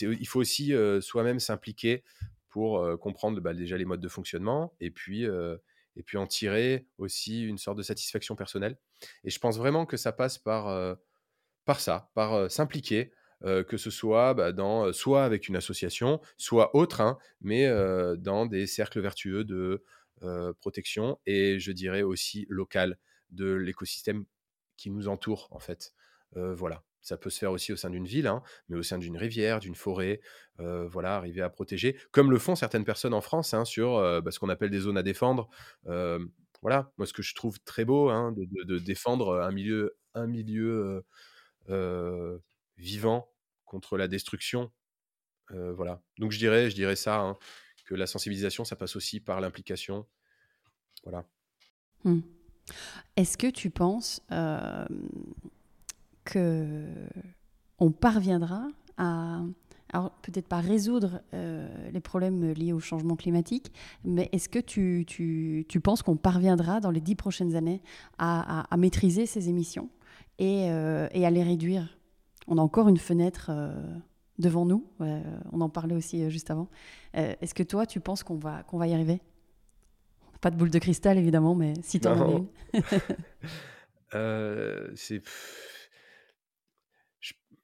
il 0.00 0.28
faut 0.28 0.40
aussi, 0.40 0.74
soi-même 1.00 1.40
s'impliquer 1.40 2.04
pour, 2.48 2.98
comprendre, 2.98 3.40
bah, 3.40 3.54
déjà 3.54 3.76
les 3.76 3.84
modes 3.84 4.00
de 4.00 4.08
fonctionnement 4.08 4.74
et 4.80 4.90
puis, 4.90 5.24
et 5.24 6.02
puis 6.04 6.16
en 6.16 6.26
tirer 6.26 6.86
aussi 6.98 7.44
une 7.44 7.58
sorte 7.58 7.78
de 7.78 7.82
satisfaction 7.82 8.36
personnelle 8.36 8.78
et 9.24 9.30
je 9.30 9.38
pense 9.38 9.58
vraiment 9.58 9.86
que 9.86 9.96
ça 9.96 10.12
passe 10.12 10.38
par, 10.38 10.96
par 11.64 11.80
ça, 11.80 12.10
par, 12.14 12.50
s'impliquer, 12.50 13.12
que 13.42 13.76
ce 13.76 13.90
soit, 13.90 14.34
bah, 14.34 14.52
dans, 14.52 14.92
soit 14.92 15.24
avec 15.24 15.48
une 15.48 15.56
association, 15.56 16.20
soit 16.36 16.74
autre, 16.74 17.00
hein, 17.00 17.18
mais 17.40 17.68
dans 18.16 18.46
des 18.46 18.66
cercles 18.66 19.00
vertueux 19.00 19.44
de, 19.44 19.84
protection 20.60 21.18
et 21.26 21.60
je 21.60 21.70
dirais 21.70 22.02
aussi 22.02 22.46
local, 22.48 22.98
de 23.30 23.52
l'écosystème 23.52 24.24
qui 24.76 24.90
nous 24.90 25.08
entoure, 25.08 25.48
en 25.50 25.60
fait. 25.60 25.92
Voilà, 26.34 26.82
ça 27.00 27.16
peut 27.16 27.30
se 27.30 27.38
faire 27.38 27.52
aussi 27.52 27.72
au 27.72 27.76
sein 27.76 27.90
d'une 27.90 28.06
ville, 28.06 28.26
hein, 28.26 28.42
mais 28.68 28.76
au 28.76 28.82
sein 28.82 28.98
d'une 28.98 29.16
rivière, 29.16 29.60
d'une 29.60 29.74
forêt, 29.74 30.20
voilà, 30.58 31.16
arriver 31.16 31.42
à 31.42 31.50
protéger, 31.50 31.98
comme 32.10 32.30
le 32.30 32.38
font 32.38 32.56
certaines 32.56 32.84
personnes 32.84 33.14
en 33.14 33.20
France, 33.20 33.54
hein, 33.54 33.64
sur, 33.64 34.22
bah, 34.22 34.30
ce 34.30 34.38
qu'on 34.38 34.48
appelle 34.48 34.70
des 34.70 34.80
zones 34.80 34.98
à 34.98 35.02
défendre. 35.02 35.48
Voilà, 36.60 36.92
moi, 36.98 37.06
ce 37.06 37.12
que 37.12 37.22
je 37.22 37.34
trouve 37.34 37.60
très 37.60 37.84
beau, 37.84 38.08
hein, 38.10 38.32
de 38.36 38.78
défendre, 38.78 39.40
un 39.40 39.52
milieu 39.52 39.96
un 40.14 40.26
milieu, 40.26 41.04
vivant 42.76 43.30
contre 43.64 43.96
la 43.96 44.08
destruction, 44.08 44.70
voilà. 45.50 46.02
Donc 46.18 46.32
je 46.32 46.38
dirais 46.38 46.70
je 46.70 46.74
dirais 46.74 46.96
ça, 46.96 47.36
que 47.84 47.94
la 47.94 48.06
sensibilisation, 48.06 48.64
ça 48.64 48.76
passe 48.76 48.96
aussi 48.96 49.20
par 49.20 49.40
l'implication. 49.40 50.06
Voilà. 51.04 51.24
Mmh. 52.04 52.20
Est-ce 53.16 53.38
que 53.38 53.46
tu 53.46 53.70
penses, 53.70 54.22
hem, 56.36 57.08
qu'on 57.78 57.92
parviendra 57.92 58.68
à 58.96 59.42
alors 59.92 60.10
peut-être 60.20 60.48
pas 60.48 60.60
résoudre 60.60 61.22
les 61.32 62.00
problèmes 62.00 62.52
liés 62.52 62.74
au 62.74 62.78
changement 62.78 63.16
climatique, 63.16 63.72
mais 64.04 64.28
est-ce 64.32 64.50
que 64.50 64.58
tu, 64.58 65.04
tu, 65.06 65.64
tu 65.66 65.80
penses 65.80 66.02
qu'on 66.02 66.16
parviendra 66.16 66.80
dans 66.80 66.90
les 66.90 67.00
dix 67.00 67.14
prochaines 67.14 67.56
années 67.56 67.80
à, 68.18 68.66
à, 68.70 68.76
maîtriser 68.76 69.24
ces 69.24 69.48
émissions 69.48 69.88
et, 70.38 70.64
et, 70.66 71.26
à 71.26 71.30
les 71.30 71.42
réduire? 71.42 71.98
On 72.48 72.58
a 72.58 72.60
encore 72.60 72.90
une 72.90 72.98
fenêtre 72.98 73.50
devant 74.38 74.66
nous, 74.66 74.84
on 75.00 75.60
en 75.62 75.70
parlait 75.70 75.94
aussi 75.94 76.28
juste 76.30 76.50
avant. 76.50 76.68
est-ce 77.14 77.54
que 77.54 77.62
toi, 77.62 77.86
tu 77.86 78.00
penses 78.00 78.22
qu'on 78.22 78.36
va, 78.36 78.62
qu'on 78.64 78.76
va 78.76 78.88
y 78.88 78.92
arriver? 78.92 79.22
Pas 80.42 80.50
de 80.50 80.56
boule 80.56 80.70
de 80.70 80.78
cristal, 80.78 81.16
évidemment, 81.16 81.54
mais 81.54 81.72
si 81.82 81.98
tu 81.98 82.08
en 82.08 82.20
as 82.20 82.30
une. 82.30 82.46
c'est 84.96 85.22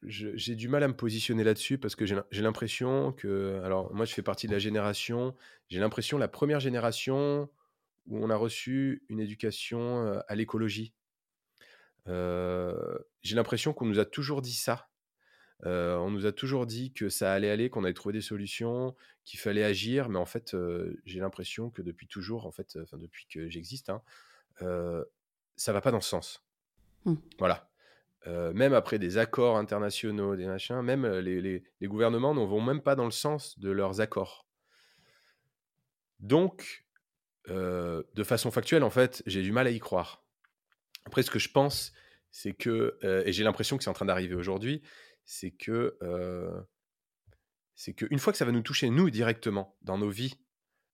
j'ai 0.06 0.54
du 0.54 0.68
mal 0.68 0.82
à 0.82 0.88
me 0.88 0.94
positionner 0.94 1.44
là-dessus 1.44 1.78
parce 1.78 1.96
que 1.96 2.04
j'ai 2.06 2.42
l'impression 2.42 3.12
que, 3.12 3.60
alors 3.64 3.92
moi 3.94 4.04
je 4.04 4.14
fais 4.14 4.22
partie 4.22 4.46
de 4.46 4.52
la 4.52 4.58
génération, 4.58 5.34
j'ai 5.68 5.80
l'impression 5.80 6.18
la 6.18 6.28
première 6.28 6.60
génération 6.60 7.48
où 8.06 8.18
on 8.18 8.30
a 8.30 8.36
reçu 8.36 9.04
une 9.08 9.20
éducation 9.20 10.22
à 10.28 10.34
l'écologie. 10.34 10.94
j'ai 12.06 13.34
l'impression 13.36 13.72
qu'on 13.72 13.86
nous 13.86 13.98
a 13.98 14.04
toujours 14.04 14.42
dit 14.42 14.54
ça. 14.54 14.88
on 15.64 16.10
nous 16.10 16.26
a 16.26 16.32
toujours 16.32 16.66
dit 16.66 16.92
que 16.92 17.08
ça 17.08 17.32
allait 17.32 17.50
aller, 17.50 17.70
qu'on 17.70 17.84
allait 17.84 17.94
trouver 17.94 18.12
des 18.12 18.20
solutions, 18.20 18.94
qu'il 19.24 19.40
fallait 19.40 19.64
agir, 19.64 20.08
mais 20.08 20.18
en 20.18 20.26
fait, 20.26 20.56
j'ai 21.04 21.20
l'impression 21.20 21.70
que 21.70 21.82
depuis 21.82 22.06
toujours, 22.06 22.46
en 22.46 22.50
fait, 22.50 22.78
enfin 22.82 22.98
depuis 22.98 23.26
que 23.26 23.48
j'existe, 23.48 23.90
hein, 23.90 24.02
ça 25.56 25.72
va 25.72 25.80
pas 25.80 25.90
dans 25.90 26.00
ce 26.00 26.10
sens. 26.10 26.44
Mmh. 27.04 27.14
Voilà. 27.38 27.70
Euh, 28.26 28.52
même 28.54 28.72
après 28.72 28.98
des 28.98 29.18
accords 29.18 29.56
internationaux, 29.58 30.34
des 30.34 30.46
machins, 30.46 30.80
même 30.80 31.04
euh, 31.04 31.20
les, 31.20 31.62
gouvernements 31.82 32.34
ne 32.34 32.40
vont 32.40 32.62
même 32.62 32.80
pas 32.80 32.96
dans 32.96 33.04
le 33.04 33.10
sens 33.10 33.58
de 33.58 33.70
leurs 33.70 34.00
accords. 34.00 34.46
Donc, 36.20 36.86
euh, 37.50 38.02
de 38.14 38.24
façon 38.24 38.50
factuelle, 38.50 38.82
en 38.82 38.90
fait, 38.90 39.22
j'ai 39.26 39.42
du 39.42 39.52
mal 39.52 39.66
à 39.66 39.70
y 39.70 39.78
croire. 39.78 40.24
Après, 41.04 41.22
ce 41.22 41.30
que 41.30 41.38
je 41.38 41.50
pense, 41.50 41.92
c'est 42.30 42.54
que, 42.54 42.98
et 43.26 43.32
j'ai 43.32 43.44
l'impression 43.44 43.76
que 43.76 43.84
c'est 43.84 43.90
en 43.90 43.94
train 43.94 44.06
d'arriver 44.06 44.34
aujourd'hui, 44.34 44.82
c'est 45.26 45.50
que, 45.50 45.98
c'est 47.74 47.92
qu'une 47.92 48.18
fois 48.18 48.32
que 48.32 48.38
ça 48.38 48.46
va 48.46 48.52
nous 48.52 48.62
toucher, 48.62 48.88
nous, 48.88 49.10
directement, 49.10 49.76
dans 49.82 49.98
nos 49.98 50.08
vies, 50.08 50.40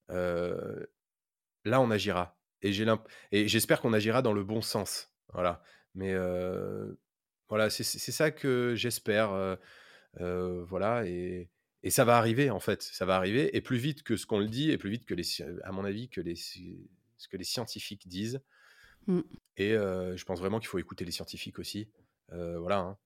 là, 0.09 1.81
on 1.81 1.91
agira. 1.93 2.37
Et 2.63 2.73
j'espère 3.49 3.81
qu'on 3.81 3.93
agira 3.93 4.21
dans 4.21 4.33
le 4.33 4.43
bon 4.43 4.61
sens. 4.61 5.15
Voilà. 5.33 5.63
Mais 5.95 6.13
voilà, 7.51 7.69
c'est 7.69 7.85
ça 7.85 8.31
que 8.31 8.75
j'espère. 8.77 9.59
voilà, 10.15 11.05
et, 11.05 11.51
ça 11.89 12.05
va 12.05 12.17
arriver, 12.17 12.49
en 12.49 12.61
fait. 12.61 12.83
Ça 12.83 13.05
va 13.05 13.17
arriver, 13.17 13.55
et 13.57 13.61
plus 13.61 13.77
vite 13.77 14.03
que 14.05 14.17
ce 14.17 14.25
qu'on 14.25 14.39
le 14.39 14.49
dit, 14.49 14.71
et 14.71 14.79
plus 14.79 14.91
vite 14.91 15.05
que, 15.05 15.15
les, 15.15 15.25
à 15.65 15.73
mon 15.73 15.85
avis, 15.85 16.09
que 16.09 16.21
les, 16.21 16.37
ce 16.37 17.29
que 17.29 17.37
les 17.37 17.45
scientifiques 17.45 18.07
disent. 18.07 18.41
Mmh. 19.09 19.21
Et 19.57 19.71
je 19.73 20.25
pense 20.25 20.39
vraiment 20.39 20.61
qu'il 20.61 20.69
faut 20.69 20.79
écouter 20.79 21.05
les 21.05 21.13
scientifiques 21.13 21.59
aussi. 21.59 21.89
voilà, 22.31 22.79
hein. 22.79 22.99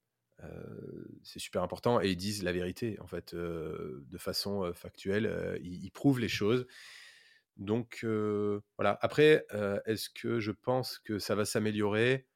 c'est 1.23 1.39
super 1.39 1.63
important. 1.63 1.99
Et 1.99 2.11
ils 2.11 2.17
disent 2.17 2.43
la 2.43 2.51
vérité, 2.51 2.99
en 3.01 3.07
fait, 3.07 3.33
de 3.33 4.17
façon 4.19 4.71
factuelle. 4.73 5.59
Ils, 5.63 5.91
prouvent 5.91 6.19
les 6.19 6.29
choses. 6.29 6.67
Donc, 7.57 8.05
voilà. 8.77 8.99
Après, 9.01 9.43
est-ce 9.87 10.09
que 10.09 10.39
je 10.39 10.51
pense 10.51 10.99
que 10.99 11.17
ça 11.17 11.33
va 11.33 11.45
s'améliorer? 11.45 12.27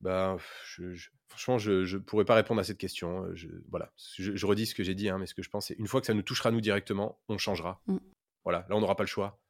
Bah, 0.00 0.36
je, 0.64 1.08
franchement, 1.28 1.58
je 1.58 1.96
ne 1.96 2.00
pourrais 2.00 2.24
pas 2.24 2.34
répondre 2.34 2.60
à 2.60 2.64
cette 2.64 2.78
question. 2.78 3.26
Je, 3.34 3.48
voilà, 3.68 3.92
je, 3.96 4.46
redis 4.46 4.66
ce 4.66 4.74
que 4.74 4.82
j'ai 4.82 4.94
dit, 4.94 5.08
hein, 5.08 5.18
mais 5.18 5.26
ce 5.26 5.34
que 5.34 5.42
je 5.42 5.50
pense, 5.50 5.66
c'est 5.66 5.74
une 5.74 5.86
fois 5.86 6.00
que 6.00 6.06
ça 6.06 6.14
nous 6.14 6.22
touchera 6.22 6.50
nous 6.50 6.60
directement, 6.60 7.18
on 7.28 7.38
changera. 7.38 7.82
Mmh. 7.86 7.96
Voilà, 8.44 8.66
là, 8.68 8.76
on 8.76 8.80
n'aura 8.80 8.96
pas 8.96 9.04
le 9.04 9.08
choix. 9.08 9.40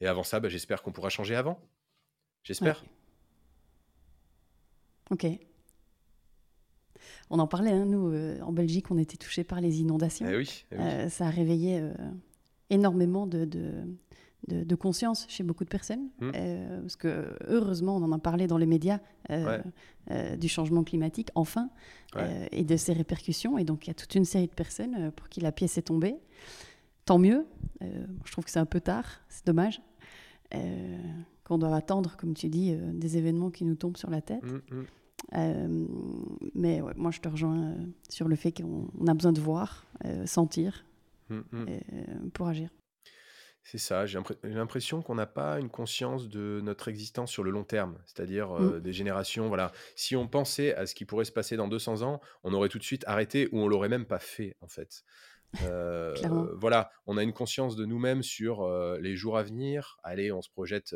Et 0.00 0.06
avant 0.06 0.22
ça, 0.22 0.40
bah, 0.40 0.48
j'espère 0.48 0.82
qu'on 0.82 0.92
pourra 0.92 1.08
changer 1.08 1.34
avant. 1.34 1.60
J'espère. 2.42 2.84
Ok. 5.10 5.26
On 7.30 7.38
en 7.38 7.46
parlait, 7.46 7.70
hein, 7.70 7.84
nous, 7.84 8.12
euh, 8.12 8.40
en 8.40 8.52
Belgique, 8.52 8.90
on 8.90 8.98
était 8.98 9.16
touchés 9.16 9.44
par 9.44 9.60
les 9.60 9.80
inondations. 9.80 10.26
Eh 10.28 10.36
oui, 10.36 10.64
eh 10.72 10.76
euh, 10.76 11.08
ça 11.08 11.26
a 11.26 11.30
réveillé 11.30 11.80
euh, 11.80 11.92
énormément 12.70 13.26
de, 13.26 13.44
de, 13.44 13.72
conscience 14.76 15.26
chez 15.28 15.42
beaucoup 15.42 15.64
de 15.64 15.68
personnes. 15.68 16.08
Mmh. 16.20 16.30
Euh, 16.34 16.80
parce 16.82 16.96
que 16.96 17.36
heureusement, 17.46 17.96
on 17.96 18.02
en 18.02 18.12
a 18.12 18.18
parlé 18.18 18.46
dans 18.46 18.58
les 18.58 18.66
médias 18.66 19.00
euh, 19.30 19.60
euh, 20.10 20.36
du 20.36 20.48
changement 20.48 20.84
climatique, 20.84 21.30
enfin, 21.34 21.70
et 22.52 22.64
de 22.64 22.76
ses 22.76 22.92
répercussions. 22.92 23.58
Et 23.58 23.64
donc, 23.64 23.86
il 23.86 23.88
y 23.88 23.90
a 23.90 23.94
toute 23.94 24.14
une 24.14 24.24
série 24.24 24.46
de 24.46 24.54
personnes 24.54 25.10
pour 25.12 25.28
qui 25.28 25.40
la 25.40 25.52
pièce 25.52 25.78
est 25.78 25.82
tombée. 25.82 26.16
Tant 27.04 27.18
mieux. 27.18 27.46
je 27.80 28.32
trouve 28.32 28.44
que 28.44 28.50
c'est 28.50 28.60
un 28.60 28.66
peu 28.66 28.80
tard, 28.80 29.06
c'est 29.28 29.46
dommage. 29.46 29.82
qu'on 31.44 31.58
doit 31.58 31.74
attendre, 31.74 32.16
comme 32.16 32.34
tu 32.34 32.48
dis, 32.48 32.74
des 32.74 33.16
événements 33.16 33.50
qui 33.50 33.64
nous 33.64 33.74
tombent 33.74 33.96
sur 33.96 34.10
la 34.10 34.20
tête. 34.20 34.44
Mmh, 34.44 34.76
mmh. 35.36 35.86
mais 36.54 36.82
moi, 36.96 37.10
je 37.10 37.20
te 37.20 37.28
rejoins 37.28 37.74
sur 38.08 38.28
le 38.28 38.36
fait 38.36 38.52
qu'on 38.52 39.06
a 39.06 39.14
besoin 39.14 39.32
de 39.32 39.40
voir, 39.40 39.86
sentir 40.24 40.84
pour 42.32 42.46
agir. 42.46 42.70
C'est 43.66 43.78
ça, 43.78 44.04
j'ai 44.04 44.20
l'impression 44.42 45.00
qu'on 45.00 45.14
n'a 45.14 45.24
pas 45.26 45.58
une 45.58 45.70
conscience 45.70 46.28
de 46.28 46.60
notre 46.62 46.88
existence 46.88 47.30
sur 47.30 47.42
le 47.42 47.50
long 47.50 47.64
terme, 47.64 47.98
c'est-à-dire 48.04 48.50
mmh. 48.50 48.80
des 48.80 48.92
générations. 48.92 49.48
Voilà, 49.48 49.72
si 49.96 50.16
on 50.16 50.28
pensait 50.28 50.74
à 50.74 50.84
ce 50.84 50.94
qui 50.94 51.06
pourrait 51.06 51.24
se 51.24 51.32
passer 51.32 51.56
dans 51.56 51.66
200 51.66 52.02
ans, 52.02 52.20
on 52.42 52.52
aurait 52.52 52.68
tout 52.68 52.78
de 52.78 52.84
suite 52.84 53.04
arrêté 53.06 53.48
ou 53.52 53.60
on 53.60 53.66
l'aurait 53.66 53.88
même 53.88 54.04
pas 54.04 54.18
fait 54.18 54.54
en 54.60 54.68
fait. 54.68 55.02
voilà, 55.54 56.90
on 57.06 57.16
a 57.16 57.22
une 57.22 57.32
conscience 57.32 57.74
de 57.74 57.86
nous-mêmes 57.86 58.22
sur 58.22 58.68
les 58.98 59.16
jours 59.16 59.38
à 59.38 59.42
venir. 59.42 59.98
Allez, 60.02 60.30
on 60.30 60.42
se 60.42 60.50
projette 60.50 60.94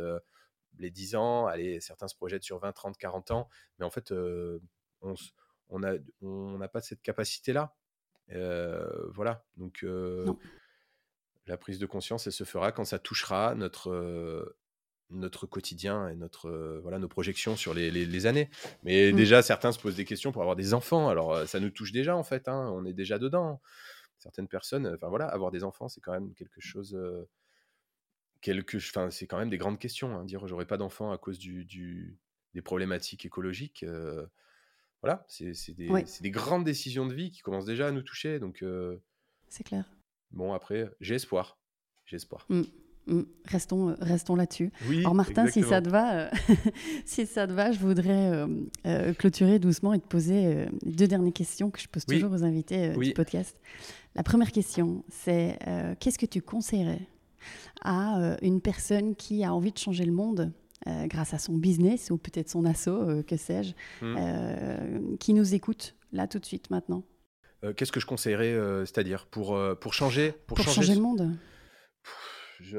les 0.78 0.90
10 0.90 1.16
ans, 1.16 1.46
allez, 1.46 1.80
certains 1.80 2.06
se 2.06 2.16
projettent 2.16 2.44
sur 2.44 2.58
20, 2.58 2.72
30, 2.72 2.98
40 2.98 3.30
ans, 3.30 3.48
mais 3.78 3.86
en 3.86 3.90
fait, 3.90 4.12
on 5.00 5.78
n'a 5.78 5.94
on 6.20 6.60
pas 6.70 6.82
cette 6.82 7.00
capacité-là. 7.00 7.74
voilà, 8.28 9.42
donc 9.56 9.86
la 11.48 11.56
prise 11.56 11.78
de 11.78 11.86
conscience, 11.86 12.26
elle 12.26 12.32
se 12.32 12.44
fera 12.44 12.72
quand 12.72 12.84
ça 12.84 12.98
touchera 12.98 13.54
notre, 13.54 13.90
euh, 13.90 14.56
notre 15.10 15.46
quotidien 15.46 16.08
et 16.08 16.14
notre, 16.14 16.48
euh, 16.48 16.80
voilà, 16.82 16.98
nos 16.98 17.08
projections 17.08 17.56
sur 17.56 17.74
les, 17.74 18.26
années. 18.26 18.50
Mais 18.84 19.12
mmh. 19.12 19.16
déjà, 19.16 19.42
certains 19.42 19.72
se 19.72 19.78
posent 19.78 19.96
des 19.96 20.04
questions 20.04 20.30
pour 20.30 20.42
avoir 20.42 20.56
des 20.56 20.74
enfants. 20.74 21.08
Alors, 21.08 21.32
euh, 21.32 21.46
ça 21.46 21.58
nous 21.58 21.70
touche 21.70 21.92
déjà, 21.92 22.16
en 22.16 22.22
fait. 22.22 22.48
Hein, 22.48 22.70
on 22.72 22.84
est 22.84 22.92
déjà 22.92 23.18
dedans. 23.18 23.60
Certaines 24.18 24.48
personnes, 24.48 24.86
enfin 24.94 25.08
voilà, 25.08 25.26
avoir 25.26 25.50
des 25.50 25.64
enfants, 25.64 25.88
c'est 25.88 26.00
quand 26.00 26.12
même 26.12 26.34
quelque 26.34 26.60
chose. 26.60 26.98
quelque, 28.40 28.76
enfin, 28.76 29.10
c'est 29.10 29.28
quand 29.28 29.38
même 29.38 29.50
des 29.50 29.58
grandes 29.58 29.78
questions. 29.78 30.16
Hein, 30.16 30.24
dire 30.24 30.46
j'aurai 30.48 30.66
pas 30.66 30.76
d'enfants 30.76 31.12
à 31.12 31.18
cause 31.18 31.38
du, 31.38 32.18
des 32.52 32.62
problématiques 32.62 33.24
écologiques. 33.24 33.86
voilà, 35.02 35.24
c'est 35.28 35.52
des, 35.76 35.88
des, 36.20 36.30
grandes 36.32 36.64
décisions 36.64 37.06
de 37.06 37.14
vie 37.14 37.30
qui 37.30 37.42
commencent 37.42 37.64
déjà 37.64 37.86
à 37.86 37.90
nous 37.92 38.02
toucher. 38.02 38.40
Donc, 38.40 38.64
c'est 39.48 39.62
clair. 39.62 39.84
Bon, 40.30 40.52
après, 40.52 40.90
j'ai 41.00 41.16
espoir. 41.16 41.58
J'ai 42.04 42.16
espoir. 42.16 42.46
Mmh, 42.48 42.62
mmh. 43.06 43.22
Restons, 43.44 43.90
euh, 43.90 43.94
restons 44.00 44.34
là-dessus. 44.34 44.70
Oui, 44.88 45.00
Alors 45.00 45.14
Martin, 45.14 45.46
si 45.46 45.62
ça 45.62 45.80
te 45.80 45.88
va, 45.88 46.20
euh, 46.20 46.30
si 47.04 47.26
ça 47.26 47.46
te 47.46 47.52
va, 47.52 47.72
je 47.72 47.78
voudrais 47.78 48.46
euh, 48.86 49.14
clôturer 49.14 49.58
doucement 49.58 49.92
et 49.92 49.98
te 49.98 50.06
poser 50.06 50.66
deux 50.84 51.06
dernières 51.06 51.32
questions 51.32 51.70
que 51.70 51.80
je 51.80 51.88
pose 51.88 52.04
toujours 52.04 52.32
aux 52.32 52.44
invités 52.44 52.90
du 52.90 53.12
podcast. 53.12 53.56
La 54.14 54.22
première 54.22 54.52
question, 54.52 55.04
c'est 55.08 55.58
qu'est-ce 56.00 56.18
que 56.18 56.26
tu 56.26 56.42
conseillerais 56.42 57.06
à 57.82 58.36
une 58.42 58.60
personne 58.60 59.14
qui 59.14 59.44
a 59.44 59.54
envie 59.54 59.72
de 59.72 59.78
changer 59.78 60.04
le 60.04 60.12
monde 60.12 60.52
grâce 60.86 61.34
à 61.34 61.38
son 61.38 61.54
business 61.54 62.10
ou 62.10 62.18
peut-être 62.18 62.48
son 62.48 62.64
assaut, 62.64 63.22
que 63.24 63.36
sais-je, 63.36 63.74
mmh. 64.04 65.16
qui 65.18 65.34
nous 65.34 65.54
écoute 65.54 65.94
là 66.12 66.26
tout 66.26 66.38
de 66.38 66.46
suite 66.46 66.70
maintenant? 66.70 67.04
Qu'est-ce 67.76 67.92
que 67.92 68.00
je 68.00 68.06
conseillerais, 68.06 68.52
euh, 68.52 68.84
c'est-à-dire 68.84 69.26
pour, 69.26 69.56
euh, 69.56 69.74
pour 69.74 69.94
changer 69.94 70.32
Pour, 70.46 70.58
changer, 70.60 70.94
le 70.94 71.00
monde 71.00 71.36
je, 72.60 72.78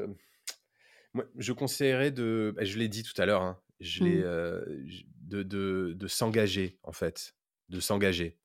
je 1.36 1.52
conseillerais 1.52 2.10
de. 2.10 2.52
Bah, 2.56 2.64
je 2.64 2.78
l'ai 2.78 2.88
dit 2.88 3.02
tout 3.02 3.20
à 3.20 3.26
l'heure, 3.26 3.42
hein, 3.42 3.60
je 3.80 4.04
mmh. 4.04 4.86
de, 5.22 5.42
de, 5.42 5.92
de 5.94 6.06
s'engager, 6.06 6.78
en 6.82 6.92
fait. 6.92 7.34
De 7.68 7.80
s'engager. 7.80 8.38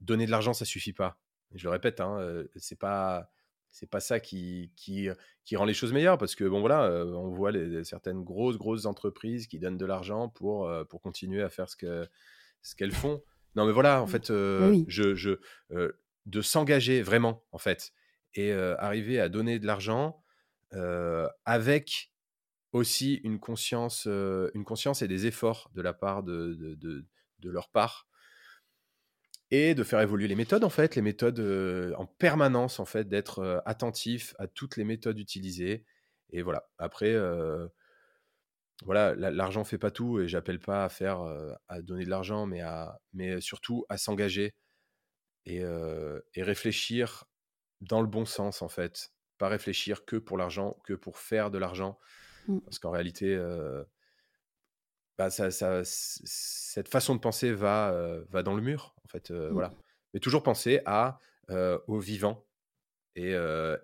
donner 0.00 0.26
de 0.26 0.30
l'argent, 0.30 0.52
ça 0.52 0.64
suffit 0.64 0.92
pas. 0.92 1.20
Je 1.54 1.64
le 1.64 1.70
répète, 1.70 2.00
hein, 2.00 2.44
c'est 2.56 2.78
pas 2.78 3.30
c'est 3.72 3.88
pas 3.88 4.00
ça 4.00 4.18
qui, 4.18 4.72
qui, 4.74 5.08
qui, 5.44 5.54
rend 5.54 5.64
les 5.64 5.74
choses 5.74 5.92
meilleures 5.92 6.18
parce 6.18 6.34
que 6.34 6.42
bon 6.42 6.58
voilà 6.58 6.90
on 7.06 7.28
voit 7.28 7.52
les, 7.52 7.84
certaines 7.84 8.24
grosses 8.24 8.58
grosses 8.58 8.84
entreprises 8.84 9.46
qui 9.46 9.60
donnent 9.60 9.78
de 9.78 9.86
l'argent 9.86 10.28
pour, 10.28 10.68
pour 10.88 11.00
continuer 11.00 11.40
à 11.40 11.48
faire 11.48 11.68
ce 11.68 11.76
que 11.76 12.08
ce 12.62 12.74
qu'elles 12.74 12.92
font 12.92 13.22
non, 13.56 13.66
mais 13.66 13.72
voilà, 13.72 14.02
en 14.02 14.06
mmh. 14.06 14.08
fait, 14.08 14.28
je, 14.28 15.14
je 15.14 15.38
de 16.26 16.42
s'engager 16.42 17.02
vraiment, 17.02 17.44
en 17.52 17.58
fait, 17.58 17.92
et 18.34 18.52
arriver 18.52 19.20
à 19.20 19.28
donner 19.28 19.58
de 19.58 19.66
l'argent 19.66 20.22
avec 21.44 22.12
aussi 22.72 23.14
une 23.24 23.40
conscience, 23.40 24.06
une 24.06 24.64
conscience 24.64 25.02
et 25.02 25.08
des 25.08 25.26
efforts 25.26 25.70
de 25.74 25.82
la 25.82 25.92
part 25.92 26.22
de, 26.22 26.54
de, 26.54 27.04
de, 27.40 27.50
leur 27.50 27.68
part. 27.70 28.06
et 29.50 29.74
de 29.74 29.82
faire 29.82 30.00
évoluer 30.00 30.28
les 30.28 30.36
méthodes 30.36 30.62
en 30.62 30.70
fait, 30.70 30.94
les 30.94 31.02
méthodes 31.02 31.40
en 31.96 32.06
permanence 32.06 32.78
en 32.78 32.84
fait, 32.84 33.08
d'être 33.08 33.62
attentif 33.66 34.34
à 34.38 34.46
toutes 34.46 34.76
les 34.76 34.84
méthodes 34.84 35.18
utilisées. 35.18 35.84
Et 36.32 36.42
voilà. 36.42 36.68
Après, 36.78 37.16
voilà, 38.84 39.14
l'argent 39.14 39.64
fait 39.64 39.78
pas 39.78 39.90
tout 39.90 40.20
et 40.20 40.28
j'appelle 40.28 40.58
pas 40.58 40.84
à 40.84 40.88
faire, 40.88 41.20
à 41.68 41.82
donner 41.82 42.04
de 42.04 42.10
l'argent, 42.10 42.46
mais 42.46 42.60
à, 42.60 42.98
mais 43.12 43.40
surtout 43.40 43.84
à 43.88 43.98
s'engager 43.98 44.54
et, 45.44 45.62
et 46.34 46.42
réfléchir 46.42 47.24
dans 47.80 48.00
le 48.00 48.06
bon 48.06 48.24
sens 48.24 48.62
en 48.62 48.68
fait, 48.68 49.12
pas 49.38 49.48
réfléchir 49.48 50.04
que 50.04 50.16
pour 50.16 50.38
l'argent, 50.38 50.78
que 50.84 50.94
pour 50.94 51.18
faire 51.18 51.50
de 51.50 51.58
l'argent, 51.58 51.98
mmh. 52.48 52.60
parce 52.60 52.78
qu'en 52.78 52.90
réalité. 52.90 53.38
Bah, 55.18 55.28
ça, 55.28 55.50
ça, 55.50 55.82
cette 55.84 56.88
façon 56.88 57.14
de 57.14 57.20
penser 57.20 57.52
va, 57.52 57.94
va 58.30 58.42
dans 58.42 58.54
le 58.54 58.62
mur, 58.62 58.94
en 59.04 59.08
fait. 59.08 59.30
Mmh. 59.30 59.48
Voilà. 59.48 59.74
Mais 60.14 60.20
toujours 60.20 60.42
penser 60.42 60.80
à, 60.86 61.18
au 61.86 61.98
vivant 61.98 62.46
et, 63.14 63.34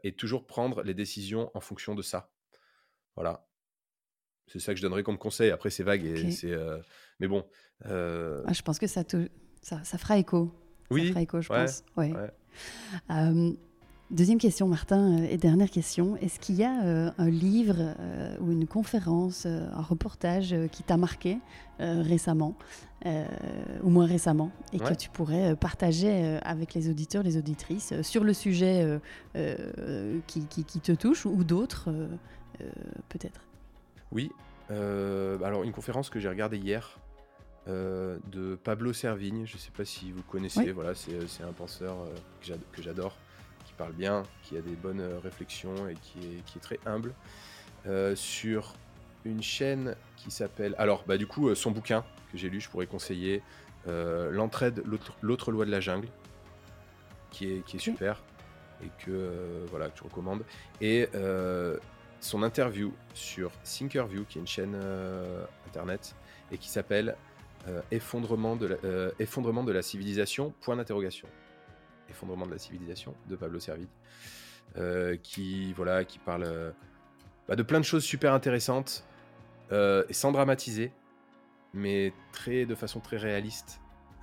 et, 0.03 0.13
toujours 0.17 0.47
prendre 0.47 0.83
les 0.83 0.95
décisions 0.95 1.51
en 1.55 1.61
fonction 1.61 1.95
de 1.95 2.01
ça. 2.01 2.31
Voilà. 3.17 3.47
C'est 4.47 4.61
ça 4.61 4.73
que 4.73 4.79
je 4.79 4.83
donnerais 4.83 5.03
comme 5.03 5.19
conseil. 5.19 5.51
Après, 5.51 5.71
c'est 5.71 5.83
vague. 5.83 6.05
Et 6.05 6.31
c'est, 6.31 6.57
mais 7.21 7.29
bon. 7.29 7.45
Ah, 7.85 8.53
je 8.53 8.63
pense 8.63 8.79
que 8.79 8.87
ça, 8.87 9.05
te, 9.05 9.29
ça, 9.63 9.83
ça 9.85 9.99
fera 9.99 10.19
écho. 10.19 10.53
Oui. 10.91 11.07
Ça 11.07 11.09
fera 11.09 11.23
écho, 11.23 11.41
je 11.41 11.49
pense. 11.49 11.85
Ouais. 11.97 12.13
Deuxième 14.13 14.39
question, 14.39 14.69
Martin, 14.69 15.19
euh, 15.19 15.29
et 15.29 15.37
dernière 15.37 15.69
question. 15.69 16.17
Est-ce 16.19 16.39
qu'il 16.39 16.55
y 16.55 16.63
a 16.63 16.85
euh, 16.85 17.11
un 17.19 17.29
livre 17.29 17.75
euh, 17.79 18.37
ou 18.41 18.53
une 18.53 18.65
conférence, 18.65 19.47
un 19.47 19.83
reportage 19.83 20.55
qui 20.71 20.85
t'a 20.85 20.97
marqué 20.97 21.39
récemment, 21.79 22.55
ou 23.05 23.91
moins 23.91 24.07
récemment, 24.07 24.51
et 24.73 24.79
que 24.79 24.95
tu 24.95 25.11
pourrais 25.11 25.55
partager 25.57 26.39
avec 26.43 26.73
les 26.73 26.89
auditeurs, 26.89 27.23
les 27.23 27.37
auditrices, 27.37 27.93
sur 28.01 28.25
le 28.25 28.33
sujet 28.33 28.99
qui, 30.27 30.47
qui, 30.47 30.81
te 30.81 30.93
touche, 30.93 31.27
ou 31.27 31.45
d'autres, 31.45 31.91
peut-être? 33.11 33.41
Oui. 34.13 34.31
alors, 34.69 35.65
une 35.65 35.73
conférence 35.73 36.11
que 36.11 36.21
j'ai 36.21 36.29
regardée 36.29 36.59
hier, 36.59 36.99
de 37.67 38.59
Pablo 38.63 38.93
Servigne. 38.93 39.47
Je 39.47 39.55
ne 39.55 39.59
sais 39.59 39.71
pas 39.71 39.85
si 39.85 40.13
vous 40.13 40.23
connaissez. 40.23 40.73
Voilà, 40.73 40.95
c'est 40.95 41.43
un 41.43 41.53
penseur 41.53 41.97
que 42.73 42.83
j'adore 42.83 43.17
parle 43.77 43.93
bien, 43.93 44.25
qui 44.43 44.57
a 44.57 44.61
des 44.61 44.75
bonnes 44.75 45.01
euh, 45.01 45.19
réflexions 45.23 45.89
et 45.89 45.95
qui 45.95 46.19
est, 46.19 46.45
qui 46.45 46.59
est 46.59 46.61
très 46.61 46.81
humble, 46.87 47.13
euh, 47.87 48.17
sur 48.17 48.75
une 49.25 49.43
chaîne 49.43 49.95
qui 50.17 50.31
s'appelle... 50.31 50.75
Alors, 50.79 51.05
bah, 51.07 51.17
du 51.17 51.27
coup, 51.27 51.49
euh, 51.49 51.55
son 51.55 51.71
bouquin 51.71 52.05
que 52.33 52.39
j'ai 52.39 52.49
lu, 52.49 52.61
je 52.61 52.69
pourrais 52.69 52.87
conseiller, 52.87 53.43
L'entraide, 53.89 54.83
l'autre 55.23 55.53
loi 55.53 55.65
de 55.65 55.71
la 55.71 55.79
jungle, 55.79 56.09
qui 57.31 57.53
est, 57.53 57.65
qui 57.65 57.77
est 57.77 57.79
super 57.79 58.21
et 58.83 58.89
que, 58.99 59.65
voilà, 59.71 59.91
que 59.91 59.99
je 59.99 60.03
recommande. 60.03 60.43
Et 60.81 61.07
son 62.27 62.43
interview 62.43 62.93
sur 63.15 63.51
Thinkerview, 63.63 64.25
qui 64.25 64.39
est 64.39 64.41
une 64.41 64.47
chaîne 64.47 64.77
internet, 65.67 66.15
et 66.53 66.59
qui 66.59 66.69
s'appelle 66.69 67.17
effondrement, 67.91 68.57
de 68.57 68.67
la, 68.67 68.77
effondrement 69.19 69.65
de 69.65 69.73
la 69.73 69.83
civilisation, 69.83 70.53
point 70.61 70.77
d'interrogation 70.77 71.29
effondrement 72.11 72.47
de 72.47 72.53
la 72.53 72.59
civilisation 72.59 73.15
de 73.29 73.37
Pablo 73.37 73.59
euh, 74.77 75.17
qui 75.23 75.73
voilà, 75.73 76.05
qui 76.05 76.19
parle 76.19 76.45
euh, 76.45 76.71
bah, 77.49 77.57
de 77.57 77.63
plein 77.63 77.81
de 77.81 77.85
choses 77.85 78.05
super 78.05 78.33
intéressantes 78.33 79.05
euh, 79.73 80.05
et 80.09 80.13
sans 80.13 80.33
dramatiser, 80.33 80.93
mais 81.73 82.13
très 82.33 82.67
de 82.67 82.75
façon 82.75 83.01
très 83.01 83.17
réaliste. 83.17 83.81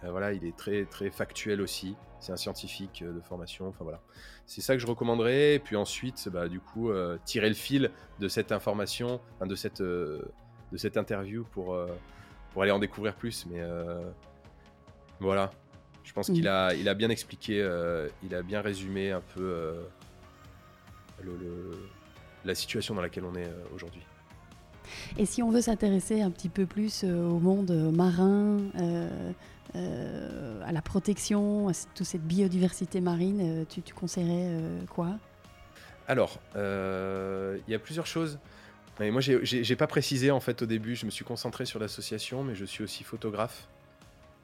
Voilà, 0.10 0.34
il 0.34 0.46
est 0.46 0.56
très 0.56 0.86
très 0.86 1.10
factuel 1.10 1.62
aussi. 1.62 1.96
C'est 2.20 2.32
un 2.32 2.38
scientifique 2.38 3.04
de 3.04 3.20
formation. 3.20 3.68
Enfin 3.68 3.84
voilà, 3.84 4.02
c'est 4.46 4.62
ça 4.62 4.74
que 4.74 4.80
je 4.80 4.88
recommanderais. 4.88 5.56
Et 5.56 5.60
puis 5.60 5.76
ensuite, 5.76 6.30
bah, 6.30 6.48
du 6.48 6.60
coup, 6.60 6.92
tirer 7.26 7.50
le 7.50 7.56
fil 7.56 7.92
de 8.20 8.28
cette 8.28 8.52
information, 8.52 9.20
de 9.46 9.56
cette 9.56 9.82
de 9.82 10.78
cette 10.78 10.98
interview 10.98 11.44
pour 11.52 11.78
pour 12.52 12.64
aller 12.64 12.72
en 12.72 12.80
découvrir 12.80 13.16
plus. 13.16 13.46
Mais 13.50 13.62
voilà, 15.20 15.52
je 16.04 16.12
pense 16.12 16.30
qu'il 16.30 16.48
a, 16.48 16.74
il 16.76 16.90
a 16.90 16.94
bien 16.94 17.10
expliqué, 17.10 17.62
euh, 17.62 18.10
il 18.24 18.36
a 18.36 18.44
bien 18.44 18.62
résumé 18.62 19.12
un 19.12 19.22
peu 19.34 19.42
euh, 19.42 19.74
le, 21.24 21.72
la 22.44 22.56
situation 22.56 22.94
dans 22.94 23.02
laquelle 23.02 23.24
on 23.26 23.36
est 23.36 23.46
euh, 23.46 23.64
aujourd'hui. 23.74 24.02
Et 25.18 25.26
si 25.26 25.42
on 25.42 25.50
veut 25.50 25.62
s'intéresser 25.62 26.22
un 26.22 26.30
petit 26.30 26.50
peu 26.50 26.66
plus 26.66 27.06
au 27.06 27.40
monde 27.40 27.72
marin, 27.96 28.58
à 29.76 30.72
la 30.72 30.82
protection, 30.82 31.70
à 31.70 31.72
toute 31.96 32.06
cette 32.06 32.26
biodiversité 32.26 33.02
marine, 33.02 33.66
tu, 33.70 33.82
tu 33.82 33.94
conseillerais 33.94 34.86
quoi? 34.90 35.12
Alors, 36.08 36.40
il 36.56 37.72
y 37.72 37.76
a 37.76 37.80
plusieurs 37.80 38.08
choses. 38.08 38.40
Et 39.02 39.10
moi, 39.10 39.22
j'ai 39.22 39.76
pas 39.76 39.88
précisé 39.88 40.32
en 40.32 40.40
fait 40.40 40.62
au 40.62 40.66
début. 40.66 40.96
Je 40.96 41.06
me 41.06 41.12
suis 41.12 41.26
concentré 41.26 41.66
sur 41.66 41.80
l'association, 41.80 42.44
mais 42.44 42.56
je 42.56 42.66
suis 42.66 42.84
aussi 42.84 43.04
photographe. 43.04 43.68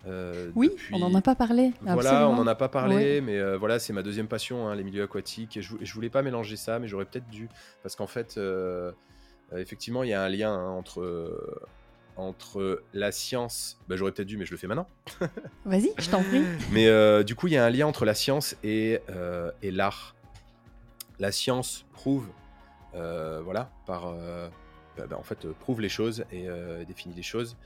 Euh, 0.07 0.49
oui, 0.55 0.71
on 0.93 0.99
n'en 0.99 1.13
a 1.13 1.21
pas 1.21 1.35
parlé. 1.35 1.73
Voilà, 1.81 2.29
on 2.29 2.35
n'en 2.35 2.47
a 2.47 2.55
pas 2.55 2.69
parlé, 2.69 3.21
mais 3.21 3.37
euh, 3.37 3.57
voilà, 3.57 3.79
c'est 3.79 3.93
ma 3.93 4.01
deuxième 4.01 4.27
passion, 4.27 4.67
hein, 4.67 4.75
les 4.75 4.83
milieux 4.83 5.03
aquatiques. 5.03 5.57
Et 5.57 5.61
je, 5.61 5.75
je, 5.81 5.93
voulais 5.93 6.09
pas 6.09 6.21
mélanger 6.21 6.55
ça, 6.55 6.79
mais 6.79 6.87
j'aurais 6.87 7.05
peut-être 7.05 7.29
dû, 7.29 7.49
parce 7.83 7.95
qu'en 7.95 8.07
fait, 8.07 8.37
euh, 8.37 8.91
effectivement, 9.55 10.03
il 10.03 10.09
y 10.09 10.13
a 10.13 10.23
un 10.23 10.29
lien 10.29 10.53
hein, 10.53 10.69
entre 10.69 11.61
entre 12.19 12.83
la 12.93 13.11
science. 13.11 13.79
Bah, 13.87 13.95
j'aurais 13.95 14.11
peut-être 14.11 14.27
dû, 14.27 14.37
mais 14.37 14.45
je 14.45 14.51
le 14.51 14.57
fais 14.57 14.67
maintenant. 14.67 14.87
Vas-y, 15.65 15.91
je 15.97 16.09
t'en 16.09 16.23
prie. 16.23 16.43
mais 16.71 17.23
du 17.23 17.35
coup, 17.35 17.47
il 17.47 17.53
y 17.53 17.57
a 17.57 17.65
un 17.65 17.69
lien 17.69 17.87
entre 17.87 18.05
la 18.05 18.13
science 18.13 18.55
et, 18.63 18.99
et 19.61 19.71
l'art. 19.71 20.15
La 21.19 21.31
science 21.31 21.85
prouve, 21.93 22.27
voilà, 22.93 23.71
par 23.85 24.13
bah, 24.97 25.05
bah, 25.09 25.17
en 25.17 25.23
fait, 25.23 25.47
prouve 25.53 25.81
les 25.81 25.89
choses 25.89 26.25
et 26.31 26.47
définit 26.87 27.15
les 27.15 27.23
choses. 27.23 27.57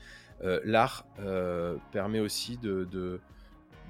Euh, 0.42 0.60
l'art 0.64 1.06
euh, 1.20 1.76
permet 1.92 2.20
aussi 2.20 2.58
de, 2.58 2.86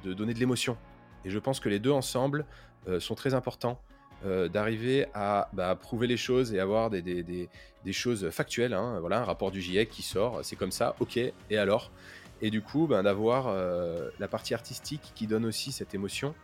donner 0.05 0.35
de 0.35 0.39
l'émotion. 0.39 0.77
Et 1.25 1.31
je 1.31 1.39
pense 1.39 1.59
que 1.59 1.69
les 1.69 1.79
deux 1.79 1.91
ensemble 1.91 2.45
euh, 2.89 3.01
sont 3.01 3.15
très 3.15 3.35
importants. 3.35 3.81
D'arriver 4.25 5.07
à 5.15 5.49
bah, 5.53 5.75
prouver 5.75 6.07
les 6.07 6.17
choses 6.17 6.55
et 6.55 6.61
avoir 6.61 6.91
des, 6.91 7.49
choses 7.93 8.31
factuelles. 8.31 8.73
Hein. 8.73 8.99
voilà, 9.01 9.21
un 9.21 9.25
rapport 9.25 9.51
du 9.51 9.61
GIEC 9.61 9.91
qui 9.91 10.03
sort, 10.03 10.41
c'est 10.43 10.57
comme 10.57 10.73
ça, 10.73 10.97
ok, 11.01 11.19
et 11.19 11.59
alors? 11.59 11.91
Et 12.43 12.51
du 12.51 12.63
coup, 12.63 12.87
ben, 12.87 13.03
d'avoir 13.03 13.55
la 14.19 14.29
partie 14.29 14.55
artistique 14.55 15.13
qui 15.15 15.27
donne 15.27 15.45
aussi 15.45 15.73
cette 15.73 15.95
émotion. 15.95 16.35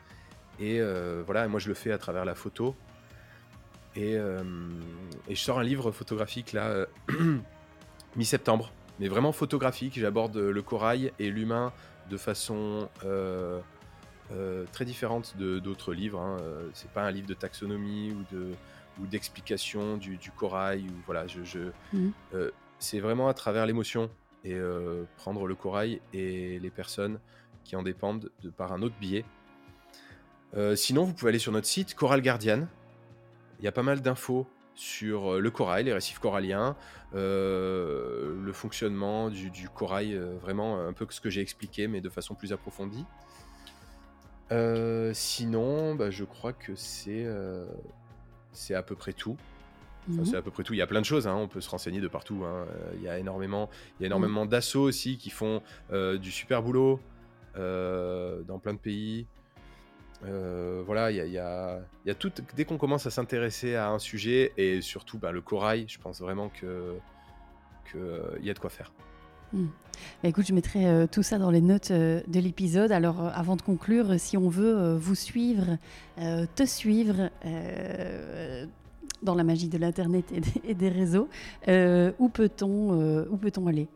Et 0.60 0.80
voilà, 1.24 1.48
moi 1.48 1.60
je 1.60 1.68
le 1.68 1.74
fais 1.74 1.92
à 1.92 1.98
travers 1.98 2.24
la 2.24 2.34
photo. 2.34 2.74
Et, 3.96 4.12
et 4.12 5.34
je 5.34 5.40
sors 5.40 5.58
un 5.58 5.64
livre 5.64 5.90
photographique 5.90 6.52
là, 6.52 6.86
mi-septembre 8.16 8.72
mais 9.00 9.08
vraiment 9.08 9.32
photographique. 9.32 9.98
J'aborde 9.98 10.36
le 10.36 10.62
corail 10.62 11.12
et 11.18 11.30
l'humain 11.30 11.72
de 12.10 12.16
façon 12.16 12.88
euh, 14.32 14.34
euh, 14.40 14.64
très 14.72 14.84
différente 14.84 15.36
de 15.36 15.58
d'autres 15.58 15.92
livres. 15.92 16.20
Hein. 16.20 16.38
Euh, 16.40 16.68
c'est 16.72 16.90
pas 16.90 17.02
un 17.02 17.10
livre 17.10 17.26
de 17.26 17.34
taxonomie 17.34 18.12
ou 18.12 18.34
de 18.34 18.46
ou 19.00 19.06
d'explication 19.06 19.96
du, 19.96 20.18
corail 20.36 20.82
ou 20.82 20.92
voilà. 21.06 21.26
Je, 21.26 21.70
mmh. 21.92 22.10
c'est 22.78 23.00
vraiment 23.00 23.28
à 23.28 23.34
travers 23.34 23.64
l'émotion 23.64 24.10
et 24.44 24.58
prendre 25.16 25.46
le 25.46 25.54
corail 25.54 26.02
et 26.12 26.58
les 26.58 26.70
personnes 26.70 27.18
qui 27.64 27.76
en 27.76 27.82
dépendent 27.82 28.30
de 28.42 28.50
par 28.50 28.72
un 28.72 28.82
autre 28.82 28.96
biais. 29.00 29.24
sinon, 30.74 31.04
vous 31.04 31.14
pouvez 31.14 31.30
aller 31.30 31.38
sur 31.38 31.52
notre 31.52 31.66
site 31.66 31.94
Coral 31.94 32.20
Guardian. 32.20 32.66
Il 33.58 33.64
y 33.64 33.68
a 33.68 33.72
pas 33.72 33.82
mal 33.82 34.02
d'infos 34.02 34.46
sur 34.80 35.34
euh, 35.34 35.40
le 35.40 35.50
corail, 35.50 35.84
les 35.84 35.92
récifs 35.92 36.18
coralliens, 36.18 36.74
euh, 37.14 38.34
le 38.42 38.52
fonctionnement 38.52 39.28
du, 39.28 39.68
corail, 39.68 40.14
euh, 40.14 40.38
vraiment 40.40 40.80
un 40.80 40.94
peu 40.94 41.06
ce 41.10 41.20
que 41.20 41.28
j'ai 41.28 41.42
expliqué, 41.42 41.86
mais 41.86 42.00
de 42.00 42.08
façon 42.08 42.34
plus 42.34 42.52
approfondie. 42.52 43.04
Sinon, 45.14 45.94
bah, 45.94 46.10
je 46.10 46.24
crois 46.24 46.52
que 46.52 46.74
c'est 46.74 47.26
c'est 48.52 48.74
à 48.74 48.82
peu 48.82 48.96
près 48.96 49.12
tout. 49.12 49.36
Mhm. 50.08 50.24
C'est 50.24 50.36
à 50.36 50.42
peu 50.42 50.50
près 50.50 50.62
tout. 50.62 50.72
Il 50.72 50.78
y 50.78 50.82
a 50.82 50.86
plein 50.86 51.00
de 51.00 51.06
choses, 51.06 51.28
hein. 51.28 51.36
on 51.36 51.46
peut 51.46 51.60
se 51.60 51.70
renseigner 51.70 52.00
de 52.00 52.08
partout. 52.08 52.42
Hein. 52.44 52.66
Il 52.94 53.02
y 53.02 53.08
a 53.08 53.18
énormément, 53.18 53.68
il 53.98 54.02
y 54.02 54.04
a 54.04 54.06
énormément 54.06 54.46
d'assauts 54.46 54.82
aussi 54.82 55.18
qui 55.18 55.30
font 55.30 55.62
du 55.92 56.30
super 56.30 56.62
boulot 56.62 57.00
dans 57.54 58.58
plein 58.60 58.74
de 58.74 58.78
pays. 58.78 59.26
Euh, 60.24 60.82
voilà, 60.84 61.10
il 61.10 61.16
y 61.16 61.38
a, 61.38 61.80
y 62.04 62.10
a, 62.10 62.14
tout. 62.14 62.32
Dès 62.54 62.64
qu'on 62.64 62.78
commence 62.78 63.06
à 63.06 63.10
s'intéresser 63.10 63.74
à 63.74 63.88
un 63.90 63.98
sujet 63.98 64.52
et 64.56 64.82
surtout 64.82 65.18
bah, 65.18 65.32
le 65.32 65.40
corail, 65.40 65.86
je 65.88 65.98
pense 65.98 66.20
vraiment 66.20 66.48
que 66.48 66.96
qu'il 67.90 68.00
euh, 68.00 68.38
y 68.40 68.50
a 68.50 68.54
de 68.54 68.58
quoi 68.58 68.70
faire. 68.70 68.92
Hmm. 69.52 69.66
Écoute, 70.24 70.46
je 70.46 70.54
mettrai 70.54 70.86
euh, 70.86 71.06
tout 71.06 71.22
ça 71.22 71.38
dans 71.38 71.50
les 71.50 71.60
notes 71.60 71.92
de 71.92 72.40
l'épisode. 72.40 72.90
Alors, 72.92 73.20
avant 73.34 73.56
de 73.56 73.62
conclure, 73.62 74.18
si 74.18 74.36
on 74.36 74.48
veut 74.48 74.96
vous 74.96 75.14
suivre, 75.14 75.76
te 76.16 76.64
suivre 76.64 77.30
dans 79.22 79.34
la 79.34 79.44
magie 79.44 79.68
de 79.68 79.76
l'internet 79.76 80.24
et, 80.64 80.74
des 80.74 80.88
réseaux, 80.88 81.28
où 82.18 82.28
peut-on 82.28 83.26
où 83.28 83.36
peut-on 83.36 83.66
aller? 83.66 83.88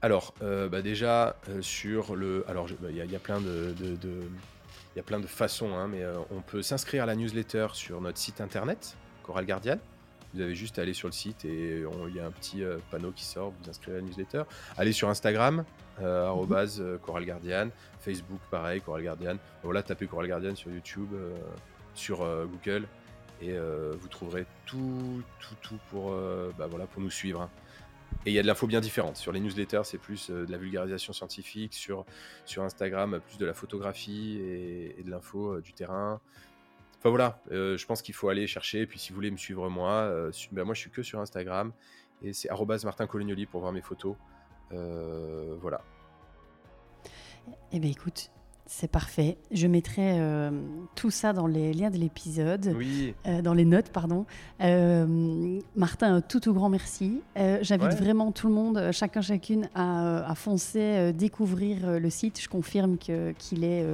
Alors, 0.00 0.34
euh, 0.42 0.68
bah, 0.68 0.80
déjà, 0.80 1.36
euh, 1.48 1.60
sur 1.60 2.14
le. 2.14 2.44
Alors, 2.48 2.68
bah, 2.80 2.88
il 2.90 2.96
y, 2.96 3.16
a- 3.16 3.18
plein 3.18 3.40
de. 3.40 3.74
il 3.82 4.96
y 4.96 5.00
a 5.00 5.02
plein 5.02 5.18
de 5.18 5.26
façons, 5.26 5.74
hein, 5.74 5.88
mais 5.88 6.02
euh, 6.02 6.18
on 6.30 6.40
peut 6.40 6.62
s'inscrire 6.62 7.02
à 7.02 7.06
la 7.06 7.16
newsletter 7.16 7.68
sur 7.72 8.00
notre 8.00 8.18
site 8.18 8.40
internet, 8.40 8.96
Coral 9.24 9.44
Guardian. 9.44 9.78
Vous 10.34 10.42
avez 10.42 10.54
juste 10.54 10.78
à 10.78 10.82
aller 10.82 10.92
sur 10.92 11.08
le 11.08 11.12
site 11.12 11.44
et 11.46 11.82
il 12.08 12.14
y 12.14 12.20
a 12.20 12.26
un 12.26 12.30
petit 12.30 12.62
euh, 12.62 12.76
panneau 12.90 13.12
qui 13.12 13.24
sort, 13.24 13.50
vous 13.62 13.70
inscrivez 13.70 13.96
à 13.96 14.00
la 14.00 14.06
newsletter. 14.06 14.42
Allez 14.76 14.92
sur 14.92 15.08
Instagram, 15.08 15.64
euh, 16.02 16.26
arrobase, 16.26 16.80
euh, 16.80 16.98
Coral 16.98 17.24
Guardian. 17.24 17.70
Facebook, 17.98 18.40
pareil, 18.50 18.82
Coral 18.82 19.02
Guardian. 19.02 19.36
Voilà, 19.62 19.82
tapez 19.82 20.06
Coral 20.06 20.28
Guardian 20.28 20.54
sur 20.54 20.70
YouTube, 20.70 21.08
euh, 21.14 21.34
sur 21.94 22.22
euh, 22.22 22.44
Google, 22.44 22.86
et 23.40 23.56
vous 23.56 24.08
trouverez 24.08 24.46
tout, 24.66 25.22
tout, 25.40 25.54
tout 25.62 25.78
pour, 25.90 26.10
bah, 26.58 26.66
voilà, 26.68 26.86
pour 26.86 27.00
nous 27.00 27.10
suivre. 27.10 27.42
hein. 27.42 27.50
Et 28.26 28.30
il 28.30 28.34
y 28.34 28.38
a 28.40 28.42
de 28.42 28.48
l'info 28.48 28.66
bien 28.66 28.80
différente. 28.80 29.16
Sur 29.16 29.30
les 29.30 29.38
newsletters, 29.38 29.82
c'est 29.84 29.98
plus 29.98 30.28
de 30.28 30.50
la 30.50 30.58
vulgarisation 30.58 31.12
scientifique. 31.12 31.72
Sur, 31.72 32.04
sur 32.46 32.64
Instagram, 32.64 33.20
plus 33.28 33.38
de 33.38 33.46
la 33.46 33.54
photographie 33.54 34.38
et, 34.42 34.98
et 34.98 35.02
de 35.04 35.10
l'info 35.10 35.60
du 35.60 35.72
terrain. 35.72 36.20
Enfin 36.98 37.10
voilà, 37.10 37.40
euh, 37.52 37.76
je 37.76 37.86
pense 37.86 38.02
qu'il 38.02 38.14
faut 38.14 38.28
aller 38.28 38.46
chercher. 38.46 38.80
Et 38.82 38.86
puis 38.86 38.98
si 38.98 39.10
vous 39.10 39.14
voulez 39.16 39.30
me 39.30 39.36
suivre 39.36 39.68
moi, 39.68 39.90
euh, 39.92 40.32
su- 40.32 40.48
ben, 40.52 40.64
moi 40.64 40.74
je 40.74 40.80
suis 40.80 40.90
que 40.90 41.02
sur 41.02 41.20
Instagram. 41.20 41.72
Et 42.22 42.32
c'est 42.32 42.50
arrobase 42.50 42.84
Martin 42.84 43.06
Colignoli 43.06 43.46
pour 43.46 43.60
voir 43.60 43.72
mes 43.72 43.80
photos. 43.82 44.16
Euh, 44.72 45.54
voilà. 45.60 45.80
Eh 47.72 47.78
bien, 47.78 47.90
écoute, 47.90 48.30
c'est 48.66 48.90
parfait. 48.90 49.38
Je 49.52 49.66
mettrai 49.68 50.18
euh, 50.20 50.50
tout 50.96 51.10
ça 51.10 51.32
dans 51.32 51.46
les 51.46 51.72
liens 51.72 51.90
de 51.90 51.96
l'épisode. 51.96 52.74
Oui, 52.76 53.14
Euh, 53.26 53.40
dans 53.40 53.54
les 53.54 53.64
notes, 53.64 53.90
pardon. 53.90 54.26
Euh, 54.60 55.60
Martin, 55.76 56.16
un 56.16 56.20
tout 56.20 56.40
tout 56.40 56.52
grand 56.52 56.68
merci. 56.68 57.22
J'invite 57.36 57.88
Ouais. 57.90 57.94
vraiment 57.94 58.32
tout 58.32 58.48
le 58.48 58.54
monde, 58.54 58.90
chacun 58.92 59.20
chacune, 59.22 59.70
à, 59.76 60.28
à 60.28 60.34
foncer, 60.34 61.12
découvrir 61.12 62.00
le 62.00 62.10
site. 62.10 62.40
Je 62.40 62.48
confirme 62.48 62.98
qu'il 62.98 63.62
est 63.64 63.86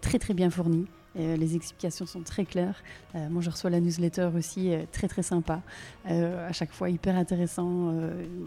très 0.00 0.18
très 0.20 0.32
bien 0.34 0.48
fourni. 0.50 0.86
Euh, 1.18 1.36
les 1.36 1.56
explications 1.56 2.06
sont 2.06 2.22
très 2.22 2.44
claires. 2.44 2.82
Euh, 3.14 3.28
moi, 3.28 3.42
je 3.42 3.50
reçois 3.50 3.70
la 3.70 3.80
newsletter 3.80 4.30
aussi, 4.36 4.72
euh, 4.72 4.84
très 4.90 5.08
très 5.08 5.22
sympa. 5.22 5.60
À 6.06 6.52
chaque 6.52 6.72
fois, 6.72 6.90
hyper 6.90 7.16
intéressant, 7.16 7.94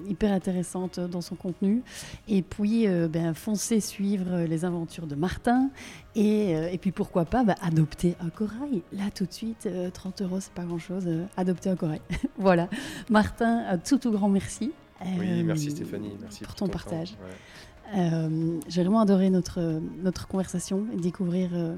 hyper 0.07 0.31
intéressante 0.31 0.99
dans 0.99 1.21
son 1.21 1.35
contenu. 1.35 1.83
Et 2.27 2.41
puis, 2.41 2.85
ben, 2.87 3.33
foncez 3.33 3.79
suivre 3.79 4.43
les 4.43 4.65
aventures 4.65 5.07
de 5.07 5.15
Martin. 5.15 5.69
Et, 6.15 6.51
et 6.51 6.77
puis 6.77 6.91
pourquoi 6.91 7.25
pas 7.25 7.43
bah, 7.43 7.55
adopter 7.61 8.15
un 8.19 8.29
corail. 8.29 8.83
Là 8.93 9.05
tout 9.13 9.25
de 9.25 9.33
suite, 9.33 9.65
euh, 9.65 9.89
30 9.89 10.21
euros, 10.21 10.39
c'est 10.39 10.53
pas 10.53 10.63
grand-chose. 10.63 11.07
adopter 11.37 11.69
un 11.69 11.75
corail. 11.75 12.01
voilà. 12.37 12.69
Martin, 13.09 13.65
un 13.69 13.77
tout 13.77 13.97
tout 13.97 14.11
grand 14.11 14.29
merci. 14.29 14.71
oui, 15.17 15.43
merci 15.43 15.71
Stéphanie. 15.71 16.13
Merci 16.21 16.43
pour 16.43 16.55
ton 16.55 16.65
temps. 16.65 16.73
partage. 16.73 17.11
Ouais. 17.11 17.97
Euh, 17.97 18.59
J'ai 18.67 18.81
vraiment 18.81 19.01
adoré 19.01 19.29
notre, 19.29 19.79
notre 20.01 20.27
conversation 20.27 20.85
et 20.93 20.97
découvrir 20.97 21.51
euh, 21.53 21.75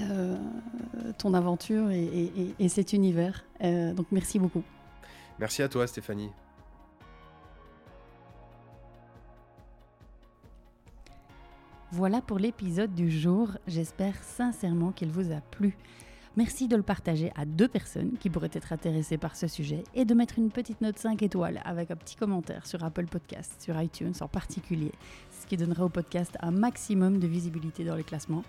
euh, 0.00 0.36
ton 1.18 1.34
aventure 1.34 1.90
et, 1.90 2.02
et- 2.04 2.32
et- 2.40 2.54
et 2.58 2.68
cet 2.68 2.92
univers. 2.92 3.44
Euh, 3.62 3.92
donc 3.94 4.06
merci 4.10 4.38
beaucoup. 4.38 4.62
Merci 5.38 5.62
à 5.62 5.68
toi 5.68 5.86
Stéphanie. 5.86 6.30
Voilà 11.90 12.20
pour 12.20 12.38
l'épisode 12.38 12.94
du 12.94 13.10
jour. 13.10 13.50
J'espère 13.66 14.14
sincèrement 14.22 14.92
qu'il 14.92 15.10
vous 15.10 15.32
a 15.32 15.40
plu. 15.40 15.76
Merci 16.36 16.68
de 16.68 16.76
le 16.76 16.82
partager 16.82 17.32
à 17.34 17.44
deux 17.46 17.66
personnes 17.66 18.12
qui 18.20 18.30
pourraient 18.30 18.50
être 18.52 18.72
intéressées 18.72 19.18
par 19.18 19.34
ce 19.34 19.48
sujet 19.48 19.82
et 19.94 20.04
de 20.04 20.14
mettre 20.14 20.38
une 20.38 20.50
petite 20.50 20.80
note 20.80 20.98
5 20.98 21.20
étoiles 21.22 21.60
avec 21.64 21.90
un 21.90 21.96
petit 21.96 22.14
commentaire 22.14 22.64
sur 22.66 22.84
Apple 22.84 23.06
Podcast, 23.06 23.60
sur 23.60 23.80
iTunes 23.80 24.12
en 24.20 24.28
particulier, 24.28 24.92
ce 25.40 25.46
qui 25.46 25.56
donnera 25.56 25.84
au 25.84 25.88
podcast 25.88 26.36
un 26.40 26.52
maximum 26.52 27.18
de 27.18 27.26
visibilité 27.26 27.82
dans 27.84 27.96
les 27.96 28.04
classements. 28.04 28.44